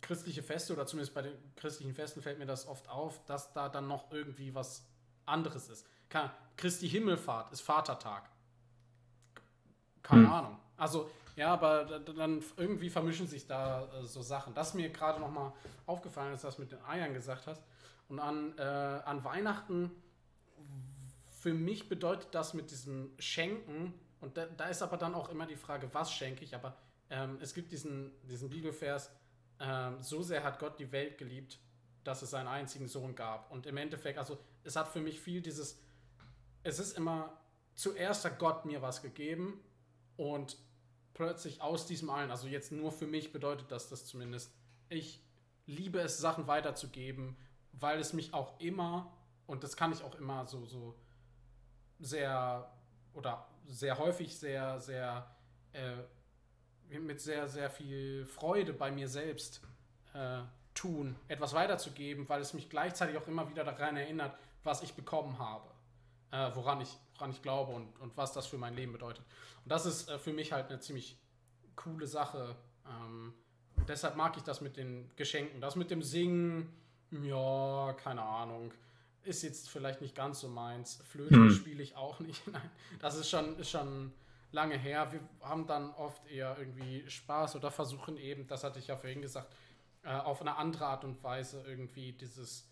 christliche 0.00 0.42
Feste 0.42 0.72
oder 0.72 0.86
zumindest 0.86 1.14
bei 1.14 1.22
den 1.22 1.34
christlichen 1.56 1.94
Festen 1.94 2.22
fällt 2.22 2.38
mir 2.38 2.46
das 2.46 2.66
oft 2.66 2.88
auf, 2.88 3.24
dass 3.24 3.52
da 3.52 3.68
dann 3.68 3.88
noch 3.88 4.10
irgendwie 4.12 4.54
was 4.54 4.84
anderes 5.24 5.68
ist. 5.68 5.86
Keine, 6.08 6.30
Christi 6.56 6.88
Himmelfahrt 6.88 7.50
ist 7.52 7.62
Vatertag. 7.62 8.28
Keine 10.02 10.26
Hm. 10.26 10.32
Ahnung. 10.32 10.58
Also, 10.76 11.10
ja, 11.34 11.52
aber 11.52 11.84
da- 11.84 11.98
da- 11.98 12.12
dann 12.12 12.42
irgendwie 12.56 12.88
vermischen 12.90 13.26
sich 13.26 13.46
da 13.46 13.86
äh, 13.92 14.04
so 14.04 14.22
Sachen. 14.22 14.54
Das 14.54 14.68
ist 14.68 14.74
mir 14.74 14.88
gerade 14.90 15.20
noch 15.20 15.30
mal 15.30 15.52
aufgefallen, 15.86 16.30
als 16.32 16.42
du 16.42 16.46
das 16.46 16.58
mit 16.58 16.70
den 16.70 16.82
Eiern 16.84 17.12
gesagt 17.12 17.46
hast. 17.46 17.62
Und 18.08 18.20
an, 18.20 18.56
äh, 18.58 18.62
an 18.62 19.24
Weihnachten, 19.24 19.90
für 21.40 21.52
mich 21.52 21.88
bedeutet 21.88 22.28
das 22.34 22.54
mit 22.54 22.70
diesem 22.70 23.10
Schenken, 23.18 23.92
und 24.20 24.36
da, 24.36 24.46
da 24.46 24.66
ist 24.66 24.82
aber 24.82 24.96
dann 24.96 25.14
auch 25.14 25.28
immer 25.28 25.46
die 25.46 25.56
Frage, 25.56 25.92
was 25.92 26.12
schenke 26.12 26.44
ich, 26.44 26.54
aber 26.54 26.76
ähm, 27.10 27.38
es 27.40 27.54
gibt 27.54 27.72
diesen, 27.72 28.12
diesen 28.28 28.50
Bibelvers, 28.50 29.10
ähm, 29.60 30.02
so 30.02 30.22
sehr 30.22 30.42
hat 30.44 30.58
Gott 30.58 30.78
die 30.78 30.90
Welt 30.92 31.18
geliebt, 31.18 31.58
dass 32.04 32.22
es 32.22 32.30
seinen 32.30 32.48
einzigen 32.48 32.88
Sohn 32.88 33.14
gab. 33.14 33.50
Und 33.50 33.66
im 33.66 33.76
Endeffekt, 33.76 34.18
also 34.18 34.38
es 34.64 34.76
hat 34.76 34.88
für 34.88 35.00
mich 35.00 35.20
viel 35.20 35.40
dieses, 35.40 35.80
es 36.62 36.78
ist 36.78 36.96
immer, 36.96 37.40
zuerst 37.74 38.24
hat 38.24 38.38
Gott 38.38 38.64
mir 38.64 38.82
was 38.82 39.02
gegeben 39.02 39.60
und 40.16 40.56
plötzlich 41.14 41.62
aus 41.62 41.86
diesem 41.86 42.10
allen, 42.10 42.30
also 42.30 42.46
jetzt 42.46 42.72
nur 42.72 42.92
für 42.92 43.06
mich 43.06 43.32
bedeutet 43.32 43.70
das 43.70 43.88
das 43.88 44.06
zumindest, 44.06 44.52
ich 44.88 45.20
liebe 45.66 45.98
es, 46.00 46.18
Sachen 46.18 46.46
weiterzugeben, 46.46 47.36
weil 47.72 47.98
es 47.98 48.12
mich 48.12 48.34
auch 48.34 48.58
immer, 48.60 49.12
und 49.46 49.64
das 49.64 49.76
kann 49.76 49.92
ich 49.92 50.02
auch 50.02 50.14
immer 50.16 50.46
so, 50.46 50.64
so 50.66 50.94
sehr 51.98 52.70
oder 53.14 53.48
sehr 53.66 53.98
häufig 53.98 54.36
sehr, 54.38 54.80
sehr 54.80 55.34
äh, 55.72 55.96
mit 56.90 57.20
sehr, 57.20 57.48
sehr 57.48 57.70
viel 57.70 58.24
Freude 58.26 58.72
bei 58.72 58.90
mir 58.90 59.08
selbst 59.08 59.60
äh, 60.14 60.40
tun, 60.74 61.16
etwas 61.28 61.54
weiterzugeben, 61.54 62.28
weil 62.28 62.40
es 62.40 62.54
mich 62.54 62.68
gleichzeitig 62.68 63.16
auch 63.16 63.26
immer 63.26 63.48
wieder 63.48 63.64
daran 63.64 63.96
erinnert, 63.96 64.36
was 64.62 64.82
ich 64.82 64.94
bekommen 64.94 65.38
habe, 65.38 65.68
äh, 66.30 66.50
woran, 66.54 66.80
ich, 66.80 66.96
woran 67.14 67.30
ich 67.30 67.42
glaube 67.42 67.72
und, 67.72 67.98
und 68.00 68.16
was 68.16 68.32
das 68.32 68.46
für 68.46 68.58
mein 68.58 68.74
Leben 68.74 68.92
bedeutet. 68.92 69.24
Und 69.64 69.72
das 69.72 69.86
ist 69.86 70.08
äh, 70.08 70.18
für 70.18 70.32
mich 70.32 70.52
halt 70.52 70.68
eine 70.68 70.80
ziemlich 70.80 71.18
coole 71.76 72.06
Sache. 72.06 72.56
Ähm, 72.86 73.34
deshalb 73.88 74.16
mag 74.16 74.36
ich 74.36 74.42
das 74.42 74.60
mit 74.60 74.76
den 74.76 75.10
Geschenken. 75.16 75.60
Das 75.60 75.76
mit 75.76 75.90
dem 75.90 76.02
Singen, 76.02 76.72
ja, 77.10 77.94
keine 77.94 78.22
Ahnung. 78.22 78.72
Ist 79.22 79.42
jetzt 79.42 79.68
vielleicht 79.68 80.00
nicht 80.00 80.14
ganz 80.14 80.40
so 80.40 80.48
meins. 80.48 81.00
Flöte 81.08 81.34
Hm. 81.34 81.50
spiele 81.50 81.82
ich 81.82 81.96
auch 81.96 82.20
nicht. 82.20 82.46
Nein, 82.52 82.70
das 83.00 83.16
ist 83.16 83.28
schon, 83.28 83.58
ist 83.58 83.70
schon 83.70 84.12
lange 84.56 84.76
her. 84.78 85.12
Wir 85.12 85.20
haben 85.42 85.66
dann 85.66 85.90
oft 85.94 86.26
eher 86.26 86.56
irgendwie 86.58 87.08
Spaß 87.08 87.54
oder 87.56 87.70
versuchen 87.70 88.16
eben, 88.16 88.46
das 88.48 88.64
hatte 88.64 88.78
ich 88.80 88.88
ja 88.88 88.96
vorhin 88.96 89.22
gesagt, 89.22 89.54
äh, 90.02 90.08
auf 90.08 90.40
eine 90.40 90.56
andere 90.56 90.86
Art 90.86 91.04
und 91.04 91.22
Weise 91.22 91.62
irgendwie 91.66 92.12
dieses, 92.12 92.68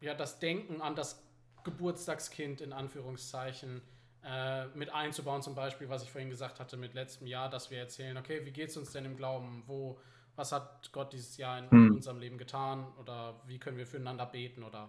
ja, 0.00 0.14
das 0.14 0.38
Denken 0.40 0.80
an 0.80 0.96
das 0.96 1.22
Geburtstagskind 1.62 2.60
in 2.62 2.72
Anführungszeichen 2.72 3.82
äh, 4.24 4.66
mit 4.68 4.90
einzubauen, 4.92 5.42
zum 5.42 5.54
Beispiel, 5.54 5.88
was 5.90 6.02
ich 6.02 6.10
vorhin 6.10 6.30
gesagt 6.30 6.58
hatte 6.58 6.76
mit 6.76 6.94
letztem 6.94 7.26
Jahr, 7.26 7.50
dass 7.50 7.70
wir 7.70 7.78
erzählen, 7.78 8.16
okay, 8.16 8.44
wie 8.46 8.50
geht 8.50 8.70
es 8.70 8.76
uns 8.76 8.90
denn 8.92 9.04
im 9.04 9.16
Glauben? 9.16 9.62
Wo, 9.66 10.00
was 10.36 10.52
hat 10.52 10.90
Gott 10.92 11.12
dieses 11.12 11.36
Jahr 11.36 11.58
in 11.58 11.70
Hm. 11.70 11.94
unserem 11.96 12.18
Leben 12.18 12.38
getan? 12.38 12.86
Oder 12.98 13.40
wie 13.46 13.58
können 13.58 13.76
wir 13.76 13.86
füreinander 13.86 14.26
beten 14.26 14.62
oder 14.62 14.88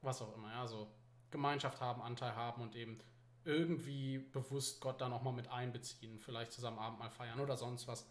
was 0.00 0.22
auch 0.22 0.34
immer, 0.34 0.50
ja, 0.50 0.66
so 0.66 0.88
Gemeinschaft 1.30 1.80
haben, 1.80 2.00
Anteil 2.00 2.34
haben 2.34 2.62
und 2.62 2.74
eben 2.74 2.98
irgendwie 3.44 4.18
bewusst 4.18 4.80
Gott 4.80 5.00
da 5.00 5.08
nochmal 5.08 5.32
mit 5.32 5.48
einbeziehen, 5.48 6.18
vielleicht 6.18 6.52
zusammen 6.52 6.78
Abendmahl 6.78 7.10
feiern 7.10 7.40
oder 7.40 7.56
sonst 7.56 7.88
was. 7.88 8.06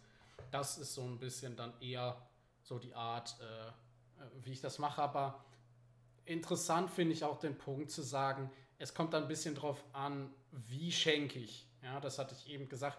Das 0.50 0.78
ist 0.78 0.94
so 0.94 1.02
ein 1.02 1.18
bisschen 1.18 1.56
dann 1.56 1.72
eher 1.80 2.16
so 2.62 2.78
die 2.78 2.94
Art, 2.94 3.36
äh, 3.40 3.68
äh, 3.68 3.72
wie 4.42 4.52
ich 4.52 4.60
das 4.60 4.78
mache, 4.78 5.02
aber 5.02 5.44
interessant 6.24 6.90
finde 6.90 7.12
ich 7.12 7.24
auch 7.24 7.38
den 7.38 7.56
Punkt 7.56 7.90
zu 7.90 8.02
sagen, 8.02 8.50
es 8.78 8.94
kommt 8.94 9.12
dann 9.12 9.22
ein 9.22 9.28
bisschen 9.28 9.54
drauf 9.54 9.84
an, 9.92 10.32
wie 10.50 10.90
schenke 10.90 11.38
ich. 11.38 11.66
Ja, 11.82 12.00
das 12.00 12.18
hatte 12.18 12.34
ich 12.34 12.48
eben 12.48 12.68
gesagt. 12.68 12.98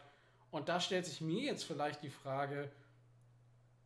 Und 0.51 0.69
da 0.69 0.79
stellt 0.79 1.05
sich 1.05 1.21
mir 1.21 1.43
jetzt 1.43 1.63
vielleicht 1.63 2.03
die 2.03 2.09
Frage, 2.09 2.71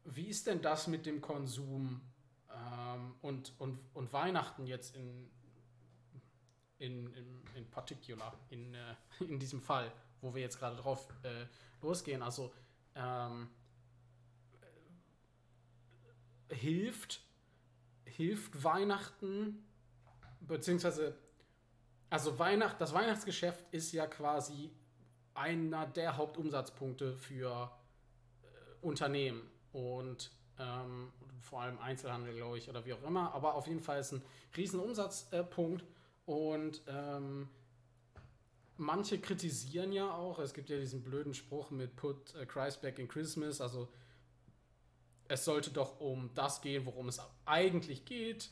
wie 0.04 0.28
ist 0.28 0.48
denn 0.48 0.62
das 0.62 0.88
mit 0.88 1.06
dem 1.06 1.22
Konsum 1.22 2.02
ähm, 2.50 3.16
und, 3.22 3.54
und, 3.60 3.80
und 3.94 4.14
Weihnachten 4.14 4.68
jetzt 4.68 4.96
in, 4.96 5.30
in, 6.80 7.14
in, 7.14 7.42
in 7.56 7.66
particular, 7.70 8.38
in, 8.50 8.74
äh, 8.74 8.96
in 9.24 9.40
diesem 9.40 9.62
Fall, 9.62 9.92
wo 10.22 10.34
wir 10.34 10.42
jetzt 10.42 10.60
gerade 10.60 10.76
drauf 10.76 11.08
äh, 11.24 11.46
losgehen? 11.82 12.22
Also 12.22 12.54
ähm, 12.96 13.50
äh, 16.50 16.56
hilft, 16.56 17.22
hilft 18.06 18.64
Weihnachten, 18.64 19.66
beziehungsweise, 20.42 21.18
also 22.10 22.38
Weihnacht, 22.40 22.80
das 22.80 22.94
Weihnachtsgeschäft 22.94 23.66
ist 23.72 23.92
ja 23.92 24.08
quasi 24.08 24.72
einer 25.34 25.86
der 25.86 26.16
Hauptumsatzpunkte 26.18 27.18
für 27.18 27.72
äh, 28.42 28.86
Unternehmen 28.86 29.42
und 29.74 30.32
ähm, 30.58 31.12
vor 31.42 31.62
allem 31.62 31.78
Einzelhandel, 31.80 32.34
glaube 32.34 32.58
ich, 32.58 32.70
oder 32.70 32.86
wie 32.86 32.94
auch 32.94 33.04
immer. 33.04 33.34
Aber 33.34 33.56
auf 33.56 33.68
jeden 33.68 33.82
Fall 33.82 34.00
ist 34.00 34.14
ein 34.14 34.22
riesen 34.56 34.80
Umsatzpunkt 34.80 35.86
und 36.26 36.82
ähm, 36.88 37.50
manche 38.78 39.20
kritisieren 39.20 39.92
ja 39.92 40.12
auch, 40.12 40.40
es 40.40 40.54
gibt 40.54 40.70
ja 40.70 40.78
diesen 40.78 41.04
blöden 41.04 41.34
Spruch 41.34 41.72
mit 41.72 41.96
Put 41.96 42.34
Christ 42.48 42.82
back 42.82 43.00
in 43.00 43.08
Christmas, 43.08 43.62
also 43.62 43.90
es 45.28 45.46
sollte 45.46 45.72
doch 45.72 46.00
um 46.00 46.32
das 46.36 46.62
gehen, 46.62 46.86
worum 46.86 47.08
es 47.08 47.20
eigentlich 47.46 48.06
geht. 48.06 48.50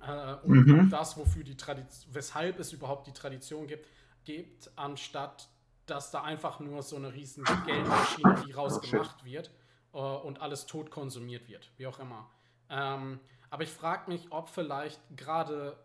Äh, 0.00 0.34
und 0.36 0.66
Mhm. 0.66 0.70
um 0.70 0.88
das, 0.88 1.16
wofür 1.16 1.44
die 1.44 1.56
Tradition, 1.56 2.14
weshalb 2.14 2.58
es 2.60 2.72
überhaupt 2.72 3.06
die 3.06 3.12
Tradition 3.12 3.66
gibt, 3.66 3.88
gibt, 4.24 4.70
anstatt 4.76 5.48
dass 5.86 6.10
da 6.10 6.22
einfach 6.22 6.58
nur 6.60 6.82
so 6.82 6.96
eine 6.96 7.12
riesen 7.14 7.62
Geldmaschine, 7.62 8.34
die 8.34 8.50
rausgemacht 8.52 9.24
wird 9.24 9.52
äh, 9.94 9.98
und 9.98 10.40
alles 10.40 10.66
tot 10.66 10.90
konsumiert 10.90 11.48
wird, 11.48 11.70
wie 11.76 11.86
auch 11.86 12.00
immer. 12.00 12.28
Ähm, 12.68 13.20
aber 13.50 13.62
ich 13.62 13.70
frage 13.70 14.10
mich, 14.10 14.30
ob 14.30 14.48
vielleicht 14.48 15.00
gerade 15.16 15.78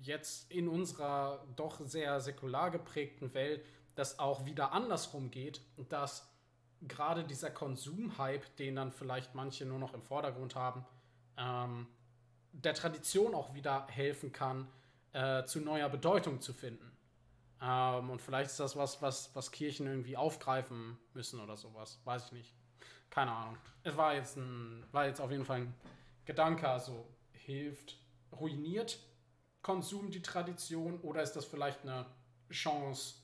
jetzt 0.00 0.50
in 0.50 0.68
unserer 0.68 1.44
doch 1.56 1.80
sehr 1.80 2.20
säkular 2.20 2.70
geprägten 2.70 3.34
Welt 3.34 3.64
das 3.94 4.18
auch 4.18 4.46
wieder 4.46 4.72
andersrum 4.72 5.30
geht, 5.30 5.60
dass 5.88 6.30
gerade 6.82 7.24
dieser 7.24 7.50
Konsumhype, 7.50 8.48
den 8.58 8.76
dann 8.76 8.92
vielleicht 8.92 9.34
manche 9.34 9.66
nur 9.66 9.78
noch 9.78 9.92
im 9.92 10.02
Vordergrund 10.02 10.54
haben, 10.54 10.86
ähm, 11.36 11.86
der 12.52 12.74
Tradition 12.74 13.34
auch 13.34 13.54
wieder 13.54 13.86
helfen 13.88 14.32
kann, 14.32 14.68
äh, 15.12 15.44
zu 15.44 15.60
neuer 15.60 15.88
Bedeutung 15.88 16.40
zu 16.40 16.52
finden. 16.52 16.90
Ähm, 17.60 18.10
und 18.10 18.22
vielleicht 18.22 18.50
ist 18.50 18.60
das 18.60 18.76
was, 18.76 19.02
was, 19.02 19.34
was 19.34 19.50
Kirchen 19.50 19.86
irgendwie 19.86 20.16
aufgreifen 20.16 20.98
müssen 21.12 21.40
oder 21.40 21.56
sowas. 21.56 22.00
Weiß 22.04 22.26
ich 22.26 22.32
nicht. 22.32 22.54
Keine 23.10 23.32
Ahnung. 23.32 23.58
Es 23.82 23.96
war 23.96 24.14
jetzt 24.14 24.36
ein, 24.36 24.86
war 24.92 25.06
jetzt 25.06 25.20
auf 25.20 25.30
jeden 25.30 25.44
Fall 25.44 25.62
ein 25.62 25.74
Gedanke, 26.30 26.68
also 26.68 27.08
hilft, 27.32 27.98
ruiniert 28.30 29.00
Konsum 29.62 30.12
die 30.12 30.22
Tradition 30.22 31.00
oder 31.00 31.24
ist 31.24 31.32
das 31.32 31.44
vielleicht 31.44 31.82
eine 31.82 32.06
Chance 32.52 33.16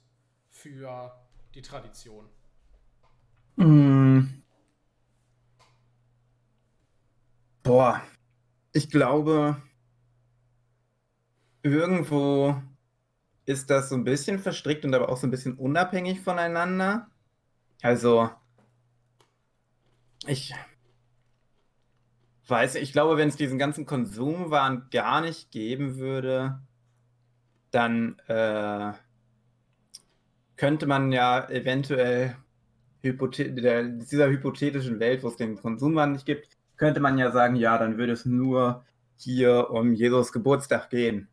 für 0.51 1.17
die 1.55 1.63
Tradition? 1.63 2.29
Mm. 3.55 4.43
Boah, 7.63 8.03
ich 8.73 8.91
glaube, 8.91 9.63
irgendwo 11.63 12.61
ist 13.45 13.71
das 13.71 13.91
so 13.91 13.95
ein 13.95 14.03
bisschen 14.03 14.41
verstrickt 14.41 14.85
und 14.85 14.93
aber 14.93 15.11
auch 15.11 15.17
so 15.17 15.29
ein 15.29 15.31
bisschen 15.31 15.57
unabhängig 15.57 16.23
voneinander. 16.23 17.09
Also, 17.83 18.31
ich 20.27 20.53
weiß 22.51 22.75
nicht, 22.75 22.83
ich 22.85 22.93
glaube, 22.93 23.17
wenn 23.17 23.29
es 23.29 23.37
diesen 23.37 23.59
ganzen 23.59 23.87
Konsumwahn 23.87 24.89
gar 24.91 25.21
nicht 25.21 25.51
geben 25.51 25.97
würde, 25.99 26.61
dann 27.71 28.19
äh, 28.29 28.93
könnte 30.57 30.87
man 30.87 31.13
ja 31.13 31.49
eventuell 31.49 32.37
der, 33.03 33.85
dieser 33.85 34.29
hypothetischen 34.29 34.99
Welt, 34.99 35.23
wo 35.23 35.29
es 35.29 35.37
den 35.37 35.57
Konsumwandel 35.57 36.15
nicht 36.15 36.27
gibt, 36.27 36.49
könnte 36.77 37.01
man 37.01 37.19
ja 37.19 37.31
sagen, 37.31 37.57
ja, 37.57 37.79
dann 37.79 37.99
würde 37.99 38.13
es 38.13 38.25
nur 38.25 38.85
hier 39.17 39.71
um 39.71 39.93
Jesus 39.93 40.33
Geburtstag 40.33 40.91
gehen. 40.91 41.29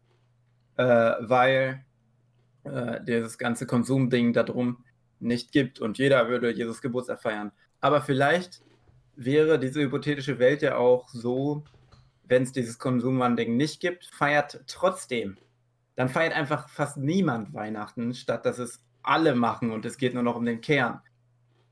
Äh, 0.76 0.85
weil 1.19 1.84
äh, 2.64 3.03
dieses 3.03 3.38
ganze 3.38 3.68
Konsumding 3.68 4.34
darum 4.34 4.84
nicht 5.19 5.52
gibt 5.52 5.80
und 5.80 5.98
jeder 5.98 6.27
würde 6.30 6.52
Jesus 6.52 6.81
Geburtstag 6.81 7.22
feiern. 7.22 7.52
Aber 7.80 8.02
vielleicht 8.02 8.62
wäre 9.15 9.60
diese 9.60 9.81
hypothetische 9.81 10.40
Welt 10.40 10.61
ja 10.61 10.77
auch 10.77 11.10
so, 11.10 11.64
wenn 12.23 12.44
es 12.44 12.52
dieses 12.52 12.80
Konsumwandel 12.80 13.48
nicht 13.48 13.80
gibt, 13.80 14.06
feiert 14.06 14.64
trotzdem. 14.68 15.38
Dann 15.95 16.10
feiert 16.10 16.34
einfach 16.34 16.69
fast 16.69 16.98
niemand 16.98 17.53
Weihnachten, 17.53 18.14
statt 18.14 18.45
dass 18.45 18.57
es 18.57 18.84
alle 19.03 19.35
machen 19.35 19.72
und 19.72 19.85
es 19.85 19.98
geht 19.98 20.14
nur 20.14 20.23
noch 20.23 20.35
um 20.35 20.45
den 20.45 20.61
Kern. 20.61 21.02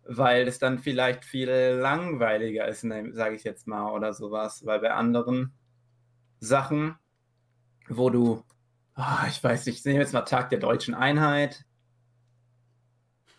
Weil 0.03 0.47
es 0.47 0.59
dann 0.59 0.79
vielleicht 0.79 1.25
viel 1.25 1.49
langweiliger 1.49 2.67
ist, 2.67 2.81
sage 2.81 3.35
ich 3.35 3.43
jetzt 3.43 3.67
mal, 3.67 3.91
oder 3.91 4.13
sowas. 4.13 4.65
Weil 4.65 4.79
bei 4.79 4.91
anderen 4.91 5.53
Sachen, 6.39 6.95
wo 7.87 8.09
du, 8.09 8.43
oh, 8.97 9.27
ich 9.27 9.43
weiß 9.43 9.65
nicht, 9.65 9.79
ich 9.79 9.85
nehme 9.85 9.99
jetzt 9.99 10.13
mal 10.13 10.21
Tag 10.21 10.49
der 10.49 10.59
deutschen 10.59 10.93
Einheit, 10.93 11.65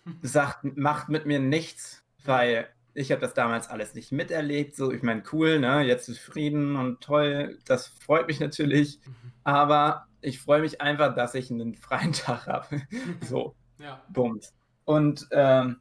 sagt, 0.23 0.65
macht 0.77 1.09
mit 1.09 1.27
mir 1.27 1.41
nichts, 1.41 2.03
weil 2.25 2.69
ich 2.95 3.11
habe 3.11 3.21
das 3.21 3.35
damals 3.35 3.69
alles 3.69 3.95
nicht 3.95 4.13
miterlebt. 4.13 4.77
So, 4.77 4.93
ich 4.93 5.03
meine, 5.03 5.23
cool, 5.33 5.59
ne? 5.59 5.83
Jetzt 5.83 6.09
ist 6.09 6.19
Frieden 6.19 6.77
und 6.77 7.01
toll, 7.01 7.59
das 7.67 7.87
freut 7.87 8.27
mich 8.27 8.41
natürlich. 8.41 9.01
Mhm. 9.05 9.33
Aber 9.45 10.07
ich 10.21 10.41
freue 10.41 10.61
mich 10.61 10.81
einfach, 10.81 11.15
dass 11.15 11.35
ich 11.35 11.51
einen 11.51 11.75
freien 11.75 12.13
Tag 12.13 12.47
habe. 12.47 12.83
so, 13.23 13.55
ja. 13.79 14.03
Bums. 14.11 14.55
Und 14.85 15.27
ähm, 15.31 15.77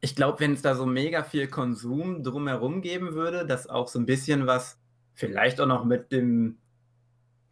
ich 0.00 0.14
glaube, 0.14 0.40
wenn 0.40 0.52
es 0.52 0.62
da 0.62 0.74
so 0.74 0.86
mega 0.86 1.22
viel 1.22 1.48
Konsum 1.48 2.22
drumherum 2.22 2.82
geben 2.82 3.14
würde, 3.14 3.46
dass 3.46 3.68
auch 3.68 3.88
so 3.88 3.98
ein 3.98 4.06
bisschen 4.06 4.46
was 4.46 4.78
vielleicht 5.14 5.60
auch 5.60 5.66
noch 5.66 5.84
mit 5.84 6.12
dem 6.12 6.58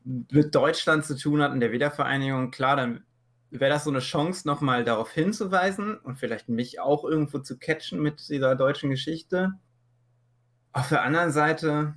mit 0.04 0.54
Deutschland 0.54 1.04
zu 1.04 1.16
tun 1.16 1.40
hat 1.40 1.52
und 1.52 1.60
der 1.60 1.70
Wiedervereinigung, 1.70 2.50
klar, 2.50 2.74
dann 2.74 3.04
wäre 3.52 3.70
das 3.70 3.84
so 3.84 3.90
eine 3.90 4.00
Chance, 4.00 4.46
nochmal 4.48 4.84
darauf 4.84 5.12
hinzuweisen 5.12 5.98
und 5.98 6.16
vielleicht 6.16 6.48
mich 6.48 6.80
auch 6.80 7.04
irgendwo 7.04 7.38
zu 7.38 7.58
catchen 7.58 8.00
mit 8.00 8.28
dieser 8.28 8.56
deutschen 8.56 8.90
Geschichte. 8.90 9.52
Auf 10.72 10.88
der 10.88 11.02
anderen 11.02 11.32
Seite 11.32 11.94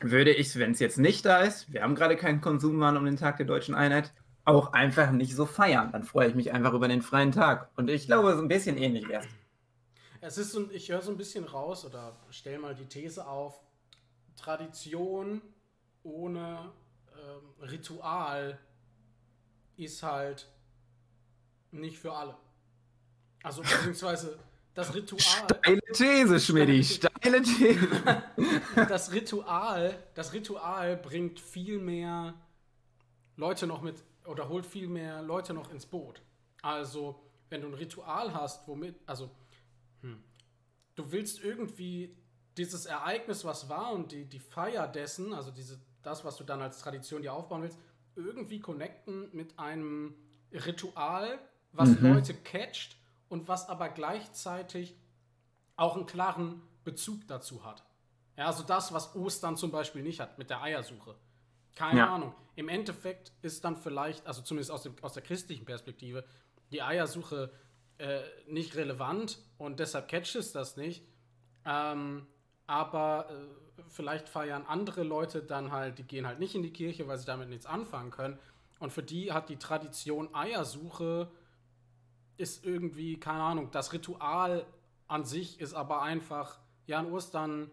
würde 0.00 0.32
ich, 0.32 0.58
wenn 0.58 0.72
es 0.72 0.80
jetzt 0.80 0.98
nicht 0.98 1.24
da 1.24 1.38
ist, 1.38 1.72
wir 1.72 1.82
haben 1.82 1.94
gerade 1.94 2.16
keinen 2.16 2.40
Konsumwahn 2.40 2.96
um 2.96 3.04
den 3.04 3.16
Tag 3.16 3.36
der 3.36 3.46
deutschen 3.46 3.76
Einheit, 3.76 4.12
auch 4.44 4.72
einfach 4.72 5.12
nicht 5.12 5.34
so 5.34 5.46
feiern. 5.46 5.92
Dann 5.92 6.02
freue 6.02 6.28
ich 6.28 6.34
mich 6.34 6.52
einfach 6.52 6.72
über 6.74 6.88
den 6.88 7.00
freien 7.00 7.32
Tag. 7.32 7.70
Und 7.76 7.88
ich 7.88 8.06
glaube, 8.06 8.34
so 8.34 8.42
ein 8.42 8.48
bisschen 8.48 8.76
ähnlich 8.76 9.08
wäre 9.08 9.22
es. 10.20 10.38
Ist 10.38 10.52
so, 10.52 10.70
ich 10.70 10.90
höre 10.90 11.02
so 11.02 11.12
ein 11.12 11.16
bisschen 11.16 11.44
raus 11.44 11.84
oder 11.84 12.16
stelle 12.30 12.58
mal 12.58 12.74
die 12.74 12.86
These 12.86 13.26
auf: 13.26 13.60
Tradition 14.36 15.40
ohne 16.02 16.72
ähm, 17.12 17.62
Ritual 17.62 18.58
ist 19.76 20.02
halt 20.02 20.48
nicht 21.70 21.98
für 21.98 22.12
alle. 22.12 22.36
Also 23.42 23.62
beziehungsweise 23.62 24.38
das 24.74 24.92
Ritual. 24.94 25.20
Steile 25.20 25.80
These, 25.92 26.40
Schmidti, 26.40 26.82
steile 26.82 27.42
These. 27.42 27.88
das 28.88 29.12
Ritual, 29.12 30.02
das 30.14 30.32
Ritual 30.32 30.96
bringt 30.96 31.38
viel 31.38 31.78
mehr 31.78 32.34
Leute 33.36 33.66
noch 33.66 33.82
mit 33.82 34.02
oder 34.26 34.48
holt 34.48 34.66
viel 34.66 34.88
mehr 34.88 35.22
Leute 35.22 35.54
noch 35.54 35.70
ins 35.70 35.86
Boot. 35.86 36.22
Also, 36.62 37.20
wenn 37.50 37.60
du 37.60 37.68
ein 37.68 37.74
Ritual 37.74 38.32
hast, 38.34 38.66
womit, 38.66 38.96
also, 39.06 39.30
hm, 40.00 40.22
du 40.94 41.12
willst 41.12 41.42
irgendwie 41.42 42.16
dieses 42.56 42.86
Ereignis, 42.86 43.44
was 43.44 43.68
war 43.68 43.92
und 43.92 44.12
die, 44.12 44.24
die 44.24 44.38
Feier 44.38 44.88
dessen, 44.88 45.34
also 45.34 45.50
diese, 45.50 45.78
das, 46.02 46.24
was 46.24 46.36
du 46.36 46.44
dann 46.44 46.62
als 46.62 46.80
Tradition 46.80 47.22
dir 47.22 47.32
aufbauen 47.32 47.62
willst, 47.62 47.78
irgendwie 48.16 48.60
connecten 48.60 49.28
mit 49.32 49.58
einem 49.58 50.14
Ritual, 50.52 51.38
was 51.72 52.00
mhm. 52.00 52.14
Leute 52.14 52.34
catcht 52.34 52.96
und 53.28 53.48
was 53.48 53.68
aber 53.68 53.88
gleichzeitig 53.88 54.96
auch 55.76 55.96
einen 55.96 56.06
klaren 56.06 56.62
Bezug 56.84 57.26
dazu 57.26 57.64
hat. 57.64 57.82
Ja, 58.36 58.46
also 58.46 58.62
das, 58.62 58.92
was 58.92 59.14
Ostern 59.14 59.56
zum 59.56 59.70
Beispiel 59.70 60.02
nicht 60.02 60.20
hat, 60.20 60.38
mit 60.38 60.50
der 60.50 60.62
Eiersuche. 60.62 61.16
Keine 61.74 62.00
ja. 62.00 62.14
Ahnung. 62.14 62.34
Im 62.56 62.68
Endeffekt 62.68 63.32
ist 63.42 63.64
dann 63.64 63.76
vielleicht, 63.76 64.26
also 64.26 64.42
zumindest 64.42 64.70
aus, 64.70 64.82
dem, 64.82 64.94
aus 65.02 65.14
der 65.14 65.22
christlichen 65.22 65.64
Perspektive, 65.64 66.24
die 66.70 66.82
Eiersuche 66.82 67.52
äh, 67.98 68.20
nicht 68.48 68.76
relevant 68.76 69.38
und 69.58 69.80
deshalb 69.80 70.08
catcht 70.08 70.36
es 70.36 70.52
das 70.52 70.76
nicht. 70.76 71.04
Ähm, 71.64 72.26
aber 72.66 73.28
äh, 73.30 73.82
vielleicht 73.88 74.28
feiern 74.28 74.64
andere 74.66 75.02
Leute 75.02 75.42
dann 75.42 75.72
halt, 75.72 75.98
die 75.98 76.04
gehen 76.04 76.26
halt 76.26 76.38
nicht 76.38 76.54
in 76.54 76.62
die 76.62 76.72
Kirche, 76.72 77.06
weil 77.08 77.18
sie 77.18 77.26
damit 77.26 77.48
nichts 77.48 77.66
anfangen 77.66 78.10
können. 78.10 78.38
Und 78.78 78.92
für 78.92 79.02
die 79.02 79.32
hat 79.32 79.48
die 79.48 79.58
Tradition 79.58 80.34
Eiersuche 80.34 81.30
ist 82.36 82.64
irgendwie, 82.64 83.18
keine 83.18 83.42
Ahnung, 83.42 83.70
das 83.70 83.92
Ritual 83.92 84.66
an 85.06 85.24
sich 85.24 85.60
ist 85.60 85.74
aber 85.74 86.02
einfach, 86.02 86.58
ja, 86.86 86.98
an 86.98 87.12
Ostern 87.12 87.70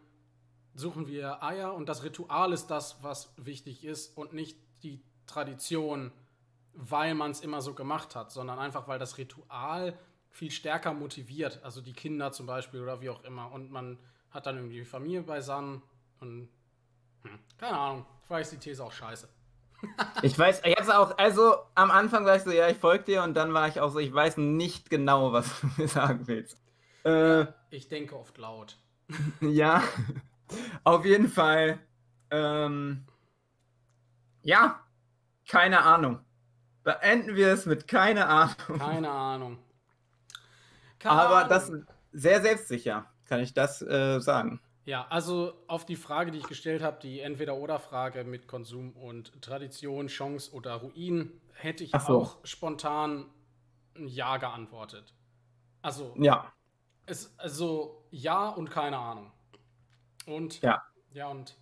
suchen 0.74 1.08
wir 1.08 1.44
Eier 1.44 1.74
und 1.74 1.90
das 1.90 2.04
Ritual 2.04 2.54
ist 2.54 2.68
das, 2.68 3.04
was 3.04 3.34
wichtig 3.38 3.84
ist 3.84 4.16
und 4.18 4.34
nicht 4.34 4.58
die 4.84 5.02
Tradition, 5.26 6.12
weil 6.74 7.16
man 7.16 7.32
es 7.32 7.42
immer 7.42 7.62
so 7.62 7.74
gemacht 7.74 8.16
hat, 8.16 8.32
sondern 8.32 8.60
einfach, 8.60 8.88
weil 8.88 9.00
das 9.00 9.18
Ritual 9.18 9.98
viel 10.30 10.52
stärker 10.52 10.94
motiviert, 10.94 11.60
also 11.64 11.82
die 11.82 11.94
Kinder 11.94 12.32
zum 12.32 12.46
Beispiel 12.46 12.82
oder 12.82 13.02
wie 13.02 13.10
auch 13.10 13.24
immer 13.24 13.52
und 13.52 13.72
man 13.72 13.98
hat 14.32 14.46
dann 14.46 14.58
irgendwie 14.58 14.80
die 14.80 14.86
Familie 14.86 15.22
beisammen 15.22 15.82
und 16.20 16.50
hm, 17.24 17.40
keine 17.58 17.78
Ahnung, 17.78 18.06
vielleicht 18.24 18.52
ist 18.52 18.64
die 18.64 18.70
These 18.70 18.84
auch 18.84 18.92
scheiße. 18.92 19.30
ich 20.22 20.38
weiß 20.38 20.62
jetzt 20.66 20.92
auch, 20.92 21.18
also 21.18 21.56
am 21.76 21.92
Anfang 21.92 22.26
sagst 22.26 22.48
du, 22.48 22.52
ja, 22.52 22.68
ich 22.70 22.78
folge 22.78 23.04
dir 23.06 23.24
und 23.24 23.34
dann 23.34 23.54
war 23.54 23.68
ich 23.68 23.80
auch 23.80 23.90
so, 23.90 24.00
ich 24.00 24.14
weiß 24.14 24.38
nicht 24.38 24.90
genau, 24.90 25.34
was 25.34 25.62
du 25.62 25.68
mir 25.78 25.88
sagen 25.88 26.28
willst. 26.28 26.62
Äh, 27.04 27.46
ich 27.70 27.88
denke 27.88 28.18
oft 28.18 28.38
laut. 28.38 28.78
ja, 29.42 29.84
auf 30.84 31.06
jeden 31.06 31.28
Fall. 31.28 31.80
Ähm, 32.30 33.06
ja, 34.44 34.80
keine 35.48 35.82
Ahnung. 35.82 36.20
Beenden 36.84 37.36
wir 37.36 37.50
es 37.50 37.66
mit 37.66 37.88
keine 37.88 38.28
Ahnung. 38.28 38.80
Keine 38.80 39.10
Ahnung. 39.10 39.60
Keine 41.00 41.16
Aber 41.16 41.38
Ahnung. 41.38 41.50
das 41.50 41.72
sehr 42.12 42.42
selbstsicher, 42.42 43.06
kann 43.32 43.40
ich 43.40 43.54
das 43.54 43.82
äh, 43.82 44.20
sagen. 44.20 44.60
Ja, 44.84 45.08
also 45.10 45.54
auf 45.68 45.86
die 45.86 45.96
Frage, 45.96 46.32
die 46.32 46.40
ich 46.40 46.50
gestellt 46.50 46.84
habe, 46.84 47.00
die 47.02 47.22
Entweder-Oder-Frage 47.22 48.26
mit 48.26 48.46
Konsum 48.46 48.92
und 48.92 49.42
Tradition, 49.42 50.08
Chance 50.08 50.52
oder 50.52 50.74
Ruin, 50.74 51.32
hätte 51.54 51.86
ich 51.86 51.92
so. 51.92 52.24
auch 52.24 52.38
spontan 52.44 53.28
ein 53.96 54.10
Ja 54.10 54.36
geantwortet. 54.36 55.14
Also, 55.82 56.14
ja. 56.18 56.52
Es, 57.06 57.34
also 57.38 58.04
ja 58.12 58.50
und 58.50 58.70
keine 58.70 58.98
Ahnung. 58.98 59.32
Und 60.26 60.62
ja, 60.62 60.84
ja 61.14 61.30
und 61.30 61.56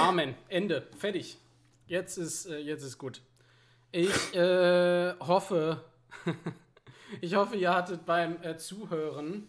Amen. 0.00 0.34
Ende. 0.48 0.88
Fertig. 0.98 1.38
Jetzt 1.86 2.16
ist, 2.18 2.46
äh, 2.46 2.58
jetzt 2.58 2.82
ist 2.82 2.98
gut. 2.98 3.22
Ich 3.92 4.34
äh, 4.34 5.14
hoffe, 5.20 5.84
ich 7.20 7.34
hoffe, 7.34 7.56
ihr 7.56 7.74
hattet 7.74 8.04
beim 8.04 8.42
äh, 8.42 8.56
Zuhören 8.56 9.48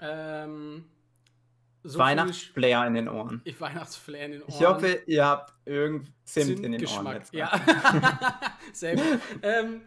ähm, 0.00 0.84
so 1.82 1.98
Weihnachtsflair 1.98 2.86
in 2.86 2.94
den 2.94 3.08
Ohren. 3.08 3.40
Ich 3.44 3.60
Weihnachtsflair 3.60 4.26
in 4.26 4.32
den 4.32 4.42
Ohren. 4.42 4.52
Ich 4.52 4.64
hoffe, 4.64 5.02
ihr 5.06 5.24
habt 5.24 5.54
irgend 5.64 6.12
Zimt, 6.24 6.60
in 6.60 6.72
den 6.72 6.86
Ohren. 6.86 7.06
Jetzt 7.14 7.32
ja. 7.32 7.50
Sehr 8.72 8.96
gut. 8.96 9.20
ähm, 9.42 9.82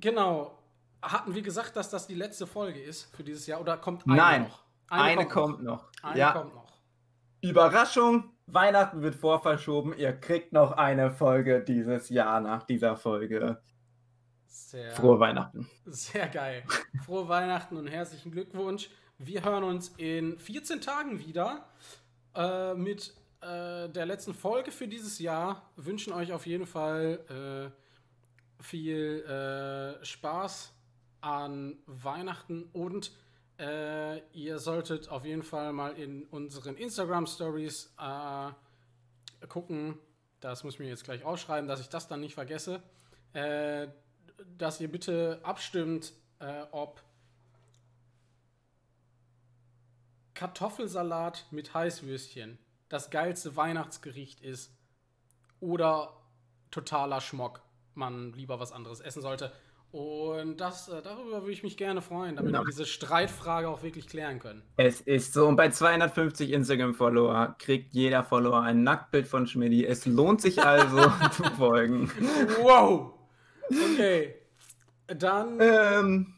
genau. 0.00 0.58
Hatten 1.02 1.34
wir 1.34 1.42
gesagt, 1.42 1.76
dass 1.76 1.88
das 1.88 2.06
die 2.06 2.14
letzte 2.14 2.46
Folge 2.46 2.80
ist 2.80 3.14
für 3.16 3.24
dieses 3.24 3.46
Jahr 3.46 3.60
oder 3.60 3.78
kommt 3.78 4.06
eine 4.06 4.16
Nein, 4.16 4.42
noch? 4.42 4.62
Eine, 4.88 5.02
eine 5.02 5.28
kommt, 5.28 5.62
noch. 5.62 5.84
noch. 5.84 6.02
Eine 6.02 6.18
ja. 6.18 6.32
kommt 6.32 6.54
noch. 6.54 6.70
Überraschung, 7.40 8.30
Weihnachten 8.46 9.00
wird 9.00 9.14
vorverschoben. 9.14 9.96
Ihr 9.96 10.12
kriegt 10.12 10.52
noch 10.52 10.72
eine 10.72 11.10
Folge 11.10 11.62
dieses 11.62 12.10
Jahr 12.10 12.40
nach 12.40 12.64
dieser 12.64 12.96
Folge. 12.96 13.62
Sehr, 14.50 14.90
Frohe 14.96 15.20
Weihnachten. 15.20 15.70
Sehr 15.86 16.28
geil. 16.28 16.64
Frohe 17.04 17.28
Weihnachten 17.28 17.76
und 17.76 17.86
herzlichen 17.86 18.32
Glückwunsch. 18.32 18.90
Wir 19.16 19.44
hören 19.44 19.62
uns 19.62 19.94
in 19.96 20.38
14 20.40 20.80
Tagen 20.80 21.20
wieder 21.20 21.68
äh, 22.34 22.74
mit 22.74 23.14
äh, 23.42 23.88
der 23.88 24.06
letzten 24.06 24.34
Folge 24.34 24.72
für 24.72 24.88
dieses 24.88 25.20
Jahr. 25.20 25.70
Wünschen 25.76 26.12
euch 26.12 26.32
auf 26.32 26.46
jeden 26.46 26.66
Fall 26.66 27.70
äh, 28.58 28.62
viel 28.62 29.22
äh, 29.22 30.04
Spaß 30.04 30.72
an 31.20 31.78
Weihnachten 31.86 32.64
und 32.72 33.12
äh, 33.60 34.18
ihr 34.32 34.58
solltet 34.58 35.10
auf 35.10 35.24
jeden 35.24 35.44
Fall 35.44 35.72
mal 35.72 35.92
in 35.92 36.24
unseren 36.24 36.76
Instagram 36.76 37.28
Stories 37.28 37.94
äh, 38.00 39.46
gucken. 39.46 39.96
Das 40.40 40.64
muss 40.64 40.74
ich 40.74 40.80
mir 40.80 40.88
jetzt 40.88 41.04
gleich 41.04 41.24
ausschreiben, 41.24 41.68
dass 41.68 41.80
ich 41.80 41.88
das 41.88 42.08
dann 42.08 42.20
nicht 42.20 42.34
vergesse. 42.34 42.82
Dass 44.58 44.80
ihr 44.80 44.90
bitte 44.90 45.40
abstimmt, 45.42 46.12
äh, 46.38 46.62
ob 46.72 47.02
Kartoffelsalat 50.34 51.46
mit 51.50 51.74
Heißwürstchen 51.74 52.58
das 52.88 53.10
geilste 53.10 53.56
Weihnachtsgericht 53.56 54.40
ist 54.40 54.72
oder 55.60 56.16
totaler 56.70 57.20
Schmock, 57.20 57.60
man 57.94 58.32
lieber 58.32 58.58
was 58.60 58.72
anderes 58.72 59.00
essen 59.00 59.22
sollte. 59.22 59.52
Und 59.92 60.58
das, 60.60 60.88
äh, 60.88 61.02
darüber 61.02 61.40
würde 61.42 61.50
ich 61.50 61.64
mich 61.64 61.76
gerne 61.76 62.00
freuen, 62.00 62.36
damit 62.36 62.52
Genau. 62.52 62.62
wir 62.62 62.66
diese 62.70 62.86
Streitfrage 62.86 63.68
auch 63.68 63.82
wirklich 63.82 64.06
klären 64.06 64.38
können. 64.38 64.62
Es 64.76 65.00
ist 65.00 65.32
so, 65.32 65.48
und 65.48 65.56
bei 65.56 65.70
250 65.70 66.52
Instagram-Follower 66.52 67.56
kriegt 67.58 67.92
jeder 67.92 68.22
Follower 68.22 68.60
ein 68.60 68.84
Nacktbild 68.84 69.26
von 69.26 69.48
Schmidti. 69.48 69.84
Es 69.84 70.06
lohnt 70.06 70.40
sich 70.40 70.62
also 70.62 70.96
zu 71.32 71.42
folgen. 71.56 72.08
Wow! 72.62 73.14
Okay. 73.70 74.34
Dann. 75.06 75.58
Ähm, 75.60 76.34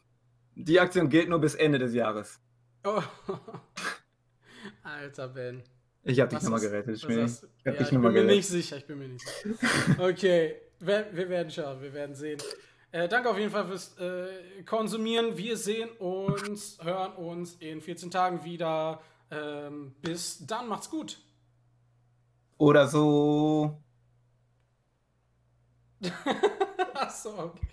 die 0.55 0.79
Aktion 0.81 1.09
gilt 1.09 1.29
nur 1.29 1.41
bis 1.41 1.55
Ende 1.55 1.79
des 1.79 1.95
Jahres. 1.95 2.41
Oh. 2.85 3.03
Alter 4.83 5.29
Ben. 5.29 5.63
Ich 6.05 6.19
habe 6.21 6.35
dich 6.35 6.43
nochmal 6.43 6.61
gerettet, 6.61 6.97
Ich 6.97 7.05
hab 7.05 7.11
ja, 7.11 7.25
dich 7.27 7.47
ich 7.65 7.79
noch 7.81 7.91
bin 7.91 8.01
mal 8.01 8.09
mir 8.09 8.15
gerettet. 8.15 8.37
nicht 8.37 8.49
sicher, 8.49 8.77
ich 8.77 8.87
bin 8.87 8.99
mir 8.99 9.09
nicht 9.09 9.27
sicher. 9.27 9.57
Okay, 9.99 10.57
wir, 10.81 11.07
wir 11.13 11.29
werden 11.29 11.51
schauen, 11.51 11.81
wir 11.81 11.93
werden 11.93 12.15
sehen. 12.17 12.41
Äh, 12.91 13.09
danke 13.09 13.31
auf 13.31 13.39
jeden 13.39 13.51
Fall 13.53 13.67
fürs 13.67 13.97
äh, 13.99 14.63
Konsumieren. 14.65 15.39
Wir 15.39 15.57
sehen 15.57 15.89
uns, 15.99 16.79
hören 16.83 17.13
uns 17.15 17.55
in 17.55 17.81
14 17.81 18.11
Tagen 18.11 18.45
wieder. 18.45 19.01
Ähm, 19.31 19.95
bis 20.03 20.45
dann, 20.47 20.69
macht's 20.69 20.91
gut. 20.91 21.19
Oder 22.59 22.87
so. 22.89 23.81
Achso, 26.95 27.39
okay. 27.39 27.69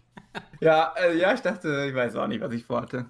Ja, 0.60 0.94
äh, 0.98 1.18
ja, 1.18 1.34
ich 1.34 1.42
dachte, 1.42 1.86
ich 1.88 1.96
weiß 1.96 2.16
auch 2.16 2.28
nicht, 2.28 2.42
was 2.42 2.54
ich 2.54 2.66
vorhatte. 2.66 3.10